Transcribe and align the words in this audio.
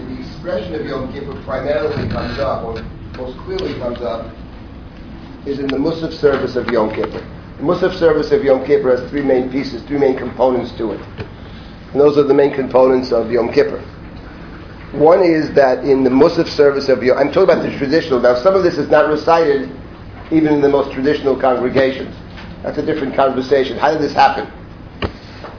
the 0.00 0.20
expression 0.20 0.74
of 0.74 0.86
Yom 0.86 1.12
Kippur 1.12 1.40
primarily 1.42 2.08
comes 2.08 2.38
up, 2.38 2.64
or 2.64 2.82
most 3.16 3.38
clearly 3.38 3.74
comes 3.78 4.00
up, 4.00 4.34
is 5.46 5.58
in 5.58 5.66
the 5.66 5.76
Musaf 5.76 6.12
service 6.12 6.56
of 6.56 6.68
Yom 6.68 6.90
Kippur. 6.94 7.20
The 7.58 7.62
Musaf 7.62 7.98
service 7.98 8.30
of 8.30 8.44
Yom 8.44 8.64
Kippur 8.64 8.96
has 8.96 9.08
three 9.10 9.22
main 9.22 9.50
pieces, 9.50 9.82
three 9.84 9.98
main 9.98 10.16
components 10.16 10.72
to 10.78 10.92
it. 10.92 11.00
And 11.92 12.00
those 12.00 12.16
are 12.16 12.22
the 12.22 12.34
main 12.34 12.54
components 12.54 13.12
of 13.12 13.30
Yom 13.30 13.52
Kippur. 13.52 13.80
One 14.92 15.22
is 15.22 15.52
that 15.54 15.84
in 15.84 16.04
the 16.04 16.10
Musaf 16.10 16.48
service 16.48 16.88
of 16.88 17.02
Yom, 17.02 17.18
I'm 17.18 17.28
talking 17.32 17.54
about 17.54 17.62
the 17.62 17.76
traditional. 17.78 18.20
Now, 18.20 18.34
some 18.34 18.54
of 18.54 18.62
this 18.62 18.78
is 18.78 18.88
not 18.88 19.08
recited 19.08 19.70
even 20.30 20.54
in 20.54 20.60
the 20.60 20.68
most 20.68 20.92
traditional 20.92 21.38
congregations. 21.38 22.14
That's 22.62 22.78
a 22.78 22.86
different 22.86 23.14
conversation. 23.14 23.76
How 23.76 23.90
did 23.92 24.00
this 24.00 24.12
happen? 24.12 24.50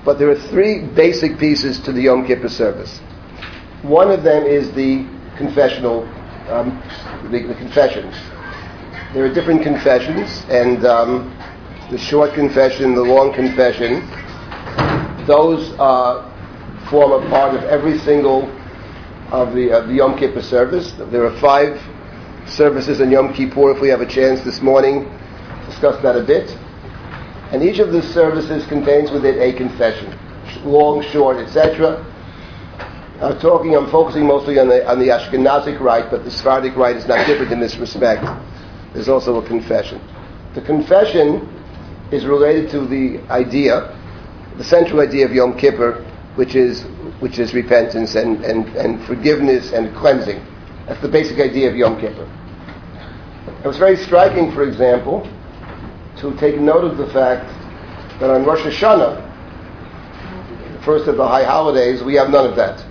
But 0.05 0.19
there 0.19 0.29
are 0.29 0.35
three 0.35 0.85
basic 0.85 1.37
pieces 1.37 1.79
to 1.81 1.91
the 1.91 2.01
Yom 2.01 2.25
Kippur 2.25 2.49
service. 2.49 3.01
One 3.83 4.11
of 4.11 4.23
them 4.23 4.45
is 4.45 4.71
the 4.71 5.05
confessional, 5.35 6.07
um, 6.49 6.81
the, 7.29 7.39
the, 7.39 7.53
confessions. 7.53 8.15
There 9.13 9.25
are 9.25 9.33
different 9.33 9.61
confessions, 9.61 10.45
and 10.47 10.85
um, 10.85 11.37
the 11.91 11.97
short 11.97 12.33
confession, 12.33 12.95
the 12.95 13.01
long 13.01 13.33
confession, 13.33 14.07
those 15.27 15.73
uh, 15.79 16.31
form 16.89 17.11
a 17.11 17.29
part 17.29 17.55
of 17.55 17.63
every 17.65 17.99
single 17.99 18.43
of 19.33 19.53
the, 19.53 19.83
the 19.85 19.95
Yom 19.95 20.17
Kippur 20.17 20.41
service. 20.41 20.93
There 21.11 21.25
are 21.25 21.37
five 21.41 21.77
services 22.47 23.01
in 23.01 23.11
Yom 23.11 23.33
Kippur. 23.33 23.71
If 23.71 23.81
we 23.81 23.89
have 23.89 23.99
a 23.99 24.07
chance 24.07 24.41
this 24.45 24.61
morning, 24.61 25.11
discuss 25.65 26.01
that 26.03 26.15
a 26.15 26.23
bit. 26.23 26.49
And 27.51 27.61
each 27.61 27.79
of 27.79 27.91
the 27.91 28.01
services 28.01 28.65
contains 28.67 29.11
within 29.11 29.41
a 29.41 29.51
confession, 29.51 30.17
long, 30.63 31.03
short, 31.03 31.35
etc. 31.35 32.12
I'm 33.23 33.39
talking, 33.39 33.73
I'm 33.73 33.89
focusing 33.89 34.27
mostly 34.27 34.59
on 34.59 34.67
the, 34.67 34.85
on 34.85 34.99
the 34.99 35.07
Ashkenazic 35.07 35.79
rite, 35.79 36.11
but 36.11 36.25
the 36.25 36.29
Sephardic 36.29 36.75
rite 36.75 36.97
is 36.97 37.07
not 37.07 37.25
different 37.25 37.53
in 37.53 37.59
this 37.61 37.77
respect. 37.77 38.21
There's 38.93 39.07
also 39.07 39.41
a 39.41 39.47
confession. 39.47 40.01
The 40.55 40.61
confession 40.61 41.47
is 42.11 42.25
related 42.25 42.69
to 42.71 42.85
the 42.85 43.21
idea, 43.31 43.97
the 44.57 44.63
central 44.65 44.99
idea 44.99 45.25
of 45.25 45.31
Yom 45.31 45.57
Kippur, 45.57 46.03
which 46.35 46.55
is, 46.55 46.81
which 47.21 47.39
is 47.39 47.53
repentance 47.53 48.15
and, 48.15 48.43
and, 48.43 48.67
and 48.75 49.01
forgiveness 49.05 49.71
and 49.71 49.95
cleansing. 49.95 50.45
That's 50.85 51.01
the 51.01 51.07
basic 51.07 51.39
idea 51.39 51.69
of 51.69 51.77
Yom 51.77 52.01
Kippur. 52.01 52.29
It 53.63 53.67
was 53.67 53.77
very 53.77 53.95
striking, 53.95 54.51
for 54.51 54.67
example, 54.67 55.25
to 56.17 56.35
take 56.39 56.59
note 56.59 56.83
of 56.83 56.97
the 56.97 57.07
fact 57.13 57.47
that 58.19 58.29
on 58.29 58.43
Rosh 58.43 58.59
Hashanah, 58.59 60.75
the 60.77 60.83
first 60.83 61.07
of 61.07 61.15
the 61.15 61.25
high 61.25 61.45
holidays, 61.45 62.03
we 62.03 62.15
have 62.15 62.29
none 62.29 62.45
of 62.45 62.57
that. 62.57 62.85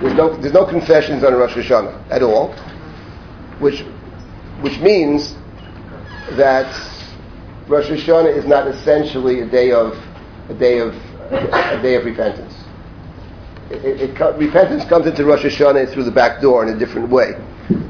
There's 0.00 0.14
no, 0.14 0.36
there's 0.36 0.52
no 0.52 0.66
confessions 0.66 1.24
on 1.24 1.34
Rosh 1.34 1.54
Hashanah 1.54 2.10
at 2.10 2.22
all, 2.22 2.52
which, 3.58 3.80
which 4.60 4.78
means 4.80 5.34
that 6.32 6.66
Rosh 7.68 7.86
Hashanah 7.86 8.36
is 8.36 8.44
not 8.46 8.66
essentially 8.66 9.40
a 9.40 9.46
day 9.46 9.70
of, 9.72 9.94
a 10.48 10.54
day 10.54 10.78
of, 10.78 10.94
a 11.30 11.80
day 11.80 11.94
of 11.94 12.04
repentance. 12.04 12.54
It, 13.70 13.84
it, 13.84 14.20
it, 14.20 14.36
repentance 14.36 14.84
comes 14.88 15.06
into 15.06 15.24
Rosh 15.24 15.44
Hashanah 15.44 15.92
through 15.92 16.04
the 16.04 16.10
back 16.10 16.40
door 16.42 16.66
in 16.66 16.74
a 16.74 16.78
different 16.78 17.08
way. 17.08 17.32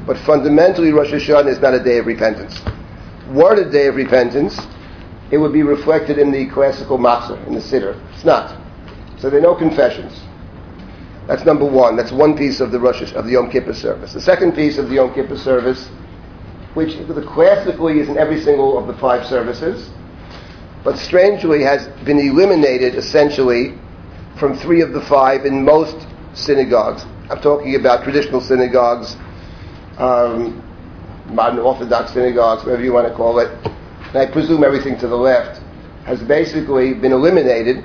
But 0.05 0.17
fundamentally, 0.19 0.91
Rosh 0.91 1.11
Hashanah 1.11 1.47
is 1.47 1.59
not 1.59 1.73
a 1.73 1.83
day 1.83 1.97
of 1.97 2.05
repentance 2.05 2.61
were 3.29 3.53
it 3.53 3.67
a 3.67 3.71
day 3.71 3.87
of 3.87 3.95
repentance, 3.95 4.59
it 5.31 5.37
would 5.37 5.53
be 5.53 5.63
reflected 5.63 6.19
in 6.19 6.31
the 6.31 6.47
classical 6.49 6.97
matzah, 6.97 7.45
in 7.47 7.53
the 7.53 7.59
siddur. 7.59 7.99
It's 8.13 8.23
not. 8.23 8.61
So 9.19 9.29
there 9.29 9.39
are 9.39 9.43
no 9.43 9.55
confessions. 9.55 10.21
That's 11.27 11.43
number 11.43 11.65
one. 11.65 11.95
That's 11.95 12.11
one 12.11 12.37
piece 12.37 12.59
of 12.59 12.71
the 12.71 12.79
Rosh 12.79 13.01
of 13.13 13.25
the 13.25 13.31
Yom 13.31 13.49
Kippur 13.49 13.73
service. 13.73 14.13
The 14.13 14.21
second 14.21 14.53
piece 14.53 14.77
of 14.77 14.89
the 14.89 14.95
Yom 14.95 15.13
Kippur 15.13 15.37
service, 15.37 15.87
which 16.75 16.95
classically 17.27 17.99
is 17.99 18.09
in 18.09 18.17
every 18.17 18.39
single 18.41 18.77
of 18.77 18.87
the 18.87 18.93
five 18.99 19.25
services, 19.25 19.89
but 20.83 20.97
strangely 20.97 21.63
has 21.63 21.87
been 22.05 22.19
eliminated 22.19 22.93
essentially 22.93 23.73
from 24.37 24.55
three 24.57 24.81
of 24.81 24.93
the 24.93 25.01
five 25.01 25.45
in 25.45 25.63
most 25.65 26.07
synagogues. 26.35 27.03
I'm 27.29 27.41
talking 27.41 27.75
about 27.75 28.03
traditional 28.03 28.39
synagogues, 28.39 29.15
um, 29.97 30.61
modern 31.27 31.59
Orthodox 31.59 32.13
synagogues, 32.13 32.63
whatever 32.63 32.83
you 32.83 32.93
want 32.93 33.07
to 33.07 33.13
call 33.15 33.39
it, 33.39 33.49
and 34.09 34.17
I 34.17 34.27
presume 34.31 34.63
everything 34.63 34.99
to 34.99 35.07
the 35.07 35.15
left, 35.15 35.59
has 36.05 36.21
basically 36.21 36.93
been 36.93 37.13
eliminated, 37.13 37.83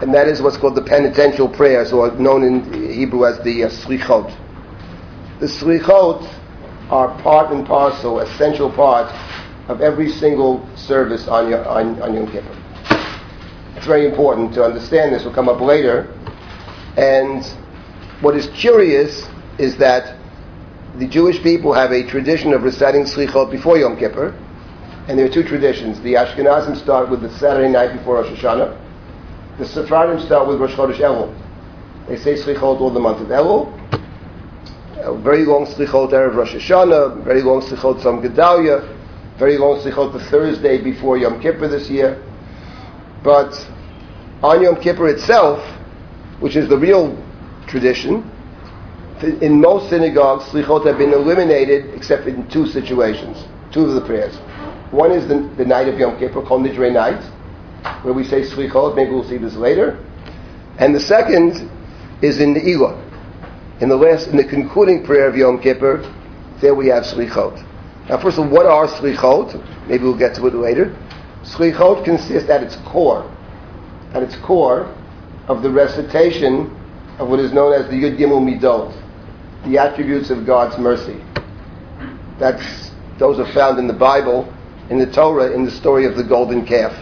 and 0.00 0.12
that 0.14 0.28
is 0.28 0.42
what's 0.42 0.56
called 0.56 0.74
the 0.74 0.82
penitential 0.82 1.48
prayers, 1.48 1.92
or 1.92 2.10
known 2.12 2.42
in 2.42 2.90
Hebrew 2.92 3.24
as 3.24 3.42
the 3.42 3.64
uh, 3.64 3.68
slichot. 3.68 4.34
The 5.40 5.46
slichot 5.46 6.28
are 6.90 7.20
part 7.22 7.50
and 7.52 7.66
parcel, 7.66 8.20
essential 8.20 8.70
part 8.70 9.12
of 9.68 9.80
every 9.80 10.10
single 10.10 10.68
service 10.76 11.26
on, 11.28 11.52
on, 11.52 12.00
on 12.02 12.14
Yom 12.14 12.30
Kippur. 12.30 12.62
It's 13.76 13.86
very 13.86 14.06
important 14.06 14.54
to 14.54 14.64
understand 14.64 15.14
this. 15.14 15.22
It 15.22 15.26
will 15.26 15.34
come 15.34 15.48
up 15.48 15.60
later. 15.60 16.12
And 16.96 17.44
what 18.20 18.36
is 18.36 18.46
curious 18.54 19.26
is 19.58 19.76
that 19.78 20.16
the 20.96 21.06
Jewish 21.06 21.42
people 21.42 21.72
have 21.72 21.92
a 21.92 22.06
tradition 22.06 22.52
of 22.54 22.62
reciting 22.62 23.04
Slichot 23.04 23.50
before 23.50 23.76
Yom 23.76 23.98
Kippur, 23.98 24.34
and 25.08 25.18
there 25.18 25.26
are 25.26 25.32
two 25.32 25.42
traditions. 25.42 26.00
The 26.00 26.14
Ashkenazim 26.14 26.76
start 26.76 27.10
with 27.10 27.20
the 27.20 27.30
Saturday 27.38 27.70
night 27.70 27.96
before 27.96 28.16
Rosh 28.16 28.28
Hashanah. 28.28 28.85
The 29.58 29.64
Sephardim 29.64 30.20
start 30.20 30.48
with 30.48 30.60
Rosh 30.60 30.74
Chodesh 30.74 30.98
Elul. 30.98 31.34
They 32.08 32.18
say 32.18 32.34
Slichot 32.34 32.78
all 32.78 32.90
the 32.90 33.00
month 33.00 33.22
of 33.22 33.28
Elul. 33.28 33.72
A 34.98 35.16
very 35.16 35.46
long 35.46 35.64
Slichot 35.64 36.10
Erev 36.10 36.36
Rosh 36.36 36.52
Hashanah, 36.52 37.24
very 37.24 37.40
long 37.40 37.62
Slichot 37.62 38.02
Tzom 38.02 38.22
Gedalia, 38.22 38.86
very 39.38 39.56
long 39.56 39.80
Slichot 39.80 40.12
the 40.12 40.20
Thursday 40.26 40.82
before 40.82 41.16
Yom 41.16 41.40
Kippur 41.40 41.68
this 41.68 41.88
year. 41.88 42.22
But 43.24 43.54
on 44.42 44.62
Yom 44.62 44.76
Kippur 44.76 45.08
itself, 45.08 45.64
which 46.40 46.54
is 46.54 46.68
the 46.68 46.76
real 46.76 47.16
tradition, 47.66 48.30
in 49.40 49.58
most 49.58 49.88
synagogues, 49.88 50.44
slichot 50.50 50.84
have 50.84 50.98
been 50.98 51.14
eliminated 51.14 51.94
except 51.94 52.26
in 52.26 52.46
two 52.50 52.66
situations, 52.66 53.42
two 53.72 53.86
of 53.86 53.94
the 53.94 54.02
prayers. 54.02 54.36
One 54.90 55.12
is 55.12 55.26
the, 55.26 55.50
the 55.56 55.64
night 55.64 55.88
of 55.88 55.98
Yom 55.98 56.18
Kippur, 56.18 56.42
called 56.42 56.66
Nidre 56.66 56.92
night, 56.92 57.22
where 58.02 58.14
we 58.14 58.24
say 58.24 58.42
slichot. 58.42 58.94
Maybe 58.94 59.10
we'll 59.10 59.28
see 59.28 59.38
this 59.38 59.54
later. 59.54 59.98
And 60.78 60.94
the 60.94 61.00
second 61.00 61.70
is 62.22 62.40
in 62.40 62.54
the 62.54 62.60
Ne'ilah. 62.60 63.02
In 63.80 63.88
the 63.88 63.96
last, 63.96 64.28
in 64.28 64.36
the 64.36 64.44
concluding 64.44 65.04
prayer 65.04 65.28
of 65.28 65.36
Yom 65.36 65.60
Kippur, 65.60 66.02
there 66.60 66.74
we 66.74 66.88
have 66.88 67.04
slichot. 67.04 67.62
Now, 68.08 68.18
first 68.18 68.38
of 68.38 68.46
all, 68.46 68.50
what 68.50 68.66
are 68.66 68.86
slichot? 68.86 69.88
Maybe 69.88 70.04
we'll 70.04 70.18
get 70.18 70.34
to 70.36 70.46
it 70.46 70.54
later. 70.54 70.96
Slichot 71.42 72.04
consists 72.04 72.48
at 72.48 72.62
its 72.62 72.76
core, 72.86 73.30
at 74.12 74.22
its 74.22 74.36
core, 74.36 74.92
of 75.48 75.62
the 75.62 75.70
recitation 75.70 76.74
of 77.18 77.28
what 77.28 77.38
is 77.38 77.52
known 77.52 77.72
as 77.72 77.88
the 77.88 77.94
Yud 77.94 78.18
Gimel 78.18 78.42
Midot, 78.42 78.92
the 79.64 79.78
attributes 79.78 80.30
of 80.30 80.44
God's 80.44 80.78
mercy. 80.78 81.22
That's, 82.38 82.90
those 83.18 83.38
are 83.38 83.52
found 83.52 83.78
in 83.78 83.86
the 83.86 83.94
Bible, 83.94 84.52
in 84.90 84.98
the 84.98 85.10
Torah, 85.10 85.52
in 85.52 85.64
the 85.64 85.70
story 85.70 86.04
of 86.04 86.16
the 86.16 86.24
golden 86.24 86.66
calf. 86.66 86.92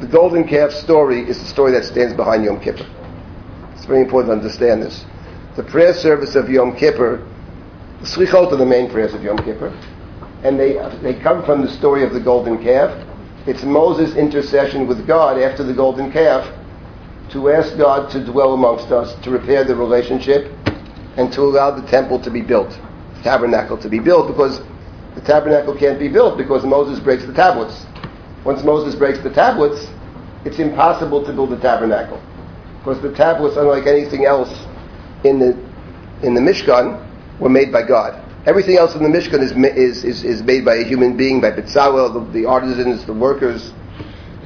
The 0.00 0.06
golden 0.06 0.48
calf 0.48 0.72
story 0.72 1.28
is 1.28 1.38
the 1.38 1.44
story 1.44 1.72
that 1.72 1.84
stands 1.84 2.14
behind 2.14 2.44
Yom 2.44 2.58
Kippur. 2.58 2.86
It's 3.76 3.84
very 3.84 4.00
important 4.00 4.30
to 4.30 4.36
understand 4.36 4.82
this. 4.82 5.04
The 5.56 5.62
prayer 5.62 5.92
service 5.92 6.36
of 6.36 6.48
Yom 6.48 6.74
Kippur, 6.74 7.22
the 8.00 8.06
Slichot 8.06 8.50
are 8.50 8.56
the 8.56 8.64
main 8.64 8.90
prayers 8.90 9.12
of 9.12 9.22
Yom 9.22 9.36
Kippur, 9.38 9.68
and 10.42 10.58
they, 10.58 10.74
they 11.02 11.20
come 11.20 11.44
from 11.44 11.60
the 11.60 11.68
story 11.68 12.02
of 12.02 12.14
the 12.14 12.20
golden 12.20 12.62
calf. 12.62 12.96
It's 13.46 13.62
Moses' 13.62 14.16
intercession 14.16 14.86
with 14.86 15.06
God 15.06 15.38
after 15.38 15.62
the 15.62 15.74
golden 15.74 16.10
calf 16.10 16.50
to 17.32 17.50
ask 17.50 17.76
God 17.76 18.10
to 18.12 18.24
dwell 18.24 18.54
amongst 18.54 18.92
us, 18.92 19.14
to 19.22 19.30
repair 19.30 19.64
the 19.64 19.76
relationship, 19.76 20.50
and 21.18 21.30
to 21.34 21.42
allow 21.42 21.70
the 21.70 21.86
temple 21.88 22.18
to 22.20 22.30
be 22.30 22.40
built, 22.40 22.70
the 23.16 23.22
tabernacle 23.22 23.76
to 23.76 23.88
be 23.90 23.98
built, 23.98 24.28
because 24.28 24.62
the 25.14 25.20
tabernacle 25.20 25.76
can't 25.76 25.98
be 25.98 26.08
built 26.08 26.38
because 26.38 26.64
Moses 26.64 26.98
breaks 27.00 27.26
the 27.26 27.34
tablets. 27.34 27.84
Once 28.44 28.62
Moses 28.62 28.94
breaks 28.94 29.20
the 29.20 29.30
tablets, 29.30 29.86
it's 30.44 30.58
impossible 30.58 31.24
to 31.26 31.32
build 31.32 31.50
the 31.50 31.58
tabernacle. 31.58 32.22
Because 32.78 33.00
the 33.02 33.12
tablets, 33.12 33.56
unlike 33.56 33.86
anything 33.86 34.24
else 34.24 34.50
in 35.24 35.38
the, 35.38 35.50
in 36.22 36.34
the 36.34 36.40
Mishkan, 36.40 37.06
were 37.38 37.50
made 37.50 37.70
by 37.72 37.82
God. 37.82 38.26
Everything 38.46 38.78
else 38.78 38.94
in 38.94 39.02
the 39.02 39.08
Mishkan 39.08 39.42
is, 39.42 39.52
is, 39.52 40.04
is, 40.04 40.24
is 40.24 40.42
made 40.42 40.64
by 40.64 40.76
a 40.76 40.84
human 40.84 41.16
being, 41.16 41.40
by 41.40 41.50
Betzalel, 41.50 42.32
the, 42.32 42.40
the 42.40 42.46
artisans, 42.46 43.04
the 43.04 43.12
workers, 43.12 43.72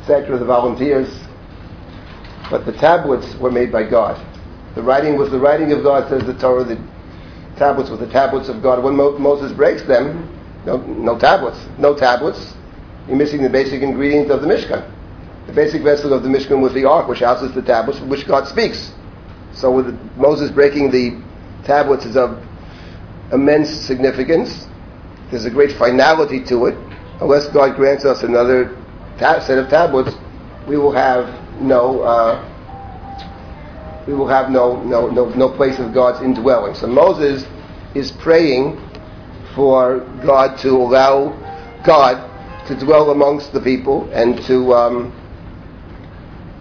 etc., 0.00 0.36
the 0.38 0.44
volunteers. 0.44 1.08
But 2.50 2.66
the 2.66 2.72
tablets 2.72 3.36
were 3.36 3.52
made 3.52 3.70
by 3.70 3.84
God. 3.88 4.20
The 4.74 4.82
writing 4.82 5.16
was 5.16 5.30
the 5.30 5.38
writing 5.38 5.70
of 5.72 5.84
God, 5.84 6.08
says 6.08 6.24
the 6.24 6.34
Torah. 6.34 6.64
The 6.64 6.76
tablets 7.56 7.88
were 7.90 7.96
the 7.96 8.10
tablets 8.10 8.48
of 8.48 8.60
God. 8.60 8.82
When 8.82 8.96
Mo- 8.96 9.16
Moses 9.18 9.52
breaks 9.52 9.82
them, 9.84 10.28
no, 10.66 10.78
no 10.78 11.16
tablets. 11.16 11.58
No 11.78 11.94
tablets. 11.94 12.54
You're 13.08 13.16
missing 13.16 13.42
the 13.42 13.50
basic 13.50 13.82
ingredient 13.82 14.30
of 14.30 14.40
the 14.40 14.46
Mishkan. 14.46 14.90
The 15.46 15.52
basic 15.52 15.82
vessel 15.82 16.12
of 16.12 16.22
the 16.22 16.28
Mishkan 16.28 16.60
was 16.62 16.72
the 16.72 16.84
ark, 16.86 17.08
which 17.08 17.20
houses 17.20 17.54
the 17.54 17.62
tablets 17.62 17.98
from 17.98 18.08
which 18.08 18.26
God 18.26 18.48
speaks. 18.48 18.92
So 19.52 19.70
with 19.70 19.86
Moses 20.16 20.50
breaking 20.50 20.90
the 20.90 21.20
tablets 21.64 22.04
is 22.06 22.16
of 22.16 22.42
immense 23.32 23.70
significance. 23.70 24.66
There's 25.30 25.44
a 25.44 25.50
great 25.50 25.72
finality 25.76 26.42
to 26.44 26.66
it. 26.66 26.78
Unless 27.20 27.48
God 27.48 27.76
grants 27.76 28.04
us 28.04 28.22
another 28.22 28.76
ta- 29.18 29.40
set 29.40 29.58
of 29.58 29.68
tablets, 29.68 30.16
we 30.66 30.76
will 30.76 30.92
have 30.92 31.26
no 31.60 32.00
uh, 32.02 32.50
we 34.06 34.12
will 34.12 34.28
have 34.28 34.50
no, 34.50 34.82
no, 34.82 35.08
no, 35.08 35.30
no 35.30 35.48
place 35.48 35.78
of 35.78 35.94
God's 35.94 36.22
indwelling. 36.22 36.74
So 36.74 36.86
Moses 36.86 37.46
is 37.94 38.10
praying 38.12 38.78
for 39.54 40.00
God 40.22 40.58
to 40.58 40.70
allow 40.70 41.30
God 41.84 42.30
to 42.66 42.78
dwell 42.78 43.10
amongst 43.10 43.52
the 43.52 43.60
people 43.60 44.10
and 44.12 44.42
to 44.46 44.72
um, 44.74 45.12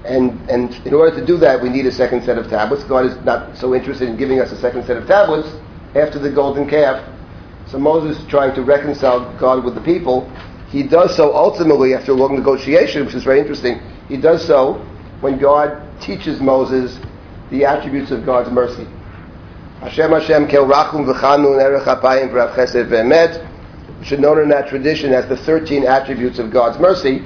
and 0.06 0.50
and 0.50 0.74
in 0.86 0.94
order 0.94 1.16
to 1.18 1.26
do 1.26 1.38
that 1.38 1.62
we 1.62 1.70
need 1.70 1.86
a 1.86 1.92
second 1.92 2.24
set 2.24 2.38
of 2.38 2.50
tablets. 2.50 2.84
God 2.84 3.06
is 3.06 3.16
not 3.24 3.58
so 3.58 3.74
interested 3.74 4.10
in 4.10 4.18
giving 4.18 4.40
us 4.40 4.52
a 4.52 4.58
second 4.58 4.86
set 4.86 4.98
of 4.98 5.08
tablets 5.08 5.50
after 5.96 6.20
the 6.20 6.30
golden 6.32 6.70
calf. 6.70 7.10
So 7.70 7.80
Moses 7.80 8.22
is 8.22 8.28
trying 8.28 8.54
to 8.56 8.64
reconcile 8.64 9.38
God 9.40 9.64
with 9.64 9.76
the 9.76 9.82
people. 9.82 10.30
He 10.70 10.84
does 10.84 11.16
so 11.16 11.36
ultimately 11.36 11.94
after 11.94 12.12
a 12.12 12.16
long 12.16 12.36
negotiation, 12.36 13.06
which 13.06 13.16
is 13.16 13.24
very 13.24 13.40
interesting. 13.40 13.80
He 14.08 14.18
does 14.18 14.46
so 14.46 14.74
when 15.22 15.40
God 15.40 16.02
teaches 16.02 16.42
Moses 16.42 17.00
the 17.50 17.66
attributes 17.66 18.12
of 18.12 18.26
God's 18.26 18.52
mercy. 18.52 18.86
Hashem 19.80 20.12
Hashem 20.12 20.48
kel 20.48 20.66
rachum 20.66 21.06
v'chanun 21.06 21.62
erech 21.62 21.84
apayim 21.84 22.32
v'rav 22.32 22.56
chesed 22.56 22.88
v'emet, 22.90 23.53
which 24.04 24.12
are 24.12 24.18
known 24.18 24.38
in 24.38 24.50
that 24.50 24.68
tradition 24.68 25.14
as 25.14 25.30
the 25.30 25.38
13 25.38 25.86
attributes 25.86 26.38
of 26.38 26.52
God's 26.52 26.78
mercy. 26.78 27.24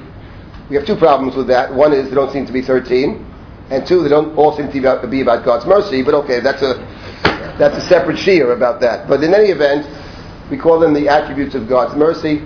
We 0.69 0.75
have 0.75 0.85
two 0.85 0.95
problems 0.95 1.35
with 1.35 1.47
that. 1.47 1.73
One 1.73 1.91
is 1.91 2.07
they 2.07 2.13
don't 2.13 2.31
seem 2.31 2.45
to 2.45 2.53
be 2.53 2.61
13, 2.61 3.25
and 3.71 3.87
two, 3.87 4.03
they 4.03 4.09
don't 4.09 4.37
all 4.37 4.55
seem 4.55 4.71
to 4.71 5.07
be 5.09 5.21
about 5.21 5.43
God's 5.43 5.65
mercy, 5.65 6.03
but 6.03 6.13
okay, 6.13 6.39
that's 6.39 6.61
a, 6.61 6.75
that's 7.57 7.75
a 7.77 7.81
separate 7.89 8.17
shiur 8.17 8.55
about 8.55 8.79
that. 8.81 9.07
But 9.07 9.23
in 9.23 9.33
any 9.33 9.49
event, 9.49 9.87
we 10.51 10.57
call 10.57 10.79
them 10.79 10.93
the 10.93 11.09
attributes 11.09 11.55
of 11.55 11.67
God's 11.67 11.95
mercy. 11.95 12.43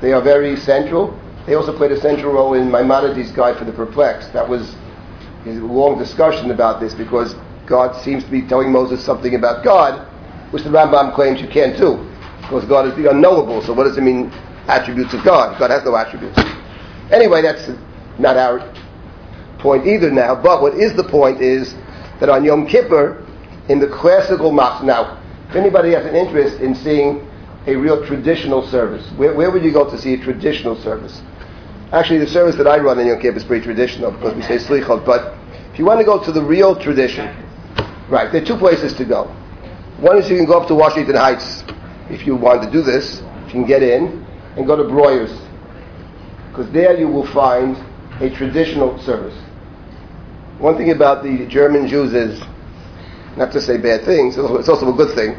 They 0.00 0.14
are 0.14 0.22
very 0.22 0.56
central. 0.56 1.14
They 1.44 1.52
also 1.52 1.76
played 1.76 1.92
a 1.92 2.00
central 2.00 2.32
role 2.32 2.54
in 2.54 2.70
Maimonides' 2.70 3.32
Guide 3.32 3.58
for 3.58 3.66
the 3.66 3.72
Perplexed. 3.72 4.32
That 4.32 4.48
was 4.48 4.74
a 5.44 5.50
long 5.50 5.98
discussion 5.98 6.52
about 6.52 6.80
this 6.80 6.94
because 6.94 7.34
God 7.66 8.02
seems 8.02 8.24
to 8.24 8.30
be 8.30 8.40
telling 8.40 8.72
Moses 8.72 9.04
something 9.04 9.34
about 9.34 9.62
God, 9.62 10.10
which 10.54 10.62
the 10.62 10.70
Rambam 10.70 11.14
claims 11.14 11.42
you 11.42 11.48
can't 11.48 11.76
do, 11.76 12.10
because 12.44 12.64
God 12.66 12.86
is 12.86 12.94
the 12.96 13.10
unknowable. 13.10 13.62
So 13.62 13.72
what 13.72 13.84
does 13.84 13.96
it 13.96 14.02
mean, 14.02 14.30
attributes 14.68 15.14
of 15.14 15.24
God? 15.24 15.58
God 15.58 15.70
has 15.70 15.84
no 15.84 15.96
attributes. 15.96 16.38
Anyway, 17.10 17.42
that's 17.42 17.70
not 18.18 18.36
our 18.36 18.60
point 19.58 19.86
either 19.86 20.10
now. 20.10 20.34
But 20.40 20.62
what 20.62 20.74
is 20.74 20.94
the 20.94 21.04
point 21.04 21.40
is 21.40 21.74
that 22.20 22.28
on 22.28 22.44
Yom 22.44 22.66
Kippur, 22.66 23.26
in 23.68 23.78
the 23.78 23.88
classical 23.88 24.52
Mach, 24.52 24.84
now, 24.84 25.20
if 25.48 25.56
anybody 25.56 25.92
has 25.92 26.04
an 26.04 26.14
interest 26.14 26.60
in 26.60 26.74
seeing 26.74 27.26
a 27.66 27.74
real 27.74 28.04
traditional 28.06 28.66
service, 28.68 29.08
where, 29.16 29.34
where 29.34 29.50
would 29.50 29.64
you 29.64 29.72
go 29.72 29.88
to 29.90 29.98
see 29.98 30.14
a 30.14 30.18
traditional 30.18 30.76
service? 30.82 31.22
Actually, 31.92 32.18
the 32.18 32.26
service 32.26 32.56
that 32.56 32.66
I 32.66 32.78
run 32.78 32.98
in 32.98 33.06
Yom 33.06 33.20
Kippur 33.20 33.38
is 33.38 33.44
pretty 33.44 33.64
traditional 33.64 34.10
because 34.10 34.34
we 34.34 34.42
say 34.42 34.56
Slichot. 34.58 35.06
But 35.06 35.34
if 35.72 35.78
you 35.78 35.84
want 35.86 36.00
to 36.00 36.04
go 36.04 36.22
to 36.22 36.32
the 36.32 36.42
real 36.42 36.76
tradition, 36.76 37.26
right, 38.10 38.30
there 38.30 38.42
are 38.42 38.44
two 38.44 38.56
places 38.56 38.92
to 38.94 39.04
go. 39.04 39.24
One 39.98 40.18
is 40.18 40.28
you 40.28 40.36
can 40.36 40.44
go 40.44 40.60
up 40.60 40.68
to 40.68 40.74
Washington 40.74 41.16
Heights 41.16 41.62
if 42.10 42.26
you 42.26 42.36
want 42.36 42.62
to 42.62 42.70
do 42.70 42.82
this. 42.82 43.20
You 43.46 43.50
can 43.50 43.66
get 43.66 43.82
in 43.82 44.24
and 44.56 44.66
go 44.66 44.76
to 44.76 44.84
Breuer's 44.84 45.30
because 46.54 46.70
there 46.72 46.96
you 46.96 47.08
will 47.08 47.26
find 47.32 47.76
a 48.22 48.30
traditional 48.30 48.96
service. 49.02 49.36
One 50.58 50.76
thing 50.76 50.92
about 50.92 51.24
the 51.24 51.46
German 51.46 51.88
Jews 51.88 52.14
is, 52.14 52.40
not 53.36 53.50
to 53.52 53.60
say 53.60 53.76
bad 53.76 54.04
things, 54.04 54.36
it's 54.38 54.68
also 54.68 54.92
a 54.92 54.96
good 54.96 55.16
thing. 55.16 55.34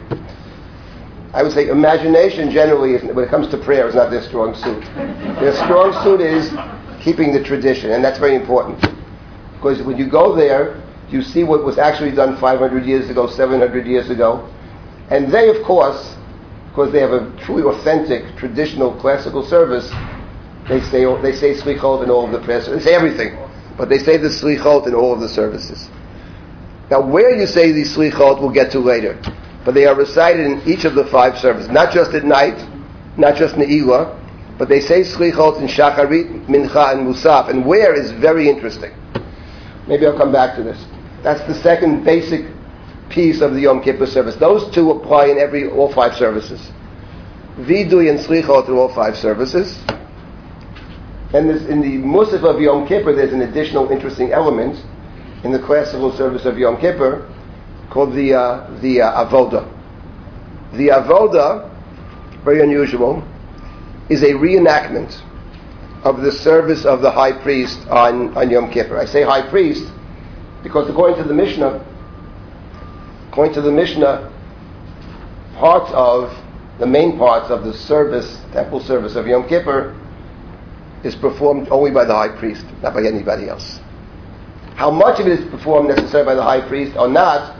I 1.33 1.41
would 1.41 1.53
say 1.53 1.69
imagination 1.69 2.51
generally, 2.51 2.95
is, 2.95 3.03
when 3.03 3.23
it 3.23 3.29
comes 3.29 3.47
to 3.49 3.57
prayer, 3.57 3.87
is 3.87 3.95
not 3.95 4.11
their 4.11 4.23
strong 4.23 4.55
suit. 4.55 4.83
Their 5.39 5.53
strong 5.53 5.93
suit 6.03 6.19
is 6.19 6.51
keeping 7.01 7.31
the 7.31 7.41
tradition, 7.41 7.91
and 7.91 8.03
that's 8.03 8.19
very 8.19 8.35
important. 8.35 8.81
Because 9.53 9.81
when 9.83 9.97
you 9.97 10.09
go 10.09 10.35
there, 10.35 10.81
you 11.09 11.21
see 11.21 11.45
what 11.45 11.63
was 11.63 11.77
actually 11.77 12.11
done 12.11 12.37
500 12.37 12.85
years 12.85 13.09
ago, 13.09 13.27
700 13.27 13.87
years 13.87 14.09
ago. 14.09 14.49
And 15.09 15.31
they, 15.31 15.47
of 15.49 15.63
course, 15.63 16.15
because 16.75 16.91
they 16.91 16.99
have 16.99 17.13
a 17.13 17.33
truly 17.45 17.63
authentic, 17.63 18.35
traditional, 18.35 18.93
classical 18.99 19.45
service, 19.47 19.89
they 20.67 20.81
say, 20.81 21.05
they 21.21 21.33
say 21.33 21.53
slichot 21.55 22.03
in 22.03 22.09
all 22.09 22.25
of 22.25 22.31
the 22.31 22.39
prayers. 22.39 22.65
They 22.67 22.79
say 22.81 22.93
everything. 22.93 23.37
But 23.77 23.87
they 23.87 23.97
say 23.97 24.17
the 24.17 24.27
slichot 24.27 24.85
in 24.87 24.93
all 24.93 25.13
of 25.13 25.21
the 25.21 25.29
services. 25.29 25.89
Now, 26.91 27.01
where 27.01 27.33
you 27.33 27.47
say 27.47 27.71
these 27.71 27.95
slichot, 27.95 28.41
we'll 28.41 28.51
get 28.51 28.71
to 28.71 28.79
later 28.79 29.19
but 29.65 29.73
they 29.73 29.87
are 29.87 29.95
recited 29.95 30.45
in 30.45 30.61
each 30.67 30.85
of 30.85 30.93
the 30.93 31.05
five 31.05 31.37
services, 31.39 31.69
not 31.69 31.91
just 31.91 32.11
at 32.11 32.23
night, 32.23 32.55
not 33.17 33.35
just 33.35 33.55
Ne'ilah, 33.55 34.21
but 34.59 34.69
they 34.69 34.79
say 34.79 35.01
Slichot 35.01 35.59
in 35.59 35.67
Shacharit, 35.67 36.45
Mincha, 36.45 36.93
and 36.93 37.07
Musaf, 37.07 37.49
and 37.49 37.65
where 37.65 37.99
is 37.99 38.11
very 38.11 38.47
interesting. 38.47 38.93
Maybe 39.87 40.05
I'll 40.05 40.17
come 40.17 40.31
back 40.31 40.55
to 40.57 40.63
this. 40.63 40.85
That's 41.23 41.45
the 41.47 41.55
second 41.55 42.03
basic 42.05 42.45
piece 43.09 43.41
of 43.41 43.53
the 43.53 43.61
Yom 43.61 43.81
Kippur 43.81 44.05
service. 44.05 44.35
Those 44.35 44.73
two 44.73 44.91
apply 44.91 45.27
in 45.27 45.37
every 45.37 45.69
all 45.69 45.91
five 45.93 46.15
services. 46.15 46.71
Vidui 47.57 48.09
and 48.09 48.19
Slichot 48.19 48.67
in 48.67 48.75
all 48.75 48.93
five 48.93 49.17
services. 49.17 49.79
And 51.33 51.49
in 51.49 51.81
the 51.81 51.97
Musaf 51.97 52.43
of 52.43 52.61
Yom 52.61 52.87
Kippur, 52.87 53.13
there's 53.13 53.33
an 53.33 53.41
additional 53.41 53.89
interesting 53.91 54.31
element 54.31 54.83
in 55.43 55.51
the 55.51 55.59
classical 55.59 56.15
service 56.15 56.45
of 56.45 56.57
Yom 56.57 56.79
Kippur, 56.79 57.31
called 57.89 58.13
the 58.13 58.33
uh, 58.33 58.79
the 58.81 59.01
uh, 59.01 59.25
avoda. 59.25 59.71
The 60.73 60.89
avoda, 60.89 61.69
very 62.43 62.61
unusual, 62.61 63.23
is 64.09 64.23
a 64.23 64.31
reenactment 64.31 65.21
of 66.03 66.21
the 66.21 66.31
service 66.31 66.85
of 66.85 67.01
the 67.01 67.11
high 67.11 67.31
priest 67.31 67.79
on, 67.89 68.35
on 68.37 68.49
Yom 68.49 68.71
Kippur. 68.71 68.97
I 68.97 69.05
say 69.05 69.23
high 69.23 69.49
priest 69.49 69.91
because 70.61 70.89
according 70.89 71.17
to 71.21 71.27
the 71.27 71.33
Mishnah, 71.33 71.83
according 73.35 73.53
to 73.53 73.59
the 73.59 73.69
Mishnah, 73.69 74.31
parts 75.57 75.91
of 75.93 76.33
the 76.79 76.87
main 76.87 77.17
parts 77.17 77.49
of 77.49 77.65
the 77.65 77.73
service, 77.73 78.39
temple 78.53 78.79
service 78.79 79.17
of 79.17 79.27
Yom 79.27 79.45
Kippur, 79.49 79.93
is 81.03 81.17
performed 81.17 81.67
only 81.67 81.91
by 81.91 82.05
the 82.05 82.15
high 82.15 82.29
priest, 82.29 82.65
not 82.81 82.93
by 82.93 83.03
anybody 83.03 83.49
else. 83.49 83.81
How 84.75 84.89
much 84.89 85.19
of 85.19 85.27
it 85.27 85.37
is 85.37 85.51
performed 85.51 85.89
necessarily 85.89 86.27
by 86.27 86.35
the 86.35 86.43
high 86.43 86.65
priest 86.65 86.95
or 86.95 87.09
not 87.09 87.59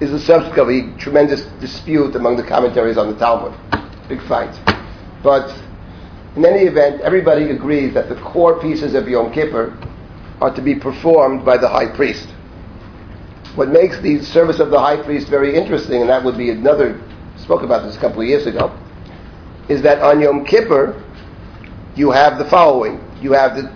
is 0.00 0.10
a 0.12 0.96
tremendous 0.98 1.42
dispute 1.60 2.16
among 2.16 2.36
the 2.36 2.42
commentaries 2.42 2.98
on 2.98 3.08
the 3.08 3.16
Talmud. 3.16 3.56
Big 4.08 4.20
fight. 4.22 4.58
But 5.22 5.56
in 6.34 6.44
any 6.44 6.64
event, 6.64 7.00
everybody 7.02 7.50
agrees 7.50 7.94
that 7.94 8.08
the 8.08 8.16
core 8.16 8.60
pieces 8.60 8.94
of 8.94 9.06
Yom 9.06 9.32
Kippur 9.32 9.78
are 10.40 10.52
to 10.52 10.60
be 10.60 10.74
performed 10.74 11.44
by 11.44 11.58
the 11.58 11.68
high 11.68 11.94
priest. 11.94 12.26
What 13.56 13.70
makes 13.70 13.98
the 14.00 14.22
service 14.22 14.60
of 14.60 14.70
the 14.70 14.78
high 14.78 15.02
priest 15.02 15.28
very 15.28 15.56
interesting, 15.56 16.02
and 16.02 16.10
that 16.10 16.22
would 16.22 16.36
be 16.36 16.50
another, 16.50 17.00
spoke 17.38 17.62
about 17.62 17.84
this 17.84 17.96
a 17.96 18.00
couple 18.00 18.20
of 18.20 18.28
years 18.28 18.46
ago, 18.46 18.78
is 19.70 19.80
that 19.80 20.02
on 20.02 20.20
Yom 20.20 20.44
Kippur, 20.44 21.02
you 21.96 22.10
have 22.10 22.36
the 22.38 22.44
following. 22.44 23.02
You 23.22 23.32
have 23.32 23.56
the, 23.56 23.72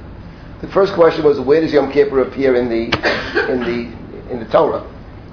the 0.61 0.69
first 0.69 0.93
question 0.93 1.25
was, 1.25 1.41
where 1.41 1.63
does 1.63 1.73
Yom 1.73 1.91
Kippur 1.91 2.21
appear 2.21 2.57
in 2.57 2.69
the, 2.69 2.85
in 3.51 3.61
the, 3.61 4.31
in 4.31 4.39
the 4.39 4.47
Torah? 4.53 4.87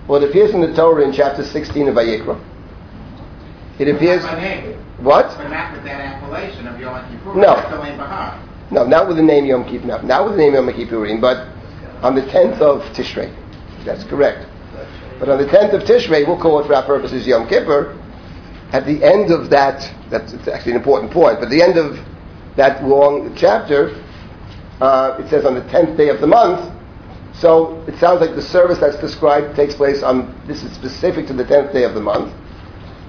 Well, 0.08 0.24
it 0.24 0.30
appears 0.30 0.52
in 0.52 0.62
the 0.62 0.74
Torah 0.74 1.04
in 1.04 1.12
chapter 1.12 1.44
16 1.44 1.90
of 1.90 1.96
Vayikra. 1.96 2.42
It 3.80 3.94
appears. 3.94 4.24
What? 5.00 5.28
But 5.38 5.50
not 5.50 5.74
with 5.74 5.84
that 5.84 6.00
appellation 6.00 6.68
of 6.68 6.80
Yom 6.80 7.06
Kippur. 7.12 7.36
No. 7.36 7.56
No, 8.72 8.86
not 8.86 9.08
with 9.10 9.18
the 9.18 9.24
name 9.24 9.46
Yom 9.46 9.66
Kippur. 9.66 9.86
No, 9.86 10.02
not 10.02 10.26
with 10.26 10.38
the 10.38 10.42
name 10.42 10.54
Yom 10.54 10.68
Kippurim, 10.70 11.20
but 11.20 11.50
on 12.02 12.16
the 12.16 12.22
10th 12.22 12.62
of 12.62 12.82
Tishrei. 12.96 13.34
That's 13.88 14.04
correct. 14.04 14.46
But 15.18 15.30
on 15.30 15.38
the 15.40 15.46
10th 15.46 15.74
of 15.74 15.84
Tishrei, 15.84 16.28
we'll 16.28 16.40
call 16.40 16.60
it 16.60 16.68
for 16.68 16.76
our 16.76 16.86
purposes 16.86 17.26
Yom 17.26 17.48
Kippur. 17.48 17.98
At 18.74 18.86
the 18.86 19.02
end 19.02 19.32
of 19.32 19.50
that, 19.50 19.90
that's 20.10 20.34
actually 20.48 20.74
an 20.74 20.78
important 20.78 21.12
point, 21.12 21.40
but 21.40 21.46
at 21.46 21.50
the 21.50 21.62
end 21.62 21.78
of 21.78 21.98
that 22.58 22.84
long 22.84 23.34
chapter, 23.36 24.04
uh, 24.82 25.18
it 25.20 25.30
says 25.30 25.46
on 25.46 25.56
the 25.56 25.62
10th 25.62 25.96
day 25.96 26.10
of 26.10 26.20
the 26.20 26.28
month, 26.28 26.74
so 27.34 27.82
it 27.88 27.98
sounds 27.98 28.20
like 28.20 28.36
the 28.36 28.42
service 28.42 28.78
that's 28.80 29.00
described 29.00 29.56
takes 29.56 29.74
place 29.74 30.04
on, 30.04 30.36
this 30.48 30.64
is 30.64 30.72
specific 30.74 31.26
to 31.28 31.34
the 31.34 31.46
10th 31.46 31.72
day 31.72 31.84
of 31.84 31.94
the 31.94 32.02
month. 32.02 32.34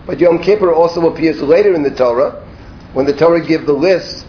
But 0.06 0.20
Yom 0.20 0.38
Kippur 0.40 0.72
also 0.72 1.12
appears 1.12 1.42
later 1.42 1.74
in 1.74 1.82
the 1.82 1.94
Torah, 1.94 2.46
when 2.92 3.04
the 3.04 3.16
Torah 3.16 3.44
gives 3.44 3.66
the 3.66 3.72
list 3.72 4.26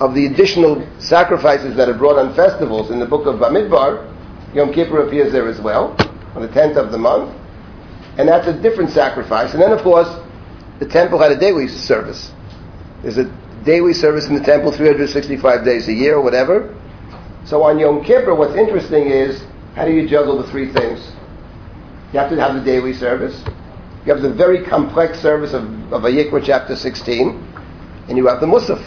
of 0.00 0.14
the 0.14 0.26
additional 0.26 0.86
sacrifices 0.98 1.76
that 1.76 1.88
are 1.88 1.94
brought 1.94 2.18
on 2.18 2.34
festivals 2.34 2.90
in 2.90 2.98
the 2.98 3.06
book 3.06 3.26
of 3.26 3.38
Bamidbar. 3.38 4.08
Yom 4.54 4.72
Kippur 4.72 5.06
appears 5.06 5.32
there 5.32 5.48
as 5.48 5.60
well, 5.60 5.96
on 6.34 6.42
the 6.42 6.48
10th 6.48 6.76
of 6.76 6.92
the 6.92 6.98
month. 6.98 7.34
And 8.18 8.28
that's 8.28 8.46
a 8.46 8.52
different 8.52 8.90
sacrifice. 8.90 9.52
And 9.52 9.62
then, 9.62 9.72
of 9.72 9.82
course, 9.82 10.08
the 10.78 10.86
temple 10.86 11.18
had 11.18 11.32
a 11.32 11.38
daily 11.38 11.68
service. 11.68 12.30
There's 13.02 13.18
a 13.18 13.24
daily 13.64 13.94
service 13.94 14.26
in 14.26 14.34
the 14.34 14.42
temple 14.42 14.72
365 14.72 15.64
days 15.64 15.88
a 15.88 15.92
year 15.92 16.16
or 16.16 16.22
whatever. 16.22 16.76
So 17.44 17.62
on 17.62 17.78
Yom 17.78 18.04
Kippur, 18.04 18.34
what's 18.34 18.56
interesting 18.56 19.06
is 19.08 19.42
how 19.74 19.84
do 19.86 19.92
you 19.92 20.06
juggle 20.08 20.42
the 20.42 20.50
three 20.50 20.72
things? 20.72 21.00
You 22.12 22.18
have 22.18 22.30
to 22.30 22.36
have 22.36 22.54
the 22.54 22.60
daily 22.60 22.92
service. 22.92 23.42
You 24.04 24.12
have 24.12 24.22
the 24.22 24.32
very 24.32 24.64
complex 24.64 25.20
service 25.20 25.54
of, 25.54 25.64
of 25.92 26.02
Vayikra 26.02 26.44
chapter 26.44 26.76
16, 26.76 27.30
and 28.08 28.18
you 28.18 28.26
have 28.26 28.40
the 28.40 28.46
Musaf. 28.46 28.82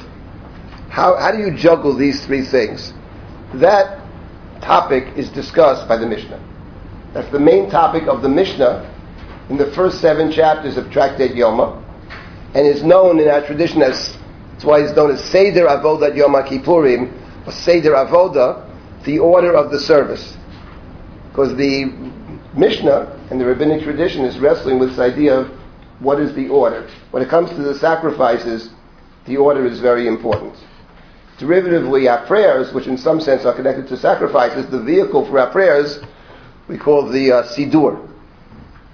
How, 0.89 1.17
how 1.17 1.31
do 1.31 1.39
you 1.39 1.55
juggle 1.55 1.95
these 1.95 2.23
three 2.25 2.45
things? 2.45 2.93
That 3.55 4.04
topic 4.61 5.17
is 5.17 5.29
discussed 5.29 5.87
by 5.87 5.97
the 5.97 6.07
Mishnah. 6.07 6.41
That's 7.13 7.31
the 7.31 7.39
main 7.39 7.69
topic 7.69 8.07
of 8.07 8.21
the 8.21 8.29
Mishnah 8.29 8.91
in 9.49 9.57
the 9.57 9.71
first 9.71 10.01
seven 10.01 10.31
chapters 10.31 10.77
of 10.77 10.85
Tractate 10.85 11.35
Yoma, 11.35 11.81
and 12.53 12.65
is 12.65 12.83
known 12.83 13.19
in 13.19 13.27
our 13.27 13.45
tradition 13.45 13.81
as, 13.81 14.17
that's 14.51 14.65
why 14.65 14.81
it's 14.81 14.95
known 14.95 15.11
as 15.11 15.23
Seder 15.23 15.67
Avodah 15.67 16.15
Yom 16.15 16.33
Kippurim, 16.33 17.47
or 17.47 17.51
Seder 17.51 17.91
Avodah, 17.91 19.03
the 19.05 19.19
order 19.19 19.55
of 19.55 19.71
the 19.71 19.79
service. 19.79 20.35
Because 21.29 21.55
the 21.57 21.85
Mishnah 22.55 23.27
and 23.29 23.39
the 23.39 23.45
rabbinic 23.45 23.83
tradition 23.83 24.25
is 24.25 24.39
wrestling 24.39 24.79
with 24.79 24.89
this 24.89 24.99
idea 24.99 25.39
of 25.39 25.47
what 25.99 26.19
is 26.19 26.33
the 26.35 26.49
order. 26.49 26.89
When 27.11 27.21
it 27.21 27.29
comes 27.29 27.49
to 27.51 27.61
the 27.61 27.77
sacrifices, 27.77 28.69
the 29.25 29.37
order 29.37 29.65
is 29.65 29.79
very 29.79 30.07
important. 30.07 30.55
Derivatively, 31.39 32.09
our 32.09 32.25
prayers, 32.25 32.73
which 32.73 32.87
in 32.87 32.97
some 32.97 33.19
sense 33.19 33.45
are 33.45 33.53
connected 33.53 33.87
to 33.89 33.97
sacrifices, 33.97 34.69
the 34.71 34.81
vehicle 34.81 35.25
for 35.25 35.39
our 35.39 35.51
prayers, 35.51 35.99
we 36.67 36.77
call 36.77 37.09
the 37.09 37.31
uh, 37.31 37.43
Sidur. 37.43 38.09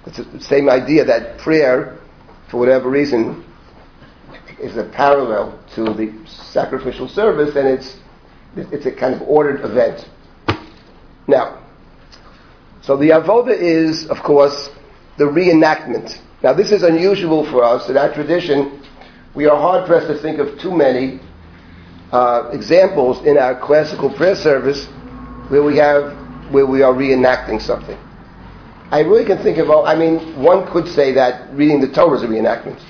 It's 0.06 0.18
the 0.18 0.40
same 0.40 0.68
idea 0.68 1.04
that 1.04 1.38
prayer, 1.38 1.98
for 2.50 2.58
whatever 2.58 2.90
reason, 2.90 3.44
is 4.60 4.76
a 4.76 4.84
parallel 4.84 5.58
to 5.74 5.84
the 5.94 6.12
sacrificial 6.26 7.08
service, 7.08 7.54
and 7.56 7.68
it's 7.68 7.96
it's 8.56 8.86
a 8.86 8.92
kind 8.92 9.14
of 9.14 9.22
ordered 9.22 9.64
event. 9.64 10.08
Now, 11.26 11.62
so 12.82 12.96
the 12.96 13.10
avoda 13.10 13.56
is, 13.56 14.06
of 14.08 14.18
course, 14.18 14.68
the 15.16 15.24
reenactment. 15.24 16.18
Now, 16.42 16.52
this 16.52 16.72
is 16.72 16.82
unusual 16.82 17.48
for 17.50 17.62
us. 17.62 17.88
In 17.88 17.96
our 17.96 18.12
tradition, 18.12 18.82
we 19.34 19.46
are 19.46 19.56
hard 19.56 19.86
pressed 19.86 20.08
to 20.08 20.18
think 20.18 20.38
of 20.38 20.58
too 20.60 20.76
many 20.76 21.20
uh, 22.12 22.50
examples 22.52 23.24
in 23.26 23.38
our 23.38 23.58
classical 23.58 24.12
prayer 24.12 24.36
service 24.36 24.86
where 25.48 25.62
we 25.62 25.76
have 25.76 26.12
where 26.52 26.66
we 26.66 26.82
are 26.82 26.92
reenacting 26.92 27.60
something. 27.60 27.98
I 28.90 29.00
really 29.00 29.24
can 29.24 29.42
think 29.42 29.56
of. 29.56 29.70
I 29.70 29.94
mean, 29.94 30.40
one 30.40 30.70
could 30.70 30.86
say 30.86 31.12
that 31.12 31.52
reading 31.54 31.80
the 31.80 31.88
Torah 31.88 32.18
is 32.18 32.22
a 32.22 32.26
reenactment. 32.26 32.80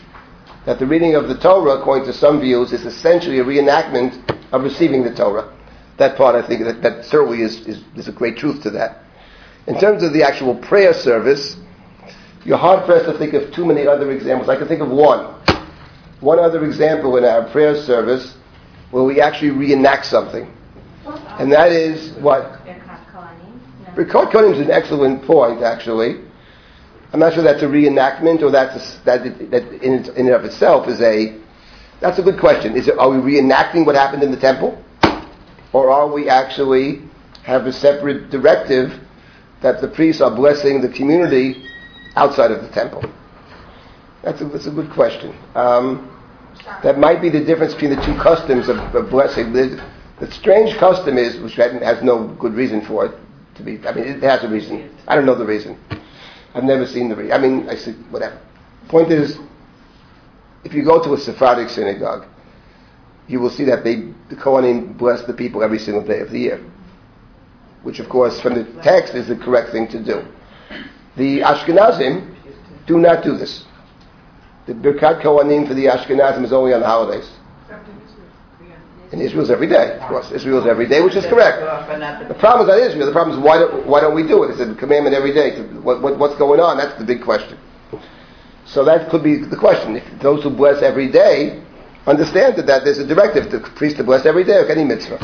That 0.67 0.79
the 0.79 0.87
reading 0.87 1.15
of 1.15 1.29
the 1.29 1.39
Torah, 1.39 1.79
according 1.81 2.07
to 2.07 2.13
some 2.13 2.41
views, 2.41 2.73
is 2.73 2.85
essentially 2.85 3.39
a 3.39 3.45
reenactment 3.45 4.19
of 4.53 4.65
receiving 4.65 5.05
the 5.05 5.15
Torah. 5.15 5.53
That 5.99 6.17
part, 6.17 6.35
I 6.35 6.47
think, 6.47 6.65
that, 6.65 6.83
that 6.83 7.05
certainly 7.05 7.43
is, 7.43 7.67
is, 7.67 7.85
is 7.97 8.09
a 8.09 8.13
great 8.13 8.37
truth 8.37 8.63
to 8.65 8.71
that. 8.71 9.05
In 9.67 9.79
terms 9.79 10.03
of 10.03 10.13
the 10.13 10.25
actual 10.25 10.57
prayer 10.57 10.93
service, 10.93 11.57
you're 12.45 12.59
hard 12.59 12.85
pressed 12.85 13.07
to 13.07 13.17
think 13.19 13.35
of 13.35 13.53
too 13.53 13.65
many 13.65 13.87
other 13.87 14.11
examples. 14.11 14.49
I 14.49 14.57
can 14.57 14.67
think 14.67 14.81
of 14.81 14.91
one. 14.91 15.35
One 16.21 16.39
other 16.39 16.65
example 16.65 17.17
in 17.17 17.25
our 17.25 17.49
prayer 17.51 17.81
service 17.83 18.37
where 18.93 19.03
we 19.03 19.21
actually 19.21 19.51
reenact 19.51 20.07
something. 20.07 20.49
And 21.39 21.51
that 21.51 21.73
is 21.73 22.13
what? 22.21 22.65
Birkat 23.97 24.31
Kohanim 24.31 24.53
is 24.53 24.61
an 24.61 24.71
excellent 24.71 25.25
point, 25.25 25.63
actually. 25.63 26.21
I'm 27.13 27.21
not 27.21 27.35
sure 27.35 27.43
that's 27.43 27.63
a 27.63 27.67
reenactment 27.67 28.43
or 28.43 28.51
that's 28.51 28.99
a, 28.99 29.05
that, 29.05 29.51
that 29.51 29.65
in, 29.83 30.05
in 30.05 30.17
and 30.17 30.29
of 30.31 30.45
itself 30.45 30.89
is 30.89 31.01
a. 31.01 31.39
That's 32.01 32.19
a 32.19 32.23
good 32.23 32.39
question. 32.39 32.77
Is 32.77 32.89
it, 32.89 32.99
are 32.99 33.11
we 33.11 33.17
reenacting 33.17 33.85
what 33.87 33.95
happened 33.95 34.23
in 34.23 34.31
the 34.31 34.41
temple? 34.41 34.83
Or 35.73 35.91
are 35.91 36.11
we 36.11 36.29
actually 36.29 37.03
have 37.45 37.67
a 37.67 37.73
separate 37.73 38.31
directive 38.31 38.93
that 39.63 39.81
the 39.81 39.89
priests 39.89 40.21
are 40.21 40.35
blessing 40.35 40.81
the 40.81 40.89
community 40.89 41.65
outside 42.17 42.51
of 42.51 42.63
the 42.63 42.69
temple? 42.69 43.03
That's 44.23 44.41
a, 44.41 44.45
that's 44.47 44.67
a 44.67 44.71
good 44.71 44.91
question. 44.91 45.37
Um, 45.55 46.12
that 46.83 46.99
might 46.99 47.21
be 47.21 47.29
the 47.29 47.41
difference 47.45 47.75
between 47.75 47.97
the 47.97 48.05
two 48.05 48.15
customs 48.17 48.69
of, 48.69 48.79
of 48.95 49.11
blessing. 49.11 49.53
The, 49.53 49.83
the, 50.21 50.31
strange 50.31 50.77
custom 50.77 51.19
is, 51.19 51.39
which 51.41 51.55
has 51.55 52.03
no 52.03 52.29
good 52.29 52.55
reason 52.55 52.83
for 52.83 53.07
it 53.07 53.19
to 53.57 53.63
be. 53.63 53.85
I 53.87 53.93
mean, 53.93 54.05
it 54.05 54.23
has 54.23 54.45
a 54.45 54.49
reason. 54.49 54.97
I 55.09 55.17
don't 55.17 55.27
know 55.27 55.35
the 55.35 55.45
reason. 55.45 55.79
I've 56.55 56.65
never 56.65 56.87
seen 56.87 57.09
the 57.09 57.17
reason. 57.17 57.33
I 57.33 57.39
mean, 57.39 57.69
I 57.69 57.75
see 57.77 57.93
whatever. 58.11 58.41
Point 58.89 59.11
is, 59.11 59.39
if 60.65 60.75
you 60.75 60.85
go 60.85 61.03
to 61.03 61.15
a 61.15 61.19
Sephardic 61.19 61.69
synagogue, 61.69 62.27
you 63.27 63.41
will 63.41 63.51
see 63.51 63.65
that 63.65 63.85
they, 63.85 63.97
the 64.29 64.37
Kohanim 64.37 64.97
bless 64.99 65.23
the 65.23 65.33
people 65.33 65.63
every 65.63 65.79
single 65.79 66.05
day 66.05 66.21
of 66.21 66.31
the 66.31 66.39
year. 66.39 66.65
Which, 67.83 67.99
of 67.99 68.09
course, 68.09 68.41
from 68.41 68.55
the 68.55 68.65
text 68.83 69.15
is 69.15 69.27
the 69.27 69.37
correct 69.37 69.71
thing 69.73 69.89
to 69.89 70.03
do. 70.03 70.25
The 71.17 71.41
Ashkenazim 71.41 72.35
do 72.87 72.99
not 72.99 73.25
do 73.25 73.37
this. 73.37 73.65
The 74.67 74.75
Birkat 74.75 75.23
Kohanim 75.23 75.67
for 75.67 75.75
the 75.75 75.87
Ashkenazim 75.87 76.45
is 76.45 76.53
only 76.53 76.73
on 76.73 76.81
the 76.81 76.87
holidays. 76.87 77.29
In 79.11 79.21
Israel's 79.21 79.51
every 79.51 79.67
day, 79.67 79.99
of 79.99 80.09
course. 80.09 80.31
Israel's 80.31 80.67
every 80.67 80.89
day, 80.89 81.03
which 81.03 81.17
is 81.17 81.27
correct. 81.27 81.61
The 82.29 82.35
problem 82.35 82.67
is 82.67 82.75
not 82.75 82.79
Israel. 82.79 83.07
The 83.07 83.13
problem 83.13 83.39
is 83.39 83.45
why 83.45 83.59
don't, 83.59 83.87
why 83.87 84.01
don't 84.01 84.15
we 84.15 84.27
do 84.27 84.43
it? 84.45 84.53
It's 84.53 84.61
a 84.61 84.75
commandment 84.75 85.15
every 85.15 85.35
day. 85.35 85.61
What, 85.83 86.01
what, 86.01 86.19
what's 86.19 86.37
going 86.37 86.61
on? 86.61 86.79
That's 86.79 86.97
the 86.99 87.05
big 87.05 87.23
question. 87.23 87.59
So 88.65 88.85
that 88.87 89.11
could 89.11 89.23
be 89.23 89.37
the 89.37 89.57
question. 89.57 89.97
If 89.97 90.23
those 90.23 90.43
who 90.43 90.51
bless 90.51 90.83
every 90.83 91.11
day 91.11 91.63
understand 92.07 92.57
that, 92.57 92.67
that 92.67 92.85
there's 92.85 92.99
a 92.99 93.07
directive 93.07 93.51
to 93.51 93.61
priests 93.77 93.99
to 93.99 94.05
bless 94.05 94.25
every 94.25 94.45
day 94.45 94.61
of 94.61 94.71
any 94.71 94.85
mitzvah. 94.85 95.21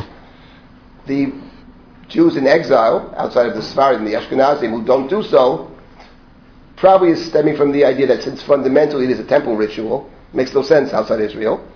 The 1.06 1.32
Jews 2.08 2.36
in 2.36 2.46
exile 2.46 3.14
outside 3.16 3.46
of 3.46 3.54
the 3.54 3.82
and 3.94 4.06
the 4.06 4.12
Ashkenazim 4.12 4.70
who 4.70 4.84
don't 4.84 5.08
do 5.08 5.22
so 5.22 5.74
probably 6.78 7.10
is 7.10 7.24
stemming 7.26 7.56
from 7.56 7.72
the 7.72 7.84
idea 7.84 8.06
that 8.06 8.22
since 8.22 8.42
fundamentally 8.42 9.04
it 9.04 9.10
is 9.10 9.18
a 9.18 9.24
temple 9.24 9.56
ritual, 9.56 10.10
makes 10.32 10.54
no 10.54 10.62
sense 10.62 10.92
outside 10.92 11.20
Israel. 11.20 11.66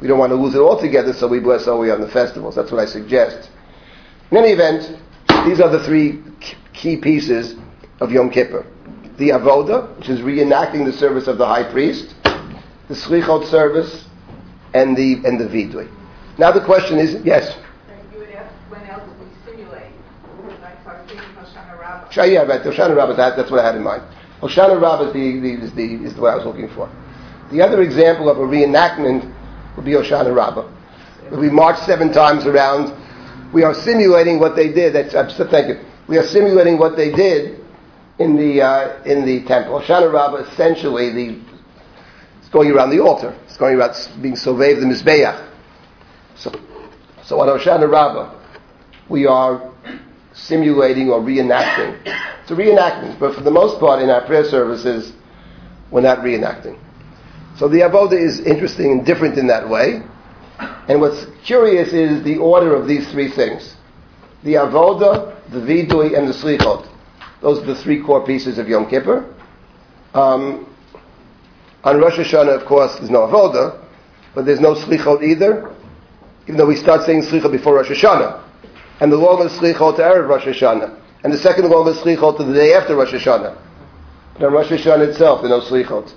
We 0.00 0.08
don't 0.08 0.18
want 0.18 0.30
to 0.30 0.36
lose 0.36 0.54
it 0.54 0.60
altogether, 0.60 1.12
so 1.12 1.28
we 1.28 1.40
bless 1.40 1.68
only 1.68 1.90
on 1.90 2.00
the 2.00 2.08
festivals. 2.08 2.54
That's 2.54 2.70
what 2.70 2.80
I 2.80 2.86
suggest. 2.86 3.50
In 4.30 4.38
any 4.38 4.50
event, 4.50 4.98
these 5.46 5.60
are 5.60 5.68
the 5.68 5.84
three 5.84 6.22
key 6.72 6.96
pieces 6.96 7.56
of 8.00 8.10
Yom 8.10 8.30
Kippur. 8.30 8.66
The 9.18 9.30
Avoda, 9.30 9.96
which 9.98 10.08
is 10.08 10.20
reenacting 10.20 10.86
the 10.86 10.92
service 10.92 11.26
of 11.26 11.36
the 11.36 11.46
high 11.46 11.70
priest, 11.70 12.14
the 12.88 12.94
Slichot 12.94 13.46
service, 13.50 14.06
and 14.72 14.96
the 14.96 15.20
and 15.24 15.38
the 15.38 15.44
Vidui. 15.44 15.90
Now 16.38 16.52
the 16.52 16.64
question 16.64 16.98
is, 16.98 17.22
yes. 17.24 17.56
Yeah, 22.12 22.42
right. 22.42 22.60
Hoshana 22.62 22.96
Rabbah, 22.96 23.14
that, 23.14 23.36
that's 23.36 23.50
what 23.50 23.60
I 23.60 23.66
had 23.66 23.76
in 23.76 23.82
mind. 23.82 24.02
Hoshana 24.40 24.80
Rabbah 24.80 25.08
is 25.08 25.12
the, 25.12 25.40
the, 25.40 25.52
is, 25.64 25.72
the, 25.74 25.94
is 26.04 26.14
the 26.14 26.20
way 26.20 26.30
I 26.30 26.36
was 26.36 26.46
looking 26.46 26.68
for. 26.74 26.90
The 27.50 27.60
other 27.60 27.82
example 27.82 28.30
of 28.30 28.38
a 28.38 28.42
reenactment 28.42 29.34
would 29.76 29.84
be 29.84 29.92
Hoshana 29.92 30.34
Rabbah. 30.34 30.68
We 31.36 31.50
march 31.50 31.78
seven 31.80 32.12
times 32.12 32.46
around. 32.46 32.92
We 33.52 33.64
are 33.64 33.74
simulating 33.74 34.40
what 34.40 34.56
they 34.56 34.72
did. 34.72 34.94
That's, 34.94 35.14
uh, 35.14 35.46
thank 35.50 35.68
you. 35.68 35.84
We 36.08 36.18
are 36.18 36.26
simulating 36.26 36.78
what 36.78 36.96
they 36.96 37.12
did 37.12 37.60
in 38.18 38.36
the 38.36 38.62
uh, 38.62 39.02
in 39.04 39.24
the 39.24 39.44
temple. 39.44 39.80
Hoshana 39.80 40.12
Rabbah 40.12 40.50
essentially 40.50 41.10
the 41.10 41.40
it's 42.38 42.48
going 42.48 42.70
around 42.70 42.90
the 42.90 43.00
altar. 43.00 43.36
It's 43.46 43.56
going 43.56 43.78
around 43.78 43.94
being 44.20 44.34
Sovev 44.34 44.80
the 44.80 44.86
Mizbeach. 44.86 45.48
So, 46.36 46.52
so 47.24 47.40
on 47.40 47.46
Hoshana 47.48 47.90
Rabbah, 47.90 48.34
we 49.08 49.26
are 49.26 49.69
simulating 50.44 51.10
or 51.10 51.20
reenacting. 51.20 51.98
It's 52.42 52.50
a 52.50 52.54
reenactment, 52.54 53.18
but 53.18 53.34
for 53.34 53.42
the 53.42 53.50
most 53.50 53.78
part 53.78 54.02
in 54.02 54.10
our 54.10 54.24
prayer 54.26 54.44
services, 54.44 55.12
we're 55.90 56.00
not 56.00 56.18
reenacting. 56.18 56.78
So 57.56 57.68
the 57.68 57.80
avoda 57.80 58.18
is 58.18 58.40
interesting 58.40 58.92
and 58.92 59.06
different 59.06 59.38
in 59.38 59.46
that 59.48 59.68
way. 59.68 60.02
And 60.88 61.00
what's 61.00 61.26
curious 61.44 61.92
is 61.92 62.22
the 62.24 62.36
order 62.38 62.74
of 62.74 62.86
these 62.86 63.10
three 63.10 63.30
things. 63.30 63.76
The 64.44 64.54
avoda, 64.54 65.36
the 65.50 65.58
vidui, 65.58 66.16
and 66.16 66.28
the 66.28 66.32
slichot. 66.32 66.88
Those 67.40 67.58
are 67.58 67.66
the 67.66 67.74
three 67.74 68.02
core 68.02 68.24
pieces 68.24 68.58
of 68.58 68.68
Yom 68.68 68.88
Kippur. 68.88 69.34
Um, 70.14 70.66
on 71.84 71.98
Rosh 71.98 72.18
Hashanah, 72.18 72.60
of 72.60 72.66
course, 72.66 72.96
there's 72.96 73.10
no 73.10 73.20
avoda, 73.20 73.82
but 74.34 74.44
there's 74.44 74.60
no 74.60 74.74
slichot 74.74 75.22
either, 75.22 75.74
even 76.44 76.56
though 76.56 76.66
we 76.66 76.76
start 76.76 77.06
saying 77.06 77.22
slichot 77.22 77.52
before 77.52 77.76
Rosh 77.76 77.88
Hashanah. 77.88 78.49
And 79.00 79.10
the 79.10 79.16
longest 79.16 79.60
slichot 79.60 79.96
to 79.96 80.02
Erev 80.02 80.28
Rosh 80.28 80.44
Hashanah. 80.44 80.98
And 81.24 81.32
the 81.32 81.38
second 81.38 81.68
longest 81.68 82.04
slichot 82.04 82.36
to 82.38 82.44
the 82.44 82.52
day 82.52 82.74
after 82.74 82.96
Rosh 82.96 83.12
Hashanah. 83.12 83.56
But 84.34 84.44
on 84.44 84.52
Rosh 84.52 84.68
Hashanah 84.68 85.08
itself, 85.08 85.42
there 85.42 85.52
are 85.52 85.58
no 85.58 85.64
slichot. 85.66 86.12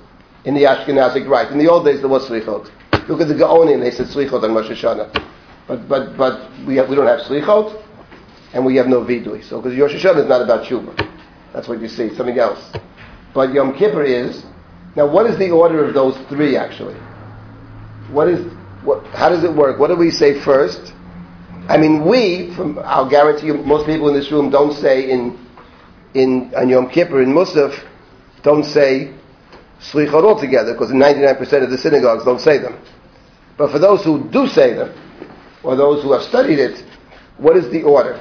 In 0.45 0.53
the 0.53 0.63
Ashkenazic 0.63 1.27
rite. 1.27 1.51
In 1.51 1.57
the 1.57 1.67
old 1.67 1.85
days, 1.85 1.99
there 2.01 2.09
was 2.09 2.27
slichot. 2.27 2.69
Look 3.07 3.21
at 3.21 3.27
the 3.27 3.33
Gaonim, 3.33 3.81
they 3.81 3.91
said 3.91 4.07
slichot 4.07 4.43
on 4.43 4.53
Rosh 4.53 4.69
Hashanah. 4.69 5.29
But, 5.67 5.87
but, 5.87 6.17
but 6.17 6.51
we, 6.65 6.75
have, 6.75 6.89
we 6.89 6.95
don't 6.95 7.07
have 7.07 7.21
slichot, 7.21 7.81
and 8.53 8.65
we 8.65 8.75
have 8.75 8.87
no 8.87 9.01
vidui. 9.01 9.43
So, 9.43 9.61
because 9.61 9.77
Rosh 9.79 9.93
Hashanah 9.93 10.23
is 10.23 10.29
not 10.29 10.41
about 10.41 10.65
tshuva. 10.65 11.09
That's 11.53 11.67
what 11.67 11.79
you 11.81 11.87
see, 11.87 12.13
something 12.15 12.37
else. 12.39 12.75
But 13.33 13.53
Yom 13.53 13.77
Kippur 13.77 14.03
is, 14.03 14.43
now 14.95 15.07
what 15.07 15.25
is 15.25 15.37
the 15.37 15.51
order 15.51 15.83
of 15.85 15.93
those 15.93 16.17
three 16.27 16.55
actually? 16.55 16.95
What 18.11 18.27
is, 18.27 18.53
what, 18.83 19.05
how 19.07 19.29
does 19.29 19.43
it 19.43 19.53
work? 19.53 19.79
What 19.79 19.87
do 19.87 19.95
we 19.95 20.11
say 20.11 20.39
first? 20.41 20.92
I 21.69 21.77
mean, 21.77 22.05
we, 22.05 22.53
from, 22.55 22.79
I'll 22.79 23.09
guarantee 23.09 23.47
you, 23.47 23.53
most 23.55 23.85
people 23.85 24.09
in 24.09 24.15
this 24.15 24.31
room 24.31 24.49
don't 24.49 24.73
say 24.73 25.09
in, 25.09 25.39
in, 26.13 26.53
on 26.55 26.67
Yom 26.67 26.89
Kippur, 26.89 27.21
in 27.21 27.29
Musaf, 27.33 27.73
don't 28.43 28.63
say 28.65 29.13
slichot 29.79 30.23
altogether, 30.23 30.73
because 30.73 30.89
99% 30.91 31.63
of 31.63 31.69
the 31.69 31.77
synagogues 31.77 32.25
don't 32.25 32.41
say 32.41 32.57
them. 32.57 32.77
But 33.57 33.71
for 33.71 33.79
those 33.79 34.03
who 34.03 34.29
do 34.29 34.47
say 34.47 34.73
them, 34.73 34.93
or 35.63 35.75
those 35.75 36.03
who 36.03 36.11
have 36.11 36.23
studied 36.23 36.59
it, 36.59 36.83
what 37.37 37.55
is 37.55 37.69
the 37.71 37.83
order? 37.83 38.19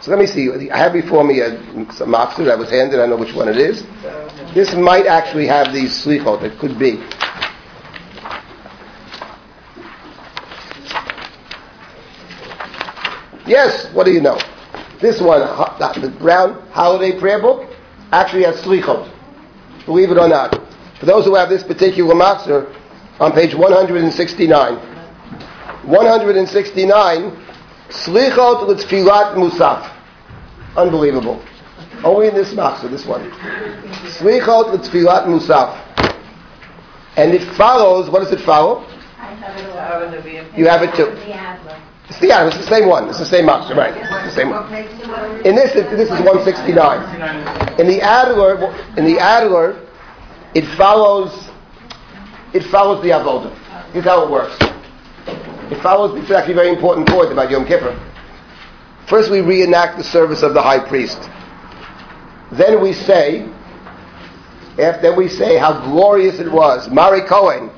So 0.00 0.10
let 0.10 0.18
me 0.18 0.26
see. 0.26 0.70
I 0.70 0.78
have 0.78 0.92
before 0.92 1.22
me 1.22 1.40
a, 1.40 1.54
a 1.54 2.06
machzor 2.06 2.44
that 2.46 2.58
was 2.58 2.70
handed. 2.70 2.98
I 2.98 3.06
don't 3.06 3.10
know 3.10 3.16
which 3.16 3.34
one 3.34 3.48
it 3.48 3.56
is. 3.56 3.84
This 4.54 4.74
might 4.74 5.06
actually 5.06 5.46
have 5.46 5.72
these 5.72 5.92
slichot. 6.04 6.42
It 6.42 6.58
could 6.58 6.78
be. 6.78 6.94
Yes, 13.46 13.92
what 13.92 14.04
do 14.04 14.12
you 14.12 14.20
know? 14.20 14.38
This 15.00 15.20
one, 15.20 15.40
the 15.40 16.14
brown 16.20 16.68
holiday 16.70 17.18
prayer 17.18 17.40
book, 17.40 17.68
actually 18.12 18.44
has 18.44 18.60
slichot. 18.62 19.10
Believe 19.84 20.10
it 20.10 20.18
or 20.18 20.28
not. 20.28 20.60
For 21.00 21.06
those 21.06 21.24
who 21.24 21.34
have 21.34 21.48
this 21.48 21.64
particular 21.64 22.14
machzor, 22.14 22.72
on 23.18 23.32
page 23.32 23.54
169. 23.54 24.76
169, 25.86 27.44
slichot 27.88 28.68
l'tfilat 28.68 29.34
musaf. 29.34 29.90
Unbelievable. 30.76 31.42
Only 32.04 32.28
in 32.28 32.34
this 32.34 32.52
machzor, 32.54 32.90
this 32.90 33.04
one. 33.04 33.28
Slichot 34.18 34.72
l'tfilat 34.72 35.26
musaf. 35.26 35.76
And 37.16 37.34
it 37.34 37.42
follows, 37.56 38.08
what 38.08 38.20
does 38.20 38.32
it 38.32 38.40
follow? 38.40 38.86
You 40.56 40.66
have 40.68 40.82
it 40.82 40.94
too. 40.94 41.10
It's 42.12 42.20
the. 42.20 42.46
It's 42.46 42.56
the 42.58 42.74
same 42.74 42.88
one. 42.88 43.08
It's 43.08 43.18
the 43.18 43.24
same 43.24 43.46
machzor, 43.46 43.74
right? 43.74 43.96
It's 43.96 44.34
the 44.34 44.42
same 44.42 44.50
one. 44.50 44.70
In 45.46 45.54
this, 45.54 45.72
this 45.72 46.10
is 46.10 46.20
169. 46.20 47.80
In 47.80 47.86
the 47.86 48.02
Adler, 48.02 48.56
in 48.98 49.06
the 49.06 49.18
Adler, 49.18 49.80
it 50.54 50.66
follows. 50.76 51.48
It 52.52 52.64
follows 52.64 53.02
the 53.02 53.10
avoda. 53.10 53.50
Here's 53.92 54.04
how 54.04 54.26
it 54.26 54.30
works. 54.30 54.54
It 55.72 55.82
follows. 55.82 56.20
It's 56.20 56.30
actually 56.30 56.52
very 56.52 56.68
important 56.68 57.08
point 57.08 57.32
about 57.32 57.50
Yom 57.50 57.64
Kippur. 57.64 57.98
First, 59.08 59.30
we 59.30 59.40
reenact 59.40 59.96
the 59.96 60.04
service 60.04 60.42
of 60.42 60.52
the 60.52 60.60
high 60.60 60.86
priest. 60.86 61.18
Then 62.52 62.82
we 62.82 62.92
say, 62.92 63.48
after 64.78 65.16
we 65.16 65.28
say 65.28 65.56
how 65.56 65.82
glorious 65.86 66.40
it 66.40 66.52
was, 66.52 66.88
Mareh 66.88 67.26
Kohen, 67.26 67.70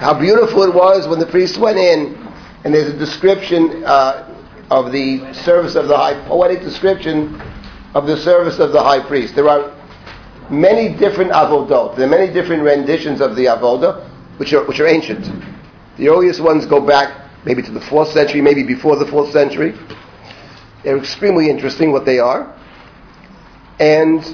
how 0.00 0.12
beautiful 0.12 0.64
it 0.64 0.74
was 0.74 1.08
when 1.08 1.18
the 1.18 1.26
priest 1.26 1.56
went 1.56 1.78
in 1.78 2.23
and 2.64 2.74
there's 2.74 2.92
a 2.92 2.98
description 2.98 3.84
uh, 3.84 4.34
of 4.70 4.90
the 4.90 5.32
service 5.34 5.74
of 5.74 5.86
the 5.86 5.96
high, 5.96 6.14
poetic 6.26 6.60
description 6.60 7.40
of 7.94 8.06
the 8.06 8.16
service 8.16 8.58
of 8.58 8.72
the 8.72 8.82
high 8.82 9.06
priest. 9.06 9.34
There 9.34 9.48
are 9.48 9.72
many 10.50 10.88
different 10.96 11.30
avodot. 11.30 11.96
There 11.96 12.06
are 12.06 12.10
many 12.10 12.32
different 12.32 12.62
renditions 12.62 13.20
of 13.20 13.36
the 13.36 13.44
avodah, 13.44 14.08
which 14.38 14.52
are 14.54 14.64
which 14.64 14.80
are 14.80 14.86
ancient. 14.86 15.30
The 15.98 16.08
earliest 16.08 16.40
ones 16.40 16.66
go 16.66 16.80
back 16.80 17.30
maybe 17.44 17.62
to 17.62 17.70
the 17.70 17.80
fourth 17.82 18.08
century, 18.08 18.40
maybe 18.40 18.62
before 18.62 18.96
the 18.96 19.06
fourth 19.06 19.30
century. 19.30 19.74
They're 20.82 20.98
extremely 20.98 21.50
interesting 21.50 21.92
what 21.92 22.04
they 22.06 22.18
are. 22.18 22.54
And 23.78 24.24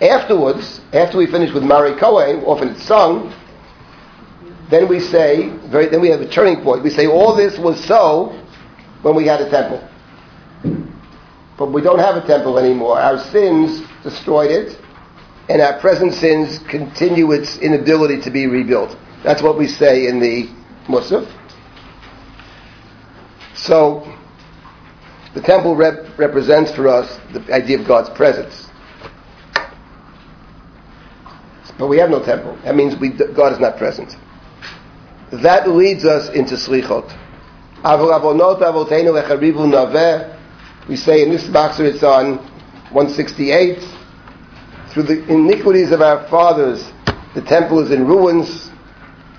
afterwards, 0.00 0.80
after 0.92 1.18
we 1.18 1.26
finish 1.26 1.52
with 1.52 1.62
Mareh 1.62 1.98
Kohen, 1.98 2.44
often 2.44 2.68
it's 2.68 2.82
sung, 2.84 3.32
then 4.70 4.88
we 4.88 4.98
say, 5.00 5.50
very, 5.68 5.86
then 5.86 6.00
we 6.00 6.08
have 6.08 6.20
a 6.20 6.28
turning 6.28 6.62
point. 6.62 6.82
We 6.82 6.90
say 6.90 7.06
all 7.06 7.36
this 7.36 7.58
was 7.58 7.82
so 7.84 8.38
when 9.02 9.14
we 9.14 9.26
had 9.26 9.40
a 9.40 9.48
temple. 9.48 9.86
But 11.56 11.72
we 11.72 11.80
don't 11.80 12.00
have 12.00 12.16
a 12.16 12.26
temple 12.26 12.58
anymore. 12.58 12.98
Our 12.98 13.18
sins 13.30 13.86
destroyed 14.02 14.50
it, 14.50 14.78
and 15.48 15.62
our 15.62 15.78
present 15.80 16.14
sins 16.14 16.58
continue 16.68 17.32
its 17.32 17.58
inability 17.58 18.20
to 18.22 18.30
be 18.30 18.46
rebuilt. 18.46 18.96
That's 19.22 19.42
what 19.42 19.56
we 19.56 19.68
say 19.68 20.08
in 20.08 20.20
the 20.20 20.48
Musaf. 20.88 21.32
So, 23.54 24.12
the 25.34 25.40
temple 25.40 25.76
rep- 25.76 26.18
represents 26.18 26.72
for 26.72 26.88
us 26.88 27.18
the 27.32 27.54
idea 27.54 27.78
of 27.78 27.86
God's 27.86 28.10
presence. 28.10 28.68
But 31.78 31.88
we 31.88 31.98
have 31.98 32.10
no 32.10 32.24
temple. 32.24 32.58
That 32.64 32.74
means 32.74 32.96
we, 32.96 33.10
God 33.10 33.52
is 33.52 33.60
not 33.60 33.76
present. 33.76 34.16
That 35.32 35.68
leads 35.68 36.04
us 36.04 36.28
into 36.30 36.54
slichot. 36.54 37.12
We 40.88 40.96
say 40.96 41.22
in 41.22 41.30
this 41.30 41.44
machzor 41.48 41.80
it's 41.80 42.02
on 42.02 42.36
168. 42.92 43.78
Through 44.90 45.02
the 45.02 45.24
iniquities 45.26 45.90
of 45.90 46.00
our 46.00 46.28
fathers, 46.28 46.92
the 47.34 47.42
temple 47.42 47.80
is 47.80 47.90
in 47.90 48.06
ruins. 48.06 48.70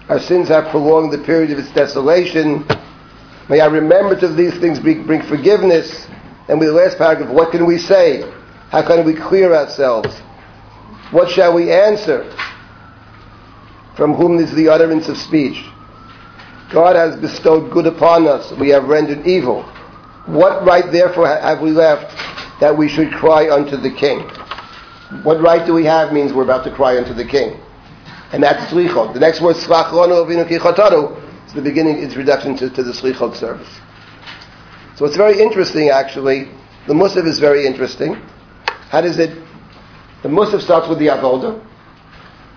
Our 0.09 0.19
sins 0.19 0.49
have 0.49 0.69
prolonged 0.71 1.13
the 1.13 1.17
period 1.19 1.51
of 1.51 1.59
its 1.59 1.71
desolation. 1.71 2.65
May 3.49 3.61
I 3.61 3.67
remember 3.67 4.19
to 4.19 4.27
these 4.27 4.57
things 4.59 4.79
bring 4.79 5.21
forgiveness. 5.23 6.07
And 6.49 6.59
with 6.59 6.69
the 6.69 6.75
last 6.75 6.97
paragraph, 6.97 7.29
what 7.33 7.51
can 7.51 7.65
we 7.65 7.77
say? 7.77 8.21
How 8.69 8.85
can 8.85 9.05
we 9.05 9.13
clear 9.15 9.53
ourselves? 9.55 10.13
What 11.11 11.29
shall 11.29 11.53
we 11.53 11.71
answer? 11.71 12.29
From 13.95 14.13
whom 14.13 14.37
is 14.39 14.53
the 14.53 14.67
utterance 14.67 15.07
of 15.07 15.17
speech? 15.17 15.63
God 16.71 16.95
has 16.95 17.15
bestowed 17.19 17.71
good 17.71 17.87
upon 17.87 18.27
us. 18.27 18.51
We 18.53 18.69
have 18.69 18.85
rendered 18.85 19.25
evil. 19.25 19.63
What 20.25 20.65
right 20.65 20.91
therefore 20.91 21.27
have 21.27 21.61
we 21.61 21.71
left 21.71 22.11
that 22.59 22.77
we 22.77 22.89
should 22.89 23.11
cry 23.13 23.49
unto 23.49 23.77
the 23.77 23.91
king? 23.91 24.19
What 25.23 25.41
right 25.41 25.65
do 25.65 25.73
we 25.73 25.85
have 25.85 26.11
means 26.11 26.33
we're 26.33 26.43
about 26.43 26.65
to 26.65 26.71
cry 26.71 26.97
unto 26.97 27.13
the 27.13 27.25
king. 27.25 27.57
And 28.33 28.43
that's 28.43 28.71
slichot. 28.71 29.13
The 29.13 29.21
next 29.21 29.39
word, 29.39 29.55
slach 29.55 29.93
is 31.47 31.53
the 31.53 31.61
beginning, 31.61 31.99
introduction 31.99 32.57
to, 32.57 32.69
to 32.69 32.83
the 32.83 32.91
slichot 32.91 33.35
service. 33.35 33.69
So 34.97 35.05
it's 35.05 35.15
very 35.15 35.39
interesting 35.39 35.89
actually. 35.89 36.49
The 36.87 36.93
Musaf 36.93 37.25
is 37.25 37.39
very 37.39 37.65
interesting. 37.65 38.15
How 38.89 38.99
does 38.99 39.17
it, 39.19 39.29
the 40.23 40.29
Musaf 40.29 40.61
starts 40.61 40.89
with 40.89 40.99
the 40.99 41.07
Avoda. 41.07 41.63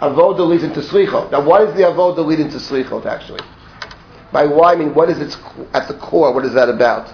Avoda 0.00 0.48
leads 0.48 0.64
into 0.64 0.80
Slichot. 0.80 1.30
Now 1.30 1.46
why 1.46 1.64
does 1.64 1.74
the 1.76 1.82
Avoda 1.82 2.24
lead 2.24 2.40
into 2.40 2.56
Slichot 2.56 3.06
actually? 3.06 3.40
By 4.32 4.46
why, 4.46 4.72
I 4.72 4.76
mean, 4.76 4.94
what 4.94 5.10
is 5.10 5.18
its, 5.18 5.36
at 5.74 5.88
the 5.88 5.98
core, 5.98 6.32
what 6.32 6.44
is 6.44 6.54
that 6.54 6.68
about? 6.68 7.12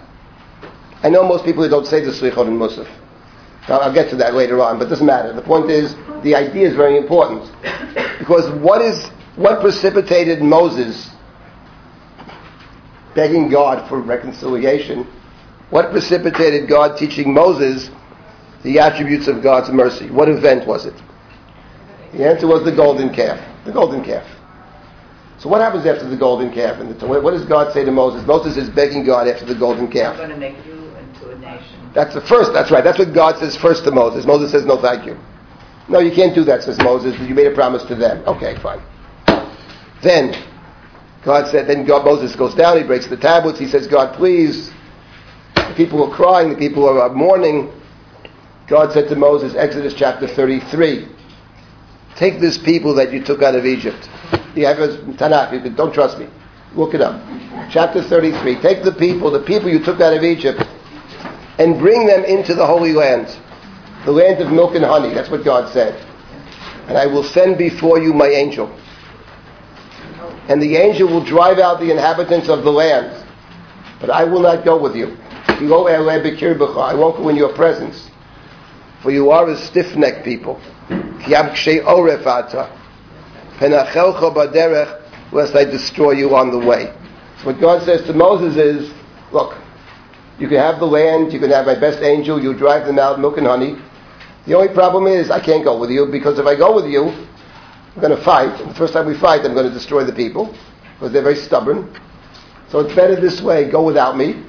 I 1.02 1.08
know 1.08 1.26
most 1.26 1.44
people 1.44 1.62
who 1.62 1.70
don't 1.70 1.86
say 1.86 2.04
the 2.04 2.10
Slichot 2.10 2.46
in 2.46 2.58
Musaf. 2.58 2.88
Now, 3.68 3.78
I'll 3.78 3.92
get 3.92 4.10
to 4.10 4.16
that 4.16 4.34
later 4.34 4.60
on, 4.60 4.78
but 4.78 4.86
it 4.86 4.90
doesn't 4.90 5.06
matter. 5.06 5.32
The 5.32 5.42
point 5.42 5.70
is, 5.70 5.94
the 6.22 6.34
idea 6.34 6.68
is 6.68 6.76
very 6.76 6.96
important. 6.96 7.50
Because 8.18 8.50
what 8.60 8.80
is, 8.80 9.06
what 9.36 9.60
precipitated 9.60 10.40
Moses 10.40 11.10
begging 13.14 13.48
God 13.50 13.88
for 13.88 14.00
reconciliation? 14.00 15.04
What 15.70 15.90
precipitated 15.90 16.68
God 16.68 16.96
teaching 16.96 17.34
Moses 17.34 17.90
the 18.62 18.78
attributes 18.78 19.26
of 19.26 19.42
God's 19.42 19.70
mercy? 19.70 20.10
What 20.10 20.28
event 20.28 20.66
was 20.66 20.86
it? 20.86 20.94
The 22.12 22.28
answer 22.28 22.46
was 22.46 22.64
the 22.64 22.74
golden 22.74 23.12
calf. 23.12 23.40
The 23.64 23.72
golden 23.72 24.04
calf. 24.04 24.26
So 25.38 25.50
what 25.50 25.60
happens 25.60 25.84
after 25.84 26.08
the 26.08 26.16
golden 26.16 26.52
calf? 26.52 26.80
And 26.80 27.00
what 27.00 27.30
does 27.32 27.44
God 27.44 27.72
say 27.72 27.84
to 27.84 27.92
Moses? 27.92 28.26
Moses 28.26 28.56
is 28.56 28.70
begging 28.70 29.04
God 29.04 29.28
after 29.28 29.44
the 29.44 29.54
golden 29.54 29.90
calf. 29.90 30.12
I'm 30.12 30.28
going 30.28 30.30
to 30.30 30.36
make 30.36 30.64
you 30.64 30.74
into 30.96 31.30
a 31.30 31.38
nation. 31.38 31.90
That's 31.94 32.14
the 32.14 32.22
first. 32.22 32.52
That's 32.52 32.70
right. 32.70 32.82
That's 32.82 32.98
what 32.98 33.12
God 33.12 33.38
says 33.38 33.56
first 33.56 33.84
to 33.84 33.90
Moses. 33.90 34.24
Moses 34.24 34.50
says, 34.50 34.64
"No, 34.64 34.80
thank 34.80 35.04
you." 35.04 35.18
No, 35.88 35.98
you 36.00 36.10
can't 36.10 36.34
do 36.34 36.42
that, 36.44 36.62
says 36.62 36.78
Moses. 36.78 37.18
You 37.20 37.34
made 37.34 37.46
a 37.46 37.54
promise 37.54 37.84
to 37.84 37.94
them. 37.94 38.24
Okay, 38.26 38.56
fine. 38.56 38.80
Then 40.02 40.34
God 41.22 41.48
said. 41.50 41.68
Then 41.68 41.84
God, 41.84 42.04
Moses 42.04 42.34
goes 42.34 42.54
down. 42.54 42.78
He 42.78 42.84
breaks 42.84 43.06
the 43.06 43.16
tablets. 43.16 43.58
He 43.58 43.68
says, 43.68 43.86
"God, 43.86 44.14
please." 44.14 44.72
The 45.54 45.74
people 45.76 46.02
are 46.04 46.14
crying. 46.14 46.48
The 46.48 46.56
people 46.56 46.88
are 46.88 47.08
mourning. 47.10 47.72
God 48.68 48.92
said 48.92 49.08
to 49.10 49.16
Moses, 49.16 49.54
Exodus 49.54 49.94
chapter 49.94 50.26
33, 50.26 51.06
Take 52.16 52.40
this 52.40 52.58
people 52.58 52.94
that 52.94 53.12
you 53.12 53.22
took 53.22 53.42
out 53.42 53.54
of 53.54 53.64
Egypt 53.64 54.08
you 54.56 54.66
have 54.66 54.78
a 54.78 54.98
Tanakh. 55.14 55.52
You 55.52 55.60
can, 55.60 55.74
don't 55.74 55.92
trust 55.92 56.18
me. 56.18 56.28
Look 56.74 56.94
it 56.94 57.00
up. 57.00 57.20
Chapter 57.70 58.02
33. 58.02 58.60
Take 58.60 58.82
the 58.84 58.92
people, 58.92 59.30
the 59.30 59.42
people 59.42 59.68
you 59.68 59.82
took 59.82 60.00
out 60.00 60.14
of 60.14 60.22
Egypt, 60.22 60.62
and 61.58 61.78
bring 61.78 62.06
them 62.06 62.24
into 62.24 62.54
the 62.54 62.66
Holy 62.66 62.92
Land, 62.92 63.28
the 64.04 64.12
land 64.12 64.42
of 64.42 64.50
milk 64.52 64.74
and 64.74 64.84
honey. 64.84 65.14
That's 65.14 65.30
what 65.30 65.44
God 65.44 65.72
said. 65.72 65.94
And 66.88 66.96
I 66.96 67.06
will 67.06 67.24
send 67.24 67.58
before 67.58 67.98
you 67.98 68.12
my 68.12 68.28
angel. 68.28 68.68
And 70.48 70.62
the 70.62 70.76
angel 70.76 71.08
will 71.08 71.24
drive 71.24 71.58
out 71.58 71.80
the 71.80 71.90
inhabitants 71.90 72.48
of 72.48 72.62
the 72.62 72.70
land. 72.70 73.24
But 74.00 74.10
I 74.10 74.24
will 74.24 74.40
not 74.40 74.64
go 74.64 74.80
with 74.80 74.94
you. 74.94 75.16
I 75.48 76.94
won't 76.94 77.16
go 77.16 77.28
in 77.28 77.36
your 77.36 77.54
presence. 77.54 78.10
For 79.02 79.10
you 79.10 79.30
are 79.30 79.48
a 79.48 79.56
stiff-necked 79.56 80.24
people 80.24 80.60
lest 85.32 85.54
I 85.54 85.64
destroy 85.64 86.12
you 86.12 86.34
on 86.34 86.50
the 86.50 86.58
way. 86.58 86.92
So 87.40 87.46
what 87.46 87.60
God 87.60 87.82
says 87.84 88.06
to 88.06 88.12
Moses 88.12 88.56
is, 88.56 88.92
look, 89.32 89.56
you 90.38 90.48
can 90.48 90.58
have 90.58 90.78
the 90.78 90.86
land, 90.86 91.32
you 91.32 91.40
can 91.40 91.50
have 91.50 91.66
my 91.66 91.78
best 91.78 92.02
angel, 92.02 92.42
you 92.42 92.54
drive 92.54 92.86
them 92.86 92.98
out, 92.98 93.18
milk 93.20 93.38
and 93.38 93.46
honey. 93.46 93.76
The 94.46 94.54
only 94.54 94.72
problem 94.72 95.06
is 95.06 95.30
I 95.30 95.40
can't 95.40 95.64
go 95.64 95.78
with 95.78 95.90
you 95.90 96.06
because 96.06 96.38
if 96.38 96.46
I 96.46 96.54
go 96.54 96.74
with 96.74 96.86
you, 96.86 97.04
we're 97.94 98.02
going 98.02 98.16
to 98.16 98.22
fight. 98.22 98.60
And 98.60 98.70
the 98.70 98.74
first 98.74 98.92
time 98.92 99.06
we 99.06 99.18
fight, 99.18 99.44
I'm 99.44 99.54
going 99.54 99.66
to 99.66 99.72
destroy 99.72 100.04
the 100.04 100.12
people 100.12 100.54
because 100.94 101.12
they're 101.12 101.22
very 101.22 101.36
stubborn. 101.36 101.92
So 102.70 102.80
it's 102.80 102.94
better 102.94 103.18
this 103.18 103.40
way. 103.40 103.70
Go 103.70 103.84
without 103.84 104.16
me. 104.16 104.44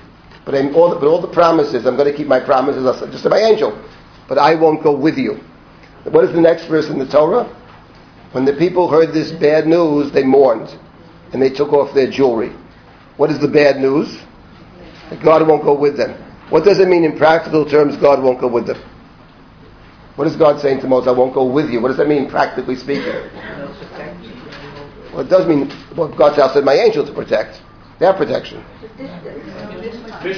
But, 0.46 0.56
all 0.76 0.90
the, 0.90 0.96
but 0.96 1.08
all 1.08 1.22
the 1.22 1.28
promises, 1.28 1.86
I'm 1.86 1.98
going 1.98 2.10
to 2.10 2.16
keep 2.16 2.28
my 2.28 2.40
promises 2.40 2.84
just 3.12 3.24
to 3.24 3.30
my 3.30 3.40
angel. 3.40 3.78
But 4.30 4.38
I 4.38 4.56
won't 4.56 4.84
go 4.84 4.96
with 4.96 5.18
you. 5.18 5.40
What 6.04 6.24
is 6.24 6.34
the 6.34 6.42
next 6.42 6.66
verse 6.66 6.88
in 6.88 7.00
the 7.00 7.08
Torah? 7.08 7.46
When 8.32 8.46
the 8.46 8.54
people 8.54 8.90
heard 8.90 9.14
this 9.14 9.32
bad 9.32 9.68
news, 9.68 10.12
they 10.12 10.24
mourned 10.24 10.70
and 11.34 11.42
they 11.42 11.50
took 11.50 11.74
off 11.74 11.94
their 11.94 12.10
jewelry. 12.10 12.54
What 13.18 13.32
is 13.32 13.40
the 13.40 13.48
bad 13.48 13.80
news? 13.80 14.20
That 15.10 15.22
God 15.24 15.48
won't 15.48 15.64
go 15.64 15.74
with 15.78 15.98
them. 15.98 16.12
What 16.50 16.64
does 16.64 16.80
it 16.80 16.88
mean 16.88 17.04
in 17.04 17.18
practical 17.18 17.66
terms, 17.66 17.98
God 17.98 18.22
won't 18.22 18.40
go 18.40 18.48
with 18.48 18.68
them? 18.68 18.82
What 20.16 20.28
is 20.28 20.36
God 20.36 20.60
saying 20.62 20.82
to 20.82 20.88
Moses, 20.88 21.08
I 21.08 21.12
won't 21.12 21.34
go 21.34 21.46
with 21.46 21.70
you? 21.70 21.82
What 21.82 21.90
does 21.90 21.98
that 21.98 22.08
mean, 22.08 22.30
practically 22.30 22.76
speaking? 22.76 23.14
Well, 25.12 25.22
it 25.22 25.30
does 25.30 25.48
mean, 25.48 25.72
well, 25.96 26.08
God 26.08 26.36
said 26.54 26.64
my 26.64 26.74
angel 26.74 27.06
to 27.06 27.14
protect. 27.14 27.62
Their 28.00 28.14
protection. 28.14 28.64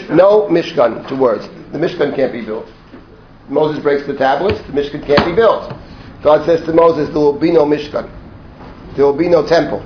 No 0.10 0.48
Mishkan, 0.48 1.08
two 1.10 1.18
words. 1.18 1.48
The 1.72 1.78
Mishkan 1.78 2.16
can't 2.16 2.32
be 2.32 2.42
built. 2.42 2.68
Moses 3.50 3.82
breaks 3.82 4.06
the 4.08 4.16
tablets, 4.16 4.60
the 4.68 4.74
Mishkan 4.74 5.06
can't 5.06 5.26
be 5.26 5.34
built. 5.34 5.74
God 6.24 6.46
says 6.46 6.66
to 6.66 6.74
Moses, 6.74 7.08
there 7.10 7.20
will 7.20 7.40
be 7.40 7.52
no 7.52 7.66
Mishkan. 7.66 8.10
There 8.96 9.06
will 9.06 9.18
be 9.18 9.30
no 9.30 9.46
temple. 9.46 9.80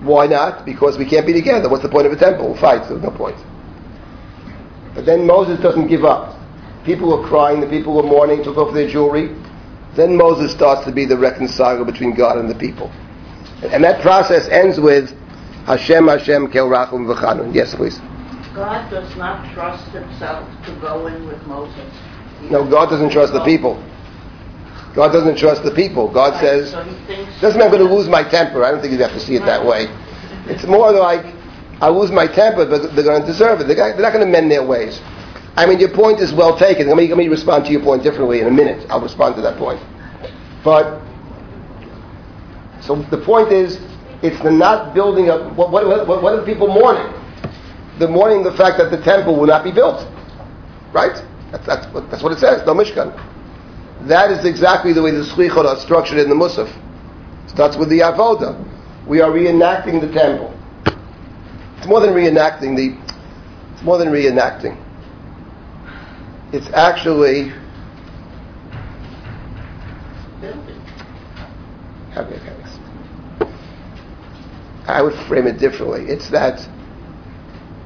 Why 0.00 0.26
not? 0.26 0.64
Because 0.64 0.96
we 0.96 1.04
can't 1.04 1.26
be 1.26 1.32
together. 1.32 1.68
What's 1.68 1.82
the 1.82 1.88
point 1.88 2.06
of 2.06 2.12
a 2.12 2.16
temple? 2.16 2.48
We'll 2.48 2.60
fight, 2.60 2.82
so 2.84 2.90
there's 2.90 3.02
no 3.02 3.10
point. 3.10 3.36
But 4.94 5.04
then 5.04 5.26
Moses 5.26 5.60
doesn't 5.60 5.88
give 5.88 6.04
up. 6.04 6.38
People 6.84 7.08
were 7.08 7.26
crying, 7.28 7.60
the 7.60 7.66
people 7.66 7.94
were 7.94 8.02
mourning, 8.02 8.42
took 8.42 8.56
off 8.56 8.72
their 8.72 8.88
jewelry. 8.88 9.34
Then 9.94 10.16
Moses 10.16 10.52
starts 10.52 10.86
to 10.86 10.92
be 10.92 11.04
the 11.04 11.18
reconciler 11.18 11.84
between 11.84 12.14
God 12.14 12.38
and 12.38 12.48
the 12.48 12.54
people. 12.54 12.90
And 13.62 13.82
that 13.82 14.00
process 14.00 14.48
ends 14.48 14.78
with 14.78 15.10
Hashem, 15.66 16.06
Hashem, 16.06 16.50
Kel 16.52 16.68
Rachum 16.68 17.12
V'chanun. 17.12 17.54
Yes, 17.54 17.74
please. 17.74 17.98
God 18.54 18.88
does 18.90 19.14
not 19.16 19.52
trust 19.52 19.88
himself 19.90 20.48
to 20.64 20.72
go 20.80 21.06
in 21.08 21.26
with 21.26 21.44
Moses. 21.46 21.92
He 22.40 22.48
No, 22.48 22.68
God 22.68 22.88
doesn't 22.88 23.10
trust 23.10 23.32
the 23.32 23.44
people. 23.44 23.82
God 24.94 25.12
doesn't 25.12 25.36
trust 25.36 25.62
the 25.62 25.70
people. 25.70 26.08
God 26.08 26.32
Right, 26.34 26.40
says, 26.40 26.70
so 26.72 26.82
doesn't 27.40 27.58
mean 27.58 27.62
I'm 27.62 27.70
going 27.72 27.86
to 27.86 27.94
lose 27.94 28.08
my 28.08 28.22
temper. 28.22 28.64
I 28.64 28.70
don't 28.70 28.80
think 28.80 28.92
you 28.92 28.98
have 28.98 29.12
to 29.12 29.20
see 29.20 29.36
it 29.36 29.44
that 29.44 29.64
way. 29.64 29.86
It's 30.46 30.64
more 30.64 30.90
like, 30.92 31.24
I 31.80 31.88
lose 31.88 32.10
my 32.10 32.26
temper, 32.26 32.66
but 32.66 32.94
they're 32.94 33.04
going 33.04 33.20
to 33.20 33.26
deserve 33.26 33.60
it. 33.60 33.68
They're 33.68 33.76
not- 33.76 33.92
they're 33.94 34.02
not 34.02 34.12
going 34.12 34.24
to 34.24 34.30
mend 34.30 34.50
their 34.50 34.64
ways. 34.64 35.00
I 35.56 35.66
mean, 35.66 35.78
your 35.80 35.90
point 35.90 36.20
is 36.20 36.32
well 36.32 36.56
taken. 36.56 36.86
Let 36.88 36.96
me, 36.96 37.08
let 37.08 37.18
me 37.18 37.28
respond 37.28 37.64
to 37.66 37.72
your 37.72 37.82
point 37.82 38.02
differently 38.02 38.40
in 38.40 38.46
a 38.46 38.50
minute. 38.50 38.86
I'll 38.90 39.00
respond 39.00 39.36
to 39.36 39.42
that 39.42 39.58
point. 39.58 39.80
But, 40.64 41.00
so 42.80 42.96
the 43.10 43.18
point 43.18 43.52
is, 43.52 43.78
it's 44.22 44.40
the 44.42 44.50
not 44.50 44.94
building 44.94 45.30
up, 45.30 45.54
what, 45.56 45.70
what, 45.70 45.86
what, 45.86 46.22
what 46.22 46.32
are 46.34 46.40
the 46.40 46.46
people 46.46 46.68
mourning? 46.68 47.12
They're 47.98 48.08
mourning 48.08 48.42
the 48.42 48.52
fact 48.52 48.78
that 48.78 48.90
the 48.90 49.02
temple 49.02 49.36
will 49.38 49.46
not 49.46 49.64
be 49.64 49.72
built. 49.72 50.06
Right? 50.92 51.22
That's, 51.50 51.66
that's, 51.66 51.92
what, 51.92 52.10
that's 52.10 52.22
what 52.22 52.32
it 52.32 52.38
says, 52.38 52.64
no 52.66 52.74
Mishkan. 52.74 53.12
That 54.02 54.30
is 54.30 54.44
exactly 54.44 54.92
the 54.92 55.02
way 55.02 55.10
the 55.10 55.24
Slichot 55.24 55.64
are 55.64 55.78
structured 55.78 56.18
in 56.18 56.28
the 56.28 56.34
Musaf. 56.34 56.70
Starts 57.48 57.76
with 57.76 57.88
the 57.88 58.00
Avoda. 58.00 58.64
We 59.06 59.20
are 59.20 59.30
reenacting 59.30 60.00
the 60.00 60.12
temple. 60.12 60.54
It's 61.76 61.86
more 61.86 62.00
than 62.00 62.10
reenacting 62.10 62.76
the. 62.76 62.96
It's 63.72 63.82
more 63.82 63.98
than 63.98 64.08
reenacting. 64.08 64.76
It's 66.52 66.68
actually. 66.74 67.52
How 72.12 72.24
can? 72.24 72.48
I 74.88 75.02
would 75.02 75.12
frame 75.28 75.46
it 75.46 75.58
differently. 75.58 76.06
It's 76.06 76.30
that 76.30 76.60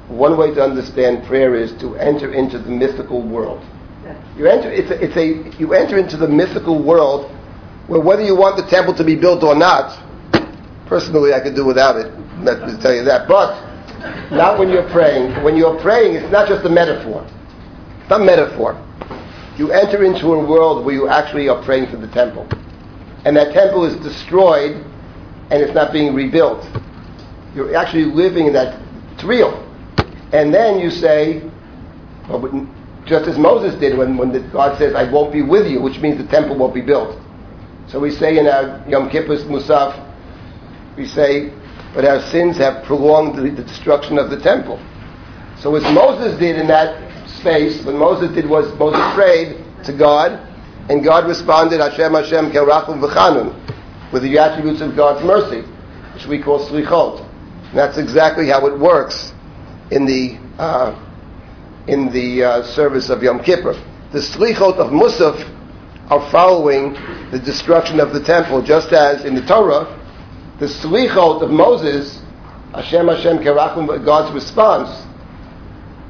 one 0.08 0.38
way 0.38 0.54
to 0.54 0.62
understand 0.62 1.26
prayer 1.26 1.56
is 1.56 1.72
to 1.80 1.96
enter 1.96 2.32
into 2.32 2.58
the 2.58 2.70
mythical 2.70 3.20
world. 3.22 3.64
You 4.36 4.46
enter, 4.46 4.70
it's 4.70 4.90
a, 4.90 5.04
it's 5.04 5.16
a, 5.16 5.58
you 5.58 5.74
enter 5.74 5.98
into 5.98 6.16
the 6.16 6.28
mythical 6.28 6.82
world 6.82 7.30
where 7.86 8.00
whether 8.00 8.22
you 8.22 8.34
want 8.34 8.56
the 8.56 8.66
temple 8.66 8.94
to 8.94 9.04
be 9.04 9.14
built 9.14 9.42
or 9.42 9.54
not, 9.54 9.98
personally 10.86 11.34
I 11.34 11.40
could 11.40 11.54
do 11.54 11.64
without 11.64 11.96
it, 11.96 12.12
let 12.40 12.66
me 12.66 12.80
tell 12.80 12.94
you 12.94 13.04
that, 13.04 13.28
but 13.28 13.72
not 14.30 14.58
when 14.58 14.68
you're 14.70 14.88
praying. 14.90 15.42
When 15.42 15.56
you're 15.56 15.78
praying, 15.80 16.16
it's 16.16 16.32
not 16.32 16.48
just 16.48 16.64
a 16.64 16.68
metaphor. 16.68 17.26
It's 18.00 18.10
not 18.10 18.22
metaphor. 18.22 18.80
You 19.58 19.70
enter 19.70 20.02
into 20.04 20.32
a 20.32 20.46
world 20.46 20.84
where 20.84 20.94
you 20.94 21.08
actually 21.08 21.48
are 21.48 21.62
praying 21.62 21.90
for 21.90 21.98
the 21.98 22.08
temple. 22.08 22.48
And 23.24 23.36
that 23.36 23.52
temple 23.52 23.84
is 23.84 23.94
destroyed 23.96 24.76
and 25.50 25.62
it's 25.62 25.74
not 25.74 25.92
being 25.92 26.14
rebuilt. 26.14 26.66
You're 27.54 27.76
actually 27.76 28.06
living 28.06 28.46
in 28.46 28.52
that, 28.54 28.80
it's 29.12 29.24
real. 29.24 29.52
And 30.32 30.52
then 30.52 30.80
you 30.80 30.90
say, 30.90 31.42
well, 32.28 32.40
just 33.06 33.28
as 33.28 33.36
Moses 33.38 33.78
did 33.80 33.98
when, 33.98 34.16
when 34.16 34.32
the, 34.32 34.40
God 34.40 34.78
says, 34.78 34.94
I 34.94 35.10
won't 35.10 35.32
be 35.32 35.42
with 35.42 35.66
you, 35.66 35.80
which 35.80 35.98
means 35.98 36.18
the 36.18 36.28
temple 36.28 36.56
won't 36.56 36.74
be 36.74 36.80
built. 36.80 37.18
So 37.88 37.98
we 37.98 38.10
say 38.10 38.38
in 38.38 38.46
our 38.46 38.82
Yom 38.88 39.10
Kippur's 39.10 39.44
Musaf, 39.44 39.98
we 40.96 41.06
say, 41.06 41.52
but 41.94 42.04
our 42.04 42.22
sins 42.30 42.56
have 42.58 42.84
prolonged 42.84 43.36
the, 43.36 43.50
the 43.50 43.64
destruction 43.64 44.18
of 44.18 44.30
the 44.30 44.38
temple. 44.40 44.80
So 45.58 45.74
as 45.74 45.82
Moses 45.94 46.38
did 46.38 46.58
in 46.58 46.66
that 46.68 47.28
space, 47.28 47.84
what 47.84 47.94
Moses 47.94 48.34
did 48.34 48.48
was 48.48 48.72
Moses 48.78 49.00
prayed 49.14 49.64
to 49.84 49.92
God, 49.92 50.32
and 50.88 51.04
God 51.04 51.26
responded, 51.26 51.80
Hashem, 51.80 52.12
Hashem, 52.12 52.50
Kerachum 52.50 53.00
V'chanun, 53.00 54.12
with 54.12 54.22
the 54.22 54.38
attributes 54.38 54.80
of 54.80 54.96
God's 54.96 55.24
mercy, 55.24 55.62
which 56.14 56.26
we 56.26 56.42
call 56.42 56.66
Slichot. 56.68 57.20
And 57.68 57.78
that's 57.78 57.98
exactly 57.98 58.48
how 58.48 58.66
it 58.66 58.78
works 58.78 59.32
in 59.90 60.04
the 60.04 60.38
uh, 60.58 61.11
in 61.86 62.12
the 62.12 62.44
uh, 62.44 62.62
service 62.62 63.10
of 63.10 63.22
Yom 63.22 63.42
Kippur. 63.42 63.74
The 64.12 64.20
Slichot 64.20 64.76
of 64.76 64.90
Musaf 64.90 65.48
are 66.10 66.30
following 66.30 66.92
the 67.30 67.38
destruction 67.38 67.98
of 67.98 68.12
the 68.12 68.22
temple, 68.22 68.62
just 68.62 68.92
as 68.92 69.24
in 69.24 69.34
the 69.34 69.44
Torah, 69.46 69.98
the 70.58 70.66
Slichot 70.66 71.42
of 71.42 71.50
Moses, 71.50 72.22
Hashem 72.74 73.08
Hashem 73.08 73.38
Kerachum, 73.38 74.04
God's 74.04 74.32
response, 74.34 75.06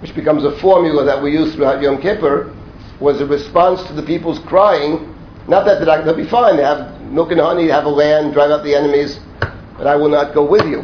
which 0.00 0.14
becomes 0.14 0.44
a 0.44 0.58
formula 0.58 1.04
that 1.04 1.22
we 1.22 1.32
use 1.32 1.54
throughout 1.54 1.80
Yom 1.80 2.00
Kippur, 2.02 2.54
was 3.00 3.20
a 3.20 3.26
response 3.26 3.82
to 3.85 3.92
the 3.92 4.02
people's 4.02 4.38
crying, 4.40 5.08
not 5.48 5.64
that 5.64 5.85
they'll 6.04 6.14
be 6.14 6.26
fine, 6.26 6.56
they 6.56 6.62
have 6.62 7.00
milk 7.02 7.30
and 7.30 7.40
honey, 7.40 7.66
they 7.66 7.72
have 7.72 7.85
a 7.85 7.88
land, 7.88 8.32
drive 8.32 8.50
out 8.50 8.62
the 8.62 8.74
enemies, 8.74 9.18
but 9.76 9.87
I 9.87 9.96
will 9.96 10.08
not 10.08 10.35
go 10.35 10.44
with 10.44 10.66
you. 10.66 10.80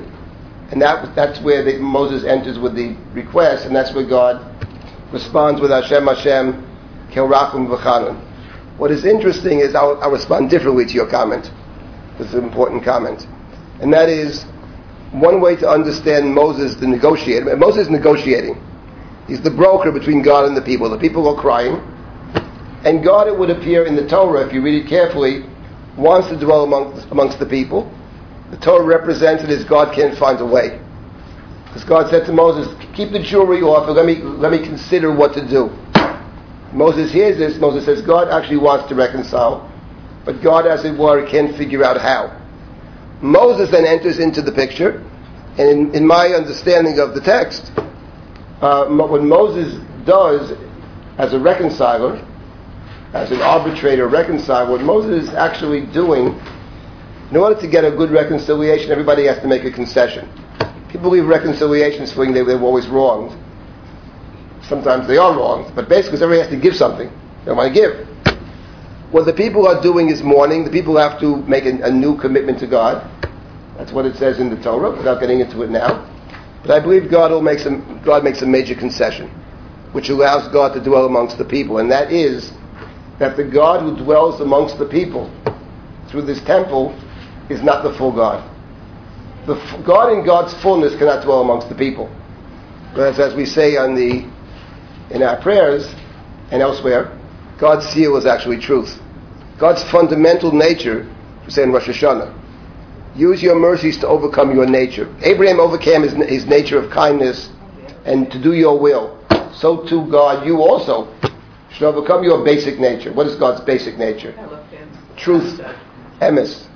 And 0.70 0.82
that, 0.82 1.14
that's 1.14 1.40
where 1.40 1.64
the, 1.64 1.78
Moses 1.78 2.24
enters 2.24 2.58
with 2.58 2.74
the 2.74 2.96
request, 3.12 3.66
and 3.66 3.74
that's 3.74 3.94
where 3.94 4.06
God 4.06 4.54
responds 5.12 5.60
with 5.60 5.70
Hashem 5.70 6.06
Hashem, 6.06 6.64
Kerachum 7.10 7.68
V'chanun. 7.68 8.24
What 8.78 8.90
is 8.90 9.04
interesting 9.04 9.60
is 9.60 9.74
I'll, 9.74 10.00
I'll 10.02 10.10
respond 10.10 10.50
differently 10.50 10.86
to 10.86 10.92
your 10.92 11.08
comment. 11.08 11.50
This 12.18 12.28
is 12.28 12.34
an 12.34 12.44
important 12.44 12.84
comment. 12.84 13.26
And 13.80 13.92
that 13.92 14.08
is 14.08 14.44
one 15.12 15.40
way 15.40 15.56
to 15.56 15.68
understand 15.68 16.34
Moses, 16.34 16.74
the 16.76 16.86
negotiator. 16.86 17.56
Moses 17.56 17.86
is 17.86 17.90
negotiating. 17.90 18.62
He's 19.26 19.42
the 19.42 19.50
broker 19.50 19.92
between 19.92 20.22
God 20.22 20.46
and 20.46 20.56
the 20.56 20.62
people. 20.62 20.88
The 20.90 20.98
people 20.98 21.28
are 21.28 21.40
crying. 21.40 21.76
And 22.84 23.04
God, 23.04 23.26
it 23.26 23.36
would 23.36 23.50
appear 23.50 23.84
in 23.84 23.96
the 23.96 24.06
Torah, 24.06 24.46
if 24.46 24.52
you 24.52 24.62
read 24.62 24.84
it 24.84 24.88
carefully, 24.88 25.44
wants 25.96 26.28
to 26.28 26.38
dwell 26.38 26.64
amongst, 26.64 27.06
amongst 27.10 27.38
the 27.38 27.46
people. 27.46 27.92
The 28.50 28.56
Torah 28.58 28.84
represents 28.84 29.42
it 29.42 29.50
as 29.50 29.64
God 29.64 29.94
can't 29.94 30.16
find 30.16 30.40
a 30.40 30.46
way. 30.46 30.80
Because 31.68 31.84
God 31.84 32.10
said 32.10 32.26
to 32.26 32.32
Moses, 32.32 32.74
keep 32.94 33.12
the 33.12 33.18
jewelry 33.18 33.62
off 33.62 33.86
and 33.86 33.96
let 33.96 34.06
me, 34.06 34.16
let 34.16 34.52
me 34.52 34.58
consider 34.58 35.12
what 35.12 35.34
to 35.34 35.46
do. 35.46 35.70
Moses 36.72 37.12
hears 37.12 37.38
this. 37.38 37.58
Moses 37.58 37.84
says, 37.84 38.02
God 38.02 38.28
actually 38.28 38.58
wants 38.58 38.88
to 38.88 38.94
reconcile. 38.94 39.70
But 40.24 40.42
God, 40.42 40.66
as 40.66 40.84
it 40.84 40.96
were, 40.96 41.26
can't 41.26 41.56
figure 41.56 41.84
out 41.84 42.00
how. 42.00 42.34
Moses 43.20 43.70
then 43.70 43.84
enters 43.84 44.18
into 44.18 44.42
the 44.42 44.52
picture. 44.52 45.04
And 45.58 45.68
in, 45.68 45.94
in 45.94 46.06
my 46.06 46.28
understanding 46.28 46.98
of 47.00 47.14
the 47.14 47.20
text, 47.20 47.72
uh, 48.60 48.86
what 48.86 49.22
Moses 49.22 49.80
does 50.04 50.52
as 51.18 51.32
a 51.32 51.38
reconciler, 51.38 52.24
as 53.12 53.30
an 53.30 53.40
arbitrator 53.40 54.08
reconciler, 54.08 54.70
what 54.70 54.82
Moses 54.82 55.28
is 55.28 55.34
actually 55.34 55.86
doing, 55.86 56.40
in 57.30 57.36
order 57.36 57.60
to 57.60 57.66
get 57.66 57.84
a 57.84 57.90
good 57.90 58.10
reconciliation, 58.10 58.90
everybody 58.90 59.26
has 59.26 59.38
to 59.40 59.48
make 59.48 59.64
a 59.64 59.70
concession. 59.70 60.28
People 60.88 61.10
believe 61.10 61.26
reconciliations 61.26 62.12
feeling 62.12 62.32
they, 62.32 62.42
they 62.42 62.54
were 62.54 62.62
always 62.62 62.88
wronged. 62.88 63.36
Sometimes 64.62 65.06
they 65.06 65.16
are 65.16 65.34
wronged, 65.36 65.74
but 65.74 65.88
basically 65.88 66.20
everybody 66.22 66.40
has 66.40 66.50
to 66.50 66.56
give 66.56 66.74
something. 66.74 67.10
They 67.44 67.52
want 67.52 67.74
to 67.74 67.80
give. 67.80 68.06
What 69.10 69.24
the 69.24 69.32
people 69.32 69.66
are 69.66 69.80
doing 69.80 70.10
is 70.10 70.22
mourning. 70.22 70.64
The 70.64 70.70
people 70.70 70.96
have 70.98 71.18
to 71.20 71.36
make 71.44 71.64
a, 71.64 71.80
a 71.82 71.90
new 71.90 72.18
commitment 72.18 72.58
to 72.60 72.66
God. 72.66 73.02
That's 73.78 73.92
what 73.92 74.04
it 74.04 74.16
says 74.16 74.38
in 74.38 74.50
the 74.50 74.62
Torah, 74.62 74.90
without 74.90 75.20
getting 75.20 75.40
into 75.40 75.62
it 75.62 75.70
now. 75.70 76.04
But 76.62 76.72
I 76.72 76.80
believe 76.80 77.10
God 77.10 77.30
will 77.30 77.40
make 77.40 77.60
some, 77.60 78.02
God 78.04 78.24
makes 78.24 78.42
a 78.42 78.46
major 78.46 78.74
concession, 78.74 79.28
which 79.92 80.08
allows 80.08 80.52
God 80.52 80.74
to 80.74 80.80
dwell 80.80 81.06
amongst 81.06 81.38
the 81.38 81.44
people, 81.44 81.78
and 81.78 81.90
that 81.90 82.12
is 82.12 82.52
that 83.18 83.36
the 83.36 83.44
God 83.44 83.82
who 83.82 83.96
dwells 84.04 84.40
amongst 84.40 84.78
the 84.78 84.86
people 84.86 85.30
through 86.08 86.22
this 86.22 86.42
temple 86.42 86.98
is 87.48 87.62
not 87.62 87.82
the 87.82 87.92
full 87.94 88.12
God. 88.12 88.44
The 89.48 89.82
God 89.86 90.12
in 90.12 90.26
God's 90.26 90.52
fullness 90.60 90.94
cannot 90.96 91.24
dwell 91.24 91.40
amongst 91.40 91.70
the 91.70 91.74
people. 91.74 92.06
Whereas, 92.92 93.18
as 93.18 93.34
we 93.34 93.46
say 93.46 93.78
on 93.78 93.94
the, 93.94 94.30
in 95.10 95.22
our 95.22 95.40
prayers 95.40 95.88
and 96.50 96.60
elsewhere, 96.60 97.18
God's 97.58 97.88
seal 97.88 98.16
is 98.16 98.26
actually 98.26 98.58
truth. 98.58 99.00
God's 99.58 99.82
fundamental 99.84 100.52
nature, 100.52 101.08
we 101.46 101.50
say 101.50 101.62
in 101.62 101.72
Rosh 101.72 101.88
Hashanah, 101.88 103.16
use 103.16 103.42
your 103.42 103.58
mercies 103.58 103.96
to 104.00 104.06
overcome 104.06 104.54
your 104.54 104.66
nature. 104.66 105.08
Abraham 105.22 105.60
overcame 105.60 106.02
his, 106.02 106.12
his 106.28 106.44
nature 106.44 106.78
of 106.78 106.90
kindness 106.90 107.48
and 108.04 108.30
to 108.30 108.38
do 108.38 108.52
your 108.52 108.78
will. 108.78 109.18
So 109.54 109.82
too, 109.86 110.06
God, 110.10 110.46
you 110.46 110.60
also 110.60 111.08
should 111.72 111.84
overcome 111.84 112.22
your 112.22 112.44
basic 112.44 112.78
nature. 112.78 113.14
What 113.14 113.26
is 113.26 113.36
God's 113.36 113.64
basic 113.64 113.96
nature? 113.96 114.34
Truth. 115.16 115.58
Emes. 116.20 116.66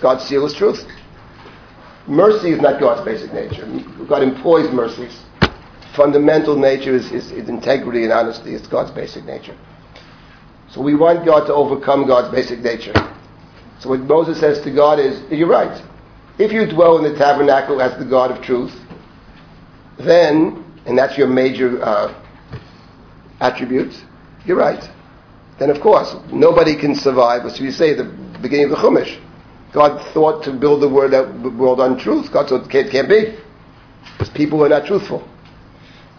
God's 0.00 0.22
seal 0.22 0.46
is 0.46 0.54
truth. 0.54 0.86
Mercy 2.08 2.50
is 2.50 2.60
not 2.60 2.80
God's 2.80 3.04
basic 3.04 3.32
nature. 3.34 3.66
God 4.08 4.22
employs 4.22 4.72
mercies. 4.72 5.16
Fundamental 5.94 6.56
nature 6.56 6.94
is, 6.94 7.12
is, 7.12 7.30
is 7.30 7.48
integrity 7.48 8.04
and 8.04 8.12
honesty. 8.12 8.54
It's 8.54 8.66
God's 8.66 8.90
basic 8.90 9.24
nature. 9.24 9.56
So 10.70 10.80
we 10.80 10.94
want 10.94 11.26
God 11.26 11.46
to 11.46 11.54
overcome 11.54 12.06
God's 12.06 12.34
basic 12.34 12.60
nature. 12.60 12.94
So 13.80 13.90
what 13.90 14.00
Moses 14.00 14.40
says 14.40 14.60
to 14.62 14.70
God 14.74 14.98
is, 14.98 15.22
you're 15.30 15.48
right. 15.48 15.82
If 16.38 16.50
you 16.50 16.66
dwell 16.66 16.96
in 16.96 17.10
the 17.10 17.18
tabernacle 17.18 17.82
as 17.82 17.98
the 17.98 18.04
God 18.04 18.30
of 18.30 18.42
truth, 18.42 18.74
then, 19.98 20.64
and 20.86 20.96
that's 20.96 21.18
your 21.18 21.26
major 21.26 21.82
uh, 21.82 22.14
attribute, 23.40 23.92
you're 24.46 24.56
right. 24.56 24.88
Then 25.58 25.68
of 25.68 25.80
course, 25.80 26.14
nobody 26.32 26.74
can 26.74 26.94
survive, 26.94 27.44
as 27.44 27.60
we 27.60 27.70
say 27.70 27.90
at 27.90 27.98
the 27.98 28.04
beginning 28.40 28.66
of 28.66 28.70
the 28.70 28.76
Chumash. 28.76 29.20
God 29.72 30.12
thought 30.12 30.44
to 30.44 30.52
build 30.52 30.82
the 30.82 30.88
world, 30.88 31.12
uh, 31.12 31.30
world 31.50 31.80
on 31.80 31.98
truth. 31.98 32.32
God 32.32 32.48
said 32.48 32.62
it 32.74 32.90
can't 32.90 33.08
be. 33.08 33.36
Because 34.12 34.30
people 34.30 34.64
are 34.64 34.68
not 34.68 34.86
truthful. 34.86 35.28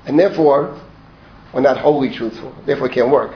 And 0.05 0.19
therefore, 0.19 0.79
we're 1.53 1.61
not 1.61 1.77
wholly 1.77 2.13
truthful. 2.13 2.55
Therefore 2.65 2.87
it 2.87 2.93
can't 2.93 3.09
work. 3.09 3.35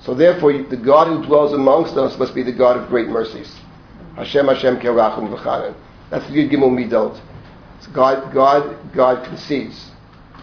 So 0.00 0.14
therefore, 0.14 0.52
the 0.62 0.76
God 0.76 1.08
who 1.08 1.26
dwells 1.26 1.52
amongst 1.52 1.96
us 1.96 2.18
must 2.18 2.34
be 2.34 2.42
the 2.42 2.52
God 2.52 2.76
of 2.76 2.88
great 2.88 3.08
mercies. 3.08 3.54
Hashem 4.16 4.46
Hashem 4.46 4.78
kerachum 4.78 5.28
v'chanan. 5.36 5.74
That's 6.10 6.26
the 6.26 6.32
Yud 6.32 6.50
Gimel 6.50 6.70
Midot. 6.70 7.20
God, 7.92 8.32
God, 8.34 8.76
God 8.94 9.24
concedes. 9.24 9.90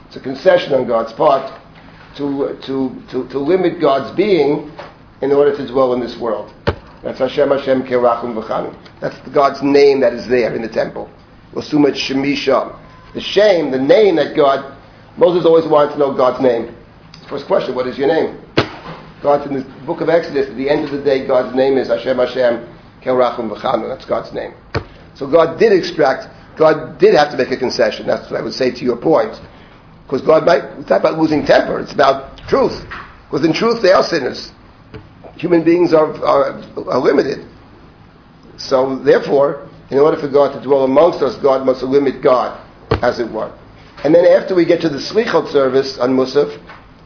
It's 0.08 0.15
a 0.15 0.19
concession 0.19 0.73
on 0.73 0.88
God's 0.88 1.13
part 1.13 1.51
to, 2.15 2.45
uh, 2.45 2.62
to, 2.62 3.01
to, 3.12 3.27
to 3.27 3.39
limit 3.39 3.79
God's 3.79 4.15
being 4.15 4.71
in 5.21 5.31
order 5.31 5.55
to 5.55 5.67
dwell 5.67 5.93
in 5.93 5.99
this 5.99 6.17
world. 6.17 6.53
That's 7.06 7.20
Hashem 7.20 7.50
Hashem 7.50 7.84
kerachum 7.84 8.34
v'chanan. 8.34 8.76
That's 9.00 9.15
God's 9.30 9.62
name 9.62 10.00
that 10.00 10.13
is 10.13 10.28
there 10.28 10.56
in 10.56 10.63
the 10.63 10.68
temple. 10.68 11.08
Osumet 11.54 11.94
Shemisha. 11.94 12.76
The 13.13 13.22
shame, 13.22 13.70
the 13.70 13.80
name 13.80 14.15
that 14.15 14.36
God, 14.36 14.76
Moses 15.15 15.46
always 15.46 15.68
wanted 15.68 15.91
to 15.94 16.00
know 16.00 16.18
God's 16.18 16.41
name. 16.41 16.76
First 17.30 17.46
question, 17.46 17.76
what 17.76 17.86
is 17.86 18.00
your 18.00 18.08
name? 18.08 18.41
God's 19.22 19.46
in 19.46 19.54
the 19.54 19.86
book 19.86 20.02
of 20.02 20.10
Exodus, 20.10 20.50
at 20.50 20.58
the 20.58 20.68
end 20.68 20.84
of 20.84 20.91
the 20.91 21.02
day, 21.04 21.28
God's 21.28 21.56
name 21.56 21.78
is 21.78 21.89
Hashem 21.89 22.18
Hashem 22.18 22.68
Kerachum 23.04 23.56
V'chanu. 23.56 23.88
That's 23.88 24.06
God's 24.06 24.34
name. 24.34 24.56
So 25.13 25.30
God 25.30 25.60
did 25.60 25.74
extract, 25.74 26.28
God 26.58 26.98
did 26.98 27.13
have 27.13 27.30
to 27.30 27.38
make 27.38 27.52
a 27.52 27.58
concession. 27.58 28.08
That's 28.08 28.32
what 28.32 28.39
I 28.39 28.44
would 28.44 28.54
say 28.54 28.72
to 28.72 28.84
your 28.84 28.98
point. 28.98 29.39
Because 30.08 30.24
God 30.24 30.44
might, 30.44 30.63
it's 30.80 30.89
not 30.89 31.02
about 31.02 31.20
losing 31.20 31.46
temper, 31.46 31.80
it's 31.80 31.94
about 31.94 32.39
truth. 32.48 32.84
Because 33.30 33.46
in 33.46 33.54
truth, 33.54 33.84
they 33.84 33.91
are 33.91 34.02
sinners. 34.02 34.52
Human 35.38 35.63
beings 35.63 35.93
are, 35.93 36.13
are, 36.24 36.62
are 36.89 37.00
limited. 37.00 37.45
So 38.58 38.98
therefore, 38.98 39.67
in 39.89 40.00
order 40.00 40.17
for 40.17 40.28
God 40.28 40.54
to 40.54 40.62
dwell 40.62 40.84
amongst 40.84 41.21
us, 41.21 41.36
God 41.36 41.65
must 41.65 41.84
limit 41.84 42.21
God, 42.21 42.60
as 43.04 43.19
it 43.19 43.30
were. 43.30 43.54
And 44.04 44.13
then 44.13 44.26
after 44.26 44.56
we 44.56 44.65
get 44.65 44.82
to 44.82 44.89
the 44.89 44.98
Slichot 44.98 45.52
service 45.52 45.98
on 45.98 46.15
Musaf, 46.15 46.62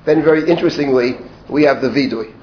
then 0.06 0.24
very 0.24 0.50
interestingly, 0.50 1.18
we 1.50 1.64
have 1.64 1.82
the 1.82 1.90
vidui. 1.90 2.34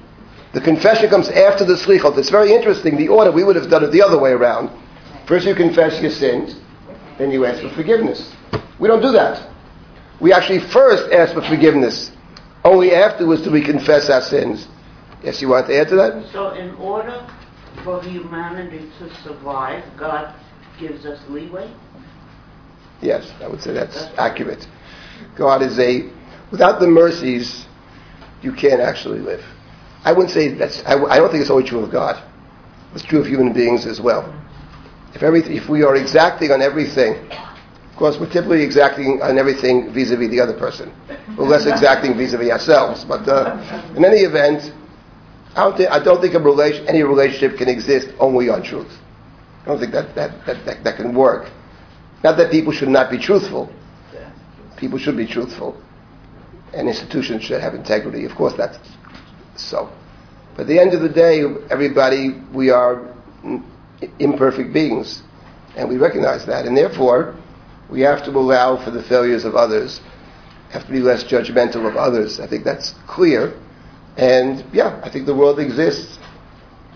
The 0.53 0.61
confession 0.61 1.09
comes 1.09 1.29
after 1.29 1.65
the 1.65 1.73
slichot. 1.73 2.17
It's 2.17 2.29
very 2.29 2.53
interesting. 2.53 2.97
The 2.97 3.09
order 3.09 3.31
we 3.31 3.43
would 3.43 3.55
have 3.55 3.69
done 3.69 3.83
it 3.83 3.91
the 3.91 4.01
other 4.01 4.17
way 4.17 4.31
around. 4.31 4.69
First, 5.27 5.45
you 5.45 5.53
confess 5.53 6.01
your 6.01 6.11
sins, 6.11 6.55
then 7.17 7.31
you 7.31 7.45
ask 7.45 7.61
for 7.61 7.69
forgiveness. 7.69 8.33
We 8.79 8.87
don't 8.87 9.01
do 9.01 9.11
that. 9.11 9.49
We 10.21 10.33
actually 10.33 10.59
first 10.59 11.11
ask 11.11 11.33
for 11.33 11.41
forgiveness. 11.41 12.11
Only 12.63 12.93
afterwards 12.93 13.43
do 13.43 13.51
we 13.51 13.61
confess 13.61 14.09
our 14.09 14.21
sins. 14.21 14.67
Yes, 15.23 15.41
you 15.41 15.49
want 15.49 15.67
to 15.67 15.79
add 15.79 15.87
to 15.89 15.95
that? 15.95 16.29
So, 16.31 16.51
in 16.51 16.75
order 16.75 17.27
for 17.83 18.01
humanity 18.03 18.89
to 18.99 19.13
survive, 19.23 19.83
God 19.97 20.33
gives 20.79 21.05
us 21.05 21.19
leeway. 21.29 21.73
Yes, 23.01 23.31
I 23.41 23.47
would 23.47 23.61
say 23.61 23.73
that's 23.73 23.97
accurate. 24.17 24.67
God 25.35 25.61
is 25.61 25.79
a 25.79 26.09
without 26.51 26.79
the 26.79 26.87
mercies 26.87 27.65
you 28.41 28.53
can't 28.53 28.81
actually 28.81 29.19
live. 29.19 29.43
I 30.03 30.13
wouldn't 30.13 30.31
say 30.31 30.53
that's, 30.53 30.83
I, 30.85 30.93
I 30.93 31.17
don't 31.17 31.29
think 31.29 31.41
it's 31.41 31.49
only 31.51 31.67
true 31.67 31.79
of 31.79 31.91
God. 31.91 32.23
It's 32.93 33.03
true 33.03 33.19
of 33.19 33.27
human 33.27 33.53
beings 33.53 33.85
as 33.85 33.99
well. 33.99 34.33
If, 35.13 35.23
everything, 35.23 35.55
if 35.57 35.67
we 35.67 35.83
are 35.83 35.95
exacting 35.95 36.51
on 36.51 36.61
everything, 36.61 37.29
of 37.31 37.97
course, 37.97 38.17
we're 38.19 38.31
typically 38.31 38.63
exacting 38.63 39.21
on 39.21 39.37
everything 39.37 39.91
vis-a-vis 39.91 40.29
the 40.29 40.39
other 40.39 40.57
person. 40.57 40.93
We're 41.37 41.47
less 41.47 41.65
exacting 41.65 42.15
vis-a-vis 42.15 42.51
ourselves. 42.51 43.03
But 43.03 43.27
uh, 43.27 43.93
in 43.95 44.05
any 44.05 44.19
event, 44.19 44.71
I 45.57 45.63
don't 45.63 45.75
think, 45.75 45.89
I 45.91 46.03
don't 46.03 46.21
think 46.21 46.33
relation, 46.35 46.87
any 46.87 47.03
relationship 47.03 47.57
can 47.57 47.67
exist 47.67 48.09
only 48.19 48.47
on 48.49 48.63
truth. 48.63 48.91
I 49.63 49.65
don't 49.65 49.79
think 49.79 49.91
that, 49.91 50.15
that, 50.15 50.45
that, 50.45 50.65
that, 50.65 50.83
that 50.83 50.95
can 50.97 51.13
work. 51.13 51.49
Not 52.23 52.37
that 52.37 52.51
people 52.51 52.71
should 52.71 52.89
not 52.89 53.09
be 53.11 53.17
truthful. 53.17 53.71
People 54.77 54.99
should 54.99 55.17
be 55.17 55.25
truthful 55.25 55.81
and 56.73 56.87
institutions 56.87 57.43
should 57.43 57.61
have 57.61 57.73
integrity. 57.73 58.25
Of 58.25 58.35
course, 58.35 58.53
that's 58.55 58.77
so. 59.55 59.91
But 60.55 60.63
at 60.63 60.67
the 60.67 60.79
end 60.79 60.93
of 60.93 61.01
the 61.01 61.09
day, 61.09 61.43
everybody, 61.69 62.41
we 62.53 62.69
are 62.69 63.13
imperfect 64.19 64.73
beings, 64.73 65.23
and 65.75 65.89
we 65.89 65.97
recognize 65.97 66.45
that, 66.45 66.65
and 66.65 66.75
therefore, 66.75 67.35
we 67.89 68.01
have 68.01 68.23
to 68.25 68.31
allow 68.31 68.83
for 68.83 68.91
the 68.91 69.03
failures 69.03 69.45
of 69.45 69.55
others, 69.55 70.01
have 70.71 70.85
to 70.85 70.91
be 70.91 70.99
less 70.99 71.23
judgmental 71.23 71.87
of 71.87 71.95
others. 71.95 72.39
I 72.39 72.47
think 72.47 72.63
that's 72.63 72.91
clear. 73.07 73.53
And 74.17 74.65
yeah, 74.73 74.99
I 75.03 75.09
think 75.09 75.25
the 75.25 75.35
world 75.35 75.59
exists 75.59 76.17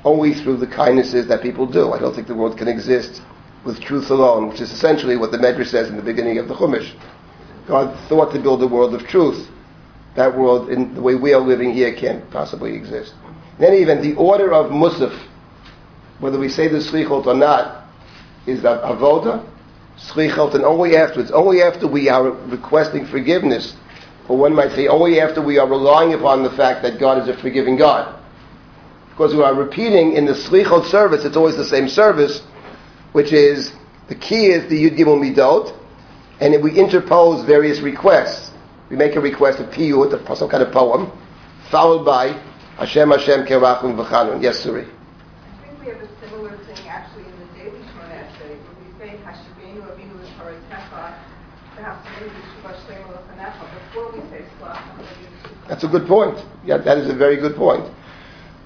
only 0.03 0.33
through 0.33 0.57
the 0.57 0.67
kindnesses 0.67 1.27
that 1.27 1.41
people 1.41 1.65
do. 1.65 1.93
I 1.93 1.99
don't 1.99 2.15
think 2.15 2.27
the 2.27 2.35
world 2.35 2.57
can 2.57 2.67
exist 2.67 3.21
with 3.63 3.79
truth 3.79 4.09
alone, 4.09 4.49
which 4.49 4.59
is 4.59 4.71
essentially 4.71 5.15
what 5.15 5.31
the 5.31 5.37
Medrash 5.37 5.67
says 5.67 5.87
in 5.87 5.95
the 5.95 6.01
beginning 6.01 6.39
of 6.39 6.47
the 6.47 6.55
Chumash. 6.55 6.91
God 7.67 7.95
thought 8.09 8.33
to 8.33 8.39
build 8.39 8.63
a 8.63 8.67
world 8.67 8.95
of 8.95 9.07
truth 9.07 9.47
that 10.15 10.35
world 10.37 10.69
in 10.69 10.93
the 10.93 11.01
way 11.01 11.15
we 11.15 11.33
are 11.33 11.39
living 11.39 11.73
here 11.73 11.93
can't 11.93 12.29
possibly 12.31 12.73
exist. 12.75 13.13
In 13.59 13.65
any 13.65 13.77
event, 13.77 14.01
the 14.01 14.15
order 14.15 14.53
of 14.53 14.71
Musaf, 14.71 15.17
whether 16.19 16.37
we 16.37 16.49
say 16.49 16.67
the 16.67 16.79
Slichot 16.79 17.27
or 17.27 17.33
not, 17.33 17.85
is 18.45 18.61
that 18.63 18.81
Avoda, 18.81 19.47
Slichot, 19.97 20.55
and 20.55 20.65
only 20.65 20.97
afterwards, 20.97 21.31
only 21.31 21.61
after 21.61 21.87
we 21.87 22.09
are 22.09 22.31
requesting 22.31 23.05
forgiveness, 23.05 23.75
or 24.27 24.37
one 24.37 24.53
might 24.53 24.71
say 24.71 24.87
only 24.87 25.19
after 25.19 25.41
we 25.41 25.57
are 25.57 25.67
relying 25.67 26.13
upon 26.13 26.43
the 26.43 26.51
fact 26.51 26.83
that 26.83 26.99
God 26.99 27.21
is 27.21 27.27
a 27.27 27.39
forgiving 27.41 27.77
God. 27.77 28.19
Because 29.09 29.35
we 29.35 29.43
are 29.43 29.53
repeating 29.53 30.13
in 30.13 30.25
the 30.25 30.33
Slichot 30.33 30.85
service, 30.85 31.25
it's 31.25 31.35
always 31.35 31.57
the 31.57 31.65
same 31.65 31.87
service, 31.87 32.41
which 33.11 33.33
is, 33.33 33.73
the 34.07 34.15
key 34.15 34.47
is 34.47 34.69
the 34.69 34.89
Yud 34.89 34.97
Gimel 34.97 35.19
Midot, 35.19 35.77
and 36.39 36.63
we 36.63 36.77
interpose 36.77 37.45
various 37.45 37.79
requests 37.79 38.51
we 38.91 38.97
make 38.97 39.15
a 39.15 39.21
request 39.21 39.59
of 39.61 39.69
piyut, 39.69 40.11
some 40.35 40.49
kind 40.49 40.61
of 40.61 40.73
poem, 40.73 41.09
followed 41.69 42.03
by 42.03 42.33
Hashem 42.75 43.09
Hashem 43.09 43.45
Kerachum 43.45 43.95
V'chanun. 43.95 44.43
Yes, 44.43 44.65
Suri. 44.65 44.83
I 44.83 45.65
think 45.65 45.79
we 45.79 45.87
have 45.87 46.01
a 46.01 46.09
similar 46.19 46.57
thing 46.65 46.89
actually 46.89 47.23
in 47.23 47.31
the 47.39 47.45
daily 47.55 47.79
Shemoneh 47.87 48.27
Esrei, 48.27 48.59
where 48.59 48.75
we 48.83 48.91
say 48.99 49.15
Hashivenu 49.23 49.87
Avinu 49.87 50.19
L'Toratecha, 50.19 51.15
before 53.87 54.11
we 54.11 54.19
say 54.29 54.43
Slach 54.59 54.83
That's 55.71 55.85
a 55.85 55.87
good 55.87 56.05
point. 56.05 56.37
Yeah, 56.65 56.79
that 56.79 56.97
is 56.97 57.09
a 57.09 57.15
very 57.15 57.37
good 57.37 57.55
point. 57.55 57.89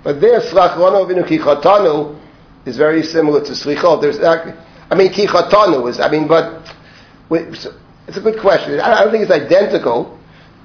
But 0.03 0.19
there, 0.19 0.39
Avinu 0.41 1.23
Kichatanu 1.23 2.19
is 2.65 2.77
very 2.77 3.03
similar 3.03 3.45
to 3.45 3.51
Slichot. 3.51 4.01
There's, 4.01 4.17
I 4.19 4.95
mean, 4.95 5.13
Kichatanu 5.13 5.87
is, 5.87 5.99
I 5.99 6.09
mean, 6.09 6.27
but 6.27 6.65
it's 7.29 7.67
a 8.17 8.21
good 8.21 8.39
question. 8.39 8.79
I 8.79 9.03
don't 9.03 9.11
think 9.11 9.21
it's 9.21 9.31
identical, 9.31 10.19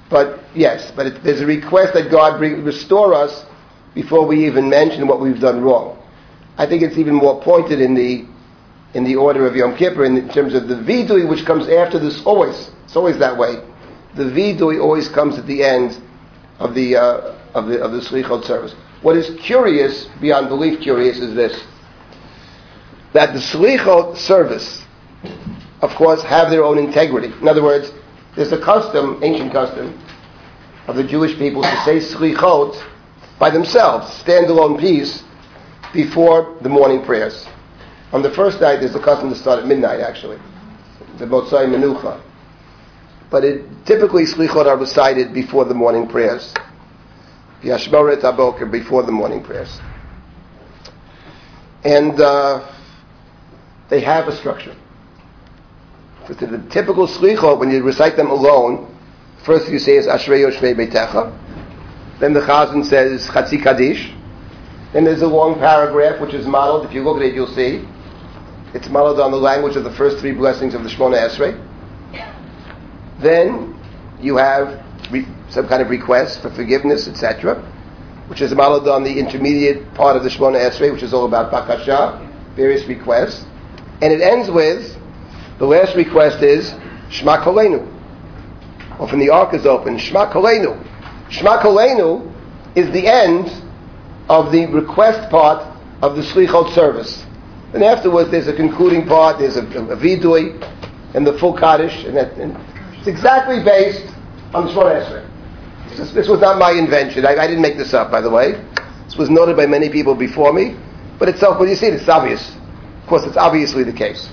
but 0.09 0.39
yes, 0.55 0.91
but 0.95 1.05
it, 1.05 1.23
there's 1.23 1.41
a 1.41 1.45
request 1.45 1.93
that 1.93 2.09
God 2.09 2.39
bring, 2.39 2.63
restore 2.63 3.13
us 3.13 3.45
before 3.93 4.25
we 4.25 4.47
even 4.47 4.67
mention 4.67 5.07
what 5.07 5.21
we've 5.21 5.39
done 5.39 5.61
wrong. 5.61 6.01
I 6.57 6.65
think 6.65 6.81
it's 6.81 6.97
even 6.97 7.13
more 7.13 7.39
pointed 7.43 7.79
in 7.79 7.93
the 7.93 8.25
in 8.95 9.03
the 9.03 9.15
order 9.15 9.45
of 9.45 9.55
Yom 9.55 9.77
Kippur 9.77 10.05
in, 10.05 10.27
terms 10.29 10.55
of 10.55 10.67
the 10.67 10.75
vidui, 10.75 11.29
which 11.29 11.45
comes 11.45 11.69
after 11.69 11.99
this. 11.99 12.25
Always, 12.25 12.71
it's 12.83 12.95
always 12.95 13.19
that 13.19 13.37
way. 13.37 13.63
The 14.15 14.23
vidui 14.23 14.81
always 14.81 15.07
comes 15.07 15.37
at 15.37 15.45
the 15.45 15.63
end 15.63 16.01
of 16.61 16.75
the 16.75 16.95
uh, 16.95 17.35
of 17.53 17.67
the 17.67 17.81
of 17.81 17.91
the 17.91 17.99
slichot 17.99 18.45
service. 18.45 18.73
What 19.01 19.17
is 19.17 19.35
curious, 19.41 20.05
beyond 20.21 20.47
belief, 20.47 20.79
curious, 20.79 21.17
is 21.17 21.33
this: 21.35 21.59
that 23.13 23.33
the 23.33 23.39
slichot 23.39 24.17
service, 24.17 24.83
of 25.81 25.93
course, 25.95 26.21
have 26.23 26.49
their 26.51 26.63
own 26.63 26.77
integrity. 26.77 27.33
In 27.41 27.47
other 27.47 27.63
words, 27.63 27.91
there's 28.35 28.51
a 28.51 28.61
custom, 28.61 29.19
ancient 29.23 29.51
custom, 29.51 29.99
of 30.87 30.95
the 30.95 31.03
Jewish 31.03 31.37
people 31.37 31.63
to 31.63 31.81
say 31.83 31.97
slichot 31.97 32.81
by 33.39 33.49
themselves, 33.49 34.07
standalone 34.23 34.79
piece, 34.79 35.23
before 35.93 36.57
the 36.61 36.69
morning 36.69 37.03
prayers. 37.03 37.47
On 38.13 38.21
the 38.21 38.31
first 38.31 38.61
night, 38.61 38.81
there's 38.81 38.95
a 38.95 38.99
custom 38.99 39.29
to 39.29 39.35
start 39.35 39.59
at 39.59 39.65
midnight, 39.65 39.99
actually, 39.99 40.37
the 41.17 41.25
Motzai 41.25 41.65
Menucha. 41.65 42.21
But 43.31 43.45
it, 43.45 43.85
typically, 43.85 44.25
slichot 44.25 44.65
are 44.65 44.77
recited 44.77 45.33
before 45.33 45.63
the 45.63 45.73
morning 45.73 46.07
prayers. 46.07 46.53
Yashmoret 47.63 48.21
Aboker, 48.21 48.69
before 48.69 49.03
the 49.03 49.11
morning 49.11 49.41
prayers. 49.41 49.79
And 51.83 52.19
uh, 52.19 52.69
they 53.89 54.01
have 54.01 54.27
a 54.27 54.35
structure. 54.35 54.75
For 56.27 56.33
the 56.33 56.67
typical 56.69 57.07
slichot, 57.07 57.57
when 57.57 57.71
you 57.71 57.81
recite 57.81 58.17
them 58.17 58.29
alone, 58.29 58.95
first 59.45 59.69
you 59.69 59.79
say 59.79 59.95
is 59.95 60.07
Ashrei 60.07 60.45
Yoshvei 60.45 60.75
Beitecha. 60.75 62.19
Then 62.19 62.33
the 62.33 62.41
Chazan 62.41 62.85
says 62.85 63.27
Chatzi 63.27 63.63
Kaddish. 63.63 64.13
Then 64.91 65.05
there's 65.05 65.21
a 65.21 65.27
long 65.27 65.55
paragraph 65.55 66.19
which 66.19 66.33
is 66.33 66.45
modeled. 66.45 66.85
If 66.85 66.93
you 66.93 67.01
look 67.01 67.17
at 67.17 67.23
it, 67.23 67.33
you'll 67.33 67.47
see 67.47 67.87
it's 68.73 68.89
modeled 68.89 69.21
on 69.21 69.31
the 69.31 69.37
language 69.37 69.77
of 69.77 69.85
the 69.85 69.91
first 69.93 70.19
three 70.19 70.33
blessings 70.33 70.73
of 70.73 70.83
the 70.83 70.89
Shemoneh 70.89 71.29
Esrei. 71.29 71.70
Then 73.21 73.79
you 74.19 74.37
have 74.37 74.83
re- 75.11 75.27
some 75.49 75.67
kind 75.67 75.81
of 75.81 75.89
request 75.89 76.41
for 76.41 76.49
forgiveness, 76.51 77.07
etc., 77.07 77.55
which 78.27 78.41
is 78.41 78.53
modeled 78.53 78.87
on 78.87 79.03
the 79.03 79.19
intermediate 79.19 79.93
part 79.93 80.15
of 80.15 80.23
the 80.23 80.29
Shemoneh 80.29 80.69
Esrei, 80.69 80.91
which 80.91 81.03
is 81.03 81.13
all 81.13 81.25
about 81.25 81.51
bakasha, 81.51 82.55
various 82.55 82.85
requests, 82.85 83.45
and 84.01 84.11
it 84.11 84.21
ends 84.21 84.49
with 84.49 84.97
the 85.59 85.65
last 85.65 85.95
request 85.95 86.41
is 86.41 86.73
Shema 87.09 87.43
Kolenu. 87.43 87.87
Often 88.99 89.19
the 89.19 89.29
ark 89.29 89.53
is 89.53 89.65
open. 89.65 89.97
Shema 89.99 90.31
Kolenu. 90.31 90.75
Shema 91.29 91.61
Kolenu 91.61 92.33
is 92.75 92.89
the 92.91 93.05
end 93.05 93.51
of 94.27 94.51
the 94.51 94.65
request 94.67 95.29
part 95.29 95.61
of 96.01 96.15
the 96.15 96.23
Slichot 96.23 96.73
service. 96.73 97.25
And 97.73 97.83
afterwards, 97.83 98.31
there's 98.31 98.47
a 98.47 98.55
concluding 98.55 99.07
part. 99.07 99.37
There's 99.37 99.55
a, 99.55 99.61
a, 99.61 99.89
a 99.89 99.97
vidui 99.97 100.59
and 101.13 101.27
the 101.27 101.37
full 101.37 101.53
kaddish, 101.55 102.05
and, 102.05 102.15
that, 102.17 102.33
and 102.37 102.55
it's 103.01 103.07
exactly 103.07 103.63
based 103.63 104.13
on 104.53 104.67
the 104.67 104.71
Esrei. 104.71 105.27
This, 105.97 106.11
this, 106.11 106.27
was 106.27 106.39
not 106.39 106.59
my 106.59 106.71
invention. 106.71 107.25
I, 107.25 107.35
I, 107.35 107.47
didn't 107.47 107.63
make 107.63 107.75
this 107.75 107.95
up, 107.95 108.11
by 108.11 108.21
the 108.21 108.29
way. 108.29 108.63
This 109.05 109.15
was 109.15 109.27
noted 109.27 109.57
by 109.57 109.65
many 109.65 109.89
people 109.89 110.13
before 110.13 110.53
me. 110.53 110.77
But 111.17 111.27
itself, 111.27 111.59
when 111.59 111.67
you 111.67 111.75
see 111.75 111.87
it, 111.87 111.95
it's 111.95 112.07
obvious. 112.07 112.55
Of 113.01 113.07
course, 113.07 113.23
it's 113.25 113.37
obviously 113.37 113.83
the 113.83 113.91
case. 113.91 114.29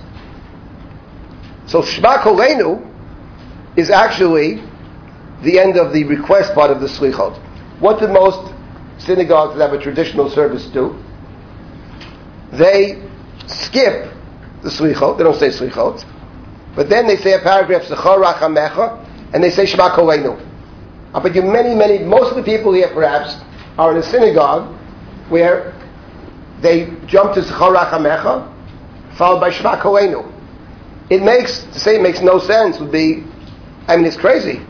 So 1.67 1.81
Shema 1.81 2.19
Kolenu 2.19 2.85
is 3.79 3.89
actually 3.89 4.57
the 5.43 5.59
end 5.59 5.79
of 5.79 5.95
the 5.95 6.05
request 6.05 6.53
part 6.53 6.71
of 6.71 6.83
the 6.83 6.89
Slichot. 6.89 7.39
What 7.81 8.01
do 8.01 8.07
most 8.09 8.53
synagogues 8.99 9.57
that 9.57 9.71
have 9.71 9.81
a 9.81 9.83
traditional 9.83 10.29
service 10.29 10.67
do? 10.67 11.03
They 12.53 13.03
skip 13.47 14.13
the 14.63 14.69
Slichot. 14.69 15.17
They 15.17 15.25
don't 15.25 15.39
say 15.39 15.49
Slichot. 15.49 16.05
But 16.79 16.89
then 16.89 17.09
they 17.09 17.17
say 17.17 17.33
a 17.33 17.41
paragraph, 17.41 17.83
Zechor 17.83 18.23
Rachamecha, 18.23 19.33
and 19.35 19.43
they 19.43 19.51
say 19.51 19.67
Shema 19.67 19.97
Kolenu. 19.97 20.41
I 21.13 21.21
bet 21.21 21.35
you 21.35 21.43
many, 21.43 21.75
many, 21.75 21.99
most 22.05 22.31
of 22.31 22.37
the 22.37 22.43
people 22.45 22.73
here 22.73 22.87
perhaps 22.95 23.35
are 23.77 23.91
in 23.91 23.97
a 23.97 24.03
synagogue 24.05 24.79
where 25.29 25.75
they 26.61 26.95
jump 27.09 27.35
to 27.35 27.41
Zechor 27.41 27.75
Rachamecha, 27.75 29.17
followed 29.17 29.41
by 29.41 29.51
Shema 29.51 29.83
Kolenu. 29.83 30.33
It 31.11 31.21
makes, 31.21 31.65
to 31.65 31.81
say 31.81 31.97
it 31.97 32.01
makes 32.01 32.21
no 32.21 32.39
sense 32.39 32.79
would 32.79 32.93
be, 32.93 33.25
I 33.89 33.97
mean, 33.97 34.07
it's 34.07 34.17
crazy. 34.17 34.65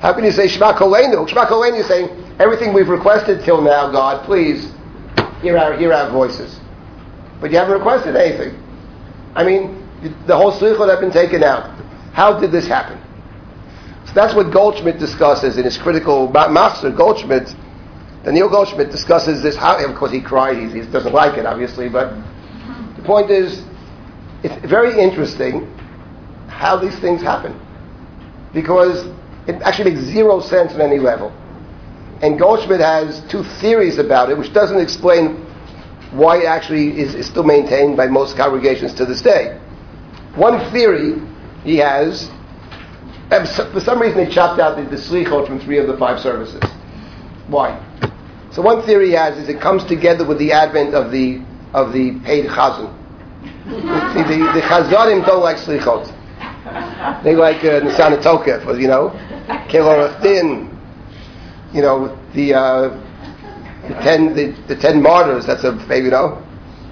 How 0.00 0.12
can 0.14 0.24
you 0.24 0.32
say 0.32 0.48
Shema 0.48 0.76
Kolenu? 0.76 1.28
Shema 1.28 1.46
Kolenu 1.46 1.78
is 1.78 1.86
saying, 1.86 2.08
everything 2.40 2.72
we've 2.72 2.88
requested 2.88 3.44
till 3.44 3.62
now, 3.62 3.88
God, 3.88 4.26
please, 4.26 4.72
hear 5.42 5.56
our, 5.56 5.78
hear 5.78 5.92
our 5.92 6.10
voices. 6.10 6.58
But 7.40 7.52
you 7.52 7.58
haven't 7.58 7.74
requested 7.74 8.16
anything. 8.16 8.60
I 9.36 9.44
mean, 9.44 9.81
the 10.26 10.36
whole 10.36 10.52
slichot 10.52 10.88
have 10.88 11.00
been 11.00 11.12
taken 11.12 11.42
out. 11.42 11.70
How 12.12 12.38
did 12.38 12.52
this 12.52 12.66
happen? 12.66 12.98
So 14.06 14.12
that's 14.14 14.34
what 14.34 14.52
Goldschmidt 14.52 14.98
discusses 14.98 15.56
in 15.56 15.64
his 15.64 15.78
critical 15.78 16.28
machzor. 16.28 16.94
Goldschmidt, 16.96 17.54
Daniel 18.24 18.48
Goldschmidt 18.48 18.90
discusses 18.90 19.42
this. 19.42 19.56
How, 19.56 19.82
of 19.82 19.96
course, 19.96 20.12
he 20.12 20.20
cried. 20.20 20.56
He, 20.56 20.80
he 20.80 20.86
doesn't 20.90 21.12
like 21.12 21.38
it, 21.38 21.46
obviously, 21.46 21.88
but 21.88 22.14
the 22.96 23.02
point 23.04 23.30
is, 23.30 23.62
it's 24.42 24.68
very 24.68 25.00
interesting 25.00 25.72
how 26.48 26.76
these 26.76 26.98
things 26.98 27.22
happen 27.22 27.58
because 28.52 29.06
it 29.46 29.62
actually 29.62 29.92
makes 29.92 30.04
zero 30.04 30.40
sense 30.40 30.72
on 30.72 30.80
any 30.80 30.98
level. 30.98 31.30
And 32.22 32.38
Goldschmidt 32.38 32.80
has 32.80 33.22
two 33.30 33.42
theories 33.60 33.98
about 33.98 34.30
it, 34.30 34.38
which 34.38 34.52
doesn't 34.52 34.78
explain 34.78 35.36
why 36.12 36.38
it 36.42 36.46
actually 36.46 37.00
is, 37.00 37.14
is 37.14 37.26
still 37.26 37.42
maintained 37.42 37.96
by 37.96 38.06
most 38.06 38.36
congregations 38.36 38.94
to 38.94 39.06
this 39.06 39.22
day. 39.22 39.58
One 40.34 40.70
theory 40.72 41.20
he 41.64 41.76
has, 41.78 42.30
for 43.28 43.80
some 43.80 44.00
reason 44.00 44.18
they 44.24 44.30
chopped 44.30 44.60
out 44.60 44.76
the, 44.76 44.84
the 44.84 44.96
slichot 44.96 45.46
from 45.46 45.60
three 45.60 45.78
of 45.78 45.86
the 45.86 45.96
five 45.98 46.20
services. 46.20 46.62
Why? 47.48 47.78
So 48.50 48.62
one 48.62 48.82
theory 48.82 49.08
he 49.08 49.12
has 49.12 49.36
is 49.38 49.48
it 49.48 49.60
comes 49.60 49.84
together 49.84 50.24
with 50.26 50.38
the 50.38 50.52
advent 50.52 50.94
of 50.94 51.10
the 51.10 51.42
of 51.74 51.92
the 51.92 52.18
paid 52.20 52.46
chazan. 52.46 52.98
See, 53.64 54.22
the, 54.22 54.52
the 54.52 54.60
chazanim 54.60 55.24
don't 55.26 55.42
like 55.42 55.56
slichot. 55.56 56.12
They 57.24 57.34
like 57.34 57.58
uh, 57.64 57.80
Nisana 57.80 58.22
Tokef, 58.22 58.80
you 58.80 58.88
know, 58.88 59.10
Kelorachdin, 59.68 60.68
you 61.74 61.82
know, 61.82 62.16
the, 62.34 62.54
uh, 62.54 62.88
the 63.88 63.94
ten 64.02 64.34
the, 64.34 64.52
the 64.68 64.76
ten 64.76 65.02
martyrs. 65.02 65.46
That's 65.46 65.64
a 65.64 65.72
you 65.98 66.10
know. 66.10 66.42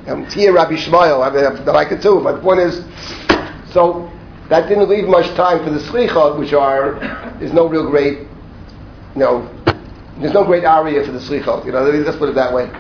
Um, 0.07 0.27
Tia 0.29 0.53
Rabbi 0.53 0.77
Shmuel, 0.77 1.27
I 1.27 1.31
mean, 1.35 1.69
I 1.69 1.73
like 1.73 1.93
it 1.93 2.03
too. 2.03 2.21
But 2.23 2.37
the 2.37 2.41
point 2.41 2.61
is, 2.61 2.85
so 3.73 4.11
that 4.49 4.69
didn't 4.69 4.89
leave 4.89 5.07
much 5.07 5.27
time 5.37 5.63
for 5.65 5.71
the 5.71 5.79
slichot, 5.79 6.39
which 6.39 6.53
are 6.53 6.95
there's 7.39 7.53
no 7.53 7.69
real 7.69 7.89
great, 7.89 8.21
you 9.15 9.21
know, 9.21 9.49
there's 10.19 10.35
no 10.35 10.45
great 10.45 10.65
aria 10.65 11.05
for 11.05 11.13
the 11.13 11.19
slichot. 11.19 11.65
You 11.65 11.73
know, 11.73 11.83
let's 11.83 12.17
put 12.17 12.29
it 12.29 12.35
that 12.35 12.53
way. 12.53 12.71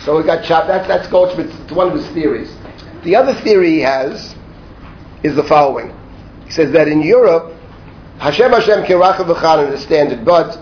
So 0.00 0.18
it 0.18 0.26
got 0.26 0.44
chopped. 0.44 0.68
That's 0.68 0.88
that's 0.88 1.08
Goldschmidt's 1.08 1.54
it's 1.60 1.72
one 1.72 1.88
of 1.88 1.94
his 1.94 2.06
theories. 2.08 2.54
The 3.04 3.16
other 3.16 3.34
theory 3.34 3.70
he 3.70 3.80
has 3.80 4.34
is 5.22 5.36
the 5.36 5.44
following. 5.44 5.94
He 6.46 6.50
says 6.50 6.72
that 6.72 6.88
in 6.88 7.02
Europe, 7.02 7.54
Hashem 8.18 8.50
Hashem 8.50 8.84
Kiracha 8.84 9.24
V'chan 9.24 9.72
is 9.72 9.82
standard, 9.82 10.24
but 10.24 10.58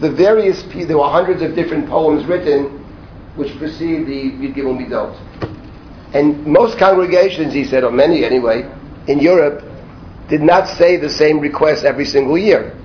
the 0.00 0.10
various 0.10 0.62
there 0.62 0.98
were 0.98 1.08
hundreds 1.08 1.42
of 1.42 1.54
different 1.54 1.88
poems 1.88 2.24
written 2.26 2.83
which 3.36 3.56
precede 3.58 4.06
the 4.06 4.30
Yud 4.30 4.54
Gimel 4.54 4.78
Midot. 4.78 5.14
And 6.14 6.46
most 6.46 6.78
congregations, 6.78 7.52
he 7.52 7.64
said, 7.64 7.82
or 7.82 7.90
many 7.90 8.24
anyway, 8.24 8.70
in 9.08 9.18
Europe, 9.18 9.64
did 10.28 10.40
not 10.40 10.68
say 10.68 10.96
the 10.96 11.10
same 11.10 11.40
request 11.40 11.84
every 11.84 12.04
single 12.04 12.38
year. 12.38 12.76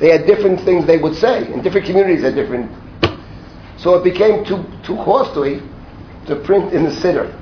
They 0.00 0.10
had 0.10 0.26
different 0.26 0.60
things 0.64 0.86
they 0.86 0.98
would 0.98 1.14
say, 1.14 1.46
and 1.52 1.62
different 1.62 1.86
communities 1.86 2.22
had 2.22 2.34
different. 2.34 2.70
So 3.78 3.94
it 3.94 4.04
became 4.04 4.44
too 4.44 4.64
too 4.82 4.96
costly 4.96 5.62
to 6.26 6.36
print 6.36 6.72
in 6.72 6.84
the 6.84 6.90
siddur, 6.90 7.32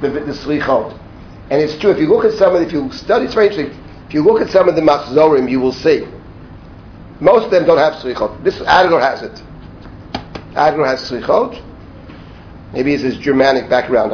the, 0.00 0.08
the 0.10 0.32
slichot. 0.32 0.98
And 1.50 1.62
it's 1.62 1.78
true, 1.78 1.90
if 1.90 1.98
you 1.98 2.08
look 2.08 2.24
at 2.24 2.32
some 2.32 2.54
of, 2.54 2.62
if 2.62 2.72
you 2.72 2.90
study, 2.92 3.26
it's 3.26 3.34
very 3.34 3.48
interesting, 3.48 3.78
if 4.06 4.14
you 4.14 4.22
look 4.22 4.40
at 4.40 4.50
some 4.50 4.68
of 4.68 4.74
the 4.74 4.80
machzorim, 4.80 5.50
you 5.50 5.60
will 5.60 5.72
see. 5.72 6.06
Most 7.20 7.46
of 7.46 7.50
them 7.50 7.66
don't 7.66 7.78
have 7.78 7.94
slichot. 7.94 8.42
This 8.44 8.60
Adler 8.62 9.00
has 9.00 9.22
it. 9.22 9.42
Adler 10.58 10.86
has 10.86 11.08
slichot. 11.10 11.64
Maybe 12.72 12.92
it's 12.92 13.02
his 13.02 13.16
Germanic 13.16 13.70
background. 13.70 14.12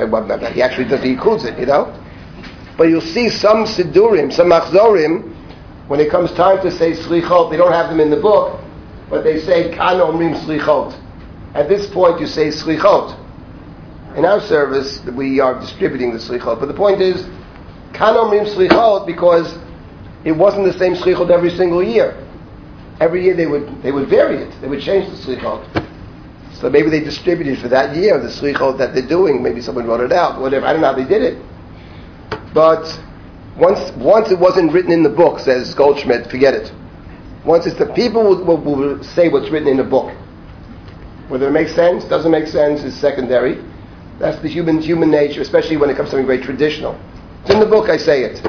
He 0.54 0.62
actually 0.62 0.88
does, 0.88 1.02
he 1.02 1.10
includes 1.10 1.44
it, 1.44 1.58
you 1.58 1.66
know. 1.66 2.00
But 2.76 2.84
you'll 2.84 3.00
see 3.00 3.28
some 3.28 3.64
sidurim, 3.64 4.32
some 4.32 4.50
machzorim, 4.50 5.34
when 5.88 6.00
it 6.00 6.10
comes 6.10 6.32
time 6.32 6.62
to 6.62 6.70
say 6.70 6.92
slichot, 6.92 7.50
they 7.50 7.56
don't 7.58 7.72
have 7.72 7.90
them 7.90 8.00
in 8.00 8.08
the 8.10 8.16
book, 8.20 8.58
but 9.10 9.22
they 9.22 9.38
say 9.40 9.70
kan 9.74 10.00
omrim 10.00 10.34
slichot. 10.44 10.98
At 11.54 11.68
this 11.68 11.86
point, 11.90 12.20
you 12.20 12.26
say 12.26 12.48
slichot. 12.48 13.20
In 14.16 14.24
our 14.24 14.40
service, 14.40 15.00
we 15.14 15.40
are 15.40 15.60
distributing 15.60 16.12
the 16.12 16.18
slichot. 16.18 16.58
But 16.58 16.66
the 16.66 16.74
point 16.74 17.02
is, 17.02 17.24
kan 17.92 18.14
omrim 18.14 18.46
slichot 18.54 19.06
because 19.06 19.58
it 20.24 20.32
wasn't 20.32 20.64
the 20.64 20.78
same 20.78 20.94
slichot 20.94 21.30
every 21.30 21.50
single 21.50 21.82
year. 21.82 22.16
Every 23.00 23.22
year 23.24 23.34
they 23.34 23.46
would 23.46 23.82
they 23.82 23.92
would 23.92 24.08
vary 24.08 24.38
it. 24.38 24.58
They 24.62 24.68
would 24.68 24.80
change 24.80 25.10
the 25.10 25.16
slichot. 25.16 25.83
So 26.54 26.70
maybe 26.70 26.88
they 26.88 27.00
distributed 27.00 27.58
for 27.58 27.68
that 27.68 27.96
year 27.96 28.18
the 28.18 28.28
slichot 28.28 28.78
that 28.78 28.94
they're 28.94 29.06
doing. 29.06 29.42
Maybe 29.42 29.60
someone 29.60 29.86
wrote 29.86 30.00
it 30.00 30.12
out. 30.12 30.40
Whatever. 30.40 30.66
I 30.66 30.72
don't 30.72 30.82
know 30.82 30.92
how 30.92 30.96
they 30.96 31.04
did 31.04 31.22
it. 31.22 31.42
But 32.54 33.00
once 33.58 33.90
once 33.96 34.30
it 34.30 34.38
wasn't 34.38 34.72
written 34.72 34.92
in 34.92 35.02
the 35.02 35.08
book, 35.08 35.40
says 35.40 35.74
Goldschmidt, 35.74 36.30
forget 36.30 36.54
it. 36.54 36.72
Once 37.44 37.66
it's 37.66 37.78
the 37.78 37.86
people 37.86 38.22
will, 38.22 38.44
will, 38.44 38.56
will 38.58 39.04
say 39.04 39.28
what's 39.28 39.50
written 39.50 39.68
in 39.68 39.76
the 39.76 39.84
book. 39.84 40.14
Whether 41.28 41.48
it 41.48 41.52
makes 41.52 41.74
sense, 41.74 42.04
doesn't 42.04 42.30
make 42.30 42.46
sense 42.46 42.82
is 42.84 42.94
secondary. 42.94 43.62
That's 44.18 44.40
the 44.40 44.48
human 44.48 44.80
human 44.80 45.10
nature, 45.10 45.40
especially 45.40 45.76
when 45.76 45.90
it 45.90 45.96
comes 45.96 46.10
to 46.10 46.12
something 46.12 46.26
very 46.26 46.40
traditional. 46.40 46.98
It's 47.42 47.50
in 47.50 47.60
the 47.60 47.66
book, 47.66 47.90
I 47.90 47.96
say 47.96 48.22
it. 48.24 48.44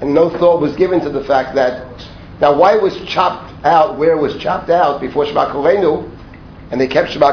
And 0.00 0.14
no 0.14 0.30
thought 0.30 0.60
was 0.60 0.74
given 0.74 1.00
to 1.00 1.10
the 1.10 1.22
fact 1.24 1.54
that, 1.54 1.86
now 2.40 2.56
why 2.56 2.74
it 2.74 2.82
was 2.82 2.96
chopped 3.06 3.64
out, 3.64 3.98
where 3.98 4.16
it 4.16 4.20
was 4.20 4.36
chopped 4.38 4.70
out 4.70 5.00
before 5.00 5.26
Shema 5.26 5.52
Koleinu, 5.52 6.10
and 6.74 6.80
they 6.80 6.88
kept 6.88 7.12
Shema 7.12 7.30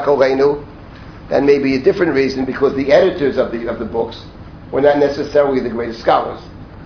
that 1.30 1.42
may 1.42 1.58
be 1.58 1.76
a 1.76 1.82
different 1.82 2.14
reason 2.14 2.46
because 2.46 2.76
the 2.76 2.92
editors 2.92 3.40
of 3.40 3.52
the, 3.52 3.68
of 3.68 3.80
the 3.80 3.86
books 3.86 4.24
were 4.72 4.82
not 4.82 5.00
necessarily 5.00 5.60
the 5.60 5.70
greatest 5.70 6.00
scholars. 6.00 6.40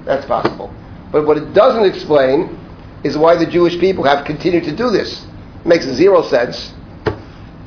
That's 0.06 0.26
possible. 0.26 0.74
But 1.12 1.28
what 1.28 1.36
it 1.36 1.52
doesn't 1.52 1.84
explain 1.84 2.58
is 3.04 3.18
why 3.18 3.36
the 3.36 3.46
Jewish 3.46 3.78
people 3.78 4.06
have 4.06 4.24
continued 4.24 4.64
to 4.64 4.74
do 4.74 4.90
this. 4.90 5.26
It 5.26 5.66
makes 5.66 5.84
zero 5.86 6.22
sense, 6.22 6.72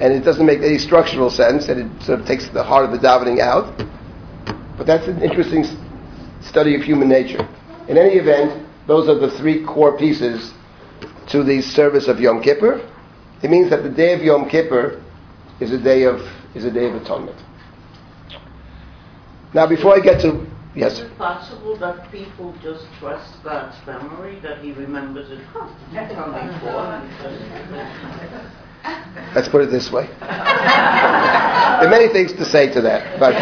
and 0.00 0.10
it 0.10 0.20
doesn't 0.20 0.46
make 0.46 0.60
any 0.60 0.78
structural 0.78 1.28
sense, 1.28 1.68
and 1.68 1.82
it 1.82 2.02
sort 2.02 2.20
of 2.20 2.26
takes 2.26 2.48
the 2.48 2.62
heart 2.62 2.86
of 2.86 2.90
the 2.90 2.98
davening 2.98 3.40
out. 3.40 3.76
But 4.78 4.86
that's 4.86 5.06
an 5.06 5.20
interesting 5.20 5.66
study 6.40 6.74
of 6.74 6.80
human 6.80 7.10
nature. 7.10 7.46
In 7.88 7.98
any 7.98 8.14
event, 8.14 8.66
those 8.86 9.06
are 9.06 9.18
the 9.18 9.32
three 9.32 9.66
core 9.66 9.98
pieces 9.98 10.54
to 11.26 11.44
the 11.44 11.60
service 11.60 12.08
of 12.08 12.20
Yom 12.20 12.42
Kippur. 12.42 12.87
It 13.42 13.50
means 13.50 13.70
that 13.70 13.82
the 13.82 13.90
day 13.90 14.14
of 14.14 14.22
Yom 14.22 14.48
Kippur 14.48 15.02
is 15.60 15.72
a 15.72 15.78
day 15.78 16.04
of 16.04 16.20
is 16.54 16.64
a 16.64 16.70
day 16.70 16.88
of 16.88 16.94
atonement. 16.94 17.36
Now, 19.54 19.66
before 19.66 19.94
I 19.94 20.00
get 20.00 20.20
to 20.22 20.46
yes, 20.74 20.94
Is 20.94 21.00
it 21.00 21.16
possible 21.18 21.76
that 21.78 22.10
people 22.10 22.54
just 22.62 22.84
trust 22.98 23.42
God's 23.44 23.76
memory, 23.86 24.40
that 24.40 24.58
He 24.58 24.72
remembers 24.72 25.30
it 25.30 25.40
from 25.52 25.68
before? 25.92 27.02
let's 29.34 29.48
put 29.48 29.62
it 29.62 29.70
this 29.70 29.90
way. 29.92 30.06
there 30.06 31.86
are 31.86 31.90
many 31.90 32.08
things 32.12 32.32
to 32.32 32.44
say 32.44 32.72
to 32.72 32.80
that, 32.80 33.18
but 33.20 33.34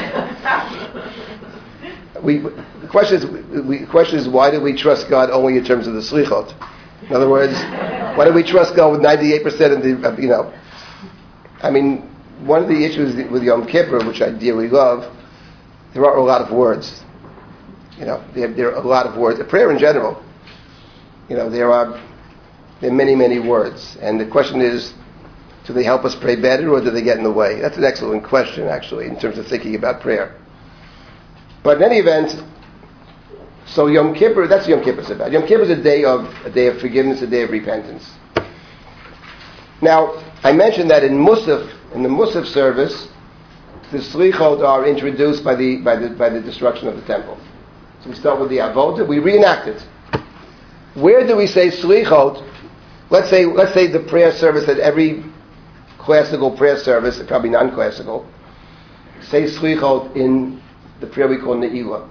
we, 2.22 2.38
the 2.38 2.88
question 2.90 3.16
is, 3.16 3.26
we, 3.64 3.78
the 3.78 3.86
question 3.86 4.18
is, 4.18 4.28
why 4.28 4.50
do 4.50 4.60
we 4.60 4.76
trust 4.76 5.08
God 5.08 5.30
only 5.30 5.56
in 5.56 5.64
terms 5.64 5.86
of 5.86 5.94
the 5.94 6.00
slichot? 6.00 6.54
In 7.08 7.14
other 7.14 7.28
words, 7.28 7.54
why 8.16 8.24
do 8.24 8.32
we 8.32 8.42
trust 8.42 8.74
God 8.74 8.92
with 8.92 9.00
98% 9.00 9.44
of 9.76 9.82
the, 9.82 10.22
you 10.22 10.28
know? 10.28 10.52
I 11.62 11.70
mean, 11.70 11.98
one 12.44 12.62
of 12.62 12.68
the 12.68 12.84
issues 12.84 13.14
with 13.30 13.42
Yom 13.42 13.66
Kippur, 13.66 14.04
which 14.06 14.20
I 14.20 14.30
dearly 14.30 14.68
love, 14.68 15.14
there 15.94 16.04
are 16.04 16.16
a 16.16 16.22
lot 16.22 16.42
of 16.42 16.50
words. 16.50 17.02
You 17.98 18.04
know, 18.04 18.24
there, 18.34 18.52
there 18.52 18.74
are 18.74 18.82
a 18.82 18.86
lot 18.86 19.06
of 19.06 19.16
words. 19.16 19.40
Prayer 19.48 19.70
in 19.70 19.78
general, 19.78 20.22
you 21.28 21.36
know, 21.36 21.48
there 21.48 21.72
are 21.72 22.02
there 22.80 22.90
are 22.90 22.94
many, 22.94 23.14
many 23.14 23.38
words, 23.38 23.96
and 24.02 24.20
the 24.20 24.26
question 24.26 24.60
is, 24.60 24.92
do 25.66 25.72
they 25.72 25.82
help 25.82 26.04
us 26.04 26.14
pray 26.14 26.36
better, 26.36 26.70
or 26.70 26.82
do 26.82 26.90
they 26.90 27.02
get 27.02 27.16
in 27.16 27.24
the 27.24 27.32
way? 27.32 27.58
That's 27.58 27.78
an 27.78 27.84
excellent 27.84 28.22
question, 28.22 28.68
actually, 28.68 29.06
in 29.06 29.18
terms 29.18 29.38
of 29.38 29.46
thinking 29.46 29.74
about 29.74 30.02
prayer. 30.02 30.38
But 31.64 31.78
in 31.78 31.84
any 31.84 31.96
event, 31.96 32.34
so 33.66 33.88
Yom 33.88 34.14
Kippur, 34.14 34.46
that's 34.46 34.68
Yom 34.68 34.82
Kippur 34.82 35.00
is 35.00 35.10
about. 35.10 35.32
Yom 35.32 35.46
Kippur 35.46 35.62
is 35.62 35.70
a 35.70 35.82
day 35.82 36.04
of 36.04 36.24
a 36.44 36.50
day 36.50 36.68
of 36.68 36.80
forgiveness, 36.80 37.22
a 37.22 37.26
day 37.26 37.42
of 37.42 37.50
repentance. 37.50 38.08
Now, 39.82 40.22
I 40.42 40.52
mentioned 40.52 40.90
that 40.90 41.04
in 41.04 41.12
Musaf, 41.12 41.70
in 41.94 42.02
the 42.02 42.08
Musaf 42.08 42.46
service, 42.46 43.08
the 43.92 43.98
Slichot 43.98 44.66
are 44.66 44.86
introduced 44.86 45.44
by 45.44 45.54
the, 45.54 45.76
by 45.78 45.96
the, 45.96 46.10
by 46.10 46.28
the 46.28 46.40
destruction 46.40 46.88
of 46.88 46.96
the 46.96 47.02
temple. 47.02 47.38
So 48.02 48.10
we 48.10 48.16
start 48.16 48.40
with 48.40 48.50
the 48.50 48.58
Avodah, 48.58 49.06
we 49.06 49.18
reenact 49.18 49.68
it. 49.68 49.80
Where 50.94 51.26
do 51.26 51.36
we 51.36 51.46
say 51.46 51.68
Slichot? 51.68 52.42
Let's 53.10 53.30
say, 53.30 53.44
let's 53.44 53.74
say 53.74 53.86
the 53.86 54.00
prayer 54.00 54.32
service 54.32 54.68
at 54.68 54.78
every 54.78 55.24
classical 55.98 56.56
prayer 56.56 56.78
service, 56.78 57.22
probably 57.26 57.50
non-classical, 57.50 58.26
say 59.22 59.44
Slichot 59.44 60.16
in 60.16 60.60
the 61.00 61.06
prayer 61.06 61.28
we 61.28 61.38
call 61.38 61.56
Ne'ilah. 61.56 62.08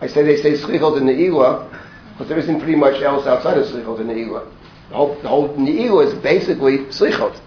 I 0.00 0.06
say 0.06 0.22
they 0.22 0.36
say 0.36 0.52
Slichot 0.52 0.98
in 0.98 1.04
Ne'ilah, 1.04 1.70
but 2.18 2.28
there 2.28 2.38
isn't 2.38 2.58
pretty 2.58 2.76
much 2.76 3.02
else 3.02 3.26
outside 3.26 3.58
of 3.58 3.66
Slichot 3.66 4.00
in 4.00 4.08
Ne'ilah. 4.08 4.50
The 4.90 4.94
whole, 4.94 5.14
the 5.22 5.28
whole 5.28 5.48
Ne'ilah 5.56 6.06
is 6.06 6.14
basically 6.22 6.78
Slichot. 6.86 7.40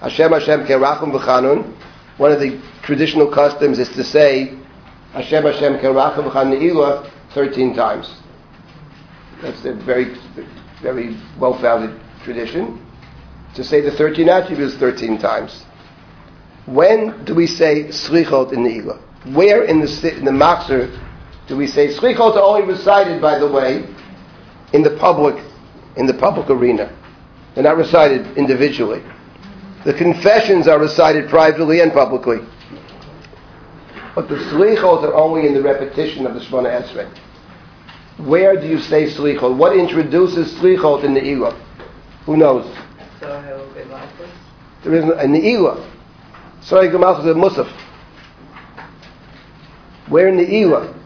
Hashem 0.00 0.32
Hashem 0.32 0.66
Kerachum 0.66 1.12
V'chanun. 1.12 1.72
One 2.16 2.32
of 2.32 2.40
the 2.40 2.60
traditional 2.82 3.30
customs 3.30 3.78
is 3.78 3.88
to 3.90 4.04
say 4.04 4.56
Hashem 5.12 5.44
Hashem 5.44 5.78
Kerachum 5.78 6.30
V'chanun 6.30 6.58
Ne'ilah 6.58 7.10
13 7.32 7.74
times. 7.74 8.14
That's 9.42 9.64
a 9.64 9.74
very, 9.74 10.16
very 10.82 11.16
well-founded 11.38 12.00
tradition. 12.22 12.80
To 13.54 13.64
say 13.64 13.80
the 13.80 13.90
13 13.92 14.28
attributes 14.28 14.74
13 14.76 15.18
times. 15.18 15.64
When 16.66 17.24
do 17.24 17.34
we 17.34 17.46
say 17.46 17.84
Slichot 17.84 18.52
in 18.52 18.62
the 18.62 18.70
Ne'ilah? 18.70 19.34
Where 19.34 19.64
in 19.64 19.80
the, 19.80 20.16
in 20.16 20.24
the 20.24 20.30
Machzor 20.30 20.90
do 21.46 21.56
we 21.56 21.66
say 21.66 21.88
Slichot 21.88 22.36
are 22.36 22.42
only 22.42 22.62
recited, 22.62 23.20
by 23.20 23.38
the 23.38 23.46
way, 23.50 23.86
in 24.72 24.82
the 24.82 24.96
public, 24.98 25.42
in 25.96 26.06
the 26.06 26.14
public 26.14 26.48
arena. 26.48 26.90
They're 27.54 27.64
not 27.64 27.76
recited 27.76 28.36
individually. 28.36 29.02
The 29.84 29.92
confessions 29.92 30.66
are 30.66 30.78
recited 30.78 31.28
privately 31.28 31.80
and 31.80 31.92
publicly. 31.92 32.38
But 34.14 34.28
the 34.28 34.36
Slichot 34.36 35.02
are 35.04 35.14
only 35.14 35.46
in 35.46 35.54
the 35.54 35.62
repetition 35.62 36.26
of 36.26 36.34
the 36.34 36.40
Shemoneh 36.40 36.82
Esrei. 36.82 37.08
Where 38.26 38.58
do 38.58 38.66
you 38.66 38.78
say 38.78 39.06
Slichot? 39.12 39.56
What 39.56 39.76
introduces 39.76 40.54
Slichot 40.54 41.04
in 41.04 41.14
Ne'ilah? 41.14 41.60
Who 42.24 42.36
knows? 42.36 42.64
There 43.20 44.94
isn't 44.94 45.20
in 45.20 45.32
Ne'ilah. 45.32 45.90
Sorry, 46.62 46.88
Gamal 46.88 47.20
is 47.20 47.26
a 47.26 47.34
Musaf. 47.34 47.70
Where 50.08 50.28
in 50.28 50.36
Ne'ilah? 50.36 51.03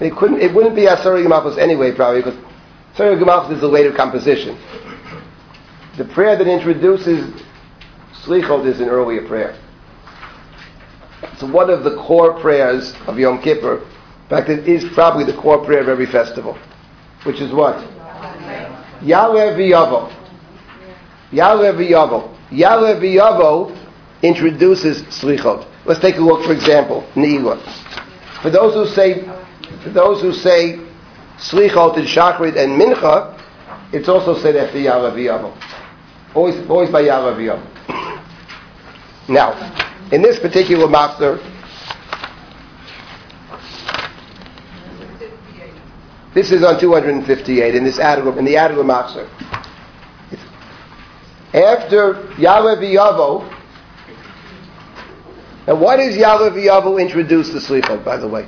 It 0.00 0.14
couldn't. 0.16 0.40
It 0.40 0.54
wouldn't 0.54 0.76
be 0.76 0.82
Asari 0.82 1.26
Gamalchus 1.26 1.58
anyway, 1.58 1.94
probably, 1.94 2.22
because 2.22 2.38
Asari 2.96 3.52
is 3.52 3.62
a 3.62 3.68
later 3.68 3.92
composition. 3.92 4.58
The 5.96 6.04
prayer 6.04 6.36
that 6.36 6.46
introduces 6.46 7.42
Slichot 8.24 8.66
is 8.66 8.80
an 8.80 8.88
earlier 8.88 9.26
prayer. 9.26 9.58
It's 11.22 11.42
one 11.42 11.70
of 11.70 11.84
the 11.84 11.96
core 11.96 12.38
prayers 12.40 12.92
of 13.06 13.18
Yom 13.18 13.40
Kippur. 13.40 13.78
In 13.78 14.28
fact, 14.28 14.50
it 14.50 14.68
is 14.68 14.84
probably 14.92 15.24
the 15.24 15.36
core 15.40 15.64
prayer 15.64 15.80
of 15.80 15.88
every 15.88 16.06
festival, 16.06 16.58
which 17.24 17.40
is 17.40 17.52
what? 17.52 17.76
Ya'aleh 19.00 19.56
v'yavo. 19.56 20.12
Ya'aleh 21.32 23.00
v'yavo 23.00 23.72
introduces 24.22 25.02
Slichot. 25.04 25.66
Let's 25.86 26.00
take 26.00 26.16
a 26.16 26.20
look, 26.20 26.44
for 26.44 26.52
example, 26.52 27.08
Ne'ilah. 27.14 27.62
For 28.42 28.50
those 28.50 28.74
who 28.74 28.86
say, 28.94 29.24
for 29.82 29.90
those 29.90 30.20
who 30.20 30.32
say 30.32 30.78
Slichot 31.38 31.96
and 31.96 32.06
Shachrit 32.06 32.56
and 32.56 32.80
Mincha, 32.80 33.38
it's 33.92 34.08
also 34.08 34.38
said 34.40 34.56
after 34.56 34.78
v'yavo. 34.78 35.56
Always, 36.34 36.68
always 36.68 36.90
by 36.90 37.02
v'yavo. 37.02 37.72
Now, 39.28 39.54
in 40.12 40.22
this 40.22 40.38
particular 40.38 40.86
machzor, 40.86 41.42
this 46.32 46.52
is 46.52 46.62
on 46.62 46.78
258 46.78 47.74
in 47.74 47.82
this 47.82 47.98
Adler, 47.98 48.38
in 48.38 48.44
the 48.44 48.56
Adler 48.56 48.84
Machzor. 48.84 49.28
After 51.52 52.14
Ya'aleh 52.36 53.52
and 55.66 55.80
why 55.80 55.96
does 55.96 56.16
Ya'aleh 56.16 56.52
v'yavo 56.52 57.00
introduce 57.00 57.50
the 57.50 57.58
Slichot, 57.58 58.04
by 58.04 58.16
the 58.16 58.28
way? 58.28 58.46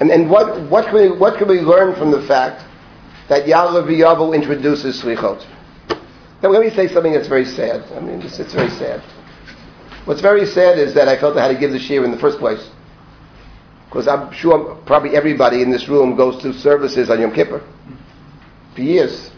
And, 0.00 0.10
and 0.10 0.30
what, 0.30 0.60
what, 0.70 0.86
can 0.86 0.94
we, 0.94 1.10
what 1.10 1.38
can 1.38 1.48
we 1.48 1.60
learn 1.60 1.94
from 1.96 2.10
the 2.10 2.22
fact 2.22 2.64
that 3.28 3.46
Ya'aleh 3.46 3.84
v'yavo 3.84 4.34
introduces 4.34 5.02
Slichot? 5.02 5.44
Now 6.42 6.50
let 6.50 6.62
me 6.62 6.70
say 6.70 6.86
something 6.86 7.12
that's 7.12 7.26
very 7.26 7.44
sad. 7.44 7.82
I 7.92 8.00
mean, 8.00 8.22
it's, 8.22 8.38
it's 8.38 8.54
very 8.54 8.70
sad. 8.70 9.02
What's 10.04 10.20
very 10.20 10.46
sad 10.46 10.78
is 10.78 10.94
that 10.94 11.08
I 11.08 11.18
felt 11.18 11.36
I 11.36 11.46
had 11.46 11.52
to 11.52 11.58
give 11.58 11.72
the 11.72 11.78
shiur 11.78 12.04
in 12.04 12.12
the 12.12 12.18
first 12.18 12.38
place. 12.38 12.70
Because 13.86 14.06
I'm 14.06 14.32
sure 14.32 14.76
probably 14.86 15.16
everybody 15.16 15.62
in 15.62 15.70
this 15.70 15.88
room 15.88 16.14
goes 16.14 16.40
to 16.42 16.52
services 16.52 17.10
on 17.10 17.20
Yom 17.20 17.34
Kippur 17.34 17.62
for 18.74 18.82
years. 18.82 19.30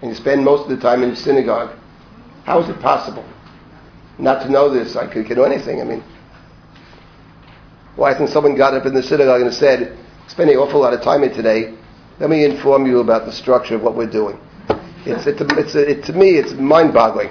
And 0.00 0.10
you 0.10 0.16
spend 0.16 0.44
most 0.44 0.64
of 0.64 0.68
the 0.68 0.76
time 0.76 1.02
in 1.02 1.10
the 1.10 1.16
synagogue. 1.16 1.76
How 2.44 2.60
is 2.62 2.68
it 2.68 2.78
possible 2.80 3.24
not 4.18 4.42
to 4.42 4.50
know 4.50 4.68
this? 4.68 4.96
I 4.96 5.06
could, 5.06 5.26
could 5.26 5.36
do 5.36 5.44
anything. 5.44 5.80
I 5.80 5.84
mean, 5.84 6.04
why 7.96 8.12
hasn't 8.12 8.30
someone 8.30 8.56
got 8.56 8.74
up 8.74 8.86
in 8.86 8.94
the 8.94 9.02
synagogue 9.02 9.42
and 9.42 9.54
said, 9.54 9.96
spending 10.28 10.56
an 10.56 10.62
awful 10.62 10.80
lot 10.80 10.92
of 10.92 11.02
time 11.02 11.22
here 11.22 11.32
today, 11.32 11.74
let 12.18 12.30
me 12.30 12.44
inform 12.44 12.86
you 12.86 13.00
about 13.00 13.26
the 13.26 13.32
structure 13.32 13.74
of 13.74 13.82
what 13.82 13.96
we're 13.96 14.10
doing. 14.10 14.38
It's, 15.06 15.26
it's, 15.26 15.40
a, 15.40 15.46
it's 15.58 15.74
a, 15.74 15.90
it, 15.90 16.04
to 16.04 16.12
me, 16.12 16.30
it's 16.30 16.52
mind-boggling 16.52 17.30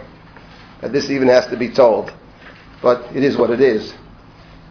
that 0.82 0.92
this 0.92 1.10
even 1.10 1.28
has 1.28 1.48
to 1.48 1.58
be 1.58 1.72
told. 1.72 2.14
But 2.82 3.16
it 3.16 3.24
is 3.24 3.38
what 3.38 3.50
it 3.50 3.62
is. 3.62 3.94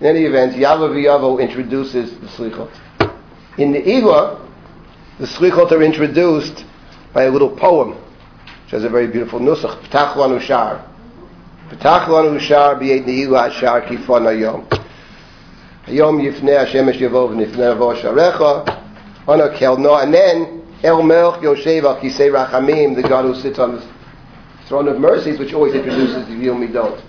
In 0.01 0.07
any 0.07 0.25
event, 0.25 0.55
Yava 0.55 1.41
introduces 1.41 2.19
the 2.21 2.27
Slichot. 2.27 2.71
In 3.59 3.73
the 3.73 3.81
Igwa, 3.81 4.49
the 5.19 5.27
Slichot 5.27 5.73
are 5.73 5.83
introduced 5.83 6.65
by 7.13 7.25
a 7.25 7.31
little 7.31 7.55
poem, 7.55 7.93
which 8.65 8.71
has 8.71 8.85
a 8.85 8.89
very 8.89 9.07
beautiful 9.07 9.41
nusach, 9.41 9.83
P'tach 9.85 10.15
Lanu 10.15 10.41
Shar. 10.41 10.85
P'tach 11.71 12.07
Lanu 12.07 12.39
Shar 12.41 12.77
B'yet 12.77 13.05
Ne'ilah 13.05 13.53
Shar 13.53 13.83
Kifon 13.83 14.27
Ayom. 14.27 14.82
Hayom 15.87 16.21
Yifnei 16.23 16.65
Hashemesh 16.65 16.99
Yavov 16.99 17.35
Nifnei 17.35 17.77
Avo 17.77 18.01
Sharecha 18.01 18.65
Anok 19.27 19.57
Helno 19.57 20.03
and 20.03 20.15
then 20.15 20.63
El 20.83 21.03
Melch 21.03 21.41
Yoshev 21.43 21.85
Al 21.85 22.01
Kisei 22.01 22.31
Rachamim 22.31 22.95
the 22.95 23.03
God 23.09 23.25
who 23.25 23.35
sits 23.35 23.59
on 23.59 23.77
the 23.77 23.93
throne 24.69 24.89
of 24.89 24.99
mercies 24.99 25.39
which 25.39 25.53
always 25.53 25.75
introduces 25.75 26.27
the 26.27 26.35
Yom 26.35 26.67
Midot 26.67 27.03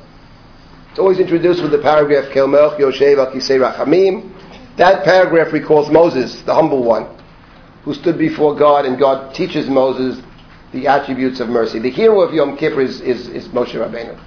it's 0.93 0.99
always 0.99 1.17
introduced 1.17 1.63
with 1.63 1.71
the 1.71 1.79
paragraph 1.79 2.31
Kel 2.31 2.47
Melch 2.47 2.77
Yoshev 2.77 3.17
Al 3.17 3.31
Kisei 3.33 3.57
Rachamim. 3.59 4.31
That 4.77 5.03
paragraph 5.03 5.51
recalls 5.51 5.89
Moses 5.89 6.41
the 6.41 6.53
humble 6.53 6.83
one 6.83 7.07
who 7.83 7.95
stood 7.95 8.15
before 8.15 8.55
God 8.55 8.85
and 8.85 8.99
God 8.99 9.33
teaches 9.33 9.67
Moses 9.67 10.23
the 10.71 10.85
attributes 10.85 11.39
of 11.39 11.49
mercy. 11.49 11.79
The 11.79 11.89
hero 11.89 12.21
of 12.21 12.31
Yom 12.31 12.57
Kippur 12.57 12.81
is, 12.81 13.01
is, 13.01 13.27
is 13.27 13.47
Moshe 13.47 13.73
Rabbeinu. 13.73 14.19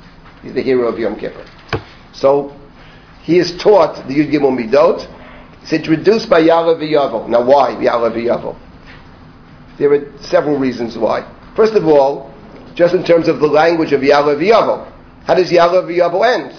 He's 0.42 0.54
the 0.54 0.62
hero 0.62 0.88
of 0.88 0.98
Yom 0.98 1.14
Kippur. 1.14 1.46
So 2.12 2.52
he 3.26 3.38
is 3.38 3.56
taught 3.58 4.06
the 4.06 4.14
Yud 4.14 4.30
Gimel 4.30 4.56
Midot. 4.56 5.12
It's 5.62 5.72
introduced 5.72 6.30
by 6.30 6.42
Ya'aleh 6.42 6.78
V'Yavo. 6.78 7.28
Now 7.28 7.44
why 7.44 7.72
Ya'aleh 7.72 8.14
V'Yavo? 8.14 8.56
There 9.78 9.92
are 9.92 10.18
several 10.22 10.56
reasons 10.56 10.96
why. 10.96 11.28
First 11.56 11.74
of 11.74 11.88
all, 11.88 12.32
just 12.76 12.94
in 12.94 13.02
terms 13.02 13.26
of 13.26 13.40
the 13.40 13.48
language 13.48 13.92
of 13.92 14.00
Ya'aleh 14.00 14.38
V'Yavo. 14.40 14.92
How 15.24 15.34
does 15.34 15.50
Ya'aleh 15.50 15.82
V'Yavo 15.88 16.24
end? 16.24 16.52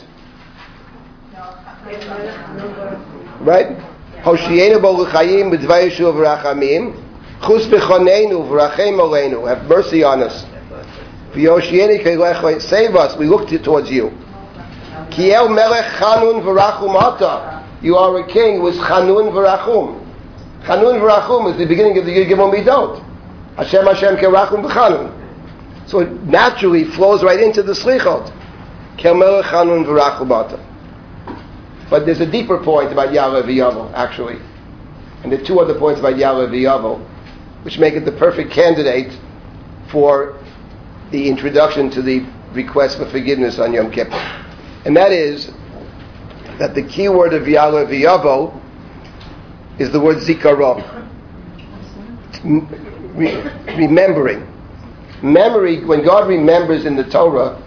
Right? 3.48 3.78
Hoshienu 4.24 4.82
bo 4.82 4.92
l'chayim 4.92 5.58
b'dvayishu 5.58 6.12
v'rachamim 6.12 7.02
chus 7.44 7.66
b'choneinu 7.68 8.46
v'rachem 8.50 9.00
oleinu 9.00 9.48
have 9.48 9.64
mercy 9.70 10.04
on 10.04 10.22
us 10.22 10.44
v'yoshienu 11.32 12.04
keilecha 12.04 12.62
save 12.62 12.94
us 12.98 13.18
we 13.18 13.26
look 13.26 13.48
to, 13.48 13.58
towards 13.58 13.90
you 13.90 14.12
kiel 15.12 15.50
melech 15.50 15.86
chanun 15.94 16.42
v'rachum 16.42 16.96
ata 16.96 17.66
you 17.82 17.96
are 17.96 18.18
a 18.20 18.28
king 18.28 18.66
is 18.66 18.78
chanun 18.78 19.32
v'rachum. 19.32 20.04
Chanun 20.64 21.00
v'rachum 21.00 21.52
is 21.52 21.58
the 21.58 21.66
beginning 21.66 21.98
of 21.98 22.06
the 22.06 22.12
Yud 22.12 22.30
Gimel 22.30 22.54
Midot 22.54 23.04
Hashem 23.56 23.86
Hashem 23.86 24.18
kerachum 24.18 24.70
v'chanun. 24.70 25.14
So 25.88 26.00
it 26.00 26.12
naturally 26.24 26.84
flows 26.84 27.24
right 27.24 27.40
into 27.40 27.64
the 27.64 27.74
slichot. 27.74 28.34
Kiel 28.98 29.16
melech 29.16 29.46
chanun 29.46 29.86
v'rachum 29.86 30.32
ata 30.32 30.68
but 31.90 32.06
there's 32.06 32.20
a 32.20 32.30
deeper 32.30 32.58
point 32.64 32.92
about 32.92 33.10
Ya'aleh 33.10 33.44
V'Yavo, 33.44 33.94
actually. 33.94 34.40
And 35.24 35.32
there 35.32 35.42
are 35.42 35.46
two 35.46 35.60
other 35.60 35.78
points 35.78 36.00
about 36.00 36.16
Ya'aleh 36.16 36.50
V'Yavo, 36.50 37.00
which 37.64 37.80
make 37.80 37.94
it 37.94 38.06
the 38.06 38.12
perfect 38.12 38.52
candidate 38.52 39.18
for 39.92 40.38
the 41.12 41.30
introduction 41.30 41.90
to 41.92 42.02
the 42.02 42.26
request 42.52 42.98
for 42.98 43.10
forgiveness 43.10 43.60
on 43.60 43.74
Yom 43.74 43.92
Kippur. 43.92 44.44
And 44.88 44.96
that 44.96 45.12
is 45.12 45.52
that 46.60 46.74
the 46.74 46.82
key 46.82 47.10
word 47.10 47.34
of 47.34 47.44
Ya'aleh 47.44 47.88
V'Yavo 47.90 48.58
is 49.80 49.92
the 49.92 50.00
word 50.00 50.20
Zikaron. 50.20 50.82
Re- 53.14 53.76
remembering. 53.76 54.48
Memory, 55.22 55.84
when 55.84 56.06
God 56.06 56.30
remembers 56.30 56.86
in 56.86 56.96
the 56.96 57.04
Torah, 57.04 57.62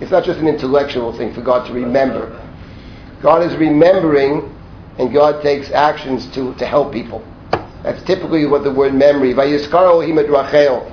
it's 0.00 0.10
not 0.10 0.24
just 0.24 0.40
an 0.40 0.48
intellectual 0.48 1.14
thing 1.14 1.34
for 1.34 1.42
God 1.42 1.66
to 1.66 1.74
remember. 1.74 2.30
God 3.20 3.42
is 3.42 3.54
remembering 3.58 4.50
and 4.98 5.12
God 5.12 5.42
takes 5.42 5.70
actions 5.70 6.26
to, 6.28 6.54
to 6.54 6.66
help 6.66 6.94
people. 6.94 7.22
That's 7.82 8.02
typically 8.04 8.46
what 8.46 8.64
the 8.64 8.72
word 8.72 8.94
memory. 8.94 9.34
Vayiskar 9.34 9.86
Elohim 9.86 10.18
et 10.18 10.30
Rachel. 10.30 10.90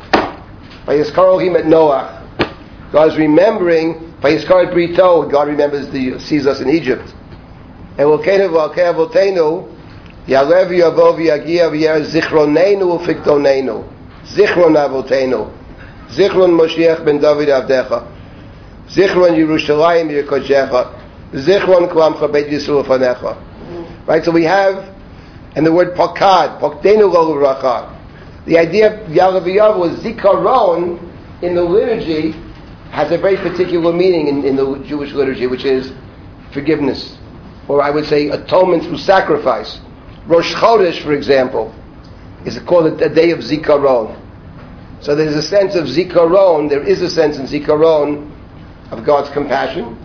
Vayiskar 0.85 1.17
Elohim 1.19 1.55
et 1.55 1.63
Noach. 1.63 2.91
God 2.91 3.07
is 3.07 3.17
remembering. 3.17 4.10
Vayiskar 4.21 4.71
Brito. 4.71 5.27
God 5.29 5.47
remembers 5.47 5.89
the 5.89 6.19
sees 6.19 6.45
us 6.45 6.61
in 6.61 6.69
Egypt. 6.69 7.13
And 7.97 8.07
Elokeinu 8.07 8.49
v'alkei 8.49 8.93
avotenu. 8.93 9.67
Yalev 10.27 10.69
yavo 10.69 11.17
v'yagia 11.17 11.71
v'yer 11.71 12.05
zichronenu 12.05 12.99
u'fiktonenu. 12.99 13.83
Zichron 14.25 14.75
avotenu. 14.77 15.49
Zichron 16.09 16.51
Moshiach 16.51 17.03
ben 17.03 17.19
David 17.19 17.49
avdecha. 17.49 18.05
Zichron 18.89 19.35
Yerushalayim 19.35 20.09
yirkojecha. 20.11 20.93
Zichron 21.33 21.89
klamcha 21.89 22.31
beit 22.31 22.47
Yisrael 22.47 22.85
fanecha. 22.85 23.35
Right, 24.05 24.23
so 24.23 24.31
we 24.31 24.43
have, 24.43 24.95
and 25.55 25.65
the 25.65 25.71
word 25.71 25.95
pakad, 25.95 26.59
pakdenu 26.59 27.11
lo 27.11 27.35
racha. 27.35 27.97
The 28.45 28.57
idea 28.59 29.01
of 29.01 29.09
Yalav 29.09 29.45
Yav 29.45 29.79
was 29.79 29.97
zikaron 29.99 30.99
in 31.41 31.55
the 31.55 31.63
liturgy 31.63 32.35
has 32.91 33.11
a 33.11 33.17
very 33.17 33.37
particular 33.37 33.93
meaning 33.93 34.27
in, 34.27 34.43
in 34.43 34.55
the 34.55 34.83
Jewish 34.85 35.13
liturgy, 35.13 35.47
which 35.47 35.63
is 35.63 35.93
forgiveness, 36.53 37.17
or 37.67 37.81
I 37.81 37.89
would 37.89 38.05
say 38.05 38.29
atonement 38.29 38.83
through 38.83 38.97
sacrifice. 38.97 39.79
Rosh 40.27 40.53
Chodesh, 40.53 41.01
for 41.01 41.13
example, 41.13 41.73
is 42.45 42.59
called 42.59 43.01
a, 43.01 43.09
day 43.09 43.31
of 43.31 43.39
zikaron. 43.39 44.17
So 45.01 45.15
there's 45.15 45.35
a 45.35 45.41
sense 45.41 45.75
of 45.75 45.85
zikaron. 45.85 46.69
There 46.69 46.83
is 46.83 47.01
a 47.01 47.09
sense 47.09 47.37
in 47.37 47.45
zikaron 47.45 48.29
of 48.91 49.05
God's 49.05 49.29
compassion 49.31 49.97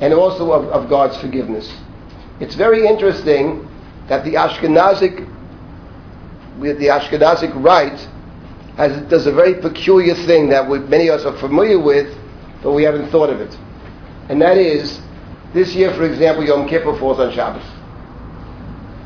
and 0.00 0.12
also 0.12 0.52
of, 0.52 0.66
of 0.66 0.88
God's 0.88 1.16
forgiveness. 1.18 1.72
It's 2.40 2.54
very 2.54 2.86
interesting 2.86 3.68
that 4.08 4.24
the 4.24 4.34
Ashkenazic, 4.34 5.26
with 6.58 6.78
the 6.78 6.86
Ashkenazic 6.86 7.52
rite, 7.62 8.08
has, 8.78 8.96
does 9.10 9.26
a 9.26 9.32
very 9.32 9.54
peculiar 9.54 10.14
thing 10.14 10.48
that 10.50 10.68
we, 10.68 10.78
many 10.78 11.08
of 11.08 11.20
us 11.20 11.26
are 11.26 11.36
familiar 11.38 11.80
with, 11.80 12.16
but 12.62 12.72
we 12.72 12.84
haven't 12.84 13.10
thought 13.10 13.28
of 13.28 13.40
it. 13.40 13.52
And 14.30 14.40
that 14.40 14.56
is, 14.56 15.00
this 15.52 15.74
year, 15.74 15.92
for 15.94 16.04
example, 16.04 16.44
Yom 16.44 16.68
Kippur 16.68 16.96
falls 16.98 17.18
on 17.18 17.32
Shabbos. 17.34 17.64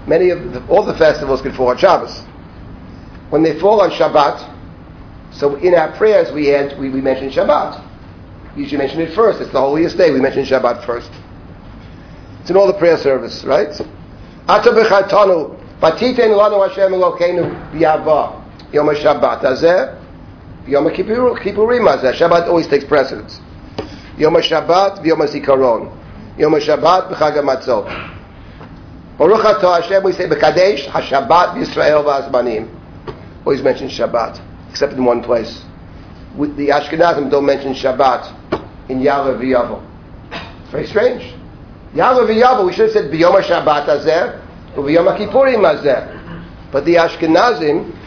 Many 0.07 0.31
of 0.31 0.53
the, 0.53 0.67
all 0.67 0.85
the 0.85 0.97
festivals 0.99 1.41
can 1.41 1.55
fall 1.55 1.69
on 1.69 1.79
Shabbos. 1.79 2.21
When 3.31 3.43
they 3.43 3.59
fall 3.59 3.81
on 3.81 3.91
Shabbat, 3.91 4.51
so 5.33 5.55
in 5.57 5.75
our 5.75 5.97
prayers 5.97 6.31
we 6.33 6.55
add, 6.55 6.79
we, 6.79 6.91
we 6.91 7.01
mention 7.01 7.31
Shabbat. 7.31 7.89
You 8.57 8.69
should 8.69 8.79
mention 8.79 9.01
it 9.01 9.15
first. 9.15 9.41
It's 9.41 9.53
the 9.53 9.61
holiest 9.61 9.97
day. 9.97 10.11
We 10.11 10.21
mention 10.21 10.45
Shabbat 10.45 10.85
first. 10.85 11.11
It's 12.43 12.51
in 12.51 12.57
all 12.57 12.67
the 12.67 12.75
prayer 12.75 12.99
service, 12.99 13.43
right? 13.45 13.71
Yom 18.73 18.87
HaShabbat 18.87 19.41
hazeh, 19.41 19.99
Yom 20.67 20.85
HaKippurim 20.85 21.87
hazeh. 21.87 22.15
Shabbat 22.15 22.49
always 22.49 22.67
takes 22.67 22.85
precedence. 22.85 23.41
Yom 24.17 24.35
HaShabbat 24.35 25.05
v'Yom 25.05 25.19
HaZikaron. 25.27 26.39
Yom 26.39 26.53
HaShabbat 26.53 27.11
b'Chag 27.11 27.37
HaMatzot. 27.43 27.87
Baruch 29.19 29.45
Atah 29.45 29.83
Hashem, 29.83 30.03
we 30.05 30.13
say 30.13 30.27
b'Kadesh 30.29 30.87
HaShabbat 30.87 31.55
b'Yisrael 31.55 32.05
v'Azmanim. 32.05 32.69
Always 33.45 33.63
mention 33.63 33.89
Shabbat, 33.89 34.41
except 34.71 34.93
in 34.95 35.05
one 35.05 35.23
place. 35.23 35.65
With 36.37 36.57
The 36.57 36.69
Ashkenazim 36.69 37.31
don't 37.31 37.45
mention 37.45 37.75
Shabbat 37.75 38.89
in 38.89 39.01
Ya'aleh 39.01 39.39
V'Yavo. 39.39 39.83
Very 40.71 40.87
strange. 40.87 41.35
Ya'aleh 41.95 42.27
V'Yavo, 42.27 42.67
we 42.67 42.73
should 42.73 42.85
have 42.85 42.93
said 42.93 43.11
B'Yom 43.11 43.43
HaShabbat 43.43 43.87
Hazeh, 43.87 44.77
or 44.77 44.85
B'Yom 44.85 45.09
HaKippurim 45.15 45.61
Hazeh. 45.61 46.71
But 46.71 46.85
the 46.87 46.95
Ashkenazim, 46.95 47.99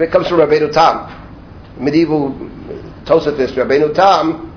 it 0.00 0.10
comes 0.10 0.28
from 0.28 0.38
Rabbeinu 0.38 0.72
Tam. 0.72 1.18
Medieval 1.78 2.30
Tosafist, 3.04 3.54
Rabbeinu 3.54 3.94
Tam, 3.94 4.52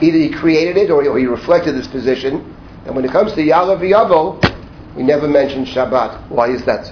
either 0.00 0.18
he 0.18 0.30
created 0.30 0.76
it 0.76 0.90
or 0.90 1.18
he 1.18 1.26
reflected 1.26 1.74
this 1.74 1.88
position. 1.88 2.54
And 2.86 2.94
when 2.94 3.04
it 3.04 3.10
comes 3.10 3.32
to 3.34 3.40
Ya'aleh 3.40 3.80
V'Yavo, 3.80 4.96
we 4.96 5.02
never 5.02 5.28
mention 5.28 5.64
Shabbat. 5.64 6.28
Why 6.28 6.50
is 6.50 6.64
that? 6.64 6.88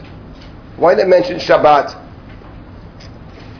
Why 0.76 0.94
not 0.94 1.08
mention 1.08 1.38
Shabbat? 1.38 2.04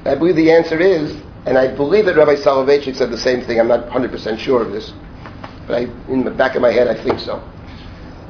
I 0.04 0.14
believe 0.14 0.36
the 0.36 0.52
answer 0.52 0.78
is 0.80 1.20
and 1.46 1.56
I 1.56 1.72
believe 1.74 2.06
that 2.06 2.16
Rabbi 2.16 2.34
Soloveitchik 2.34 2.96
said 2.96 3.10
the 3.10 3.18
same 3.18 3.40
thing. 3.42 3.60
I'm 3.60 3.68
not 3.68 3.88
100% 3.88 4.38
sure 4.38 4.62
of 4.62 4.72
this. 4.72 4.92
But 5.68 5.74
I, 5.74 5.80
in 6.12 6.24
the 6.24 6.30
back 6.32 6.56
of 6.56 6.62
my 6.62 6.72
head, 6.72 6.88
I 6.88 7.00
think 7.02 7.20
so. 7.20 7.40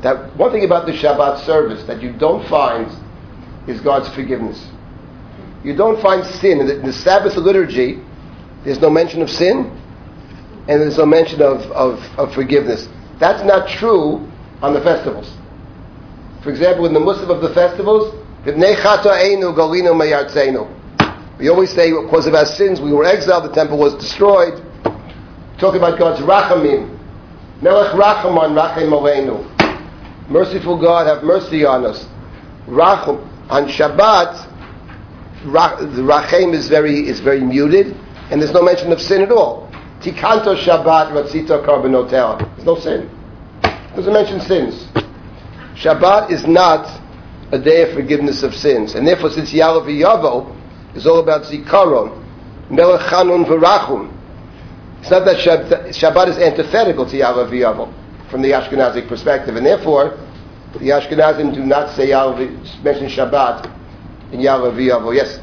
That 0.03 0.37
one 0.37 0.53
thing 0.53 0.65
about 0.65 0.85
the 0.85 0.93
Shabbat 0.93 1.45
service 1.47 1.83
that 1.85 2.03
you 2.03 2.13
don't 2.13 2.47
find 2.47 2.93
is 3.67 3.81
God's 3.81 4.15
forgiveness. 4.15 4.63
You 5.67 5.75
don't 5.75 6.01
find 6.01 6.25
sin. 6.25 6.61
In 6.61 6.69
the, 6.69 6.79
in 6.79 6.87
the 6.87 6.93
Sabbath 6.93 7.37
liturgy, 7.37 8.01
there's 8.65 8.81
no 8.81 8.89
mention 8.89 9.21
of 9.21 9.29
sin, 9.29 9.67
and 10.69 10.81
there's 10.81 10.97
no 10.97 11.07
mention 11.07 11.43
of, 11.43 11.63
of, 11.73 11.99
of 12.17 12.33
forgiveness. 12.35 12.87
That's 13.19 13.43
not 13.45 13.69
true 13.69 14.31
on 14.63 14.75
the 14.75 14.81
festivals. 14.81 15.29
For 16.45 16.51
example, 16.51 16.87
in 16.87 16.95
the 16.95 17.01
Musaf 17.01 17.29
of 17.29 17.43
the 17.43 17.53
festivals, 17.53 18.15
we 21.39 21.49
always 21.49 21.73
say, 21.73 21.91
because 21.91 22.27
of 22.29 22.35
our 22.35 22.47
sins, 22.47 22.81
we 22.81 22.93
were 22.93 23.05
exiled, 23.05 23.51
the 23.51 23.53
temple 23.53 23.77
was 23.77 23.95
destroyed. 23.95 24.63
Talk 25.59 25.75
about 25.75 25.99
God's 25.99 26.23
rachamim. 26.23 26.97
Melech 27.61 27.93
rachaman 27.93 28.55
rachem 28.55 28.93
aleinu. 28.93 30.31
Merciful 30.31 30.81
God, 30.81 31.09
have 31.09 31.25
mercy 31.25 31.65
on 31.65 31.85
us. 31.85 32.07
Racham. 32.69 33.33
On 33.51 33.67
Shabbat, 33.69 34.56
the 35.47 36.03
rachem 36.03 36.55
is 36.55 36.69
very, 36.69 37.09
is 37.09 37.21
very 37.21 37.41
muted, 37.41 37.97
and 38.31 38.41
there's 38.41 38.53
no 38.53 38.63
mention 38.63 38.93
of 38.93 39.01
sin 39.01 39.23
at 39.23 39.31
all. 39.31 39.71
Tikanto 40.01 40.57
Shabbat 40.57 41.13
Ratzito 41.13 41.65
Karbonotel. 41.65 42.39
There's 42.57 42.67
no 42.67 42.79
sin. 42.79 43.11
Doesn't 43.95 44.13
mention 44.13 44.41
sins. 44.41 44.89
Shabbat 45.75 46.31
is 46.31 46.47
not 46.47 47.01
a 47.53 47.59
day 47.59 47.89
of 47.89 47.95
forgiveness 47.95 48.43
of 48.43 48.55
sins. 48.55 48.95
And 48.95 49.07
therefore, 49.07 49.31
since 49.31 49.53
Yalav 49.53 49.87
Yavo 49.87 50.55
is 50.97 51.07
all 51.07 51.21
about 51.21 51.43
Zikaron, 51.43 52.23
Melech 52.71 53.01
Chanun 53.03 53.47
V'rachum, 53.47 54.13
it's 55.01 55.11
not 55.11 55.25
that 55.25 55.37
Shabbat 55.37 56.29
is 56.29 56.39
antithetical 56.39 57.07
to 57.07 57.17
Yalav 57.17 57.51
Yavo 57.51 57.93
from 58.31 58.43
the 58.43 58.51
Ashkenazic 58.51 59.09
perspective. 59.09 59.57
And 59.57 59.65
therefore, 59.65 60.19
the 60.73 60.89
Ashkenazim 60.91 61.55
do 61.55 61.65
not 61.65 61.95
say 61.95 62.09
Yalav, 62.09 62.83
mention 62.83 63.09
Shabbat 63.09 63.76
in 64.33 64.41
Yalav 64.41 64.75
Yavo. 64.77 65.15
Yes? 65.15 65.41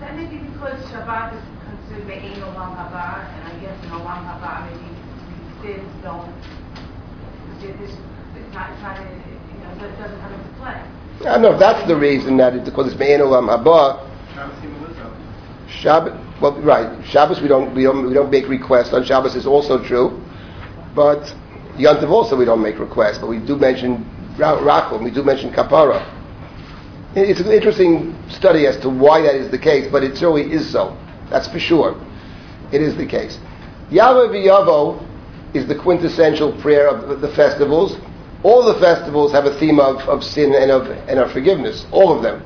That 0.00 0.16
may 0.16 0.26
be 0.26 0.38
because 0.38 0.78
Shabbat 0.90 1.34
is 1.34 1.42
considered 1.64 2.06
the 2.06 2.14
Ein 2.14 2.40
Olam 2.42 2.76
Haba, 2.76 3.24
and 3.34 3.44
I 3.44 3.58
guess 3.60 3.82
in 3.84 3.90
Olam 3.90 4.24
Haba, 4.28 4.70
maybe 4.70 4.94
these 5.62 5.76
sins 5.76 5.88
don't, 6.02 6.32
it's 7.62 8.54
not, 8.54 8.70
it's 8.70 8.82
not, 8.82 8.98
you 8.98 9.04
know, 9.04 9.86
it 9.86 9.98
doesn't 9.98 10.20
come 10.20 10.32
into 10.32 10.48
play. 10.58 10.82
I 11.20 11.24
don't 11.34 11.42
know 11.42 11.52
if 11.52 11.58
that's 11.58 11.86
the 11.86 11.96
reason 11.96 12.36
that 12.38 12.54
it's 12.54 12.64
because 12.68 12.88
it's 12.92 12.98
Me'en 12.98 13.20
Olam 13.20 13.48
Haba. 13.48 14.06
Shabbos, 15.68 16.18
well, 16.40 16.60
right. 16.62 17.04
Shabbos 17.06 17.40
we 17.40 17.46
don't 17.48 17.74
we 17.74 17.84
don't 17.84 18.06
we 18.06 18.12
don't 18.14 18.30
make 18.30 18.48
requests 18.48 18.92
on 18.92 19.04
Shabbos 19.04 19.36
is 19.36 19.46
also 19.46 19.82
true, 19.84 20.20
but 20.96 21.32
Yontiv 21.76 22.10
also 22.10 22.36
we 22.36 22.44
don't 22.44 22.60
make 22.62 22.78
requests, 22.78 23.18
but 23.18 23.28
we 23.28 23.38
do 23.38 23.56
mention 23.56 24.04
Ra- 24.36 24.58
Rachum, 24.58 25.04
we 25.04 25.10
do 25.10 25.22
mention 25.22 25.52
Kapara. 25.52 26.04
It- 27.14 27.28
It's 27.30 27.40
an 27.40 27.50
interesting 27.50 28.14
study 28.28 28.66
as 28.66 28.76
to 28.78 28.88
why 28.88 29.22
that 29.22 29.34
is 29.34 29.50
the 29.50 29.58
case, 29.58 29.88
but 29.90 30.04
it 30.04 30.16
certainly 30.16 30.52
is 30.52 30.68
so. 30.68 30.92
That's 31.28 31.48
for 31.48 31.58
sure. 31.58 31.94
It 32.72 32.80
is 32.82 32.96
the 32.96 33.06
case. 33.06 33.38
Yavo 33.90 35.00
is 35.52 35.66
the 35.66 35.74
quintessential 35.74 36.52
prayer 36.52 36.86
of 36.88 37.20
the 37.20 37.28
festivals. 37.28 37.96
All 38.44 38.62
the 38.62 38.74
festivals 38.74 39.32
have 39.32 39.44
a 39.44 39.54
theme 39.54 39.80
of, 39.80 40.08
of 40.08 40.22
sin 40.22 40.54
and 40.54 40.70
of, 40.70 40.88
and 41.08 41.18
of 41.18 41.32
forgiveness. 41.32 41.84
All 41.90 42.14
of 42.16 42.22
them. 42.22 42.42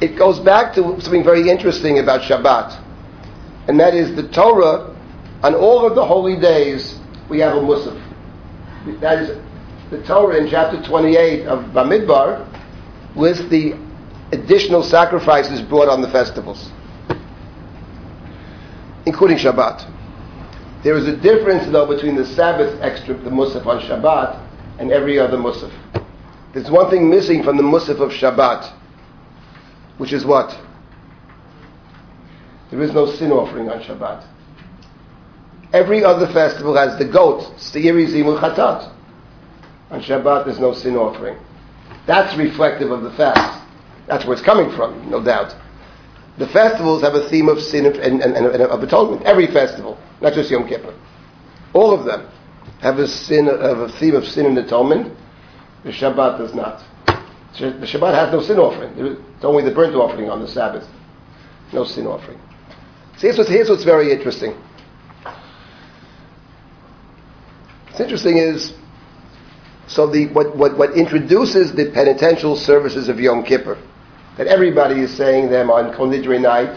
It 0.00 0.16
goes 0.16 0.40
back 0.40 0.74
to 0.74 1.00
something 1.00 1.22
very 1.22 1.48
interesting 1.48 1.98
about 1.98 2.22
Shabbat. 2.22 2.76
And 3.68 3.78
that 3.78 3.94
is 3.94 4.16
the 4.16 4.26
Torah, 4.28 4.94
on 5.44 5.54
all 5.54 5.86
of 5.86 5.94
the 5.94 6.04
holy 6.04 6.38
days, 6.40 6.98
we 7.28 7.38
have 7.40 7.56
a 7.56 7.60
Musaf. 7.60 8.00
That 9.00 9.22
is 9.22 9.38
the 9.90 10.02
Torah 10.02 10.36
in 10.36 10.48
chapter 10.50 10.82
28 10.82 11.46
of 11.46 11.64
Bamidbar 11.66 12.49
lists 13.16 13.48
the 13.48 13.74
additional 14.32 14.82
sacrifices 14.82 15.60
brought 15.60 15.88
on 15.88 16.00
the 16.00 16.10
festivals, 16.10 16.70
including 19.06 19.38
Shabbat. 19.38 19.86
There 20.82 20.96
is 20.96 21.06
a 21.06 21.16
difference, 21.16 21.70
though, 21.70 21.86
between 21.86 22.16
the 22.16 22.24
Sabbath 22.24 22.80
extra, 22.80 23.14
the 23.14 23.30
Musaf 23.30 23.66
on 23.66 23.80
Shabbat, 23.82 24.40
and 24.78 24.90
every 24.90 25.18
other 25.18 25.36
Musaf. 25.36 25.72
There's 26.52 26.70
one 26.70 26.90
thing 26.90 27.10
missing 27.10 27.42
from 27.42 27.56
the 27.56 27.62
Musaf 27.62 28.00
of 28.00 28.10
Shabbat, 28.10 28.72
which 29.98 30.12
is 30.12 30.24
what? 30.24 30.58
There 32.70 32.80
is 32.80 32.92
no 32.92 33.06
sin 33.06 33.30
offering 33.32 33.68
on 33.68 33.80
Shabbat. 33.82 34.24
Every 35.72 36.02
other 36.02 36.26
festival 36.32 36.76
has 36.76 36.98
the 36.98 37.04
goat, 37.04 37.42
Seiri 37.56 38.06
Zimul 38.06 38.40
Chatat. 38.40 38.92
On 39.90 40.00
Shabbat, 40.00 40.46
there's 40.46 40.60
no 40.60 40.72
sin 40.72 40.96
offering. 40.96 41.36
That's 42.10 42.36
reflective 42.36 42.90
of 42.90 43.02
the 43.02 43.12
fast. 43.12 43.64
That's 44.08 44.24
where 44.24 44.32
it's 44.32 44.42
coming 44.42 44.74
from, 44.74 45.08
no 45.08 45.22
doubt. 45.22 45.54
The 46.38 46.48
festivals 46.48 47.02
have 47.02 47.14
a 47.14 47.28
theme 47.28 47.48
of 47.48 47.62
sin 47.62 47.86
and, 47.86 47.96
and, 48.20 48.20
and, 48.34 48.46
of 48.46 48.82
atonement. 48.82 49.22
Every 49.22 49.46
festival, 49.46 49.96
not 50.20 50.32
just 50.32 50.50
Yom 50.50 50.66
Kippur. 50.66 50.92
All 51.72 51.96
of 51.96 52.04
them 52.04 52.28
have 52.80 52.98
a 52.98 53.06
sin 53.06 53.46
have 53.46 53.78
a 53.78 53.88
theme 54.00 54.16
of 54.16 54.26
sin 54.26 54.46
and 54.46 54.58
atonement. 54.58 55.16
The 55.84 55.90
Shabbat 55.90 56.38
does 56.38 56.52
not. 56.52 56.82
The 57.56 57.86
Shabbat 57.86 58.12
has 58.12 58.32
no 58.32 58.40
sin 58.40 58.58
offering. 58.58 58.92
It's 58.96 59.44
only 59.44 59.62
the 59.62 59.70
burnt 59.70 59.94
offering 59.94 60.28
on 60.28 60.40
the 60.40 60.48
Sabbath. 60.48 60.88
No 61.72 61.84
sin 61.84 62.08
offering. 62.08 62.40
So 63.18 63.20
here's 63.20 63.38
what's, 63.38 63.50
here's 63.50 63.70
what's 63.70 63.84
very 63.84 64.10
interesting. 64.10 64.60
What's 67.86 68.00
interesting 68.00 68.38
is, 68.38 68.72
so 69.90 70.06
the, 70.06 70.28
what, 70.28 70.56
what, 70.56 70.78
what 70.78 70.96
introduces 70.96 71.72
the 71.72 71.90
penitential 71.90 72.54
services 72.54 73.08
of 73.08 73.18
Yom 73.18 73.42
Kippur, 73.42 73.76
that 74.36 74.46
everybody 74.46 75.00
is 75.00 75.12
saying 75.16 75.50
them 75.50 75.68
on 75.68 75.92
Kol 75.94 76.06
Nidre 76.06 76.40
night, 76.40 76.70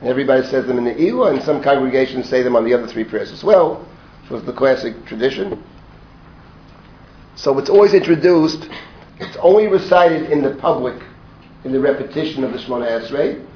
and 0.00 0.08
everybody 0.08 0.44
says 0.48 0.66
them 0.66 0.76
in 0.78 0.84
Ne'ilah, 0.84 1.34
and 1.34 1.42
some 1.44 1.62
congregations 1.62 2.28
say 2.28 2.42
them 2.42 2.56
on 2.56 2.64
the 2.64 2.74
other 2.74 2.88
three 2.88 3.04
prayers 3.04 3.30
as 3.30 3.44
well, 3.44 3.86
which 4.22 4.32
was 4.32 4.42
the 4.42 4.52
classic 4.52 5.06
tradition. 5.06 5.62
So 7.36 7.56
it's 7.60 7.70
always 7.70 7.94
introduced, 7.94 8.68
it's 9.20 9.36
only 9.36 9.68
recited 9.68 10.32
in 10.32 10.42
the 10.42 10.56
public, 10.56 11.00
in 11.62 11.70
the 11.70 11.78
repetition 11.78 12.42
of 12.42 12.52
the 12.52 12.58
Shemoneh 12.58 13.08
Esrei, 13.08 13.46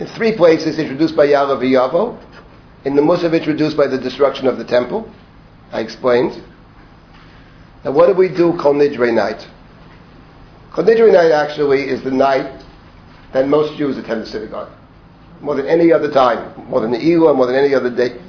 in 0.00 0.06
three 0.08 0.36
places 0.36 0.80
introduced 0.80 1.14
by 1.14 1.28
Yalav 1.28 1.60
Yavo, 1.60 2.20
in 2.84 2.96
the 2.96 3.02
Musaf 3.02 3.32
introduced 3.32 3.76
by 3.76 3.86
the 3.86 3.98
destruction 3.98 4.48
of 4.48 4.58
the 4.58 4.64
temple, 4.64 5.08
I 5.70 5.78
explained. 5.78 6.42
Now 7.86 7.92
what 7.92 8.08
do 8.08 8.14
we 8.14 8.28
do 8.28 8.52
Kol 8.58 8.74
Nidre 8.74 9.14
night? 9.14 9.46
Kol 10.72 10.84
Nidre 10.84 11.12
night 11.12 11.30
actually 11.30 11.88
is 11.88 12.02
the 12.02 12.10
night 12.10 12.64
that 13.32 13.46
most 13.46 13.78
Jews 13.78 13.96
attend 13.96 14.22
the 14.22 14.26
synagogue. 14.26 14.72
More 15.40 15.54
than 15.54 15.68
any 15.68 15.92
other 15.92 16.10
time, 16.10 16.68
more 16.68 16.80
than 16.80 16.90
Ne'ilah, 16.90 17.36
more 17.36 17.46
than 17.46 17.54
any 17.54 17.76
other 17.76 17.94
day. 17.94 18.20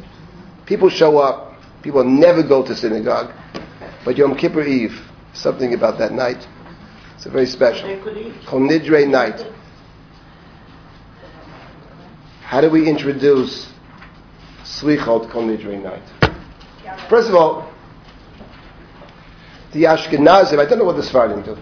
People 0.68 0.90
show 0.90 1.18
up, 1.18 1.60
people 1.82 2.04
never 2.04 2.44
go 2.44 2.64
to 2.64 2.76
synagogue, 2.76 3.34
but 4.06 4.16
Yom 4.16 4.38
Kippur 4.38 4.62
Eve, 4.62 5.02
something 5.34 5.74
about 5.74 5.98
that 5.98 6.12
night. 6.12 6.48
It's 7.16 7.26
a 7.26 7.32
very 7.32 7.48
special. 7.48 7.88
Kol 8.46 8.60
Nidre 8.60 9.10
night. 9.10 9.44
How 12.44 12.62
do 12.62 12.70
we 12.70 12.88
introduce 12.88 13.68
Slichot 14.64 15.32
Kol 15.32 15.46
Nidre 15.46 15.82
night? 15.82 16.04
First 17.10 17.30
of 17.30 17.34
all, 17.34 17.74
the 19.74 19.84
Ashkenazim, 19.84 20.60
I 20.60 20.66
don't 20.66 20.80
know 20.80 20.86
what 20.86 20.96
the 20.96 21.04
Sephardim 21.04 21.44
do, 21.44 21.58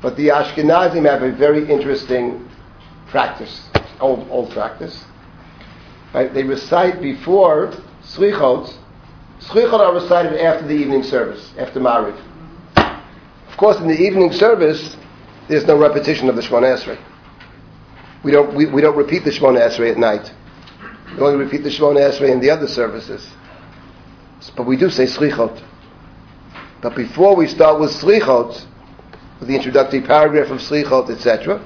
but 0.00 0.16
the 0.16 0.28
Ashkenazim 0.28 1.08
have 1.08 1.22
a 1.22 1.32
very 1.32 1.70
interesting 1.70 2.48
practice, 3.08 3.68
old, 4.00 4.28
old 4.30 4.50
practice. 4.50 5.04
Right? 6.14 6.32
They 6.32 6.42
recite 6.42 7.00
before 7.00 7.72
Slichot, 8.02 8.74
Slichot 9.40 9.80
are 9.80 9.94
recited 9.94 10.40
after 10.40 10.66
the 10.66 10.74
evening 10.74 11.02
service, 11.02 11.52
after 11.58 11.80
Mariv. 11.80 12.18
Of 12.76 13.56
course, 13.56 13.78
in 13.78 13.88
the 13.88 14.00
evening 14.00 14.32
service, 14.32 14.96
there's 15.48 15.66
no 15.66 15.76
repetition 15.76 16.28
of 16.28 16.36
the 16.36 16.42
Shemoneh 16.42 16.76
Esrei. 16.76 16.98
We 18.24 18.30
don't, 18.30 18.54
we, 18.54 18.66
we 18.66 18.80
don't 18.80 18.96
repeat 18.96 19.24
the 19.24 19.30
Shemoneh 19.30 19.68
Esrei 19.68 19.90
at 19.90 19.98
night. 19.98 20.32
We 21.14 21.20
only 21.20 21.44
repeat 21.44 21.62
the 21.62 21.68
Shemoneh 21.68 22.12
Esrei 22.12 22.30
in 22.30 22.40
the 22.40 22.50
other 22.50 22.68
services. 22.68 23.28
But 24.56 24.66
we 24.66 24.76
do 24.76 24.90
say 24.90 25.04
Slichot. 25.04 25.62
But 26.82 26.96
before 26.96 27.36
we 27.36 27.46
start 27.46 27.78
with 27.78 27.92
Slichot, 27.92 28.66
with 29.38 29.48
the 29.48 29.54
introductory 29.54 30.00
paragraph 30.00 30.50
of 30.50 30.58
Slichot, 30.58 31.10
etc., 31.10 31.64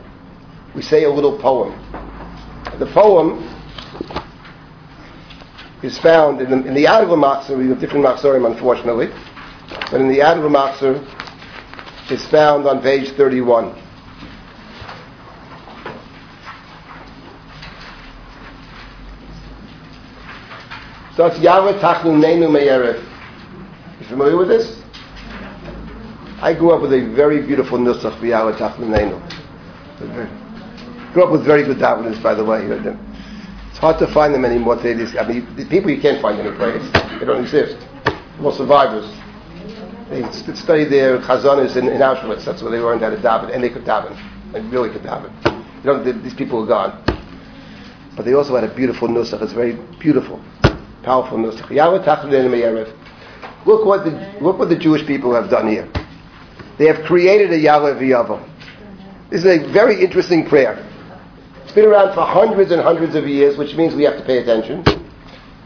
we 0.74 0.82
say 0.82 1.04
a 1.04 1.10
little 1.10 1.38
poem. 1.38 1.72
The 2.78 2.84
poem 2.84 3.42
is 5.82 5.98
found 5.98 6.42
in 6.42 6.50
the, 6.50 6.68
in 6.68 6.74
the 6.74 6.84
Machzor, 6.84 7.56
we 7.56 7.68
have 7.68 7.80
different 7.80 8.04
Machzorim 8.04 8.46
unfortunately, 8.46 9.08
but 9.90 10.02
in 10.02 10.08
the 10.08 10.20
Adler 10.20 10.50
Machzor 10.50 11.02
is 12.10 12.26
found 12.26 12.66
on 12.66 12.82
page 12.82 13.08
31. 13.12 13.74
So 21.16 21.24
it's 21.24 21.38
Ya'aleh 21.38 21.80
Tachnunenu 21.80 22.52
Me'erev. 22.52 23.02
You 24.00 24.06
familiar 24.08 24.36
with 24.36 24.48
this? 24.48 24.75
I 26.42 26.52
grew 26.52 26.70
up 26.72 26.82
with 26.82 26.92
a 26.92 27.00
very 27.14 27.40
beautiful 27.46 27.78
nusach 27.78 28.18
for 28.18 28.26
Ya'aleh 28.26 28.58
Tachnunenu. 28.58 29.16
Grew 31.14 31.24
up 31.24 31.32
with 31.32 31.44
very 31.46 31.64
good 31.64 31.78
daveners, 31.78 32.22
by 32.22 32.34
the 32.34 32.44
way. 32.44 32.60
It's 33.70 33.78
hard 33.78 33.98
to 34.00 34.06
find 34.12 34.34
them 34.34 34.44
anymore 34.44 34.76
today. 34.76 35.18
I 35.18 35.26
mean, 35.26 35.56
the 35.56 35.64
people 35.64 35.90
you 35.90 36.00
can't 36.00 36.20
find 36.20 36.38
any 36.38 36.54
place. 36.56 36.82
They 37.18 37.24
don't 37.24 37.42
exist. 37.42 37.78
More 38.38 38.52
survivors. 38.52 39.06
They 40.10 40.22
st- 40.30 40.58
studied 40.58 40.90
their 40.90 41.18
chazanas 41.20 41.76
in, 41.76 41.88
in 41.88 42.00
Auschwitz. 42.02 42.44
That's 42.44 42.62
where 42.62 42.70
they 42.70 42.78
learned 42.80 43.00
how 43.00 43.10
to 43.10 43.16
daven, 43.16 43.54
and 43.54 43.64
they 43.64 43.70
could 43.70 43.84
daven. 43.84 44.14
They 44.52 44.60
really 44.60 44.90
could 44.90 45.02
daven. 45.02 45.32
You 45.82 45.84
know, 45.92 46.04
th- 46.04 46.22
these 46.22 46.34
people 46.34 46.62
are 46.62 46.66
gone. 46.66 47.02
But 48.14 48.26
they 48.26 48.34
also 48.34 48.54
had 48.54 48.64
a 48.64 48.74
beautiful 48.74 49.08
nusach. 49.08 49.40
It's 49.40 49.52
very 49.54 49.78
beautiful, 49.98 50.42
powerful 51.02 51.38
nusach. 51.38 51.70
Look 53.66 53.84
what 53.86 54.04
the 54.04 54.10
look 54.42 54.58
what 54.58 54.68
the 54.68 54.76
Jewish 54.76 55.06
people 55.06 55.34
have 55.34 55.50
done 55.50 55.68
here. 55.68 55.90
They 56.78 56.86
have 56.86 57.04
created 57.04 57.52
a 57.52 57.58
Ya'aleh 57.58 57.98
V'Yavo. 57.98 58.46
This 59.30 59.44
is 59.44 59.46
a 59.46 59.72
very 59.72 60.02
interesting 60.02 60.46
prayer. 60.46 60.82
It's 61.64 61.72
been 61.72 61.86
around 61.86 62.14
for 62.14 62.20
hundreds 62.20 62.70
and 62.70 62.80
hundreds 62.80 63.14
of 63.14 63.26
years, 63.26 63.56
which 63.56 63.74
means 63.74 63.94
we 63.94 64.04
have 64.04 64.18
to 64.18 64.24
pay 64.24 64.38
attention. 64.38 64.84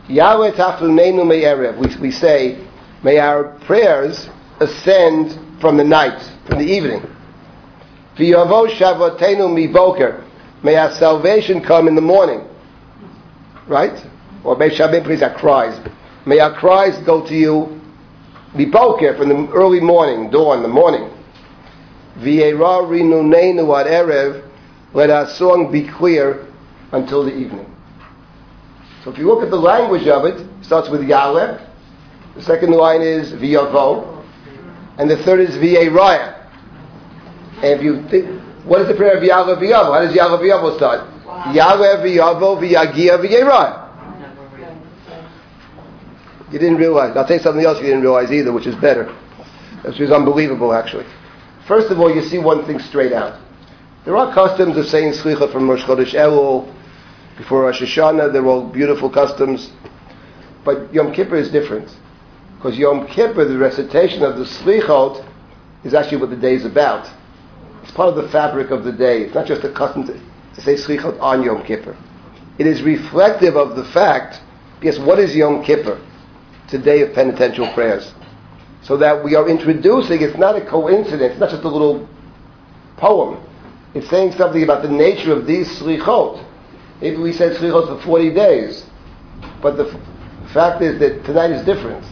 Ya'aleh 0.09 0.55
tachlunenu 0.55 1.27
me'erev. 1.27 1.79
We, 1.79 2.01
we 2.01 2.11
say, 2.11 2.67
may 3.03 3.19
our 3.19 3.59
prayers 3.67 4.29
ascend 4.61 5.61
from 5.61 5.77
the 5.77 5.85
night, 5.85 6.21
from 6.47 6.59
the 6.59 6.65
evening. 6.65 7.01
V'yavo 8.17 8.71
shavotenu 8.71 9.49
miboker. 9.49 10.27
May 10.63 10.77
our 10.77 10.93
salvation 10.93 11.63
come 11.63 11.89
in 11.89 11.95
the 11.95 12.03
morning. 12.03 12.47
Right? 13.67 14.05
Or 14.45 14.57
Beis 14.57 14.77
Shabbat 14.77 15.05
prays 15.05 15.23
our 15.23 15.35
cries. 15.35 15.79
May 16.27 16.39
our 16.39 16.55
cries 16.59 16.99
go 17.05 17.27
to 17.27 17.35
you 17.35 17.80
miboker 18.55 19.17
from 19.17 19.29
the 19.29 19.53
early 19.53 19.81
morning, 19.81 20.31
dawn, 20.31 20.63
the 20.63 20.69
morning. 20.69 21.11
V'yera 22.19 22.83
rinunenu 22.87 23.81
ad 23.81 23.87
erev. 23.87 24.49
Let 24.93 25.11
our 25.11 25.29
song 25.29 25.71
be 25.71 25.87
clear 25.87 26.47
until 26.93 27.25
the 27.25 27.35
evening. 27.35 27.67
So 29.05 29.11
if 29.11 29.19
you 29.19 29.27
look 29.27 29.43
at 29.43 29.51
the 29.51 29.57
language 29.57 30.07
of 30.09 30.25
it, 30.25 30.41
it 30.41 30.65
starts 30.65 30.89
with 30.89 31.03
Ya'aleh. 31.03 31.67
The 32.35 32.43
second 32.43 32.73
line 32.73 33.01
is 33.01 33.33
V'yavo. 33.33 34.25
And 34.99 35.09
the 35.11 35.17
third 35.23 35.41
is 35.41 35.57
V'yeraya. 35.57 36.37
And 37.57 37.67
if 37.67 37.83
you 37.83 38.07
think, 38.09 38.43
what 38.65 38.81
is 38.81 38.89
the 38.89 38.95
prayer 38.95 39.17
of 39.17 39.23
Ya'aleh 39.23 39.59
V'yavo? 39.59 39.95
How 39.95 40.01
does 40.01 40.15
Ya'aleh 40.15 40.41
V'yavo 40.41 40.77
start? 40.77 41.09
Ya'aleh 41.55 42.03
V'yavo 42.03 42.59
V'yagia. 42.61 43.80
You 46.53 46.59
didn't 46.59 46.79
realize. 46.79 47.17
I'll 47.17 47.27
tell 47.27 47.37
you 47.37 47.43
something 47.43 47.65
else 47.65 47.79
you 47.79 47.87
didn't 47.87 48.03
realize 48.03 48.33
either, 48.33 48.53
which 48.53 48.67
is 48.67 48.75
better. 48.77 49.07
Which 49.85 50.01
is 50.01 50.11
unbelievable, 50.11 50.73
actually. 50.73 51.07
First 51.67 51.91
of 51.91 52.01
all, 52.01 52.13
you 52.15 52.23
see 52.23 52.39
one 52.39 52.67
thing 52.67 52.79
straight 52.79 53.13
out. 53.13 53.41
There 54.05 54.17
are 54.17 54.35
customs 54.35 54.77
of 54.77 54.87
saying 54.87 55.13
Slicha 55.13 55.53
from 55.53 55.69
Rosh 55.69 55.83
Chodesh 55.83 56.15
Elul, 56.15 56.75
before 57.37 57.63
Rosh 57.63 57.81
Hashanah, 57.81 58.33
they're 58.33 58.45
all 58.45 58.69
beautiful 58.69 59.09
customs. 59.09 59.71
But 60.65 60.93
Yom 60.93 61.15
Kippur 61.15 61.37
is 61.37 61.51
different. 61.51 61.89
Because 62.57 62.77
Yom 62.77 63.07
Kippur, 63.07 63.47
the 63.47 63.57
recitation 63.57 64.23
of 64.23 64.37
the 64.37 64.45
Slichot, 64.45 65.27
is 65.85 65.95
actually 65.95 66.19
what 66.19 66.31
the 66.31 66.37
day 66.37 66.55
is 66.55 66.67
about. 66.67 67.11
It's 67.83 67.93
part 67.93 68.11
of 68.11 68.23
the 68.23 68.29
fabric 68.31 68.71
of 68.71 68.85
the 68.85 68.93
day. 68.93 69.23
It's 69.23 69.35
not 69.35 69.47
just 69.47 69.65
a 69.65 69.73
custom 69.73 70.07
to, 70.07 70.21
say 70.61 70.75
Slichot 70.75 71.19
on 71.21 71.43
Yom 71.43 71.65
Kippur. 71.65 71.97
It 72.59 72.67
is 72.67 72.83
reflective 72.83 73.57
of 73.57 73.77
the 73.77 73.85
fact, 73.85 74.41
yes, 74.83 74.99
what 74.99 75.19
is 75.19 75.35
Yom 75.35 75.65
Kippur? 75.65 75.99
It's 76.71 76.81
a 76.81 76.85
day 76.85 77.01
of 77.01 77.13
penitential 77.15 77.67
prayers. 77.75 78.15
So 78.83 78.97
that 78.99 79.25
we 79.25 79.35
are 79.35 79.49
introducing, 79.49 80.23
it's 80.23 80.39
not 80.39 80.55
a 80.55 80.65
coincidence, 80.65 81.33
it's 81.33 81.41
not 81.41 81.51
just 81.51 81.65
a 81.65 81.69
little 81.69 82.09
poem. 82.97 83.45
It's 83.93 84.09
saying 84.09 84.35
something 84.35 84.63
about 84.63 84.83
the 84.83 84.89
nature 84.89 85.33
of 85.33 85.49
these 85.49 85.67
Slichot. 85.81 86.47
Maybe 87.01 87.17
we 87.17 87.33
said 87.33 87.57
Slichot 87.57 87.89
for 87.89 88.07
40 88.07 88.35
days. 88.35 88.87
But 89.61 89.79
the 89.79 89.89
f- 89.89 90.53
fact 90.53 90.81
is 90.81 91.01
that 91.01 91.25
tonight 91.25 91.51
is 91.51 91.67
different. 91.67 92.05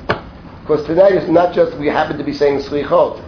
Because 0.62 0.84
tonight 0.86 1.12
is 1.12 1.30
not 1.30 1.54
just 1.54 1.78
we 1.78 1.86
happen 1.86 2.18
to 2.18 2.24
be 2.24 2.32
saying 2.32 2.58
Slichot. 2.58 3.24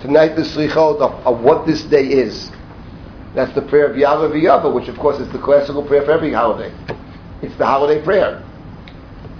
Tonight 0.00 0.34
the 0.34 0.44
Slichot 0.44 0.98
of, 1.02 1.26
of 1.26 1.42
what 1.42 1.66
this 1.66 1.82
day 1.82 2.06
is. 2.06 2.50
That's 3.34 3.54
the 3.54 3.60
prayer 3.60 3.84
of 3.84 3.96
Ya'aleh 3.96 4.32
V'Yahweh, 4.32 4.74
which 4.74 4.88
of 4.88 4.96
course 4.98 5.20
is 5.20 5.30
the 5.30 5.38
classical 5.38 5.86
prayer 5.86 6.06
for 6.06 6.12
every 6.12 6.32
holiday. 6.32 6.74
It's 7.42 7.56
the 7.58 7.66
holiday 7.66 8.02
prayer. 8.02 8.42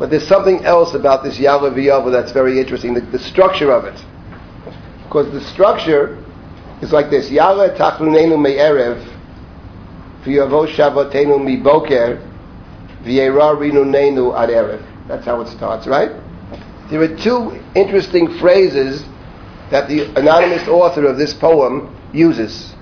But 0.02 0.10
there's 0.10 0.26
something 0.26 0.64
else 0.64 0.94
about 0.94 1.22
this 1.22 1.38
Ya'aleh 1.38 1.74
V'Yahweh 1.76 2.10
that's 2.10 2.32
very 2.32 2.58
interesting, 2.58 2.92
the, 2.92 3.02
the 3.02 3.20
structure 3.20 3.70
of 3.70 3.84
it. 3.84 3.94
Because 5.04 5.30
the 5.30 5.40
structure 5.40 6.20
is 6.82 6.90
like 6.90 7.08
this. 7.08 7.30
Ya'aleh 7.30 7.76
Tachlunenu 7.76 8.36
Me'erev 8.36 8.98
V'yavo 10.24 10.66
Shavotenu 10.66 11.44
Mi 11.44 11.56
Boker 11.56 12.16
V'yera 13.04 13.56
Rinunenu 13.56 14.36
Ad 14.36 14.48
Erev. 14.48 14.84
That's 15.06 15.24
how 15.24 15.40
it 15.40 15.46
starts, 15.46 15.86
right? 15.86 16.10
There 16.90 17.00
are 17.00 17.16
two 17.16 17.62
interesting 17.76 18.40
phrases 18.40 19.04
that 19.70 19.86
the 19.86 20.12
anonymous 20.16 20.66
author 20.66 21.06
of 21.06 21.16
this 21.16 21.32
poem 21.32 21.96
uses. 22.12 22.74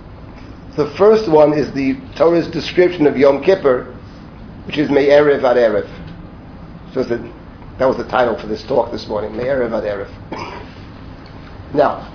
The 0.79 0.91
first 0.97 1.31
one 1.31 1.53
is 1.53 1.71
the 1.75 2.01
Torah's 2.17 2.49
description 2.49 3.07
of 3.07 3.19
Yom 3.19 3.45
Kippur, 3.45 3.95
which 4.65 4.79
is 4.79 4.89
Me'erev 4.89 5.45
Ad 5.45 5.59
Erev. 5.59 6.00
So 6.93 7.05
the, 7.05 7.19
that 7.79 7.87
was 7.87 7.97
the 7.97 8.09
title 8.09 8.37
for 8.37 8.49
this 8.49 8.65
talk 8.65 8.91
this 8.91 9.07
morning, 9.07 9.37
Me'erev 9.37 9.73
Ad 9.73 9.85
Erev. 9.85 10.11
Now, 11.73 12.11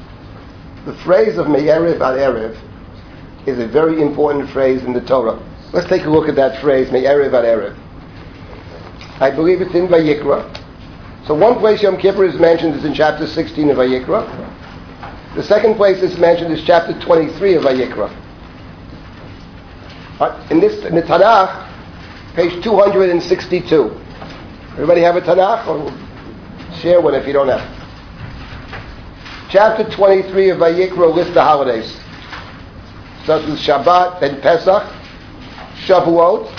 the 0.86 0.94
phrase 0.96 1.38
of 1.38 1.48
Me'erev 1.48 2.02
Ad 2.02 2.18
Erev 2.20 2.60
is 3.48 3.58
a 3.60 3.68
very 3.68 4.02
important 4.02 4.50
phrase 4.50 4.84
in 4.84 4.92
the 4.92 5.00
Torah. 5.00 5.42
Let's 5.72 5.88
take 5.88 6.04
a 6.04 6.10
look 6.10 6.28
at 6.28 6.36
that 6.36 6.62
phrase, 6.62 6.92
Me'erev 6.92 7.34
Ad 7.34 7.46
Erev. 7.46 7.78
I 9.22 9.32
believe 9.32 9.62
it's 9.62 9.74
in 9.74 9.88
Vayikra. 9.88 10.62
So 11.26 11.34
one 11.34 11.58
place 11.60 11.82
Yom 11.82 11.98
Kippur 11.98 12.26
is 12.26 12.38
mentioned 12.38 12.76
is 12.76 12.84
in 12.84 12.94
chapter 12.94 13.26
16 13.26 13.70
of 13.70 13.78
Vayikra. 13.78 14.26
The 15.36 15.44
second 15.44 15.76
place 15.76 16.04
it's 16.04 16.18
mentioned 16.18 16.54
is 16.54 16.64
chapter 16.66 17.00
23 17.00 17.56
of 17.56 17.64
Vayikra. 17.64 18.12
In 20.52 20.60
this, 20.60 20.84
in 20.84 20.96
the 20.96 21.02
Tanakh, 21.02 21.66
page 22.36 22.62
262. 22.62 24.05
Everybody 24.76 25.02
have 25.02 25.16
a 25.16 25.22
Tanakh? 25.22 25.68
Or 25.68 25.90
share 26.82 27.00
one 27.00 27.16
if 27.16 27.26
you 27.26 27.32
don't 27.32 27.48
have. 27.48 27.64
Chapter 29.50 29.90
23 29.90 30.50
of 30.50 30.58
Vayikra 30.58 31.16
lists 31.16 31.34
the 31.34 31.42
holidays. 31.42 31.96
Starts 33.24 33.46
with 33.48 33.58
Shabbat, 33.58 34.20
then 34.20 34.42
Pesach, 34.42 34.84
Shavuot, 35.86 36.52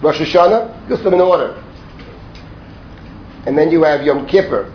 Rosh 0.00 0.20
Hashanah, 0.20 0.88
list 0.88 1.02
them 1.02 1.14
in 1.14 1.20
order. 1.20 1.60
And 3.44 3.58
then 3.58 3.72
you 3.72 3.82
have 3.82 4.04
Yom 4.04 4.28
Kippur 4.28 4.72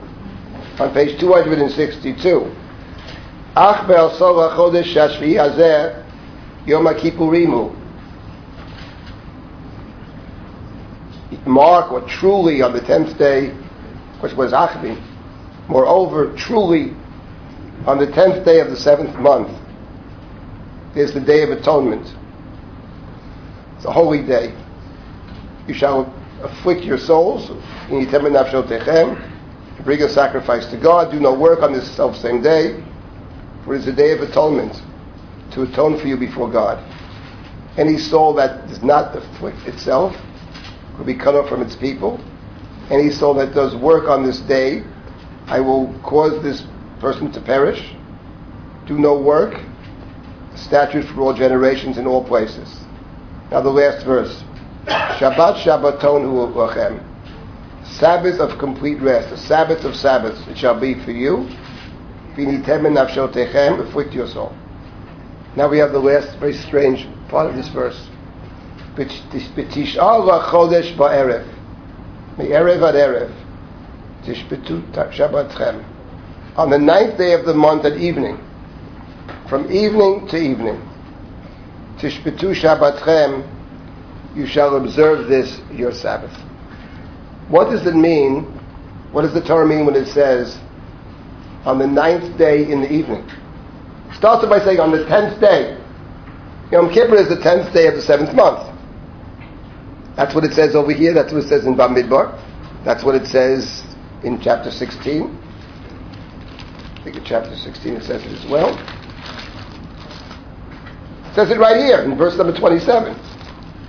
on 0.80 0.94
page 0.94 1.18
262. 1.18 2.56
Ach 3.56 3.88
be'al 3.88 4.18
sol 4.18 4.36
chodesh 4.50 4.94
hashvi 4.94 5.36
hazeh 5.36 6.04
Yom 6.66 6.84
HaKippurimu. 6.88 7.77
Mark, 11.46 11.92
or 11.92 12.02
truly 12.02 12.62
on 12.62 12.74
the 12.74 12.82
tenth 12.82 13.18
day, 13.18 13.50
which 14.20 14.34
was 14.34 14.54
Achbi. 14.54 15.02
Moreover, 15.68 16.34
truly 16.38 16.96
on 17.86 17.98
the 18.00 18.08
tenth 18.08 18.46
day 18.46 18.60
of 18.60 18.70
the 18.70 18.78
seventh 18.78 19.16
month 19.18 19.52
is 20.96 21.14
the 21.14 21.20
day 21.20 21.44
of 21.44 21.50
atonement. 21.50 22.16
It's 23.76 23.86
a 23.86 23.92
holy 23.92 24.24
day. 24.24 24.56
You 25.68 25.74
shall 25.74 26.14
afflict 26.42 26.84
your 26.84 26.98
souls. 26.98 27.52
In 27.90 28.06
bring 29.84 30.02
a 30.02 30.10
sacrifice 30.10 30.66
to 30.68 30.78
God. 30.78 31.12
Do 31.12 31.20
no 31.20 31.34
work 31.34 31.62
on 31.62 31.74
this 31.74 31.90
self 31.90 32.18
same 32.18 32.42
day, 32.42 32.84
for 33.64 33.76
it 33.76 33.80
is 33.80 33.88
a 33.88 33.94
day 33.94 34.12
of 34.12 34.22
atonement 34.22 34.82
to 35.52 35.64
atone 35.64 36.00
for 36.00 36.08
you 36.08 36.18
before 36.18 36.50
God. 36.50 36.84
Any 37.78 37.98
soul 37.98 38.34
that 38.34 38.68
does 38.68 38.82
not 38.82 39.16
afflict 39.16 39.66
itself 39.68 40.16
will 40.98 41.06
be 41.06 41.16
cut 41.16 41.36
off 41.36 41.50
from 41.50 41.62
its 41.62 41.76
people. 41.76 42.20
Any 42.90 43.12
soul 43.12 43.34
that 43.36 43.54
does 43.54 43.76
work 43.76 44.08
on 44.08 44.24
this 44.24 44.40
day, 44.40 44.84
I 45.46 45.60
will 45.60 45.94
cause 46.02 46.42
this 46.44 46.64
person 47.00 47.32
to 47.34 47.42
perish. 47.42 47.94
Do 48.86 48.98
no 48.98 49.20
work. 49.20 49.54
A 50.54 50.58
Statute 50.58 51.06
for 51.06 51.22
all 51.22 51.34
generations 51.34 51.98
in 51.98 52.08
all 52.08 52.24
places. 52.24 52.80
Now 53.52 53.62
the 53.62 53.70
last 53.70 54.06
verse. 54.06 54.44
Shabbat 54.88 55.64
Shabbaton 55.64 56.24
hu. 56.24 56.48
Sabbath 57.98 58.40
of 58.40 58.60
complete 58.60 59.02
rest, 59.02 59.32
a 59.32 59.38
Sabbath 59.38 59.84
of 59.84 59.96
Sabbaths, 59.96 60.48
it 60.48 60.58
shall 60.58 60.80
be 60.80 60.94
for 61.04 61.12
you. 61.12 61.48
Afflict 62.38 64.14
your 64.14 64.28
soul. 64.28 64.54
Now 65.56 65.68
we 65.68 65.80
have 65.80 65.92
the 65.92 66.00
last 66.00 66.38
very 66.38 66.54
strange 66.54 67.08
part 67.30 67.50
of 67.50 67.56
this 67.56 67.68
verse. 67.70 68.08
B'tish'al 68.98 70.28
v'chodesh 70.28 70.96
ba'erev. 70.98 71.48
Me'erev 72.38 72.82
ad 72.82 72.96
erev. 72.96 73.32
Tishbetu 74.26 74.82
Shabbatchem. 74.92 75.84
On 76.58 76.70
the 76.70 76.78
ninth 76.78 77.18
day 77.18 77.34
of 77.34 77.46
the 77.46 77.54
month 77.54 77.86
at 77.86 77.98
evening, 77.98 78.40
from 79.48 79.72
evening 79.72 80.28
to 80.28 80.38
evening, 80.38 80.82
Tishbetu 82.00 82.56
Shabbatchem, 82.56 83.48
you 84.36 84.46
shall 84.46 84.76
observe 84.76 85.28
this 85.28 85.62
your 85.72 85.92
Sabbath. 85.92 86.36
What 87.50 87.70
does 87.70 87.86
it 87.86 87.96
mean? 87.96 88.44
What 89.12 89.22
does 89.22 89.34
the 89.34 89.42
Torah 89.42 89.68
mean 89.68 89.86
when 89.86 89.96
it 89.96 90.08
says 90.08 90.60
on 91.66 91.80
the 91.80 91.88
ninth 91.88 92.38
day 92.38 92.70
in 92.70 92.82
the 92.82 92.92
evening? 92.92 93.24
It 94.10 94.16
starts 94.16 94.46
by 94.46 94.60
saying 94.60 94.80
on 94.80 94.92
the 94.92 95.06
tenth 95.06 95.40
day. 95.40 95.78
Yom 96.72 96.90
Kippur 96.92 97.16
is 97.16 97.30
the 97.30 97.40
tenth 97.40 97.74
day 97.74 97.88
of 97.88 97.96
the 97.96 98.02
seventh 98.02 98.34
month. 98.34 98.77
That's 100.18 100.34
what 100.34 100.44
it 100.44 100.54
says 100.54 100.74
over 100.76 100.92
here. 100.92 101.14
That's 101.14 101.32
what 101.32 101.44
it 101.44 101.48
says 101.48 101.66
in 101.66 101.76
Bamidbar. 101.76 102.34
That's 102.84 103.04
what 103.04 103.14
it 103.14 103.28
says 103.28 103.84
in 104.24 104.42
chapter 104.42 104.72
16. 104.72 105.24
I 106.98 107.04
think 107.04 107.18
in 107.18 107.24
chapter 107.24 107.56
16 107.56 107.94
it 107.94 108.04
says 108.04 108.26
it 108.26 108.34
as 108.34 108.50
well. 108.50 108.74
It 111.30 111.36
says 111.36 111.52
it 111.52 111.60
right 111.60 111.78
here 111.78 112.02
in 112.02 112.18
verse 112.18 112.36
number 112.36 112.58
27. 112.58 113.14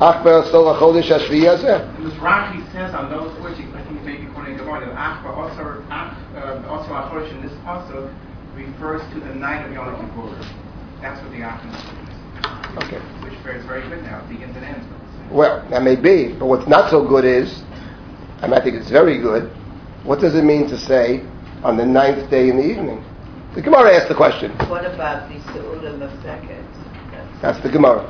Ach 0.00 0.22
be'asol 0.22 0.68
ha'chodesh 0.76 1.08
hashvi'i 1.08 1.48
hazeh. 1.48 1.96
And 1.96 2.06
this 2.06 2.14
Rashi 2.20 2.60
says 2.72 2.94
on 2.94 3.10
those 3.10 3.32
words, 3.40 3.58
I 3.58 3.82
think 3.88 4.02
maybe 4.04 4.26
quoting 4.34 4.58
Gemara, 4.58 4.84
that 4.84 4.94
Achba 4.94 5.32
also, 5.32 5.82
Ach, 5.90 6.14
uh, 6.36 6.68
also 6.68 6.92
Achorish 6.92 7.32
in 7.32 7.40
this 7.40 7.56
pasuk 7.64 8.12
refers 8.54 9.00
to 9.14 9.20
the 9.20 9.34
night 9.34 9.64
of 9.64 9.72
Yom 9.72 9.96
Kippur. 9.96 10.28
That's 11.00 11.20
what 11.22 11.32
the 11.32 11.40
Achim 11.40 11.72
is. 11.72 12.84
Okay. 12.84 13.00
Which 13.24 13.32
is 13.32 13.64
very 13.64 13.88
good 13.88 14.02
now. 14.04 14.20
Begins 14.28 14.54
and 14.54 14.64
ends 14.64 14.86
the. 14.86 14.97
Well, 15.30 15.66
that 15.70 15.82
may 15.82 15.96
be, 15.96 16.32
but 16.38 16.46
what's 16.46 16.66
not 16.66 16.90
so 16.90 17.06
good 17.06 17.24
is, 17.24 17.62
I 18.40 18.46
mean, 18.46 18.54
I 18.54 18.60
think 18.62 18.76
it's 18.76 18.90
very 18.90 19.18
good. 19.20 19.50
What 20.04 20.20
does 20.20 20.34
it 20.34 20.42
mean 20.42 20.68
to 20.68 20.78
say 20.78 21.22
on 21.62 21.76
the 21.76 21.84
ninth 21.84 22.30
day 22.30 22.48
in 22.48 22.56
the 22.56 22.64
evening? 22.64 23.04
The 23.54 23.62
Gemara 23.62 23.94
asked 23.94 24.08
the 24.08 24.14
question. 24.14 24.52
What 24.68 24.86
about 24.86 25.28
the 25.28 25.34
Seulah 25.52 25.98
Mefeket? 25.98 26.64
That's 27.42 27.60
the 27.60 27.68
Gemara. 27.68 28.08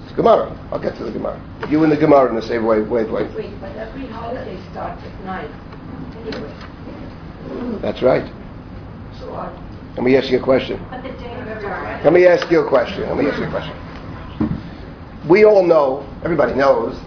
It's 0.00 0.10
the 0.10 0.16
Gemara. 0.16 0.50
I'll 0.72 0.80
get 0.80 0.96
to 0.96 1.04
the 1.04 1.12
Gemara. 1.12 1.40
You 1.68 1.82
and 1.84 1.92
the 1.92 1.96
Gemara 1.96 2.30
in 2.30 2.36
the 2.36 2.42
same 2.42 2.64
way. 2.64 2.80
Wait, 2.80 3.10
wait. 3.10 3.32
Wait, 3.34 3.60
but 3.60 3.76
every 3.76 4.06
holiday 4.06 4.58
starts 4.70 5.02
at 5.04 5.24
night, 5.24 5.50
anyway. 6.18 7.80
That's 7.80 8.02
right. 8.02 8.30
So 9.18 9.32
I, 9.34 9.52
Let 9.96 10.02
me 10.02 10.16
ask 10.16 10.30
you 10.30 10.38
a 10.38 10.42
question. 10.42 10.84
But 10.90 11.02
the 11.02 11.10
day. 11.10 11.36
Let 12.02 12.12
me 12.12 12.26
ask 12.26 12.50
you 12.50 12.60
a 12.60 12.68
question. 12.68 13.02
Let 13.02 13.16
me 13.16 13.28
ask 13.28 13.38
you 13.38 13.46
a 13.46 13.50
question. 13.50 13.76
We 15.28 15.44
all 15.44 15.62
know, 15.62 16.08
everybody 16.24 16.54
knows, 16.54 16.98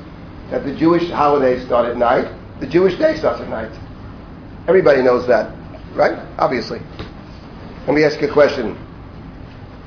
that 0.52 0.64
the 0.64 0.76
Jewish 0.76 1.10
holidays 1.10 1.66
start 1.66 1.88
at 1.88 1.98
night. 1.98 2.32
The 2.60 2.68
Jewish 2.68 2.98
day 2.98 3.18
starts 3.18 3.42
at 3.42 3.50
night. 3.50 3.72
Everybody 4.68 5.02
knows 5.02 5.28
that, 5.28 5.52
right? 5.96 6.14
Obviously. 6.38 6.80
Let 7.88 7.96
me 7.96 8.04
ask 8.04 8.22
you 8.22 8.30
a 8.30 8.34
question. 8.34 8.78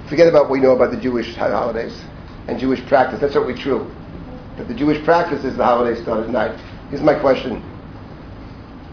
Forget 0.09 0.29
about 0.29 0.45
what 0.45 0.51
we 0.51 0.61
know 0.61 0.73
about 0.73 0.91
the 0.91 1.01
Jewish 1.01 1.35
holidays 1.37 1.97
and 2.49 2.59
Jewish 2.59 2.85
practice. 2.87 3.21
That's 3.21 3.33
certainly 3.33 3.61
true. 3.61 3.91
But 4.57 4.69
the 4.69 4.75
Jewish 4.75 5.03
practice 5.05 5.45
is 5.45 5.57
the 5.57 5.65
holidays 5.65 6.03
start 6.03 6.25
at 6.25 6.31
night. 6.31 6.59
Here's 6.91 7.03
my 7.03 7.15
question. 7.15 7.63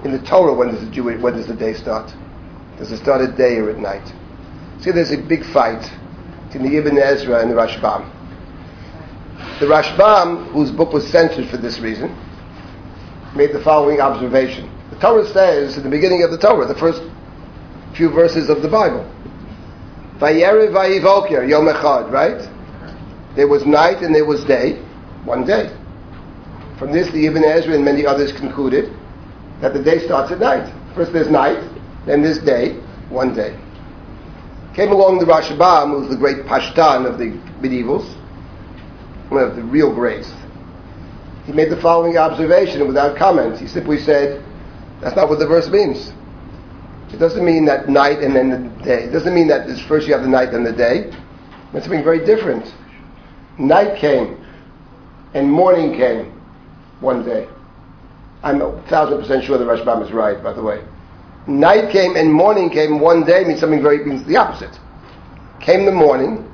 In 0.04 0.12
the 0.12 0.20
Torah, 0.20 0.54
when 0.54 0.70
does 0.70 0.84
the 0.84 0.92
Jewish, 0.92 1.20
when 1.22 1.34
does 1.34 1.48
the 1.48 1.56
day 1.56 1.74
start? 1.74 2.14
Does 2.78 2.92
it 2.92 2.98
start 2.98 3.22
at 3.22 3.38
day 3.38 3.58
or 3.58 3.70
at 3.70 3.78
night? 3.78 4.06
See, 4.80 4.92
there's 4.92 5.12
a 5.12 5.18
big 5.18 5.46
fight 5.46 5.90
between 6.48 6.70
the 6.70 6.78
Ibn 6.78 6.98
Ezra 6.98 7.42
and 7.42 7.50
the 7.50 7.56
Rashbam. 7.56 8.10
The 9.60 9.68
Rashbam, 9.68 10.52
whose 10.52 10.72
book 10.72 10.94
was 10.94 11.08
censored 11.08 11.48
for 11.50 11.58
this 11.58 11.80
reason, 11.80 12.16
made 13.36 13.54
the 13.54 13.62
following 13.62 14.02
observation. 14.02 14.70
The 14.90 15.00
Torah 15.00 15.28
says, 15.28 15.78
in 15.78 15.84
the 15.84 15.90
beginning 15.90 16.24
of 16.24 16.32
the 16.32 16.38
Torah, 16.38 16.66
the 16.68 16.76
first 16.76 17.02
few 17.96 18.10
verses 18.10 18.50
of 18.50 18.62
the 18.62 18.68
Bible, 18.68 19.10
Vayerev 20.18 20.72
vayivoker, 20.72 21.48
Yom 21.48 21.66
Echad, 21.66 22.12
right? 22.12 22.50
There 23.36 23.48
was 23.48 23.66
night 23.66 24.02
and 24.02 24.14
there 24.14 24.26
was 24.26 24.44
day, 24.44 24.76
one 25.26 25.46
day. 25.46 25.76
From 26.78 26.92
this, 26.92 27.12
the 27.12 27.26
Ibn 27.26 27.44
Ezra 27.44 27.76
and 27.76 27.86
many 27.86 28.06
others 28.06 28.32
concluded 28.32 28.94
that 29.62 29.74
the 29.74 29.82
day 29.82 30.00
starts 30.06 30.32
at 30.32 30.40
night. 30.40 30.72
First 30.96 31.14
there's 31.14 31.30
night, 31.30 31.64
then 32.06 32.22
there's 32.22 32.40
day, 32.40 32.74
one 33.10 33.36
day. 33.36 33.58
Came 34.76 34.92
along 34.92 35.20
the 35.20 35.26
Rashbam, 35.26 35.92
who 35.92 36.02
was 36.02 36.10
the 36.10 36.16
great 36.16 36.46
Pashtan 36.46 37.06
of 37.06 37.18
the 37.18 37.32
medievals, 37.62 38.20
of 39.38 39.56
the 39.56 39.64
real 39.64 39.94
greats. 39.94 40.32
He 41.46 41.52
made 41.52 41.70
the 41.70 41.82
following 41.82 42.18
observation 42.18 42.88
without 42.88 43.18
comment. 43.18 43.60
He 43.60 43.68
simply 43.68 44.00
said, 44.00 44.44
that's 45.02 45.16
not 45.16 45.30
what 45.30 45.40
the 45.40 45.48
verse 45.48 45.68
means. 45.70 46.14
It 47.12 47.18
doesn't 47.18 47.44
mean 47.44 47.66
that 47.66 47.90
night 47.90 48.20
and 48.20 48.36
then 48.36 48.50
the 48.50 48.84
day. 48.84 49.04
It 49.04 49.12
doesn't 49.12 49.36
mean 49.36 49.48
that 49.50 49.68
first 49.88 50.08
you 50.08 50.14
have 50.14 50.24
the 50.24 50.30
night 50.30 50.52
then 50.52 50.64
the 50.64 50.72
day. 50.72 51.12
It's 51.74 51.86
something 51.86 52.04
very 52.04 52.26
different. 52.26 52.74
Night 53.60 54.00
came 54.00 54.44
and 55.34 55.52
morning 55.52 55.94
came 55.96 56.32
one 57.02 57.24
day. 57.26 57.48
I'm 58.42 58.62
a 58.62 58.82
thousand 58.90 59.20
percent 59.20 59.44
sure 59.44 59.58
the 59.58 59.66
Rashbam 59.66 60.04
is 60.06 60.12
right, 60.12 60.42
by 60.42 60.54
the 60.54 60.64
way. 60.64 60.84
Night 61.48 61.92
came 61.92 62.16
and 62.16 62.32
morning 62.32 62.70
came 62.70 63.00
one 63.00 63.26
day 63.26 63.44
means 63.44 63.60
something 63.60 63.82
very 63.82 64.06
means 64.06 64.26
the 64.26 64.38
opposite. 64.38 64.80
Came 65.60 65.86
the 65.86 65.92
morning, 65.92 66.50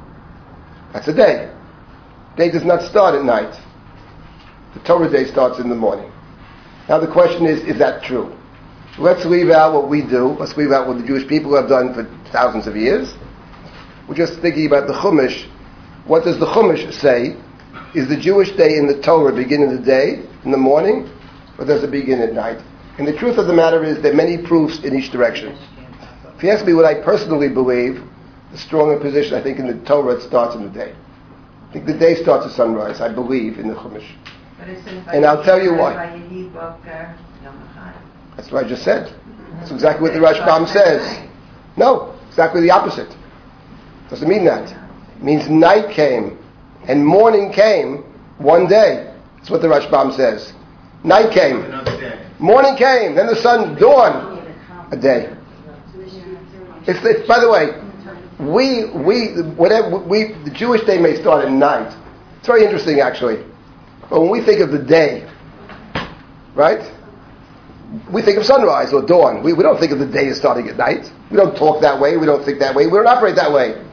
that's 0.94 1.08
a 1.08 1.14
day. 1.14 1.54
Day 2.40 2.50
does 2.50 2.64
not 2.64 2.82
start 2.84 3.16
at 3.16 3.26
night. 3.26 3.54
The 4.74 4.80
Torah 4.86 5.12
day 5.12 5.26
starts 5.26 5.60
in 5.60 5.68
the 5.68 5.76
morning. 5.76 6.10
Now 6.88 6.98
the 6.98 7.12
question 7.12 7.46
is, 7.46 7.60
is 7.64 7.78
that 7.80 8.02
true? 8.02 8.34
Let's 8.98 9.26
leave 9.26 9.50
out 9.50 9.74
what 9.74 9.90
we 9.90 10.02
do. 10.02 10.38
Let's 10.40 10.56
leave 10.56 10.72
out 10.72 10.88
what 10.88 11.00
the 11.00 11.06
Jewish 11.06 11.28
people 11.28 11.54
have 11.54 11.68
done 11.68 11.94
for 11.94 12.06
thousands 12.32 12.66
of 12.66 12.78
years. 12.78 13.14
We're 14.08 14.16
just 14.16 14.40
thinking 14.40 14.68
about 14.68 14.88
the 14.88 14.94
Chumash. 14.94 15.50
What 16.06 16.24
does 16.24 16.40
the 16.40 16.46
Chumash 16.46 16.94
say? 16.94 17.36
Is 17.94 18.08
the 18.08 18.16
Jewish 18.16 18.54
day 18.54 18.78
in 18.78 18.88
the 18.88 19.02
Torah 19.02 19.36
begin 19.36 19.62
in 19.62 19.76
the 19.76 19.82
day, 19.82 20.24
in 20.46 20.52
the 20.52 20.58
morning, 20.58 21.12
or 21.58 21.66
does 21.66 21.84
it 21.84 21.92
begin 21.92 22.22
at 22.22 22.32
night? 22.32 22.64
And 23.00 23.06
the 23.06 23.18
truth 23.18 23.38
of 23.38 23.48
the 23.48 23.54
matter 23.54 23.84
is 23.84 24.02
there 24.02 24.14
are 24.14 24.16
many 24.16 24.38
proofs 24.38 24.80
in 24.86 24.98
each 24.98 25.12
direction. 25.12 25.58
If 26.38 26.44
you 26.44 26.52
ask 26.52 26.66
me 26.66 26.74
what 26.74 26.86
I 26.86 27.04
personally 27.04 27.50
believe, 27.50 28.02
the 28.54 28.58
stronger 28.58 28.98
position 28.98 29.34
I 29.34 29.44
think 29.44 29.60
in 29.60 29.68
the 29.68 29.86
Torah 29.86 30.16
it 30.16 30.22
starts 30.22 30.56
in 30.56 30.64
the 30.64 30.70
day. 30.70 30.96
I 31.70 31.72
think 31.72 31.86
the 31.86 31.94
day 31.94 32.16
starts 32.16 32.48
at 32.48 32.52
sunrise. 32.54 33.00
I 33.00 33.14
believe 33.14 33.60
in 33.60 33.68
the 33.68 33.76
Chumash. 33.76 34.08
And 35.14 35.24
I'll 35.24 35.44
tell 35.44 35.62
you 35.62 35.76
why. 35.76 35.94
That's 38.36 38.52
what 38.52 38.66
I 38.66 38.68
just 38.68 38.84
said. 38.84 39.14
That's 39.54 39.72
exactly 39.72 40.02
what 40.02 40.14
the 40.14 40.20
Rashbam 40.20 40.68
says. 40.68 41.30
No, 41.78 42.16
exactly 42.28 42.62
the 42.62 42.72
opposite. 42.72 43.16
Doesn't 44.10 44.28
mean 44.28 44.46
that. 44.46 44.72
It 45.18 45.24
means 45.24 45.48
night 45.48 45.94
came 45.94 46.38
and 46.88 47.06
morning 47.06 47.52
came 47.52 47.98
one 48.40 48.68
day. 48.68 49.14
That's 49.38 49.52
what 49.52 49.62
the 49.62 49.68
Rashbam 49.68 50.16
says. 50.16 50.54
Night 51.04 51.32
came, 51.32 51.62
morning 52.40 52.76
came, 52.76 53.16
then 53.16 53.28
the 53.28 53.36
sun 53.36 53.76
dawned. 53.76 54.38
A 54.92 54.98
day. 54.98 55.32
It's, 56.88 57.00
it's, 57.06 57.28
by 57.28 57.40
the 57.40 57.50
way, 57.50 57.70
we 58.40 58.86
we 58.92 59.42
whatever 59.58 59.98
we 60.00 60.34
the 60.46 60.52
Jewish 60.52 60.82
day 60.86 60.98
may 60.98 61.20
start 61.20 61.46
at 61.46 61.52
night. 61.52 61.94
It's 62.38 62.48
very 62.48 62.64
interesting 62.64 63.02
actually. 63.02 63.44
But 64.10 64.22
when 64.22 64.30
we 64.30 64.42
think 64.42 64.62
of 64.62 64.72
the 64.72 64.80
day, 64.80 65.30
right? 66.56 66.80
We 68.12 68.22
think 68.22 68.38
of 68.38 68.46
sunrise 68.46 68.94
or 68.94 69.02
dawn. 69.06 69.44
We, 69.44 69.54
we 69.54 69.64
don't 69.64 69.80
think 69.80 69.92
of 69.92 70.00
the 70.00 70.06
day 70.06 70.28
as 70.28 70.38
starting 70.38 70.68
at 70.70 70.78
night. 70.78 71.12
We 71.32 71.38
don't 71.38 71.56
talk 71.58 71.82
that 71.82 72.00
way. 72.00 72.18
We 72.18 72.26
don't 72.28 72.46
think 72.46 72.60
that 72.60 72.76
way. 72.76 72.86
We 72.86 72.94
don't 72.94 73.08
operate 73.08 73.36
that 73.36 73.52
way. 73.52 73.84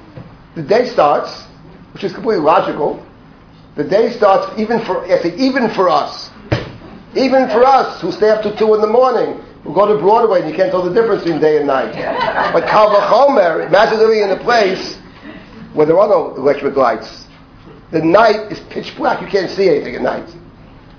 The 0.55 0.63
day 0.63 0.87
starts, 0.87 1.45
which 1.95 2.05
is 2.05 2.13
completely 2.13 2.45
logical. 2.45 3.05
The 3.75 3.85
day 3.85 4.13
starts 4.13 4.59
even 4.59 4.85
for 4.85 5.05
I 5.05 5.21
say 5.23 5.35
even 5.37 5.71
for 5.71 5.89
us, 5.89 6.31
even 7.15 7.49
for 7.49 7.65
us 7.65 8.01
who 8.01 8.13
stay 8.13 8.31
up 8.31 8.43
to 8.43 8.57
two 8.57 8.75
in 8.75 8.81
the 8.81 8.87
morning, 8.87 9.43
who 9.67 9.75
go 9.75 9.93
to 9.93 10.01
Broadway 10.01 10.41
and 10.41 10.49
you 10.49 10.55
can't 10.55 10.71
tell 10.71 10.83
the 10.83 10.95
difference 10.95 11.25
between 11.25 11.41
day 11.41 11.59
and 11.59 11.67
night. 11.67 11.93
But 12.53 12.69
Kal 12.69 12.89
Vachomer, 12.91 13.67
imagine 13.67 13.99
living 13.99 14.23
in 14.23 14.31
a 14.31 14.39
place 14.39 14.97
where 15.73 15.87
there 15.87 15.99
are 15.99 16.09
no 16.09 16.37
electric 16.37 16.77
lights. 16.77 17.27
The 17.91 18.01
night 18.01 18.53
is 18.53 18.61
pitch 18.71 18.97
black. 18.97 19.21
You 19.21 19.27
can't 19.27 19.51
see 19.51 19.69
anything 19.69 19.97
at 19.97 20.03
night. 20.03 20.29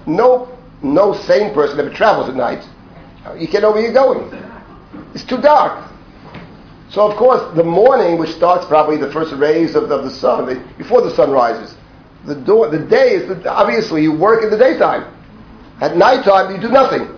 No, 0.05 0.57
no 0.83 1.13
sane 1.13 1.53
person 1.53 1.79
ever 1.79 1.89
travels 1.89 2.29
at 2.29 2.35
night. 2.35 2.67
You 3.39 3.47
can't 3.47 3.63
know 3.63 3.71
where 3.71 3.81
you're 3.81 3.93
going. 3.93 4.31
It's 5.13 5.23
too 5.23 5.39
dark. 5.39 5.89
So 6.89 7.09
of 7.09 7.17
course, 7.17 7.55
the 7.55 7.63
morning, 7.63 8.17
which 8.17 8.31
starts 8.31 8.65
probably 8.65 8.97
the 8.97 9.11
first 9.11 9.33
rays 9.33 9.75
of, 9.75 9.91
of 9.91 10.03
the 10.03 10.11
sun, 10.11 10.45
the, 10.45 10.55
before 10.77 11.01
the 11.01 11.13
sun 11.15 11.31
rises, 11.31 11.75
the, 12.25 12.35
door, 12.35 12.69
the 12.69 12.79
day 12.79 13.15
is 13.15 13.27
the, 13.27 13.49
obviously 13.49 14.03
you 14.03 14.11
work 14.11 14.43
in 14.43 14.49
the 14.49 14.57
daytime. 14.57 15.13
At 15.81 15.95
nighttime, 15.95 16.53
you 16.53 16.61
do 16.61 16.69
nothing. 16.69 17.16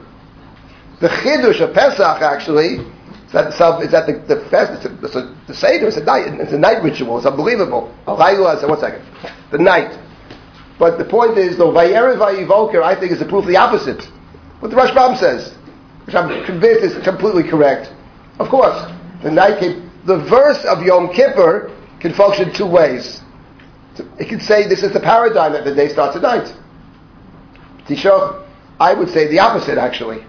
The 1.00 1.08
chiddush 1.08 1.62
of 1.62 1.74
Pesach 1.74 2.22
actually 2.22 2.76
is 2.76 3.32
that, 3.32 3.48
is 3.82 3.92
that 3.92 4.06
the, 4.08 4.36
the 4.36 4.50
fest, 4.50 4.84
the 4.84 5.54
Seder, 5.54 5.88
it's 5.88 5.98
a 5.98 6.04
night, 6.04 6.28
it's 6.28 6.52
a 6.52 6.58
night 6.58 6.84
ritual. 6.84 7.18
It's 7.18 7.26
unbelievable. 7.26 7.94
Alayla, 8.08 8.68
one 8.68 8.80
second, 8.80 9.06
the 9.52 9.60
night. 9.60 9.98
But 10.78 10.98
the 10.98 11.06
point 11.06 11.38
is, 11.38 11.58
though, 11.58 11.72
Vayerev 11.72 12.18
Vayivoker, 12.18 12.82
I 12.82 13.00
think 13.00 13.12
is 13.12 13.20
the 13.20 13.26
proof 13.26 13.44
of 13.44 13.50
the 13.50 13.58
opposite. 13.58 14.04
What 14.60 14.72
the 14.72 14.78
Rashbam 14.78 15.18
says, 15.18 15.54
which 16.06 16.16
I'm 16.16 16.44
convinced 16.46 16.84
is 16.84 17.04
completely 17.04 17.44
correct. 17.44 17.94
Of 18.40 18.50
course, 18.50 18.92
the 19.22 19.32
night 19.32 19.60
came. 19.60 19.92
The 20.06 20.18
verse 20.18 20.64
of 20.66 20.82
Yom 20.84 21.14
Kippur 21.14 21.76
can 22.00 22.14
function 22.14 22.54
two 22.54 22.66
ways. 22.66 23.22
It 24.18 24.30
can 24.30 24.40
say 24.40 24.68
this 24.68 24.82
is 24.82 24.94
the 24.94 25.00
paradigm 25.00 25.52
that 25.54 25.66
the 25.66 25.76
day 25.76 25.90
starts 25.90 26.16
at 26.16 26.22
night. 26.22 26.54
Tisha, 27.86 28.46
I 28.80 28.94
would 28.94 29.10
say 29.10 29.28
the 29.28 29.40
opposite 29.40 29.78
actually. 29.78 30.26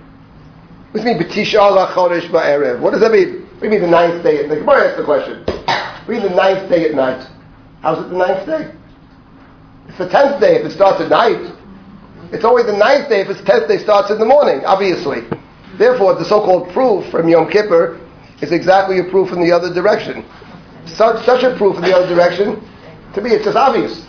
What 0.92 1.02
does 1.02 1.06
it 1.06 1.18
mean? 1.18 2.82
What 2.82 2.90
does 2.90 3.00
that 3.00 3.12
mean? 3.12 3.48
You 3.62 3.70
mean 3.70 3.80
the 3.80 3.86
ninth 3.86 4.24
day? 4.24 4.48
The 4.48 4.56
Gemara 4.56 4.88
asks 4.88 4.98
the 4.98 5.04
question. 5.04 5.44
You 6.06 6.14
mean 6.14 6.22
the 6.22 6.34
ninth 6.34 6.68
day 6.68 6.88
at 6.88 6.94
night? 6.94 7.28
How's 7.82 8.04
it 8.04 8.08
the 8.10 8.16
ninth 8.16 8.46
day? 8.46 8.74
It's 9.88 9.98
the 9.98 10.08
tenth 10.08 10.40
day 10.40 10.56
if 10.56 10.66
it 10.66 10.72
starts 10.72 11.00
at 11.00 11.10
night. 11.10 11.54
It's 12.32 12.44
always 12.44 12.66
the 12.66 12.76
ninth 12.76 13.08
day 13.08 13.20
if 13.20 13.28
its 13.28 13.42
tenth 13.42 13.68
day 13.68 13.78
starts 13.78 14.10
in 14.10 14.18
the 14.18 14.24
morning, 14.24 14.64
obviously. 14.64 15.22
Therefore, 15.78 16.14
the 16.14 16.24
so-called 16.24 16.72
proof 16.72 17.08
from 17.10 17.28
Yom 17.28 17.48
Kippur 17.50 18.00
is 18.40 18.50
exactly 18.50 18.98
a 18.98 19.04
proof 19.04 19.32
in 19.32 19.40
the 19.40 19.52
other 19.52 19.72
direction. 19.72 20.24
Such, 20.86 21.24
such 21.24 21.44
a 21.44 21.56
proof 21.56 21.76
in 21.76 21.82
the 21.82 21.94
other 21.94 22.08
direction, 22.12 22.66
to 23.14 23.20
me, 23.20 23.30
it's 23.30 23.44
just 23.44 23.56
obvious. 23.56 24.04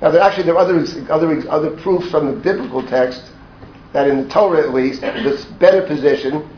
Now, 0.00 0.10
there 0.10 0.22
actually 0.22 0.44
there 0.44 0.56
are 0.56 0.60
other 0.60 0.78
other 1.10 1.50
other 1.50 1.70
proofs 1.82 2.10
from 2.10 2.26
the 2.26 2.40
biblical 2.40 2.86
text 2.86 3.32
that 3.92 4.08
in 4.08 4.22
the 4.22 4.28
Torah 4.28 4.62
at 4.62 4.74
least, 4.74 5.00
this 5.00 5.44
better 5.44 5.86
position 5.86 6.48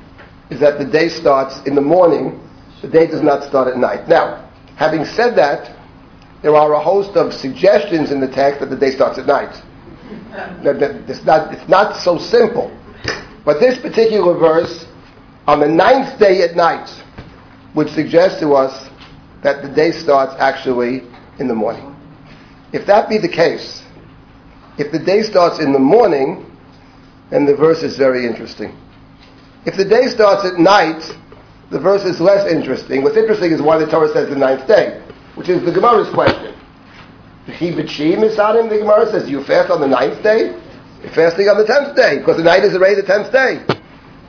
is 0.50 0.58
that 0.60 0.78
the 0.78 0.84
day 0.84 1.08
starts 1.08 1.64
in 1.66 1.74
the 1.74 1.80
morning. 1.80 2.40
The 2.82 2.88
day 2.88 3.06
does 3.06 3.22
not 3.22 3.44
start 3.44 3.68
at 3.68 3.76
night. 3.76 4.08
Now, 4.08 4.50
having 4.76 5.04
said 5.04 5.36
that, 5.36 5.76
there 6.42 6.56
are 6.56 6.72
a 6.72 6.80
host 6.80 7.16
of 7.16 7.32
suggestions 7.32 8.10
in 8.10 8.20
the 8.20 8.28
text 8.28 8.60
that 8.60 8.70
the 8.70 8.76
day 8.76 8.90
starts 8.90 9.18
at 9.18 9.26
night. 9.26 9.54
That- 10.64 10.80
that 10.80 11.08
It's 11.08 11.24
not, 11.24 11.52
it's 11.52 11.68
not 11.68 11.96
so 11.96 12.18
simple. 12.18 12.70
But 13.44 13.60
this 13.60 13.78
particular 13.78 14.34
verse, 14.34 14.86
on 15.46 15.60
the 15.60 15.68
ninth 15.68 16.18
day 16.18 16.42
at 16.42 16.56
night, 16.56 16.88
would 17.74 17.88
suggest 17.90 18.40
to 18.40 18.54
us 18.54 18.88
that 19.42 19.62
the 19.62 19.68
day 19.68 19.92
starts 19.92 20.34
actually 20.38 21.04
in 21.38 21.48
the 21.48 21.54
morning. 21.54 21.94
If 22.72 22.86
that 22.86 23.08
be 23.08 23.18
the 23.18 23.28
case, 23.28 23.82
if 24.78 24.92
the 24.92 24.98
day 24.98 25.22
starts 25.22 25.58
in 25.58 25.72
the 25.72 25.78
morning, 25.78 26.49
then 27.30 27.46
the 27.46 27.54
verse 27.54 27.82
is 27.82 27.96
very 27.96 28.26
interesting. 28.26 28.76
If 29.66 29.76
the 29.76 29.84
day 29.84 30.08
starts 30.08 30.44
at 30.44 30.58
night, 30.58 31.02
the 31.70 31.78
verse 31.78 32.04
is 32.04 32.20
less 32.20 32.50
interesting. 32.50 33.02
What's 33.02 33.16
interesting 33.16 33.52
is 33.52 33.62
why 33.62 33.78
the 33.78 33.86
Torah 33.86 34.12
says 34.12 34.28
the 34.28 34.36
ninth 34.36 34.66
day, 34.66 35.02
which 35.34 35.48
is 35.48 35.64
the 35.64 35.72
Gemara's 35.72 36.12
question. 36.12 36.54
He 37.46 37.70
b'chi 37.70 38.16
misadim, 38.16 38.68
the 38.68 38.78
Gemara 38.78 39.10
says, 39.10 39.28
you 39.28 39.42
fast 39.44 39.70
on 39.70 39.80
the 39.80 39.86
ninth 39.86 40.22
day? 40.22 40.56
You're 41.02 41.12
fasting 41.12 41.48
on 41.48 41.56
the 41.56 41.64
tenth 41.64 41.96
day, 41.96 42.18
because 42.18 42.36
the 42.36 42.42
night 42.42 42.64
is 42.64 42.74
already 42.74 42.96
the 42.96 43.06
tenth 43.06 43.32
day. 43.32 43.64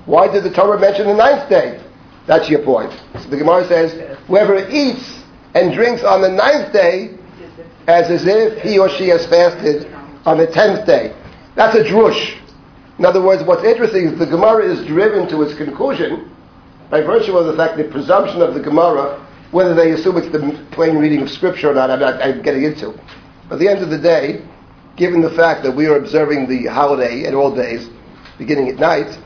Why 0.05 0.31
did 0.31 0.43
the 0.43 0.51
Torah 0.51 0.79
mention 0.79 1.07
the 1.07 1.13
ninth 1.13 1.49
day? 1.49 1.83
That's 2.27 2.49
your 2.49 2.63
point. 2.63 2.91
So 3.21 3.29
the 3.29 3.37
Gemara 3.37 3.67
says, 3.67 4.17
whoever 4.27 4.67
eats 4.69 5.23
and 5.53 5.73
drinks 5.73 6.03
on 6.03 6.21
the 6.21 6.29
ninth 6.29 6.71
day, 6.71 7.17
as 7.87 8.09
as 8.09 8.25
if 8.25 8.61
he 8.61 8.79
or 8.79 8.89
she 8.89 9.07
has 9.09 9.25
fasted 9.25 9.91
on 10.25 10.37
the 10.37 10.47
tenth 10.47 10.85
day. 10.85 11.15
That's 11.55 11.75
a 11.75 11.83
drush. 11.83 12.37
In 13.01 13.05
other 13.07 13.23
words, 13.23 13.41
what's 13.41 13.63
interesting 13.63 14.05
is 14.05 14.19
the 14.19 14.27
Gemara 14.27 14.63
is 14.63 14.85
driven 14.85 15.27
to 15.29 15.41
its 15.41 15.55
conclusion 15.55 16.29
by 16.91 17.01
virtue 17.01 17.35
of 17.35 17.47
the 17.47 17.57
fact 17.57 17.75
the 17.75 17.85
presumption 17.85 18.43
of 18.43 18.53
the 18.53 18.59
Gemara, 18.59 19.27
whether 19.49 19.73
they 19.73 19.89
assume 19.93 20.17
it's 20.17 20.31
the 20.31 20.67
plain 20.69 20.97
reading 20.97 21.23
of 21.23 21.31
Scripture 21.31 21.71
or 21.71 21.73
not, 21.73 21.89
I'm 21.89 21.99
not 21.99 22.21
I'm 22.21 22.43
getting 22.43 22.61
into. 22.63 22.91
But 23.49 23.55
at 23.55 23.59
the 23.59 23.67
end 23.69 23.79
of 23.79 23.89
the 23.89 23.97
day, 23.97 24.45
given 24.97 25.19
the 25.19 25.31
fact 25.31 25.63
that 25.63 25.75
we 25.75 25.87
are 25.87 25.95
observing 25.95 26.47
the 26.47 26.67
holiday 26.67 27.23
at 27.25 27.33
all 27.33 27.49
days, 27.55 27.89
beginning 28.37 28.69
at 28.69 28.75
night, 28.75 29.17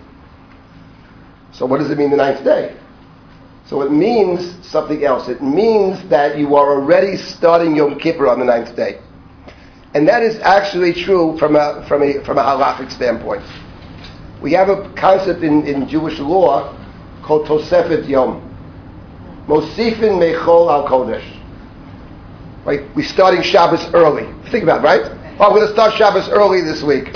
so 1.52 1.66
what 1.66 1.80
does 1.80 1.92
it 1.92 1.98
mean 1.98 2.12
the 2.12 2.16
ninth 2.16 2.46
day? 2.46 2.78
So 3.66 3.82
it 3.82 3.92
means 3.92 4.66
something 4.66 5.04
else. 5.04 5.28
It 5.28 5.44
means 5.44 6.02
that 6.08 6.38
you 6.38 6.56
are 6.56 6.80
already 6.80 7.18
starting 7.18 7.76
Yom 7.76 8.00
Kippur 8.00 8.30
on 8.30 8.40
the 8.40 8.46
ninth 8.46 8.74
day. 8.78 9.02
And 9.94 10.08
that 10.08 10.24
is 10.24 10.40
actually 10.40 10.94
true 10.94 11.38
from 11.38 11.58
a, 11.58 11.84
from 11.90 12.04
a, 12.04 12.24
from 12.24 12.38
a 12.38 12.42
halachic 12.42 12.90
standpoint. 12.90 13.44
We 14.46 14.52
have 14.52 14.70
a 14.70 14.94
concept 14.94 15.42
in, 15.42 15.66
in 15.66 15.90
Jewish 15.90 16.20
law 16.20 16.78
called 17.24 17.48
Tosefet 17.48 18.08
Yom. 18.08 18.44
Mosifin 19.48 20.20
Mechol 20.22 20.70
Al 20.70 20.88
Kodesh. 20.88 21.26
Right? 22.64 22.82
We're 22.96 23.08
starting 23.08 23.42
Shabbos 23.42 23.92
early. 23.96 24.32
Think 24.52 24.62
about 24.62 24.82
it, 24.82 24.84
right? 24.84 25.02
Oh, 25.40 25.46
I'm 25.46 25.56
going 25.56 25.66
to 25.66 25.74
start 25.74 25.96
Shabbos 25.96 26.30
early 26.30 26.62
this 26.62 26.84
week. 26.84 27.12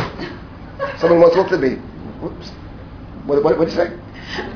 Someone 0.98 1.22
once 1.22 1.36
looked 1.36 1.52
at 1.52 1.60
me. 1.60 1.76
Whoops. 2.20 2.50
What, 3.28 3.44
what, 3.44 3.60
what 3.60 3.66
did 3.66 3.78
you 3.78 3.84
say? 3.86 4.00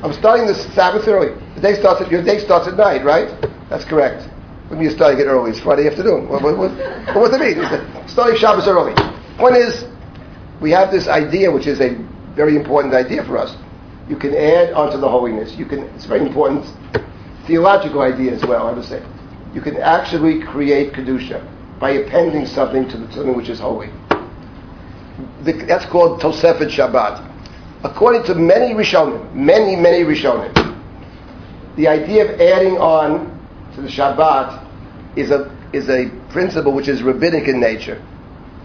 I'm 0.02 0.12
starting 0.12 0.48
this 0.48 0.66
Sabbath 0.74 1.06
early. 1.06 1.32
The 1.54 1.60
day 1.60 1.78
starts 1.78 2.00
at, 2.00 2.10
your 2.10 2.24
day 2.24 2.40
starts 2.40 2.66
at 2.66 2.76
night, 2.76 3.04
right? 3.04 3.30
That's 3.70 3.84
correct. 3.84 4.28
When 4.66 4.80
you're 4.80 4.90
starting 4.90 5.20
it 5.20 5.30
early, 5.30 5.52
it's 5.52 5.60
Friday 5.60 5.86
afternoon. 5.86 6.28
What, 6.28 6.42
what, 6.42 6.58
what, 6.58 6.72
what 7.14 7.30
does 7.30 7.40
it 7.40 7.56
mean? 7.56 8.08
Starting 8.08 8.36
Shabbos 8.36 8.66
early. 8.66 8.94
Point 9.38 9.54
is, 9.54 9.84
we 10.60 10.72
have 10.72 10.90
this 10.90 11.06
idea, 11.06 11.52
which 11.52 11.68
is 11.68 11.80
a 11.80 11.94
very 12.34 12.56
important 12.56 12.94
idea 12.94 13.24
for 13.24 13.38
us. 13.38 13.56
You 14.08 14.16
can 14.16 14.34
add 14.34 14.72
onto 14.74 14.98
the 14.98 15.08
holiness. 15.08 15.54
You 15.56 15.66
can. 15.66 15.80
It's 15.94 16.04
a 16.04 16.08
very 16.08 16.20
important 16.26 16.66
theological 17.46 18.02
idea 18.02 18.32
as 18.32 18.44
well. 18.44 18.66
I 18.66 18.72
would 18.72 18.84
say, 18.84 19.02
you 19.54 19.60
can 19.60 19.76
actually 19.78 20.42
create 20.42 20.92
kedusha 20.92 21.40
by 21.78 21.90
appending 21.90 22.46
something 22.46 22.88
to 22.88 22.96
the, 22.98 23.12
something 23.12 23.36
which 23.36 23.48
is 23.48 23.60
holy. 23.60 23.88
The, 25.44 25.52
that's 25.66 25.86
called 25.86 26.20
Tosefet 26.20 26.70
Shabbat. 26.70 27.30
According 27.84 28.24
to 28.24 28.34
many 28.34 28.74
Rishonim, 28.74 29.34
many 29.34 29.76
many 29.76 30.04
Rishonim, 30.04 30.52
the 31.76 31.88
idea 31.88 32.24
of 32.24 32.40
adding 32.40 32.78
on 32.78 33.30
to 33.74 33.82
the 33.82 33.88
Shabbat 33.88 35.16
is 35.16 35.30
a 35.30 35.54
is 35.72 35.88
a 35.88 36.08
principle 36.30 36.72
which 36.72 36.88
is 36.88 37.02
rabbinic 37.02 37.48
in 37.48 37.60
nature, 37.60 38.00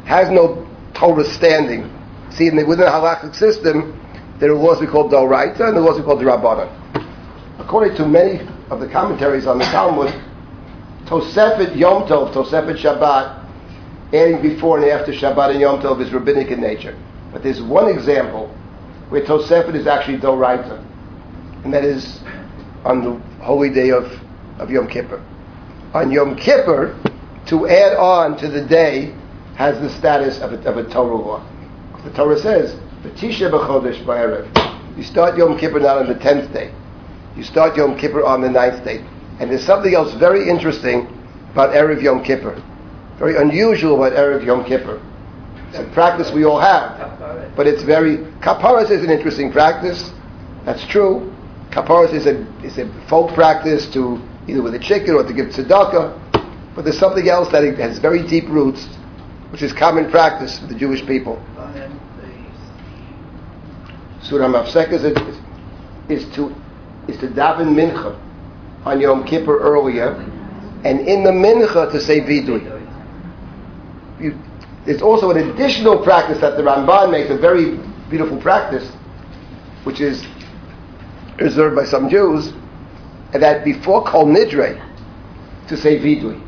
has 0.05 0.29
no 0.29 0.67
Torah 0.93 1.23
standing. 1.25 1.95
See, 2.31 2.47
in 2.47 2.55
the, 2.55 2.65
within 2.65 2.85
the 2.85 2.91
halakhic 2.91 3.35
system, 3.35 3.99
there 4.39 4.51
are 4.51 4.55
laws 4.55 4.79
we 4.79 4.87
call 4.87 5.09
Doraita 5.09 5.67
and 5.67 5.75
the 5.75 5.81
laws 5.81 5.97
we 5.97 6.03
call 6.03 6.17
Rabbanan. 6.17 6.69
According 7.59 7.97
to 7.97 8.07
many 8.07 8.47
of 8.69 8.79
the 8.79 8.87
commentaries 8.87 9.47
on 9.47 9.57
the 9.57 9.65
Talmud, 9.65 10.13
Tosefet 11.05 11.75
Yom 11.75 12.03
Tov, 12.03 12.33
Tosefet 12.33 12.77
Shabbat, 12.77 13.45
adding 14.13 14.41
before 14.41 14.79
and 14.79 14.89
after 14.89 15.11
Shabbat 15.11 15.51
and 15.51 15.59
Yom 15.59 15.81
Tov 15.81 16.01
is 16.01 16.11
rabbinic 16.11 16.49
in 16.51 16.61
nature. 16.61 16.97
But 17.33 17.43
there's 17.43 17.61
one 17.61 17.89
example 17.89 18.47
where 19.09 19.21
Tosefet 19.21 19.75
is 19.75 19.87
actually 19.87 20.19
Doraita, 20.19 20.83
and 21.63 21.73
that 21.73 21.83
is 21.83 22.21
on 22.85 23.03
the 23.03 23.43
holy 23.43 23.69
day 23.71 23.91
of, 23.91 24.05
of 24.59 24.69
Yom 24.69 24.87
Kippur. 24.87 25.23
On 25.93 26.11
Yom 26.11 26.35
Kippur, 26.35 26.95
to 27.47 27.67
add 27.67 27.97
on 27.97 28.37
to 28.37 28.47
the 28.47 28.61
day 28.61 29.13
has 29.55 29.81
the 29.81 29.89
status 29.97 30.39
of 30.39 30.53
a, 30.53 30.69
of 30.69 30.77
a 30.77 30.89
Torah 30.89 31.15
law. 31.15 31.45
The 32.03 32.11
Torah 32.11 32.39
says, 32.39 32.75
"V'tisha 33.03 33.51
b'chodesh 33.51 34.03
ba'erev." 34.05 34.97
You 34.97 35.03
start 35.03 35.37
Yom 35.37 35.57
Kippur 35.57 35.79
not 35.79 35.97
on 35.97 36.07
the 36.07 36.15
tenth 36.15 36.51
day. 36.53 36.71
You 37.35 37.43
start 37.43 37.77
Yom 37.77 37.97
Kippur 37.97 38.23
on 38.25 38.41
the 38.41 38.49
ninth 38.49 38.83
day. 38.83 39.03
And 39.39 39.49
there's 39.49 39.63
something 39.63 39.93
else 39.93 40.13
very 40.15 40.49
interesting 40.49 41.07
about 41.51 41.73
erev 41.73 42.01
Yom 42.01 42.23
Kippur, 42.23 42.61
very 43.17 43.37
unusual 43.37 43.95
about 43.95 44.17
erev 44.17 44.45
Yom 44.45 44.65
Kippur. 44.65 45.01
It's 45.69 45.79
a 45.79 45.83
practice 45.93 46.31
we 46.31 46.45
all 46.45 46.59
have, 46.59 47.55
but 47.55 47.67
it's 47.67 47.83
very 47.83 48.17
kaparas 48.41 48.89
is 48.89 49.03
an 49.03 49.09
interesting 49.09 49.51
practice. 49.51 50.11
That's 50.65 50.85
true. 50.87 51.33
Kaparas 51.69 52.13
is 52.13 52.25
a 52.25 52.45
is 52.63 52.77
a 52.77 52.91
folk 53.07 53.33
practice 53.33 53.87
to 53.93 54.21
either 54.47 54.61
with 54.61 54.73
a 54.73 54.79
chicken 54.79 55.15
or 55.15 55.23
to 55.23 55.33
give 55.33 55.47
tzedakah. 55.47 56.73
But 56.75 56.85
there's 56.85 56.97
something 56.97 57.29
else 57.29 57.49
that 57.51 57.63
has 57.77 57.99
very 57.99 58.25
deep 58.27 58.47
roots, 58.49 58.87
which 59.51 59.61
is 59.61 59.73
common 59.73 60.09
practice 60.09 60.59
for 60.59 60.67
the 60.67 60.75
Jewish 60.75 61.05
people. 61.05 61.41
Surah 64.21 64.47
Mafsek 64.47 64.91
is, 64.91 65.03
is 66.09 66.35
to 66.35 66.55
is 67.07 67.17
to 67.19 67.27
daven 67.27 67.73
mincha 67.73 68.17
on 68.85 69.01
Yom 69.01 69.23
Kippur 69.25 69.59
earlier, 69.59 70.11
and 70.83 71.01
in 71.01 71.23
the 71.23 71.31
mincha 71.31 71.91
to 71.91 71.99
say 71.99 72.21
vidui. 72.21 72.77
You, 74.19 74.37
also 75.01 75.31
an 75.31 75.37
additional 75.49 76.03
practice 76.03 76.39
that 76.41 76.57
the 76.57 76.63
Ramban 76.63 77.11
makes, 77.11 77.29
a 77.29 77.37
very 77.37 77.77
beautiful 78.09 78.37
practice, 78.37 78.87
which 79.83 79.99
is 80.01 80.25
reserved 81.39 81.75
by 81.75 81.85
some 81.85 82.09
Jews, 82.09 82.53
that 83.31 83.63
before 83.63 84.03
Kol 84.03 84.25
Nidre, 84.25 84.85
to 85.67 85.77
say 85.77 85.99
vidui. 85.99 86.41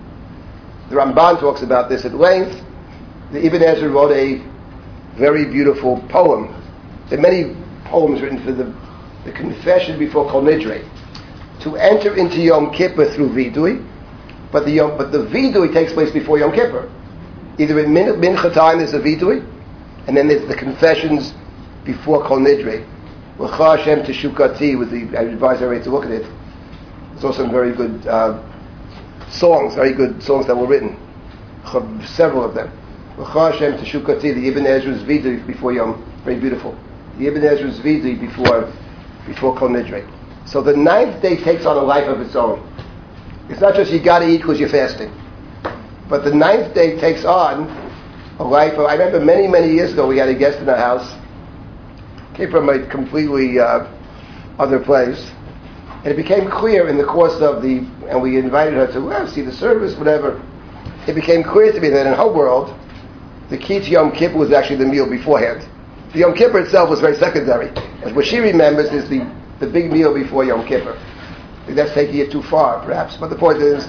The 0.90 0.96
Ramban 0.96 1.40
talks 1.40 1.62
about 1.62 1.90
this 1.90 2.04
at 2.06 2.14
length. 2.14 2.62
The 3.32 3.46
Ibn 3.46 3.64
Ezra 3.64 3.90
wrote 3.90 4.12
a 4.12 4.44
very 5.18 5.46
beautiful 5.46 6.02
poem. 6.10 6.54
There 7.10 7.18
are 7.18 7.22
many 7.22 7.56
poems 7.86 8.22
written 8.22 8.44
for 8.44 8.52
the, 8.52 8.74
the 9.24 9.32
confession 9.32 9.98
before 9.98 10.30
Kol 10.30 10.42
Nidre. 10.42 10.86
To 11.62 11.78
enter 11.78 12.18
into 12.18 12.42
Yom 12.42 12.74
Kippur 12.74 13.14
through 13.14 13.30
vidui, 13.30 13.88
but 14.52 14.66
the 14.66 14.72
Yom, 14.72 14.98
but 14.98 15.14
the 15.14 15.20
vidui 15.28 15.74
takes 15.74 15.94
place 15.94 16.12
before 16.12 16.40
Yom 16.40 16.52
Kippur. 16.52 16.92
Either 17.58 17.80
in 17.80 17.94
min, 17.94 18.08
mincha 18.20 18.54
time 18.54 18.80
there's 18.80 18.94
a 18.94 19.00
vidui, 19.00 19.48
and 20.08 20.18
then 20.18 20.28
there's 20.28 20.46
the 20.50 20.56
confessions 20.56 21.34
before 21.86 22.26
Kol 22.26 22.40
Nidre. 22.40 22.86
L'cha 23.40 23.78
Hashem 23.78 24.04
teshukati 24.04 24.76
the 24.90 25.18
I 25.18 25.22
advise 25.22 25.62
everybody 25.62 25.86
to 25.86 25.90
look 25.90 26.04
at 26.04 26.12
it. 26.12 26.28
There's 27.12 27.24
also 27.24 27.44
some 27.44 27.52
very 27.52 27.74
good 27.74 28.06
uh, 28.08 28.44
songs, 29.30 29.76
very 29.76 29.94
good 29.94 30.22
songs 30.22 30.48
that 30.48 30.58
were 30.58 30.68
written, 30.68 30.98
several 32.06 32.44
of 32.44 32.56
them. 32.56 32.78
L'cha 33.18 33.52
Hashem 33.52 33.78
teshukati, 33.78 34.34
the 34.34 34.48
Ibn 34.48 34.66
Ezra's 34.66 35.04
vidui 35.04 35.46
before 35.46 35.74
Yom, 35.74 36.04
very 36.24 36.40
beautiful. 36.40 36.78
The 37.18 37.28
Ibn 37.28 37.44
Ezra's 37.44 37.80
vidui 37.80 38.20
before 38.20 38.72
before 39.28 39.56
Kol 39.58 39.70
Nidre. 39.70 40.08
So 40.46 40.62
the 40.62 40.76
ninth 40.76 41.22
day 41.22 41.38
takes 41.38 41.66
on 41.66 41.78
a 41.78 41.82
life 41.82 42.08
of 42.08 42.22
its 42.22 42.36
own. 42.36 42.68
It's 43.50 43.62
not 43.62 43.76
just 43.76 43.92
you 43.92 44.00
got 44.00 44.20
to 44.20 44.28
eat 44.28 44.38
because 44.38 44.60
you're 44.60 44.70
fasting, 44.70 45.14
but 46.08 46.24
the 46.24 46.34
ninth 46.34 46.74
day 46.74 47.00
takes 47.00 47.26
on 47.26 47.70
a 48.40 48.44
life 48.44 48.74
of. 48.74 48.86
I 48.86 48.94
remember 48.94 49.20
many 49.20 49.48
many 49.48 49.74
years 49.74 49.94
ago 49.94 50.08
we 50.08 50.18
had 50.18 50.30
a 50.30 50.36
guest 50.36 50.60
in 50.60 50.70
our 50.70 50.78
house. 50.78 51.18
Came 52.36 52.50
from 52.50 52.70
a 52.70 52.88
completely 52.88 53.60
uh, 53.60 53.88
other 54.58 54.80
place, 54.80 55.32
and 56.04 56.08
it 56.08 56.16
became 56.16 56.50
clear 56.50 56.88
in 56.88 56.98
the 56.98 57.04
course 57.04 57.42
of 57.42 57.62
the. 57.62 57.80
And 58.08 58.22
we 58.22 58.38
invited 58.38 58.74
her 58.76 58.88
to 58.94 59.02
well, 59.02 59.28
see 59.28 59.42
the 59.42 59.52
service, 59.52 59.96
whatever. 59.96 60.42
It 61.08 61.14
became 61.14 61.44
clear 61.44 61.72
to 61.74 61.80
me 61.80 61.90
that 61.90 62.06
in 62.06 62.14
her 62.14 62.32
world, 62.32 62.78
the 63.52 63.58
key 63.58 63.80
to 63.82 63.86
Yom 63.86 64.14
Kippur 64.14 64.38
was 64.38 64.54
actually 64.54 64.78
the 64.78 64.86
meal 64.86 65.08
beforehand. 65.08 65.68
The 66.14 66.20
Yom 66.20 66.34
Kippur 66.34 66.60
itself 66.62 66.90
was 66.90 67.02
very 67.02 67.18
secondary. 67.18 67.68
And 68.02 68.16
what 68.16 68.26
she 68.26 68.40
remembers 68.40 68.92
is 68.92 69.10
the, 69.10 69.30
the 69.60 69.68
big 69.68 69.92
meal 69.92 70.14
before 70.14 70.46
Yom 70.46 70.66
Kippur. 70.66 70.98
That's 71.68 71.94
taking 71.94 72.20
it 72.20 72.32
too 72.32 72.44
far, 72.44 72.84
perhaps. 72.86 73.18
But 73.18 73.30
the 73.30 73.36
point 73.36 73.62
is, 73.62 73.86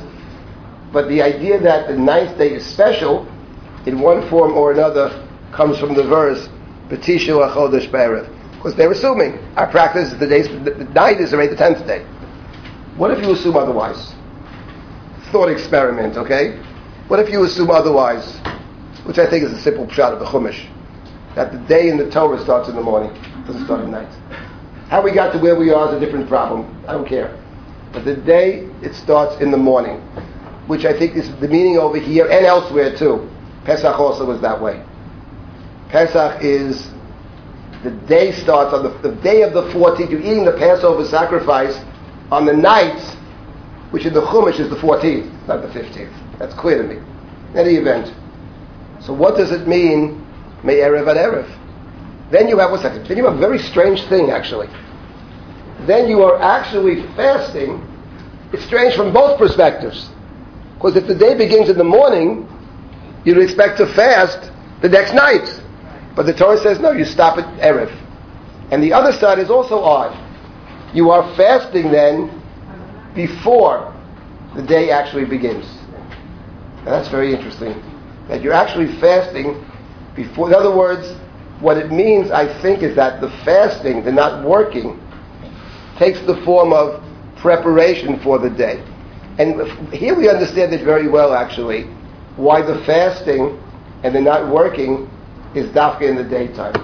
but 0.92 1.08
the 1.08 1.22
idea 1.22 1.60
that 1.60 1.86
the 1.86 1.96
ninth 1.96 2.36
day 2.38 2.54
is 2.54 2.66
special, 2.66 3.26
in 3.86 4.00
one 4.00 4.28
form 4.28 4.52
or 4.52 4.72
another, 4.72 5.26
comes 5.52 5.78
from 5.78 5.94
the 5.94 6.02
verse, 6.02 6.48
B'tishu 6.88 7.48
achodesh 7.48 7.90
be'erev. 7.90 8.28
Because 8.56 8.74
they're 8.74 8.90
assuming 8.90 9.38
our 9.56 9.70
practice 9.70 10.12
is 10.12 10.18
the 10.18 10.26
day, 10.26 10.42
the 10.42 10.84
night 10.92 11.20
is 11.20 11.32
already 11.32 11.50
the 11.50 11.56
tenth 11.56 11.86
day. 11.86 12.04
What 12.96 13.12
if 13.12 13.22
you 13.22 13.32
assume 13.32 13.56
otherwise? 13.56 14.12
Thought 15.30 15.48
experiment, 15.48 16.16
okay? 16.16 16.58
What 17.06 17.20
if 17.20 17.30
you 17.30 17.44
assume 17.44 17.70
otherwise? 17.70 18.40
Which 19.04 19.18
I 19.18 19.28
think 19.28 19.44
is 19.44 19.52
a 19.52 19.60
simple 19.60 19.88
shot 19.90 20.12
of 20.12 20.20
the 20.20 20.26
Chumash. 20.26 20.68
That 21.34 21.50
the 21.50 21.58
day 21.58 21.88
in 21.88 21.96
the 21.96 22.10
Torah 22.10 22.40
starts 22.42 22.68
in 22.68 22.76
the 22.76 22.82
morning, 22.82 23.10
doesn't 23.46 23.64
start 23.64 23.80
at 23.80 23.88
night. 23.88 24.08
How 24.88 25.02
we 25.02 25.12
got 25.12 25.32
to 25.32 25.38
where 25.38 25.56
we 25.56 25.70
are 25.70 25.88
is 25.88 25.94
a 25.94 26.00
different 26.00 26.28
problem. 26.28 26.84
I 26.86 26.92
don't 26.92 27.08
care. 27.08 27.38
But 27.92 28.04
the 28.04 28.16
day, 28.16 28.68
it 28.82 28.94
starts 28.94 29.40
in 29.40 29.50
the 29.50 29.56
morning. 29.56 30.00
Which 30.66 30.84
I 30.84 30.96
think 30.96 31.16
is 31.16 31.28
the 31.40 31.48
meaning 31.48 31.78
over 31.78 31.98
here 31.98 32.28
and 32.30 32.46
elsewhere 32.46 32.96
too. 32.96 33.28
Pesach 33.64 33.98
also 33.98 34.26
was 34.26 34.40
that 34.42 34.60
way. 34.60 34.84
Pesach 35.88 36.42
is 36.42 36.88
the 37.82 37.90
day 38.06 38.30
starts 38.32 38.72
on 38.72 38.84
the, 38.84 38.90
the 39.08 39.14
day 39.22 39.42
of 39.42 39.54
the 39.54 39.62
14th. 39.62 40.10
You're 40.10 40.20
eating 40.20 40.44
the 40.44 40.52
Passover 40.52 41.04
sacrifice 41.04 41.76
on 42.30 42.46
the 42.46 42.52
night, 42.52 43.00
which 43.90 44.06
in 44.06 44.14
the 44.14 44.22
Chumash 44.22 44.60
is 44.60 44.70
the 44.70 44.76
14th, 44.76 45.48
not 45.48 45.62
the 45.62 45.68
15th. 45.68 46.38
That's 46.38 46.54
clear 46.54 46.80
to 46.80 46.88
me. 46.88 46.96
In 47.52 47.58
any 47.58 47.74
event. 47.74 48.14
So 49.04 49.12
what 49.12 49.36
does 49.36 49.50
it 49.50 49.66
mean, 49.66 50.24
me'Erev 50.62 51.08
ad 51.08 51.16
Erev? 51.16 52.30
Then 52.30 52.48
you 52.48 52.58
have, 52.58 52.70
one 52.70 52.80
second, 52.80 53.06
then 53.06 53.16
you 53.16 53.24
have 53.24 53.34
a 53.34 53.40
very 53.40 53.58
strange 53.58 54.04
thing 54.04 54.30
actually. 54.30 54.68
Then 55.86 56.08
you 56.08 56.22
are 56.22 56.40
actually 56.40 57.02
fasting. 57.14 57.86
It's 58.52 58.64
strange 58.64 58.94
from 58.94 59.12
both 59.12 59.38
perspectives. 59.38 60.08
Because 60.74 60.96
if 60.96 61.06
the 61.06 61.14
day 61.14 61.36
begins 61.36 61.68
in 61.68 61.76
the 61.76 61.84
morning, 61.84 62.48
you'd 63.24 63.38
expect 63.38 63.78
to 63.78 63.86
fast 63.86 64.50
the 64.80 64.88
next 64.88 65.14
night. 65.14 65.60
But 66.14 66.26
the 66.26 66.34
Torah 66.34 66.58
says, 66.58 66.78
no, 66.78 66.92
you 66.92 67.04
stop 67.04 67.38
at 67.38 67.44
Erev. 67.60 67.90
And 68.70 68.82
the 68.82 68.92
other 68.92 69.12
side 69.12 69.38
is 69.38 69.50
also 69.50 69.80
odd. 69.80 70.16
You 70.94 71.10
are 71.10 71.36
fasting 71.36 71.90
then 71.90 72.42
before 73.14 73.94
the 74.54 74.62
day 74.62 74.90
actually 74.90 75.24
begins. 75.24 75.64
Now 76.84 76.92
that's 76.92 77.08
very 77.08 77.34
interesting. 77.34 77.91
That 78.28 78.42
you're 78.42 78.52
actually 78.52 78.98
fasting 79.00 79.64
before, 80.14 80.48
in 80.48 80.54
other 80.54 80.74
words, 80.74 81.16
what 81.60 81.76
it 81.76 81.90
means, 81.92 82.30
I 82.30 82.60
think, 82.60 82.82
is 82.82 82.96
that 82.96 83.20
the 83.20 83.30
fasting, 83.44 84.04
the 84.04 84.12
not 84.12 84.44
working, 84.46 85.00
takes 85.98 86.20
the 86.26 86.40
form 86.44 86.72
of 86.72 87.02
preparation 87.36 88.18
for 88.20 88.38
the 88.38 88.50
day. 88.50 88.84
And 89.38 89.92
here 89.92 90.14
we 90.14 90.28
understand 90.28 90.74
it 90.74 90.84
very 90.84 91.08
well, 91.08 91.32
actually, 91.34 91.84
why 92.36 92.62
the 92.62 92.84
fasting 92.84 93.58
and 94.02 94.14
the 94.14 94.20
not 94.20 94.52
working 94.52 95.08
is 95.54 95.70
dafka 95.70 96.02
in 96.02 96.16
the 96.16 96.24
daytime. 96.24 96.74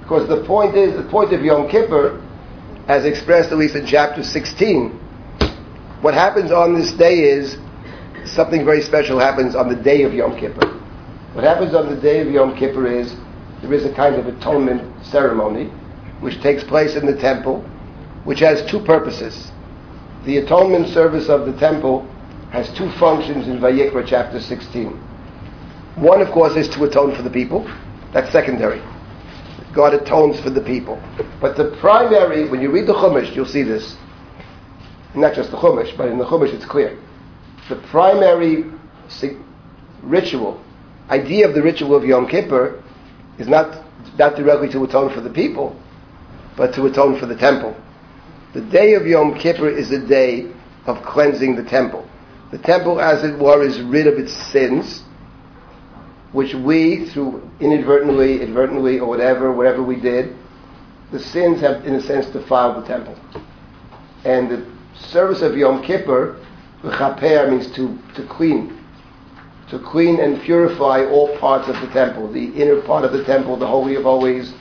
Because 0.00 0.28
the 0.28 0.44
point 0.44 0.76
is, 0.76 0.96
the 0.96 1.08
point 1.10 1.32
of 1.32 1.42
Yom 1.42 1.68
Kippur, 1.68 2.22
as 2.88 3.04
expressed 3.04 3.50
at 3.50 3.58
least 3.58 3.74
in 3.74 3.86
chapter 3.86 4.22
16, 4.22 4.90
what 6.00 6.14
happens 6.14 6.52
on 6.52 6.74
this 6.74 6.92
day 6.92 7.20
is 7.20 7.56
something 8.32 8.64
very 8.64 8.82
special 8.82 9.18
happens 9.18 9.54
on 9.54 9.68
the 9.68 9.76
day 9.76 10.02
of 10.02 10.14
Yom 10.14 10.38
Kippur. 10.38 10.66
What 11.32 11.44
happens 11.44 11.74
on 11.74 11.88
the 11.88 12.00
day 12.00 12.20
of 12.20 12.30
Yom 12.30 12.56
Kippur 12.56 12.86
is 12.86 13.14
there 13.62 13.72
is 13.72 13.84
a 13.84 13.92
kind 13.92 14.16
of 14.16 14.26
atonement 14.26 15.04
ceremony 15.04 15.66
which 16.20 16.40
takes 16.40 16.64
place 16.64 16.96
in 16.96 17.06
the 17.06 17.16
temple, 17.16 17.62
which 18.24 18.40
has 18.40 18.64
two 18.70 18.80
purposes. 18.80 19.50
The 20.24 20.38
atonement 20.38 20.88
service 20.88 21.28
of 21.28 21.46
the 21.46 21.52
temple 21.58 22.08
has 22.50 22.72
two 22.72 22.90
functions 22.92 23.48
in 23.48 23.58
Vayikra 23.58 24.06
chapter 24.06 24.40
16. 24.40 24.88
One, 25.96 26.20
of 26.20 26.30
course, 26.30 26.56
is 26.56 26.68
to 26.70 26.84
atone 26.84 27.14
for 27.14 27.22
the 27.22 27.30
people. 27.30 27.70
That's 28.12 28.30
secondary. 28.32 28.82
God 29.72 29.94
atones 29.94 30.40
for 30.40 30.50
the 30.50 30.60
people. 30.60 31.00
But 31.40 31.56
the 31.56 31.76
primary, 31.80 32.48
when 32.48 32.62
you 32.62 32.70
read 32.70 32.86
the 32.86 32.94
Chumash, 32.94 33.34
you'll 33.34 33.44
see 33.44 33.62
this. 33.62 33.96
Not 35.14 35.34
just 35.34 35.50
the 35.50 35.56
Chumash, 35.58 35.96
but 35.96 36.08
in 36.08 36.18
the 36.18 36.24
Chumash 36.24 36.52
it's 36.54 36.64
clear. 36.64 36.98
The 37.68 37.76
primary 37.76 38.64
ritual, 40.02 40.60
idea 41.10 41.48
of 41.48 41.54
the 41.54 41.62
ritual 41.62 41.96
of 41.96 42.04
Yom 42.04 42.28
Kippur, 42.28 42.82
is 43.38 43.48
not, 43.48 43.84
not 44.18 44.36
directly 44.36 44.68
to 44.70 44.84
atone 44.84 45.12
for 45.12 45.20
the 45.20 45.30
people, 45.30 45.78
but 46.56 46.72
to 46.74 46.86
atone 46.86 47.18
for 47.18 47.26
the 47.26 47.36
temple. 47.36 47.76
The 48.54 48.60
day 48.60 48.94
of 48.94 49.06
Yom 49.06 49.38
Kippur 49.38 49.68
is 49.68 49.90
a 49.90 49.98
day 49.98 50.50
of 50.86 51.02
cleansing 51.02 51.56
the 51.56 51.64
temple. 51.64 52.08
The 52.52 52.58
temple, 52.58 53.00
as 53.00 53.24
it 53.24 53.38
were, 53.38 53.62
is 53.64 53.80
rid 53.82 54.06
of 54.06 54.18
its 54.18 54.32
sins, 54.32 55.02
which 56.32 56.54
we, 56.54 57.06
through 57.06 57.50
inadvertently, 57.60 58.40
inadvertently, 58.42 59.00
or 59.00 59.08
whatever, 59.08 59.52
whatever 59.52 59.82
we 59.82 59.96
did, 59.96 60.36
the 61.10 61.18
sins 61.18 61.60
have, 61.60 61.84
in 61.84 61.94
a 61.94 62.00
sense, 62.00 62.26
defiled 62.26 62.82
the 62.82 62.86
temple. 62.86 63.18
And 64.24 64.48
the 64.50 64.66
service 64.94 65.42
of 65.42 65.56
Yom 65.56 65.82
Kippur, 65.82 66.40
chaper 66.90 67.50
means 67.50 67.70
to, 67.72 67.98
to 68.14 68.26
clean, 68.26 68.78
to 69.70 69.78
clean 69.78 70.20
and 70.20 70.40
purify 70.42 71.04
all 71.04 71.36
parts 71.38 71.68
of 71.68 71.80
the 71.80 71.88
temple, 71.88 72.30
the 72.32 72.46
inner 72.54 72.80
part 72.82 73.04
of 73.04 73.12
the 73.12 73.24
temple, 73.24 73.56
the 73.56 73.66
Holy 73.66 73.94
of 73.96 74.04
Holies, 74.04 74.52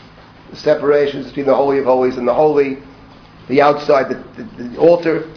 the 0.50 0.56
separations 0.56 1.28
between 1.28 1.46
the 1.46 1.56
Holy 1.56 1.80
of 1.80 1.86
Holies 1.86 2.18
and 2.18 2.28
the 2.28 2.34
Holy, 2.34 2.78
the 3.48 3.62
outside, 3.62 4.10
the, 4.10 4.44
the, 4.44 4.64
the 4.64 4.78
altar, 4.78 5.30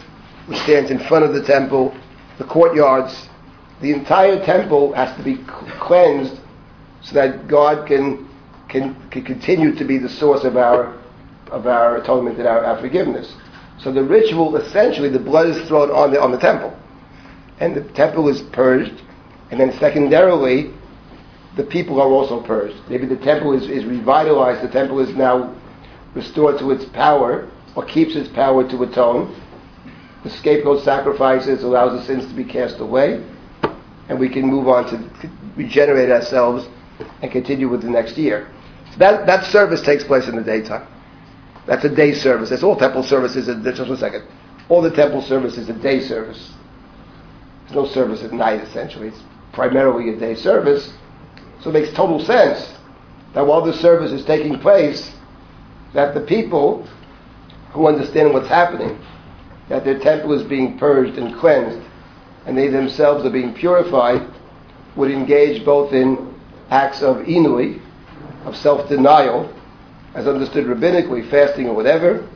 which 0.47 0.59
stands 0.59 0.89
in 0.89 0.99
front 0.99 1.25
of 1.25 1.33
the 1.33 1.43
temple, 1.43 1.95
the 2.37 2.43
courtyards, 2.45 3.29
the 3.81 3.91
entire 3.93 4.43
temple 4.43 4.93
has 4.93 5.15
to 5.17 5.23
be 5.23 5.37
cleansed 5.79 6.39
so 7.01 7.13
that 7.13 7.47
God 7.47 7.87
can, 7.87 8.27
can, 8.67 8.95
can 9.09 9.23
continue 9.23 9.75
to 9.75 9.85
be 9.85 9.97
the 9.97 10.09
source 10.09 10.43
of 10.43 10.57
our, 10.57 10.97
of 11.51 11.67
our 11.67 11.97
atonement 11.97 12.37
and 12.39 12.47
our, 12.47 12.65
our 12.65 12.81
forgiveness. 12.81 13.33
So 13.81 13.91
the 13.91 14.03
ritual, 14.03 14.55
essentially, 14.57 15.09
the 15.09 15.19
blood 15.19 15.47
is 15.47 15.67
thrown 15.67 15.89
on 15.91 16.11
the, 16.11 16.21
on 16.21 16.31
the 16.31 16.37
temple. 16.37 16.77
And 17.59 17.75
the 17.75 17.83
temple 17.93 18.27
is 18.27 18.41
purged. 18.41 19.01
And 19.51 19.59
then 19.59 19.77
secondarily, 19.79 20.73
the 21.55 21.63
people 21.63 22.01
are 22.01 22.07
also 22.07 22.41
purged. 22.41 22.75
Maybe 22.89 23.05
the 23.05 23.17
temple 23.17 23.53
is, 23.53 23.69
is 23.69 23.85
revitalized. 23.85 24.61
The 24.61 24.71
temple 24.71 24.99
is 24.99 25.15
now 25.15 25.55
restored 26.13 26.59
to 26.59 26.71
its 26.71 26.85
power, 26.85 27.49
or 27.75 27.85
keeps 27.85 28.15
its 28.15 28.29
power 28.29 28.67
to 28.69 28.83
atone. 28.83 29.39
The 30.23 30.29
scapegoat 30.29 30.83
sacrifices 30.83 31.63
allows 31.63 31.99
the 31.99 32.05
sins 32.05 32.27
to 32.27 32.33
be 32.35 32.43
cast 32.43 32.79
away 32.79 33.23
and 34.09 34.19
we 34.19 34.27
can 34.27 34.45
move 34.45 34.67
on 34.67 34.89
to 34.89 35.29
regenerate 35.55 36.09
ourselves 36.09 36.67
and 37.21 37.31
continue 37.31 37.69
with 37.69 37.83
the 37.83 37.89
next 37.89 38.17
year. 38.17 38.49
So 38.91 38.97
that, 38.97 39.25
that 39.27 39.45
service 39.45 39.81
takes 39.81 40.03
place 40.03 40.27
in 40.27 40.35
the 40.35 40.43
daytime. 40.43 40.87
That's 41.65 41.83
a 41.85 41.89
day 41.89 42.13
service. 42.13 42.49
That's 42.49 42.63
all 42.63 42.75
temple 42.75 43.03
services. 43.03 43.47
Just 43.47 43.89
one 43.89 43.97
second. 43.97 44.23
All 44.69 44.81
the 44.81 44.91
temple 44.91 45.21
service 45.21 45.57
is 45.57 45.69
a 45.69 45.73
day 45.73 46.01
service. 46.01 46.53
There's 47.63 47.75
no 47.75 47.85
service 47.85 48.23
at 48.23 48.33
night, 48.33 48.61
essentially. 48.61 49.09
It's 49.09 49.21
primarily 49.53 50.09
a 50.09 50.19
day 50.19 50.35
service. 50.35 50.91
So 51.61 51.69
it 51.69 51.73
makes 51.73 51.93
total 51.93 52.19
sense 52.19 52.75
that 53.33 53.45
while 53.45 53.63
the 53.63 53.73
service 53.73 54.11
is 54.11 54.25
taking 54.25 54.59
place, 54.59 55.11
that 55.93 56.13
the 56.13 56.21
people 56.21 56.87
who 57.71 57.87
understand 57.87 58.33
what's 58.33 58.47
happening, 58.47 58.99
that 59.69 59.83
their 59.83 59.99
temple 59.99 60.33
is 60.33 60.43
being 60.43 60.77
purged 60.79 61.17
and 61.17 61.35
cleansed, 61.35 61.85
and 62.45 62.57
they 62.57 62.69
themselves 62.69 63.25
are 63.25 63.29
being 63.29 63.53
purified, 63.53 64.27
would 64.95 65.11
engage 65.11 65.63
both 65.63 65.93
in 65.93 66.33
acts 66.69 67.01
of 67.01 67.17
inui, 67.17 67.81
of 68.45 68.55
self-denial, 68.55 69.53
as 70.15 70.27
understood 70.27 70.65
rabbinically, 70.65 71.29
fasting 71.29 71.67
or 71.67 71.73
whatever, 71.73 72.27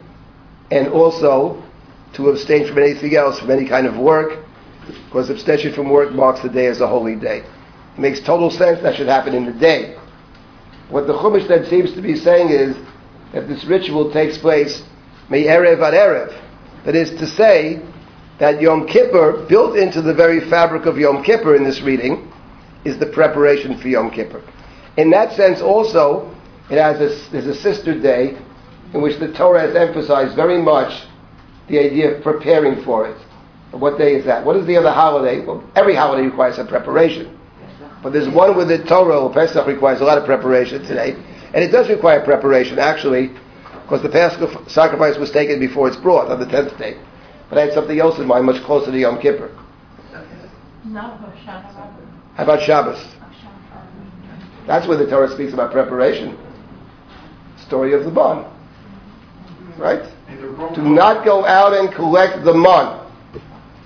and 0.72 0.88
also 0.90 1.64
to 2.14 2.30
abstain 2.30 2.68
from 2.68 2.78
anything 2.78 3.16
else, 3.16 3.40
from 3.40 3.52
any 3.52 3.68
kind 3.68 3.88
of 3.88 3.98
work, 3.98 4.44
because 4.86 5.30
abstention 5.30 5.74
from 5.74 5.90
work 5.90 6.12
marks 6.12 6.42
the 6.42 6.50
day 6.50 6.68
as 6.68 6.82
a 6.82 6.88
holy 6.88 7.16
day. 7.16 7.40
It 7.96 8.00
makes 8.00 8.20
total 8.20 8.50
sense 8.52 8.82
that 8.82 8.96
should 8.96 9.08
happen 9.08 9.34
in 9.34 9.46
the 9.46 9.54
day. 9.54 9.98
What 10.90 11.08
the 11.08 11.14
Chumash 11.14 11.48
then 11.48 11.66
seems 11.66 11.94
to 11.94 12.02
be 12.02 12.16
saying 12.16 12.50
is 12.50 12.76
that 13.34 13.48
this 13.48 13.64
ritual 13.66 14.12
takes 14.12 14.38
place 14.38 14.84
me'erev 15.30 15.82
ad 15.82 15.94
erev. 15.94 16.40
That 16.86 16.96
is 16.96 17.10
to 17.12 17.26
say, 17.26 17.82
that 18.40 18.62
Yom 18.62 18.88
Kippur, 18.88 19.46
built 19.48 19.78
into 19.78 20.02
the 20.02 20.14
very 20.14 20.40
fabric 20.50 20.86
of 20.86 20.98
Yom 20.98 21.24
Kippur 21.24 21.56
in 21.56 21.64
this 21.64 21.82
reading, 21.82 22.32
is 22.84 22.98
the 22.98 23.06
preparation 23.06 23.78
for 23.78 23.88
Yom 23.88 24.12
Kippur. 24.12 24.42
In 24.98 25.10
that 25.12 25.34
sense, 25.34 25.62
also, 25.62 26.36
it 26.74 26.82
has 26.82 27.00
a, 27.00 27.32
there's 27.32 27.48
a 27.48 27.56
sister 27.56 28.00
day 28.00 28.38
in 28.94 29.02
which 29.02 29.20
the 29.20 29.32
Torah 29.34 29.62
has 29.62 29.76
emphasized 29.76 30.36
very 30.36 30.62
much 30.62 31.06
the 31.68 31.80
idea 31.80 32.16
of 32.16 32.24
preparing 32.24 32.84
for 32.84 33.08
it. 33.08 33.18
What 33.72 33.98
day 33.98 34.16
is 34.16 34.26
that? 34.26 34.46
What 34.46 34.56
is 34.56 34.68
the 34.68 34.78
other 34.78 34.92
holiday? 34.92 35.44
Well, 35.44 35.64
every 35.76 35.96
holiday 35.96 36.24
requires 36.24 36.58
some 36.58 36.68
preparation. 36.68 37.40
But 38.04 38.14
there's 38.14 38.30
one 38.30 38.56
with 38.56 38.68
the 38.68 38.84
Torah 38.84 39.34
Pesach 39.34 39.66
requires 39.66 40.02
a 40.02 40.04
lot 40.04 40.18
of 40.18 40.26
preparation 40.26 40.84
today. 40.84 41.16
And 41.54 41.64
it 41.64 41.72
does 41.72 41.90
require 41.90 42.24
preparation, 42.24 42.78
actually, 42.78 43.30
because 43.84 44.02
the 44.02 44.10
Paschal 44.10 44.68
sacrifice 44.68 45.18
was 45.18 45.32
taken 45.32 45.60
before 45.60 45.88
it's 45.88 45.98
brought 45.98 46.30
on 46.30 46.40
the 46.40 46.46
10th 46.46 46.78
day. 46.78 47.00
But 47.50 47.58
I 47.58 47.62
had 47.66 47.74
something 47.74 48.00
else 48.00 48.20
in 48.20 48.28
mind, 48.28 48.46
much 48.46 48.62
closer 48.64 48.92
to 48.92 48.98
Yom 48.98 49.22
Kippur. 49.22 49.50
How 52.36 52.44
about 52.44 52.62
Shabbos? 52.62 53.00
That's 54.68 54.88
where 54.88 54.98
the 54.98 55.08
Torah 55.08 55.30
speaks 55.30 55.54
about 55.54 55.72
preparation. 55.72 56.38
Story 57.74 57.94
of 57.94 58.04
the 58.04 58.12
mun. 58.12 58.46
Right? 59.80 60.08
Do 60.76 60.84
not 60.84 61.26
go 61.26 61.44
out 61.44 61.74
and 61.74 61.92
collect 61.92 62.46
the 62.46 62.54
mun. 62.54 63.12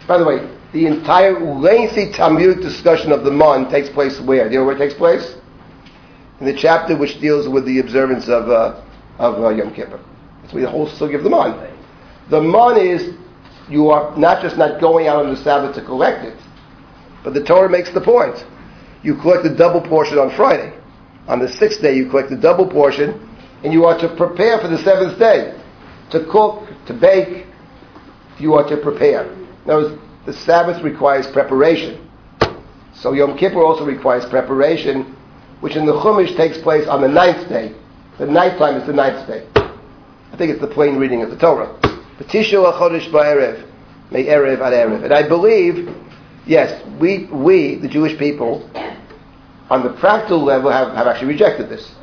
By 0.10 0.18
the 0.18 0.26
way, 0.26 0.40
the 0.74 0.88
entire 0.88 1.40
lengthy 1.40 2.12
Talmud 2.12 2.60
discussion 2.60 3.14
of 3.14 3.24
the 3.24 3.32
mun 3.32 3.72
takes 3.72 3.88
place 3.88 4.20
where? 4.20 4.50
Do 4.50 4.56
you 4.56 4.60
know 4.60 4.66
where 4.66 4.76
it 4.76 4.80
takes 4.80 4.94
place? 4.94 5.36
In 6.42 6.48
the 6.48 6.54
chapter 6.54 6.98
which 6.98 7.22
deals 7.22 7.48
with 7.48 7.66
the 7.66 7.80
observance 7.80 8.28
of, 8.28 8.50
uh, 8.50 8.84
of 9.20 9.42
uh, 9.42 9.50
Yom 9.52 9.74
Kippur. 9.74 10.02
That's 10.42 10.54
where 10.54 10.64
the 10.64 10.70
whole 10.70 10.90
story 10.90 11.16
of 11.16 11.24
the 11.24 11.30
mun. 11.30 11.74
The 12.30 12.42
mun 12.42 12.76
is 12.78 13.16
you 13.70 13.90
are 13.90 14.14
not 14.18 14.42
just 14.42 14.58
not 14.58 14.82
going 14.82 15.08
out 15.08 15.26
on 15.26 15.34
the 15.34 15.42
Sabbath 15.42 15.76
to 15.76 15.82
collect 15.82 16.26
it, 16.26 16.38
but 17.24 17.34
the 17.34 17.42
Torah 17.42 17.70
makes 17.70 17.92
the 17.92 18.02
point. 18.02 18.36
You 19.02 19.16
collect 19.16 19.44
the 19.44 19.56
double 19.56 19.80
portion 19.80 20.18
on 20.18 20.36
Friday. 20.36 20.78
On 21.30 21.40
the 21.40 21.48
sixth 21.48 21.82
day, 21.82 21.96
you 21.96 22.10
collect 22.10 22.30
the 22.30 22.36
double 22.36 22.68
portion, 22.68 23.24
and 23.64 23.74
you 23.74 23.86
are 23.86 23.98
to 24.00 24.16
prepare 24.16 24.60
for 24.60 24.68
the 24.68 24.78
seventh 24.80 25.18
day. 25.20 25.60
To 26.12 26.26
cook, 26.26 26.68
to 26.86 26.94
bake, 26.94 27.46
you 28.40 28.54
are 28.54 28.68
to 28.70 28.78
prepare. 28.78 29.36
Now, 29.66 29.98
the 30.26 30.34
Sabbath 30.34 30.84
requires 30.84 31.28
preparation. 31.28 32.10
So 32.94 33.14
Yom 33.14 33.38
Kippur 33.38 33.64
also 33.64 33.86
requires 33.86 34.26
preparation, 34.26 35.16
which 35.60 35.76
in 35.76 35.86
the 35.86 35.94
Chumash 35.94 36.36
takes 36.36 36.58
place 36.58 36.88
on 36.88 37.02
the 37.02 37.08
ninth 37.08 37.48
day. 37.50 37.76
The 38.18 38.26
ninth 38.26 38.58
time 38.58 38.76
is 38.76 38.88
the 38.88 38.94
ninth 38.94 39.28
day. 39.28 39.48
I 39.56 40.38
think 40.38 40.52
it's 40.52 40.62
the 40.62 40.68
plain 40.68 40.98
reading 40.98 41.22
of 41.22 41.30
the 41.30 41.38
Torah. 41.38 41.78
Tisha 42.24 42.74
Chodesh 42.74 43.10
Ba'erev, 43.12 43.66
Me'erev 44.12 44.60
ad 44.60 44.74
Erev. 44.74 45.04
And 45.04 45.14
I 45.14 45.28
believe, 45.28 45.96
yes, 46.46 46.84
we, 47.00 47.26
we, 47.26 47.76
the 47.76 47.88
Jewish 47.88 48.18
people, 48.18 48.70
on 49.70 49.84
the 49.84 49.94
practical 50.00 50.44
level, 50.44 50.72
have, 50.72 50.94
have 50.94 51.08
actually 51.08 51.28
rejected 51.28 51.70
this. 51.70 51.94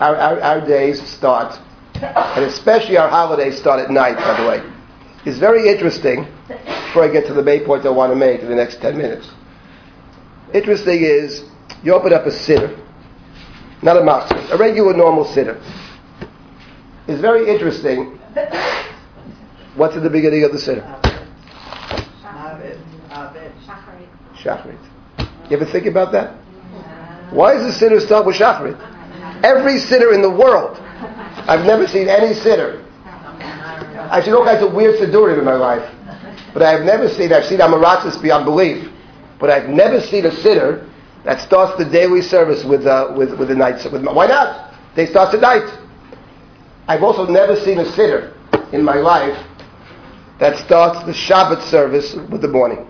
Our, 0.00 0.16
our, 0.16 0.40
our 0.40 0.66
days 0.66 1.06
start, 1.06 1.60
and 1.94 2.44
especially 2.44 2.96
our 2.96 3.10
holidays 3.10 3.58
start 3.58 3.80
at 3.80 3.90
night, 3.90 4.16
by 4.16 4.40
the 4.40 4.48
way. 4.48 4.62
It's 5.26 5.38
very 5.38 5.68
interesting, 5.68 6.26
before 6.48 7.04
I 7.04 7.08
get 7.08 7.26
to 7.26 7.34
the 7.34 7.42
main 7.42 7.66
point 7.66 7.84
I 7.84 7.90
want 7.90 8.10
to 8.10 8.16
make 8.16 8.40
in 8.40 8.48
the 8.48 8.54
next 8.54 8.80
10 8.80 8.96
minutes. 8.96 9.28
Interesting 10.54 11.02
is, 11.02 11.44
you 11.82 11.92
open 11.92 12.14
up 12.14 12.24
a 12.24 12.30
siddur, 12.30 12.82
not 13.82 13.98
a 13.98 14.00
machzor, 14.00 14.50
a 14.50 14.56
regular 14.56 14.94
normal 14.94 15.26
siddur. 15.26 15.62
It's 17.06 17.20
very 17.20 17.50
interesting. 17.50 18.18
What's 19.74 19.96
at 19.96 20.02
the 20.02 20.10
beginning 20.10 20.44
of 20.44 20.52
the 20.52 20.58
siddur? 20.58 20.86
Shacharit. 24.34 24.78
You 25.50 25.56
ever 25.56 25.66
think 25.66 25.84
about 25.84 26.12
that? 26.12 26.36
Why 27.32 27.54
does 27.54 27.78
the 27.78 27.86
siddur 27.86 28.00
start 28.00 28.24
with 28.24 28.36
Shacharit? 28.36 28.78
Every 29.42 29.74
siddur 29.74 30.14
in 30.14 30.22
the 30.22 30.30
world. 30.30 30.76
I've 31.48 31.64
never 31.64 31.86
seen 31.86 32.08
any 32.08 32.34
siddur. 32.34 32.84
I've 34.10 34.24
seen 34.24 34.34
all 34.34 34.44
kinds 34.44 34.62
of 34.62 34.72
weird 34.72 35.00
siddurim 35.00 35.38
in 35.38 35.44
my 35.44 35.54
life. 35.54 35.88
But 36.52 36.62
I've 36.62 36.84
never 36.84 37.08
seen, 37.08 37.32
I've 37.32 37.44
seen 37.44 37.60
Amaratzis 37.60 38.20
beyond 38.20 38.44
belief. 38.44 38.90
But 39.38 39.50
I've 39.50 39.68
never 39.68 40.00
seen 40.00 40.26
a 40.26 40.30
siddur 40.30 40.88
that 41.24 41.40
starts 41.40 41.78
the 41.78 41.88
daily 41.88 42.22
service 42.22 42.64
with, 42.64 42.86
uh, 42.86 43.14
with, 43.16 43.38
with 43.38 43.48
the 43.48 43.54
night. 43.54 43.84
With, 43.90 44.04
why 44.04 44.26
not? 44.26 44.74
They 44.96 45.06
start 45.06 45.34
at 45.34 45.40
night. 45.40 45.78
I've 46.88 47.02
also 47.02 47.26
never 47.26 47.56
seen 47.56 47.78
a 47.78 47.84
siddur 47.84 48.34
in 48.72 48.82
my 48.82 48.96
life 48.96 49.46
that 50.38 50.58
starts 50.64 51.04
the 51.04 51.12
Shabbat 51.12 51.62
service 51.62 52.14
with 52.30 52.40
the 52.40 52.48
morning. 52.48 52.86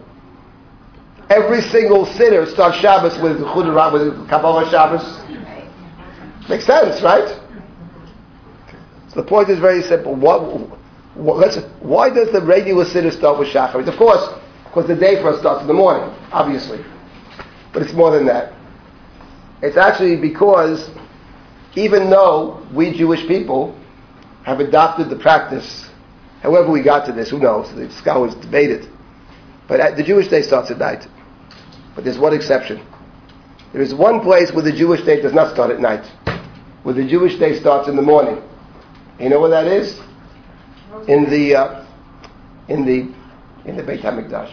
Every 1.29 1.61
single 1.63 2.07
siddur 2.07 2.51
starts 2.53 2.79
Shabbos 2.79 3.19
with 3.21 3.39
Chudurah, 3.39 3.93
with 3.93 4.29
Kabbalah 4.29 4.69
Shabbos. 4.71 5.05
Makes 6.49 6.67
sense, 6.67 7.03
right? 7.03 7.29
So 9.09 9.21
the 9.21 9.27
point 9.27 9.49
is 9.49 9.59
very 9.59 9.83
simple. 9.83 10.15
What, 10.15 10.43
what, 11.15 11.55
why 11.81 12.11
does 12.11 12.33
the 12.33 12.41
regular 12.41 12.85
siddur 12.85 13.13
start 13.13 13.39
with 13.39 13.49
Shacharit? 13.49 13.89
Of 13.89 13.97
course, 13.97 14.27
because 14.65 14.87
the 14.87 14.95
day 14.95 15.21
for 15.21 15.31
us 15.31 15.41
starts 15.41 15.63
in 15.63 15.67
the 15.67 15.75
morning, 15.75 16.09
obviously. 16.33 16.85
But 17.73 17.83
it's 17.83 17.93
more 17.93 18.11
than 18.11 18.27
that. 18.27 18.53
It's 19.63 19.77
actually 19.77 20.17
because 20.17 20.91
even 21.75 22.09
though 22.11 22.67
we 22.73 22.97
Jewish 22.97 23.27
people 23.27 23.77
have 24.45 24.61
adopted 24.61 25.11
the 25.11 25.17
practice, 25.17 25.89
however 26.43 26.71
we 26.71 26.83
got 26.83 27.05
to 27.07 27.13
this, 27.13 27.31
who 27.31 27.39
knows? 27.39 27.73
The 27.75 27.91
scholars 27.93 28.35
debate 28.37 28.71
it. 28.71 28.89
But 29.69 29.97
the 29.97 30.03
Jewish 30.03 30.29
day 30.29 30.43
starts 30.43 30.71
at 30.71 30.79
night. 30.79 31.07
But 31.95 32.05
there's 32.05 32.19
one 32.19 32.33
exception. 32.33 32.85
There 33.73 33.83
is 33.83 33.95
one 33.95 34.21
place 34.21 34.53
where 34.53 34.65
the 34.65 34.73
Jewish 34.73 35.03
day 35.03 35.21
does 35.21 35.33
not 35.33 35.53
start 35.53 35.71
at 35.71 35.81
night, 35.81 36.05
where 36.83 36.95
the 36.95 37.07
Jewish 37.07 37.39
day 37.39 37.59
starts 37.59 37.89
in 37.89 37.97
the 37.97 38.03
morning. 38.03 38.43
You 39.21 39.29
know 39.29 39.41
where 39.41 39.51
that 39.51 39.67
is? 39.67 40.01
In 41.07 41.31
the 41.31 41.55
uh, 41.55 41.87
in 42.69 42.85
the 42.85 43.15
in 43.69 43.77
the 43.77 43.83
Beit 43.83 44.01
Hamikdash. 44.01 44.53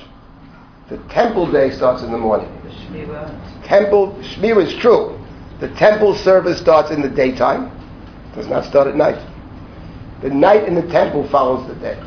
The 0.89 0.97
temple 1.09 1.51
day 1.51 1.71
starts 1.71 2.03
in 2.03 2.11
the 2.11 2.17
morning. 2.17 2.49
The 2.63 2.69
Shmira. 2.69 3.67
Temple 3.67 4.13
Shmir 4.21 4.63
is 4.63 4.75
true. 4.79 5.19
The 5.59 5.69
temple 5.75 6.15
service 6.15 6.59
starts 6.59 6.91
in 6.91 7.01
the 7.01 7.09
daytime. 7.09 7.71
Does 8.35 8.47
not 8.47 8.65
start 8.65 8.87
at 8.87 8.95
night. 8.95 9.17
The 10.21 10.29
night 10.29 10.65
in 10.65 10.75
the 10.75 10.87
temple 10.87 11.27
follows 11.29 11.67
the 11.67 11.75
day. 11.75 12.01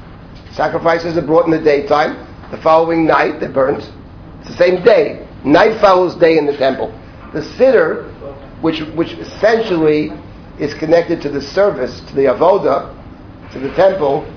Sacrifices 0.52 1.16
are 1.16 1.22
brought 1.22 1.44
in 1.46 1.50
the 1.50 1.60
daytime. 1.60 2.26
The 2.52 2.58
following 2.58 3.04
night 3.04 3.40
they're 3.40 3.52
burnt. 3.52 3.90
It's 4.40 4.50
the 4.50 4.56
same 4.56 4.84
day. 4.84 5.26
Night 5.44 5.80
follows 5.80 6.14
day 6.16 6.38
in 6.38 6.46
the 6.46 6.56
temple. 6.56 6.92
The 7.32 7.40
siddur, 7.40 8.10
which 8.60 8.80
which 8.94 9.12
essentially 9.12 10.10
is 10.58 10.74
connected 10.74 11.22
to 11.22 11.28
the 11.30 11.40
service, 11.40 12.00
to 12.00 12.14
the 12.14 12.24
avoda, 12.24 12.94
to 13.52 13.58
the 13.58 13.72
temple, 13.74 14.30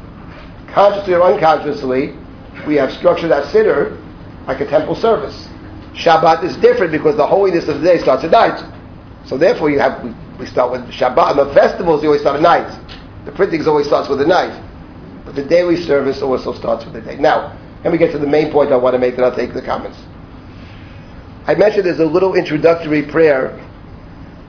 consciously 0.70 1.14
or 1.14 1.24
unconsciously, 1.24 2.16
we 2.66 2.76
have 2.76 2.92
structured 2.94 3.32
that 3.32 3.46
siddur 3.54 4.00
like 4.48 4.62
a 4.62 4.66
temple 4.66 4.96
service. 4.96 5.48
Shabbat 5.94 6.44
is 6.44 6.56
different 6.58 6.92
because 6.92 7.18
the 7.18 7.28
holiness 7.28 7.68
of 7.68 7.82
the 7.82 7.88
day 7.88 8.00
starts 8.00 8.24
at 8.24 8.32
night. 8.32 8.64
So 9.26 9.38
therefore, 9.38 9.70
you 9.70 9.80
have 9.80 10.04
we, 10.04 10.14
we 10.40 10.46
start 10.46 10.72
with 10.72 10.82
Shabbat. 10.90 11.32
And 11.32 11.40
the 11.40 11.54
festivals 11.54 12.02
you 12.02 12.10
always 12.10 12.22
start 12.22 12.38
at 12.38 12.42
night. 12.42 12.80
The 13.26 13.32
printing 13.32 13.66
always 13.68 13.88
starts 13.88 14.10
with 14.10 14.20
the 14.20 14.28
night, 14.28 14.62
but 15.24 15.36
the 15.36 15.44
daily 15.44 15.78
service 15.78 16.22
also 16.22 16.54
starts 16.54 16.84
with 16.84 16.94
the 16.94 17.02
day. 17.02 17.16
Now, 17.18 17.58
let 17.84 17.94
me 17.94 17.98
get 17.98 18.12
to 18.12 18.18
the 18.20 18.28
main 18.28 18.52
point 18.52 18.72
I 18.72 18.76
want 18.76 18.96
to 18.96 19.00
make, 19.00 19.16
then 19.16 19.24
I'll 19.24 19.36
take 19.36 19.54
the 19.54 19.62
comments. 19.62 19.98
I 21.46 21.56
mentioned 21.56 21.86
there's 21.86 22.00
a 22.00 22.06
little 22.06 22.36
introductory 22.36 23.04
prayer 23.04 23.50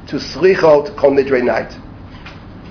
to 0.07 0.17
Slichot 0.17 0.97
Kol 0.97 1.11
Nidre 1.11 1.43
night. 1.43 1.73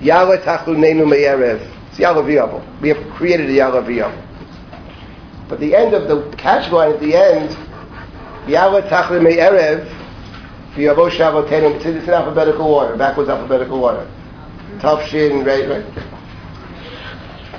Ya'aleh 0.00 0.42
Tachanuneinu 0.42 1.06
Me'erev. 1.06 1.60
It's 1.90 1.98
Yalav 1.98 2.80
We 2.80 2.88
have 2.88 3.12
created 3.12 3.50
a 3.50 3.52
Yalav 3.52 5.46
But 5.48 5.60
the 5.60 5.74
end 5.74 5.92
of 5.92 6.08
the 6.08 6.34
catch 6.36 6.72
line 6.72 6.92
at 6.92 7.00
the 7.00 7.14
end, 7.14 7.50
Ya'aleh 8.48 8.88
Tachanuneinu 8.88 9.22
Me'erev, 9.24 10.04
V'yavo 10.74 11.10
Shavotenu, 11.10 11.76
it's 11.76 11.84
in 11.84 12.10
alphabetical 12.10 12.66
order, 12.66 12.96
backwards 12.96 13.28
alphabetical 13.28 13.84
order. 13.84 14.10
Tafshin, 14.78 15.44
right, 15.46 15.68
right. 15.68 15.84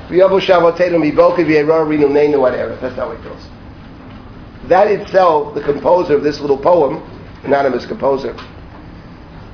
V'yavo 0.09 0.41
Shavotenu 0.41 0.97
Miboke 0.97 1.45
V'yeror 1.45 1.85
Rinu 1.85 2.09
Neinu 2.09 2.39
Erev. 2.39 2.81
That's 2.81 2.95
how 2.95 3.11
it 3.11 3.23
goes. 3.23 3.54
That 4.67 4.87
itself, 4.87 5.53
the 5.53 5.61
composer 5.61 6.15
of 6.15 6.23
this 6.23 6.39
little 6.39 6.57
poem, 6.57 7.03
anonymous 7.43 7.85
composer, 7.85 8.33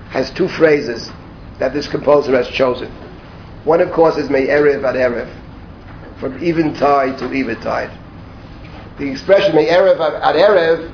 has 0.10 0.32
two 0.32 0.48
phrases 0.48 1.12
that 1.60 1.74
this 1.74 1.88
composer 1.88 2.36
has 2.36 2.48
chosen. 2.48 2.92
One, 3.64 3.82
of 3.82 3.92
course, 3.92 4.18
is 4.18 4.30
Me'erev 4.30 4.84
ad 4.84 4.96
Erev, 4.96 5.30
from 6.20 6.42
eventide 6.44 7.18
to 7.20 7.32
eventide. 7.34 7.92
The 8.98 9.10
expression 9.10 9.56
May 9.56 9.68
Erev 9.68 10.00
ad 10.00 10.36
Erev, 10.36 10.92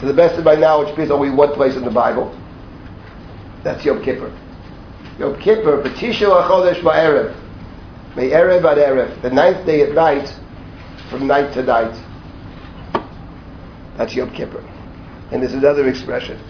to 0.00 0.06
the 0.06 0.14
best 0.14 0.38
of 0.38 0.44
my 0.44 0.54
knowledge, 0.54 0.92
appears 0.92 1.10
only 1.10 1.30
one 1.30 1.52
place 1.54 1.76
in 1.76 1.84
the 1.84 1.90
Bible. 1.90 2.36
That's 3.62 3.84
Yom 3.84 4.02
Kippur. 4.02 4.32
Yom 5.18 5.38
Kippur, 5.40 5.82
B'tisha 5.82 6.48
Chodesh 6.48 6.80
Ba'erev, 6.80 7.34
Erev 8.14 8.64
ad 8.64 8.78
Erev, 8.78 9.22
the 9.22 9.30
ninth 9.30 9.66
day 9.66 9.82
at 9.82 9.94
night, 9.94 10.32
from 11.10 11.26
night 11.26 11.52
to 11.54 11.62
night. 11.62 11.94
That's 13.98 14.14
Yom 14.14 14.30
Kippur. 14.30 14.64
And 15.32 15.42
there's 15.42 15.52
another 15.52 15.88
expression, 15.88 16.40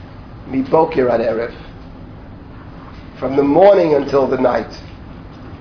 Miboker 0.46 1.10
ad 1.10 1.20
Erev, 1.20 1.56
from 3.18 3.34
the 3.36 3.42
morning 3.42 3.94
until 3.94 4.28
the 4.28 4.36
night. 4.36 4.72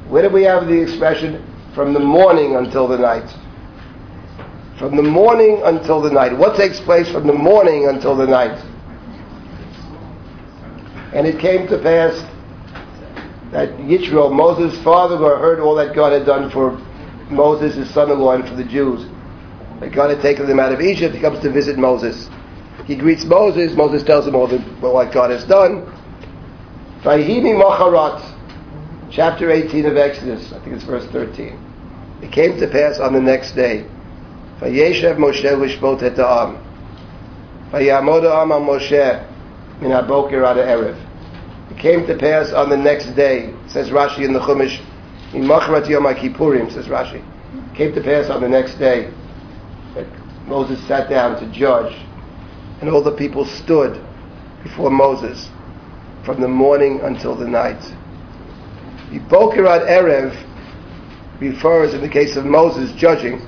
Where 0.10 0.22
do 0.22 0.30
we 0.30 0.44
have 0.44 0.68
the 0.68 0.80
expression 0.80 1.44
from 1.74 1.94
the 1.94 2.00
morning 2.00 2.58
until 2.58 2.88
the 2.88 2.98
night? 2.98 3.28
From 4.78 4.96
the 4.96 5.02
morning 5.02 5.62
until 5.64 6.02
the 6.02 6.12
night. 6.12 6.38
What 6.38 6.56
takes 6.56 6.80
place 6.80 7.10
from 7.10 7.26
the 7.26 7.34
morning 7.34 7.88
until 7.88 8.16
the 8.16 8.28
night? 8.28 8.64
And 11.14 11.26
it 11.26 11.40
came 11.40 11.68
to 11.68 11.80
pass 11.80 12.20
that 13.52 13.70
Yitro, 13.80 14.32
Moses' 14.32 14.78
father-in-law, 14.84 15.40
heard 15.40 15.60
all 15.62 15.76
that 15.76 15.96
God 15.96 16.12
had 16.12 16.26
done 16.26 16.52
for 16.52 16.78
Moses, 17.32 17.76
his 17.76 17.90
son-in-law, 17.94 18.34
and 18.34 18.48
for 18.48 18.56
the 18.56 18.66
Jews. 18.66 19.10
That 19.80 19.92
God 19.92 20.10
had 20.10 20.22
taken 20.22 20.48
them 20.48 20.60
out 20.60 20.72
of 20.72 20.82
Egypt. 20.82 21.14
He 21.14 21.22
comes 21.22 21.40
to 21.42 21.52
visit 21.52 21.78
Moses. 21.78 22.30
He 22.86 22.96
greets 22.96 23.26
Moses. 23.26 23.74
Moses 23.74 24.04
tells 24.04 24.28
him 24.28 24.36
all 24.36 24.48
the, 24.48 24.60
what 24.80 25.12
God 25.12 25.30
has 25.30 25.44
done. 25.44 25.86
Vayhimi 27.02 27.54
Macharat, 27.62 29.12
chapter 29.12 29.52
18 29.52 29.86
of 29.86 29.98
Exodus, 29.98 30.52
I 30.52 30.60
think 30.64 30.76
it's 30.76 30.84
verse 30.84 31.06
13. 31.12 32.20
It 32.24 32.32
came 32.32 32.60
to 32.60 32.68
pass 32.68 33.00
on 33.00 33.14
the 33.14 33.22
next 33.22 33.52
day. 33.52 33.86
Vayeshev 34.60 35.18
Moshe 35.18 35.44
lishbot 35.44 36.02
et 36.02 36.18
ha'am. 36.18 36.58
Vayamod 37.72 38.24
ha'am 38.24 38.52
al 38.52 38.62
Moshe 38.62 39.82
min 39.82 39.92
haboker 39.92 40.44
ad 40.44 40.58
erev. 40.58 41.00
It 41.70 41.78
came 41.78 42.08
to 42.08 42.18
pass 42.18 42.52
on 42.52 42.70
the 42.70 42.78
next 42.78 43.12
day, 43.16 43.54
says 43.68 43.90
Rashi 43.90 44.26
in 44.26 44.34
the 44.34 44.40
Chumash, 44.40 44.80
in 45.34 45.44
Macharat 45.44 45.88
Yom 45.88 46.06
HaKippurim, 46.06 46.74
says 46.74 46.88
Rashi. 46.88 47.24
It 47.72 47.76
came 47.76 47.94
to 47.94 48.02
pass 48.02 48.32
on 48.32 48.42
the 48.42 48.50
next 48.50 48.76
day 48.76 49.14
Moses 50.48 50.82
sat 50.88 51.10
down 51.10 51.40
to 51.40 51.52
judge, 51.52 51.94
and 52.80 52.90
all 52.90 53.04
the 53.04 53.12
people 53.12 53.46
stood 53.46 54.02
before 54.64 54.90
Moses 54.90 55.50
from 56.24 56.40
the 56.40 56.48
morning 56.48 57.02
until 57.02 57.36
the 57.36 57.48
night. 57.48 57.82
Boker 59.30 59.68
ad 59.68 59.82
Erev 59.82 60.36
refers, 61.40 61.94
in 61.94 62.02
the 62.02 62.10
case 62.10 62.36
of 62.38 62.46
Moses, 62.46 62.92
judging, 62.94 63.40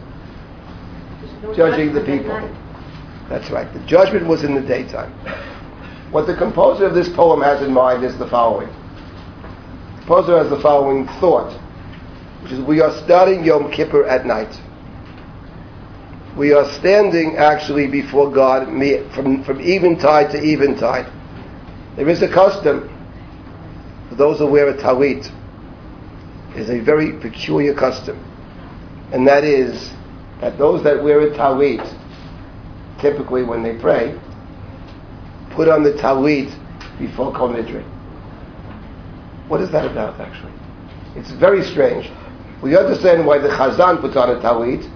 judging 1.55 1.93
the 1.93 2.01
people. 2.01 2.55
That's 3.29 3.49
right. 3.49 3.71
The 3.73 3.79
judgment 3.85 4.27
was 4.27 4.43
in 4.43 4.53
the 4.53 4.61
daytime. 4.61 5.11
What 6.11 6.27
the 6.27 6.35
composer 6.35 6.85
of 6.85 6.95
this 6.95 7.09
poem 7.09 7.41
has 7.41 7.61
in 7.61 7.71
mind 7.71 8.03
is 8.03 8.17
the 8.17 8.27
following. 8.27 8.67
The 8.67 9.99
composer 9.99 10.37
has 10.37 10.49
the 10.49 10.59
following 10.59 11.07
thought, 11.19 11.53
which 12.41 12.51
is 12.51 12.59
we 12.61 12.81
are 12.81 12.91
starting 13.03 13.43
Yom 13.43 13.71
Kippur 13.71 14.05
at 14.05 14.25
night. 14.25 14.59
We 16.39 16.53
are 16.53 16.71
standing 16.71 17.35
actually 17.35 17.87
before 17.87 18.31
God 18.31 18.67
from, 19.13 19.43
from 19.43 19.59
eventide 19.59 20.31
to 20.31 20.41
eventide. 20.41 21.11
There 21.97 22.07
is 22.07 22.21
a 22.21 22.29
custom 22.29 22.87
for 24.07 24.15
those 24.15 24.39
who 24.39 24.47
wear 24.47 24.69
a 24.69 24.73
talit. 24.73 25.29
Is 26.55 26.69
a 26.69 26.79
very 26.79 27.11
peculiar 27.19 27.73
custom, 27.73 28.17
and 29.11 29.27
that 29.27 29.43
is 29.43 29.91
that 30.39 30.57
those 30.57 30.81
that 30.85 31.03
wear 31.03 31.19
a 31.27 31.29
talit, 31.31 31.83
typically 33.01 33.43
when 33.43 33.61
they 33.61 33.77
pray, 33.77 34.17
put 35.51 35.67
on 35.67 35.83
the 35.83 35.91
talit 35.91 36.49
before 36.97 37.33
Kol 37.33 37.49
Nidre. 37.49 37.83
What 39.49 39.59
is 39.59 39.69
that 39.71 39.85
about, 39.85 40.21
actually? 40.21 40.53
It's 41.17 41.31
very 41.31 41.63
strange. 41.65 42.09
We 42.63 42.77
understand 42.77 43.27
why 43.27 43.39
the 43.39 43.49
Chazan 43.49 43.99
puts 43.99 44.15
on 44.15 44.29
a 44.29 44.39
talit. 44.39 44.89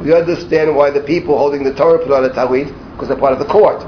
We 0.00 0.12
understand 0.12 0.74
why 0.74 0.90
the 0.90 1.00
people 1.00 1.38
holding 1.38 1.62
the 1.62 1.74
Torah 1.74 1.98
put 1.98 2.10
on 2.10 2.24
a 2.24 2.30
talit, 2.30 2.66
because 2.92 3.08
they're 3.08 3.16
part 3.16 3.32
of 3.32 3.38
the 3.38 3.46
court. 3.46 3.80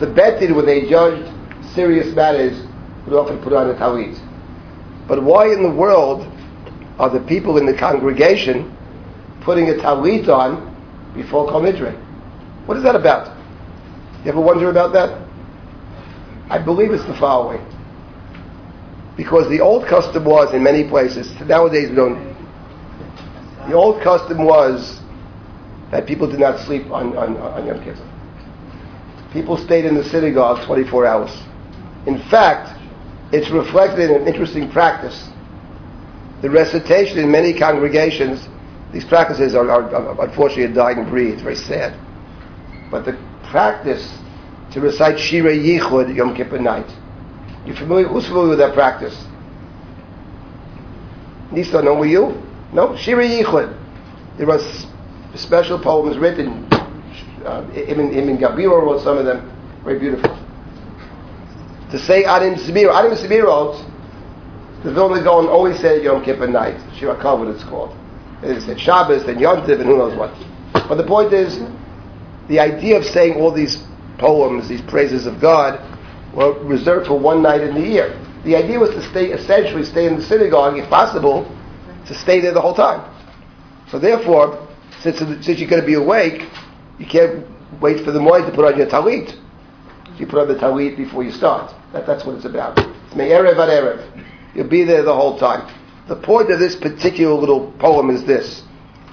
The 0.00 0.06
Beit 0.06 0.40
Din, 0.40 0.56
when 0.56 0.66
they 0.66 0.88
judged 0.88 1.32
serious 1.74 2.14
matters, 2.14 2.66
would 3.06 3.14
often 3.14 3.40
put 3.42 3.52
on 3.52 3.70
a 3.70 3.74
talit. 3.74 4.18
But 5.06 5.22
why 5.22 5.52
in 5.52 5.62
the 5.62 5.70
world 5.70 6.26
are 6.98 7.10
the 7.10 7.20
people 7.20 7.58
in 7.58 7.66
the 7.66 7.76
congregation 7.76 8.76
putting 9.42 9.68
a 9.68 9.74
talit 9.74 10.28
on 10.28 10.70
before 11.14 11.48
Kol 11.48 11.62
Nidre? 11.62 11.96
What 12.66 12.76
is 12.76 12.82
that 12.84 12.96
about? 12.96 13.36
You 14.24 14.30
ever 14.30 14.40
wonder 14.40 14.70
about 14.70 14.92
that? 14.92 15.28
I 16.48 16.58
believe 16.58 16.92
it's 16.92 17.04
the 17.04 17.16
following. 17.16 17.64
Because 19.16 19.48
the 19.48 19.60
old 19.60 19.86
custom 19.86 20.24
was 20.24 20.54
in 20.54 20.62
many 20.62 20.88
places, 20.88 21.32
nowadays 21.40 21.90
we 21.90 21.96
don't, 21.96 22.34
the 23.68 23.74
old 23.74 24.02
custom 24.02 24.44
was 24.44 25.01
that 25.92 26.06
people 26.06 26.26
did 26.26 26.40
not 26.40 26.58
sleep 26.60 26.90
on, 26.90 27.16
on, 27.16 27.36
on 27.36 27.66
Yom 27.66 27.78
Kippur. 27.84 28.08
People 29.32 29.56
stayed 29.58 29.84
in 29.84 29.94
the 29.94 30.02
synagogue 30.02 30.64
24 30.66 31.06
hours. 31.06 31.30
In 32.06 32.18
fact, 32.28 32.80
it's 33.32 33.50
reflected 33.50 34.10
in 34.10 34.22
an 34.22 34.26
interesting 34.26 34.70
practice. 34.70 35.28
The 36.40 36.50
recitation 36.50 37.18
in 37.18 37.30
many 37.30 37.56
congregations, 37.56 38.48
these 38.92 39.04
practices 39.04 39.54
are, 39.54 39.70
are, 39.70 39.94
are 39.94 40.24
unfortunately 40.28 40.64
a 40.64 40.74
dying 40.74 41.08
breed. 41.08 41.34
It's 41.34 41.42
very 41.42 41.56
sad. 41.56 41.94
But 42.90 43.04
the 43.04 43.12
practice 43.50 44.18
to 44.72 44.80
recite 44.80 45.20
Shir 45.20 45.42
HaYichud 45.44 46.16
Yom 46.16 46.34
Kippur 46.34 46.58
night. 46.58 46.90
You 47.66 47.74
familiar? 47.74 48.08
Who's 48.08 48.26
familiar 48.26 48.50
with 48.50 48.58
that 48.58 48.74
practice? 48.74 49.14
Nisa, 51.52 51.82
no, 51.82 51.94
were 51.94 52.06
you? 52.06 52.42
No, 52.72 52.96
Shir 52.96 53.16
HaYichud. 53.18 53.78
There 54.38 54.46
are 55.32 55.38
special 55.38 55.78
poems 55.78 56.18
written. 56.18 56.66
Uh, 57.44 57.68
Ibn, 57.74 58.12
Ibn 58.12 58.38
Gabirol 58.38 58.82
wrote 58.82 59.02
some 59.02 59.18
of 59.18 59.24
them. 59.24 59.48
Very 59.84 59.98
beautiful. 59.98 60.30
To 61.90 61.98
say 61.98 62.24
Adim 62.24 62.56
Sibir, 62.56 62.90
Adim 62.90 63.16
Sibir 63.16 63.44
wrote, 63.44 63.88
the 64.84 64.92
Vilna 64.92 65.22
Gaon 65.22 65.46
always 65.46 65.78
said 65.78 66.02
Yom 66.02 66.24
Kippur 66.24 66.48
night. 66.48 66.80
Shira 66.96 67.14
what 67.36 67.48
it's 67.48 67.64
called. 67.64 67.96
They 68.42 68.58
said 68.60 68.80
Shabbos 68.80 69.22
and 69.28 69.40
Yom 69.40 69.66
Tiv 69.66 69.78
and 69.78 69.88
who 69.88 69.98
knows 69.98 70.16
what. 70.18 70.34
But 70.88 70.96
the 70.96 71.06
point 71.06 71.32
is, 71.32 71.60
the 72.48 72.58
idea 72.58 72.96
of 72.96 73.04
saying 73.04 73.34
all 73.34 73.52
these 73.52 73.84
poems, 74.18 74.68
these 74.68 74.82
praises 74.82 75.26
of 75.26 75.40
God, 75.40 75.80
were 76.34 76.52
reserved 76.64 77.06
for 77.06 77.18
one 77.18 77.42
night 77.42 77.60
in 77.60 77.74
the 77.74 77.80
year. 77.80 78.18
The 78.44 78.56
idea 78.56 78.80
was 78.80 78.90
to 78.90 79.02
stay, 79.10 79.26
essentially, 79.26 79.84
stay 79.84 80.06
in 80.06 80.16
the 80.16 80.22
synagogue, 80.22 80.76
if 80.76 80.88
possible, 80.88 81.44
to 82.06 82.14
stay 82.14 82.40
there 82.40 82.52
the 82.52 82.60
whole 82.60 82.74
time. 82.74 83.08
So 83.88 84.00
therefore, 84.00 84.68
since, 85.02 85.18
since 85.18 85.58
you're 85.58 85.68
going 85.68 85.82
to 85.82 85.86
be 85.86 85.94
awake, 85.94 86.48
you 86.98 87.06
can't 87.06 87.46
wait 87.80 88.04
for 88.04 88.12
the 88.12 88.20
morning 88.20 88.48
to 88.48 88.54
put 88.54 88.64
on 88.64 88.78
your 88.78 88.86
talit. 88.86 89.38
You 90.18 90.26
put 90.26 90.38
on 90.38 90.48
the 90.48 90.54
talit 90.54 90.96
before 90.96 91.24
you 91.24 91.32
start. 91.32 91.74
That, 91.92 92.06
that's 92.06 92.24
what 92.24 92.36
it's 92.36 92.44
about. 92.44 92.78
It's 92.78 93.16
me'erev 93.16 93.58
ad 93.58 93.68
erev. 93.68 94.24
You'll 94.54 94.68
be 94.68 94.84
there 94.84 95.02
the 95.02 95.14
whole 95.14 95.38
time. 95.38 95.72
The 96.08 96.16
point 96.16 96.50
of 96.50 96.58
this 96.58 96.76
particular 96.76 97.34
little 97.34 97.72
poem 97.72 98.10
is 98.10 98.24
this. 98.24 98.62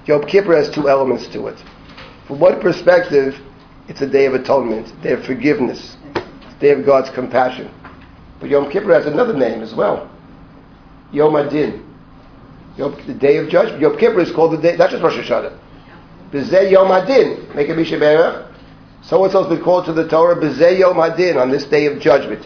Yom 0.06 0.26
Kippur 0.26 0.56
has 0.56 0.70
two 0.70 0.90
elements 0.90 1.28
to 1.30 1.48
it. 1.48 1.58
From 2.28 2.40
one 2.40 2.60
perspective, 2.60 3.36
it's 3.88 4.02
a 4.02 4.08
day 4.08 4.26
of 4.26 4.34
atonement, 4.34 5.02
day 5.02 5.14
of 5.14 5.24
forgiveness, 5.24 5.98
day 6.60 6.72
of 6.72 6.86
God's 6.86 7.10
compassion. 7.12 7.72
But 8.40 8.50
Yom 8.50 8.72
Kippur 8.72 8.94
has 8.94 9.06
another 9.06 9.36
name 9.36 9.62
as 9.62 9.74
well. 9.74 10.10
Yom 11.12 11.34
HaDin. 11.34 11.86
Yom, 12.78 13.02
the 13.08 13.14
day 13.14 13.38
of 13.38 13.50
judgment. 13.50 13.82
Yom 13.82 13.98
Kippur 13.98 14.20
is 14.20 14.32
called 14.32 14.54
the 14.54 14.62
day, 14.62 14.76
not 14.78 14.90
just 14.90 15.04
Rosh 15.04 15.16
Hashanah. 15.16 15.58
B'zeh 16.32 16.72
Yom 16.72 16.88
HaDin. 16.88 17.56
Make 17.56 17.70
a 17.70 17.74
Mishaberach. 17.74 18.54
So 19.02 19.24
and 19.24 19.32
so 19.32 19.48
been 19.48 19.64
called 19.64 19.86
to 19.86 19.94
the 19.94 20.08
Torah, 20.08 20.36
B'zeh 20.36 20.80
Yom 20.80 20.96
HaDin, 20.96 21.42
on 21.42 21.50
this 21.50 21.66
day 21.66 21.86
of 21.88 22.00
judgment. 22.00 22.46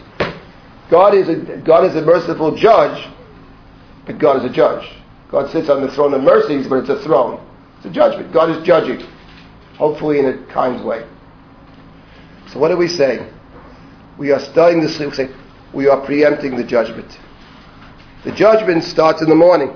God 0.90 1.14
is 1.14 1.28
a, 1.28 1.36
God 1.64 1.84
is 1.84 1.96
a 1.96 2.02
merciful 2.02 2.54
judge, 2.54 3.08
but 4.06 4.18
God 4.18 4.38
is 4.38 4.44
a 4.44 4.52
judge. 4.52 4.88
God 5.30 5.50
sits 5.50 5.68
on 5.68 5.82
the 5.82 5.90
throne 5.90 6.14
of 6.14 6.22
mercies, 6.22 6.66
but 6.66 6.76
it's 6.76 6.88
a 6.88 7.02
throne. 7.02 7.44
It's 7.78 7.86
a 7.86 7.90
judgment. 7.90 8.32
God 8.32 8.50
is 8.50 8.64
judging, 8.64 9.00
hopefully 9.76 10.18
in 10.18 10.26
a 10.26 10.46
kind 10.52 10.84
way. 10.84 11.06
So 12.48 12.58
what 12.58 12.68
do 12.68 12.76
we 12.76 12.88
say? 12.88 13.28
We 14.16 14.30
are 14.30 14.40
starting 14.40 14.80
to 14.82 14.88
say 14.88 15.28
we 15.72 15.88
are 15.88 16.00
preempting 16.04 16.56
the 16.56 16.64
judgment. 16.64 17.18
The 18.24 18.32
judgment 18.32 18.84
starts 18.84 19.20
in 19.20 19.28
the 19.28 19.34
morning. 19.34 19.74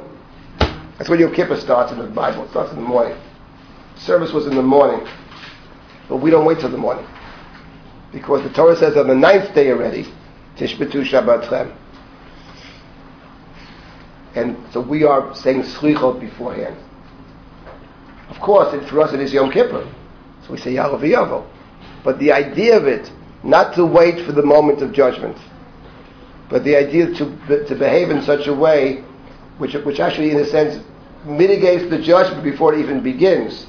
That's 0.97 1.09
when 1.09 1.19
Yom 1.19 1.35
Kippur 1.35 1.57
starts 1.57 1.93
in 1.93 1.99
the 1.99 2.07
Bible. 2.07 2.45
It 2.45 2.51
starts 2.51 2.71
in 2.71 2.77
the 2.77 2.83
morning. 2.83 3.17
Service 3.99 4.33
was 4.33 4.47
in 4.47 4.55
the 4.55 4.63
morning. 4.63 5.07
But 6.09 6.19
we 6.19 6.31
don't 6.31 6.45
wait 6.45 6.61
till 6.61 6.71
the 6.71 6.79
morning. 6.79 7.07
Because 8.13 8.43
the 8.43 8.53
Torah 8.53 8.77
says 8.77 8.97
on 8.97 9.09
the 9.09 9.15
ninth 9.15 9.55
day 9.55 9.71
already, 9.71 10.07
Tishbetu 10.57 11.05
Shabbatchem. 11.05 11.77
And 14.35 14.57
so 14.73 14.81
we 14.81 15.05
are 15.05 15.35
saying 15.35 15.63
Slichot 15.63 16.21
beforehand. 16.21 16.77
Of 18.31 18.41
course, 18.41 18.73
it, 18.75 18.89
for 18.89 19.01
us 19.01 19.13
it 19.13 19.21
is 19.21 19.33
Yom 19.33 19.51
Kippur. 19.51 19.93
So 20.45 20.53
we 20.53 20.59
say 20.59 20.75
Yalav 20.75 21.01
Yavo. 21.01 21.47
But 22.05 22.19
the 22.19 22.33
idea 22.33 22.77
of 22.77 22.87
it, 22.87 23.11
not 23.43 23.75
to 23.75 23.85
wait 23.85 24.25
for 24.25 24.33
the 24.33 24.43
moment 24.43 24.83
of 24.83 24.93
judgment, 24.93 25.37
but 26.49 26.65
the 26.65 26.77
idea 26.77 27.07
to, 27.07 27.65
to 27.67 27.75
behave 27.75 28.11
in 28.11 28.23
such 28.23 28.47
a 28.47 28.55
way 28.55 29.05
which, 29.59 29.75
which 29.75 30.01
actually, 30.01 30.31
in 30.31 30.39
a 30.39 30.47
sense, 30.47 30.83
mitigates 31.27 31.91
the 31.91 31.99
judgment 32.01 32.45
before 32.45 32.75
it 32.75 32.81
even 32.81 33.03
begins, 33.03 33.67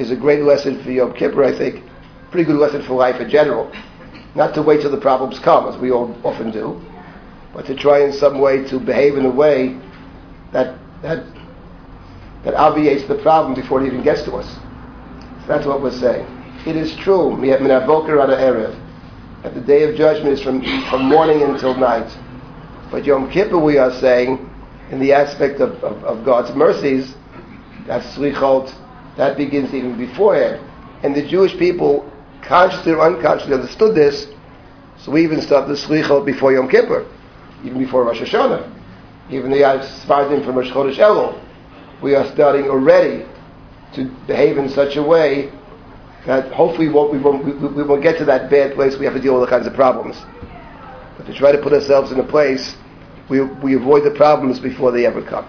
is 0.00 0.10
a 0.10 0.16
great 0.16 0.42
lesson 0.42 0.82
for 0.82 0.90
Yom 0.90 1.12
Kippur, 1.12 1.44
I 1.44 1.56
think. 1.56 1.84
Pretty 2.30 2.46
good 2.46 2.56
lesson 2.56 2.82
for 2.82 2.94
life 2.94 3.20
in 3.20 3.28
general. 3.28 3.70
Not 4.34 4.54
to 4.54 4.62
wait 4.62 4.80
till 4.80 4.90
the 4.90 5.00
problems 5.00 5.38
come, 5.38 5.68
as 5.68 5.78
we 5.78 5.90
all 5.90 6.16
often 6.24 6.50
do, 6.50 6.80
but 7.52 7.66
to 7.66 7.74
try 7.74 8.04
in 8.04 8.12
some 8.12 8.40
way 8.40 8.64
to 8.68 8.80
behave 8.80 9.16
in 9.16 9.26
a 9.26 9.30
way 9.30 9.78
that, 10.52 10.78
that, 11.02 11.26
that 12.44 12.54
obviates 12.54 13.06
the 13.08 13.16
problem 13.16 13.54
before 13.54 13.82
it 13.82 13.86
even 13.86 14.02
gets 14.02 14.22
to 14.22 14.36
us. 14.36 14.48
So 15.42 15.48
that's 15.48 15.66
what 15.66 15.82
we're 15.82 15.90
saying. 15.90 16.24
It 16.66 16.76
is 16.76 16.94
true, 16.96 17.36
that 17.40 17.60
the 19.54 19.60
day 19.60 19.82
of 19.84 19.96
judgment 19.96 20.32
is 20.32 20.42
from, 20.42 20.62
from 20.88 21.04
morning 21.04 21.42
until 21.42 21.76
night. 21.76 22.10
But 22.90 23.04
Yom 23.04 23.30
Kippur, 23.30 23.58
we 23.58 23.76
are 23.76 23.92
saying, 24.00 24.48
in 24.90 24.98
the 24.98 25.12
aspect 25.12 25.60
of, 25.60 25.72
of, 25.84 26.02
of 26.04 26.24
God's 26.24 26.56
mercies, 26.56 27.14
that 27.86 28.02
slichot, 28.14 28.74
that 29.16 29.36
begins 29.36 29.74
even 29.74 29.96
beforehand. 29.96 30.64
And 31.02 31.14
the 31.14 31.26
Jewish 31.26 31.56
people, 31.58 32.10
consciously 32.42 32.92
or 32.92 33.00
unconsciously, 33.00 33.54
understood 33.54 33.94
this, 33.94 34.26
so 34.98 35.12
we 35.12 35.22
even 35.24 35.40
start 35.40 35.68
the 35.68 35.74
slichot 35.74 36.26
before 36.26 36.52
Yom 36.52 36.68
Kippur, 36.68 37.06
even 37.64 37.78
before 37.78 38.04
Rosh 38.04 38.20
Hashanah. 38.20 38.76
Even 39.30 39.50
the 39.50 39.58
Sfardim 39.58 40.44
from 40.44 40.56
Rosh 40.56 40.70
Chodesh 40.70 40.96
Elul. 40.96 41.40
We 42.02 42.14
are 42.14 42.30
starting 42.32 42.68
already 42.68 43.26
to 43.94 44.04
behave 44.26 44.58
in 44.58 44.68
such 44.68 44.96
a 44.96 45.02
way 45.02 45.52
that 46.26 46.52
hopefully 46.52 46.88
we 46.88 46.92
won't, 46.92 47.12
we 47.12 47.18
won't, 47.18 47.44
we 47.74 47.82
won't 47.82 48.02
get 48.02 48.18
to 48.18 48.24
that 48.26 48.50
bad 48.50 48.74
place 48.74 48.98
we 48.98 49.04
have 49.04 49.14
to 49.14 49.20
deal 49.20 49.34
with 49.34 49.42
all 49.42 49.48
kinds 49.48 49.66
of 49.66 49.74
problems. 49.74 50.16
But 51.16 51.26
to 51.26 51.34
try 51.34 51.52
to 51.52 51.58
put 51.58 51.72
ourselves 51.72 52.12
in 52.12 52.20
a 52.20 52.24
place 52.24 52.76
we, 53.30 53.40
we 53.40 53.74
avoid 53.76 54.04
the 54.04 54.10
problems 54.10 54.58
before 54.58 54.90
they 54.90 55.06
ever 55.06 55.22
come. 55.22 55.48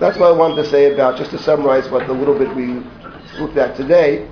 That's 0.00 0.18
what 0.18 0.32
I 0.32 0.36
wanted 0.36 0.56
to 0.62 0.68
say 0.70 0.92
about, 0.92 1.16
just 1.16 1.30
to 1.30 1.38
summarize 1.38 1.88
what 1.88 2.06
the 2.06 2.12
little 2.12 2.36
bit 2.36 2.54
we 2.56 2.82
looked 3.38 3.56
at 3.56 3.76
today. 3.76 4.28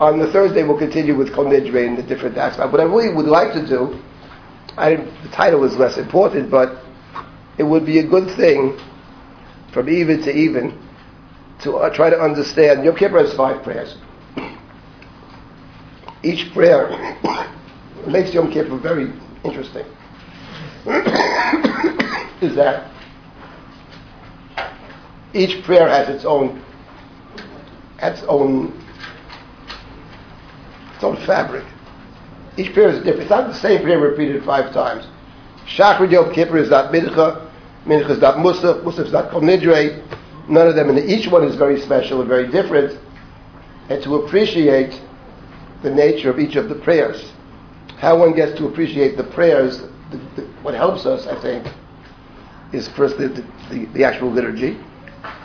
On 0.00 0.18
the 0.18 0.30
Thursday, 0.32 0.62
we'll 0.62 0.78
continue 0.78 1.16
with 1.16 1.32
Kol 1.34 1.46
and 1.54 1.98
the 1.98 2.02
different 2.02 2.36
aspects. 2.38 2.72
What 2.72 2.80
I 2.80 2.84
really 2.84 3.14
would 3.14 3.26
like 3.26 3.52
to 3.52 3.66
do, 3.66 4.02
I, 4.76 4.96
the 4.96 5.28
title 5.30 5.62
is 5.64 5.76
less 5.76 5.98
important, 5.98 6.50
but 6.50 6.82
it 7.58 7.62
would 7.62 7.84
be 7.84 7.98
a 7.98 8.06
good 8.06 8.34
thing 8.36 8.78
from 9.72 9.88
even 9.88 10.22
to 10.22 10.34
even 10.34 10.80
to 11.60 11.76
uh, 11.76 11.94
try 11.94 12.10
to 12.10 12.18
understand. 12.18 12.84
Yom 12.84 12.96
Kippur 12.96 13.18
has 13.18 13.34
five 13.34 13.62
prayers. 13.62 13.96
Each 16.22 16.52
prayer 16.52 16.88
makes 18.08 18.32
Yom 18.32 18.50
Kippur 18.50 18.78
very 18.78 19.12
interesting. 19.44 19.84
is 22.40 22.56
that 22.56 22.93
each 25.34 25.62
prayer 25.64 25.88
has 25.88 26.08
its 26.08 26.24
own 26.24 26.62
its 28.00 28.22
own 28.22 28.80
its 30.94 31.04
own 31.04 31.16
fabric. 31.26 31.64
Each 32.56 32.72
prayer 32.72 32.90
is 32.90 32.98
different. 32.98 33.22
It's 33.22 33.30
not 33.30 33.48
the 33.48 33.54
same 33.54 33.82
prayer 33.82 33.98
repeated 33.98 34.44
five 34.44 34.72
times. 34.72 35.06
Shachar 35.66 36.10
Yom 36.10 36.32
Kippur 36.32 36.58
is 36.58 36.70
not 36.70 36.92
Mincha, 36.92 37.50
Mincha 37.84 38.10
is 38.10 38.20
not 38.20 38.36
Musaf, 38.36 38.82
Musaf 38.84 39.06
is 39.06 39.12
not 39.12 39.30
Kol 39.30 39.40
Nidre. 39.40 40.02
None 40.48 40.68
of 40.68 40.74
them, 40.74 40.90
and 40.90 40.98
each 40.98 41.26
one 41.26 41.42
is 41.42 41.56
very 41.56 41.80
special 41.80 42.20
and 42.20 42.28
very 42.28 42.48
different. 42.48 42.98
And 43.88 44.02
to 44.02 44.16
appreciate 44.16 45.00
the 45.82 45.90
nature 45.90 46.30
of 46.30 46.38
each 46.38 46.56
of 46.56 46.68
the 46.68 46.74
prayers, 46.74 47.32
how 47.98 48.18
one 48.18 48.34
gets 48.34 48.56
to 48.58 48.66
appreciate 48.66 49.16
the 49.16 49.24
prayers, 49.24 49.78
the, 50.10 50.18
the, 50.36 50.42
what 50.62 50.74
helps 50.74 51.06
us, 51.06 51.26
I 51.26 51.40
think, 51.40 51.66
is 52.72 52.88
first 52.88 53.18
the, 53.18 53.28
the, 53.70 53.86
the, 53.92 54.04
actual 54.04 54.30
liturgy, 54.30 54.78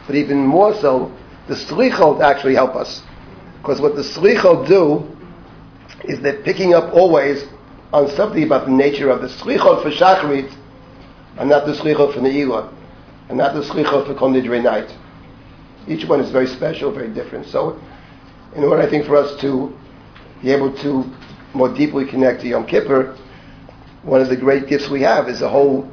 but 0.05 0.15
even 0.15 0.37
more 0.37 0.73
so, 0.75 1.11
the 1.47 1.55
slichot 1.55 2.21
actually 2.21 2.55
help 2.55 2.75
us. 2.75 3.01
Because 3.61 3.81
what 3.81 3.95
the 3.95 4.03
slichot 4.03 4.67
do 4.67 5.07
is 6.03 6.21
they're 6.21 6.41
picking 6.43 6.73
up 6.73 6.93
always 6.93 7.45
on 7.91 8.09
something 8.15 8.43
about 8.43 8.65
the 8.65 8.71
nature 8.71 9.09
of 9.09 9.21
the 9.21 9.27
slichot 9.27 9.83
for 9.83 9.91
Shacharit, 9.91 10.55
and 11.37 11.49
not 11.49 11.65
the 11.65 11.73
slichot 11.73 12.13
for 12.13 12.19
Ne'ilah, 12.19 12.71
and 13.29 13.37
not 13.37 13.53
the 13.53 13.61
slichot 13.61 14.05
for 14.05 14.13
Kol 14.13 14.29
night. 14.29 14.95
Each 15.87 16.05
one 16.05 16.19
is 16.19 16.31
very 16.31 16.47
special, 16.47 16.91
very 16.91 17.09
different. 17.09 17.47
So, 17.47 17.81
in 18.55 18.63
order, 18.63 18.81
I 18.81 18.89
think, 18.89 19.05
for 19.05 19.15
us 19.15 19.39
to 19.41 19.75
be 20.41 20.51
able 20.51 20.75
to 20.77 21.03
more 21.53 21.73
deeply 21.73 22.05
connect 22.05 22.41
to 22.41 22.47
Yom 22.47 22.65
Kippur, 22.67 23.17
one 24.03 24.21
of 24.21 24.29
the 24.29 24.37
great 24.37 24.67
gifts 24.67 24.89
we 24.89 25.01
have 25.01 25.27
is 25.27 25.41
a 25.41 25.49
whole 25.49 25.91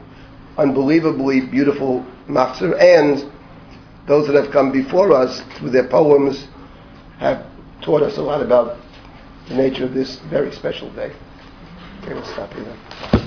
unbelievably 0.58 1.46
beautiful 1.46 2.04
machzor, 2.28 2.78
and 2.78 3.30
those 4.06 4.26
that 4.26 4.36
have 4.36 4.52
come 4.52 4.72
before 4.72 5.12
us 5.12 5.42
through 5.58 5.70
their 5.70 5.88
poems 5.88 6.46
have 7.18 7.46
taught 7.82 8.02
us 8.02 8.18
a 8.18 8.22
lot 8.22 8.42
about 8.42 8.78
the 9.48 9.54
nature 9.54 9.84
of 9.84 9.94
this 9.94 10.18
very 10.30 10.52
special 10.52 10.90
day. 10.92 11.12
Okay, 12.02 12.14
we'll 12.14 12.24
stop 12.24 12.52
here. 12.52 13.25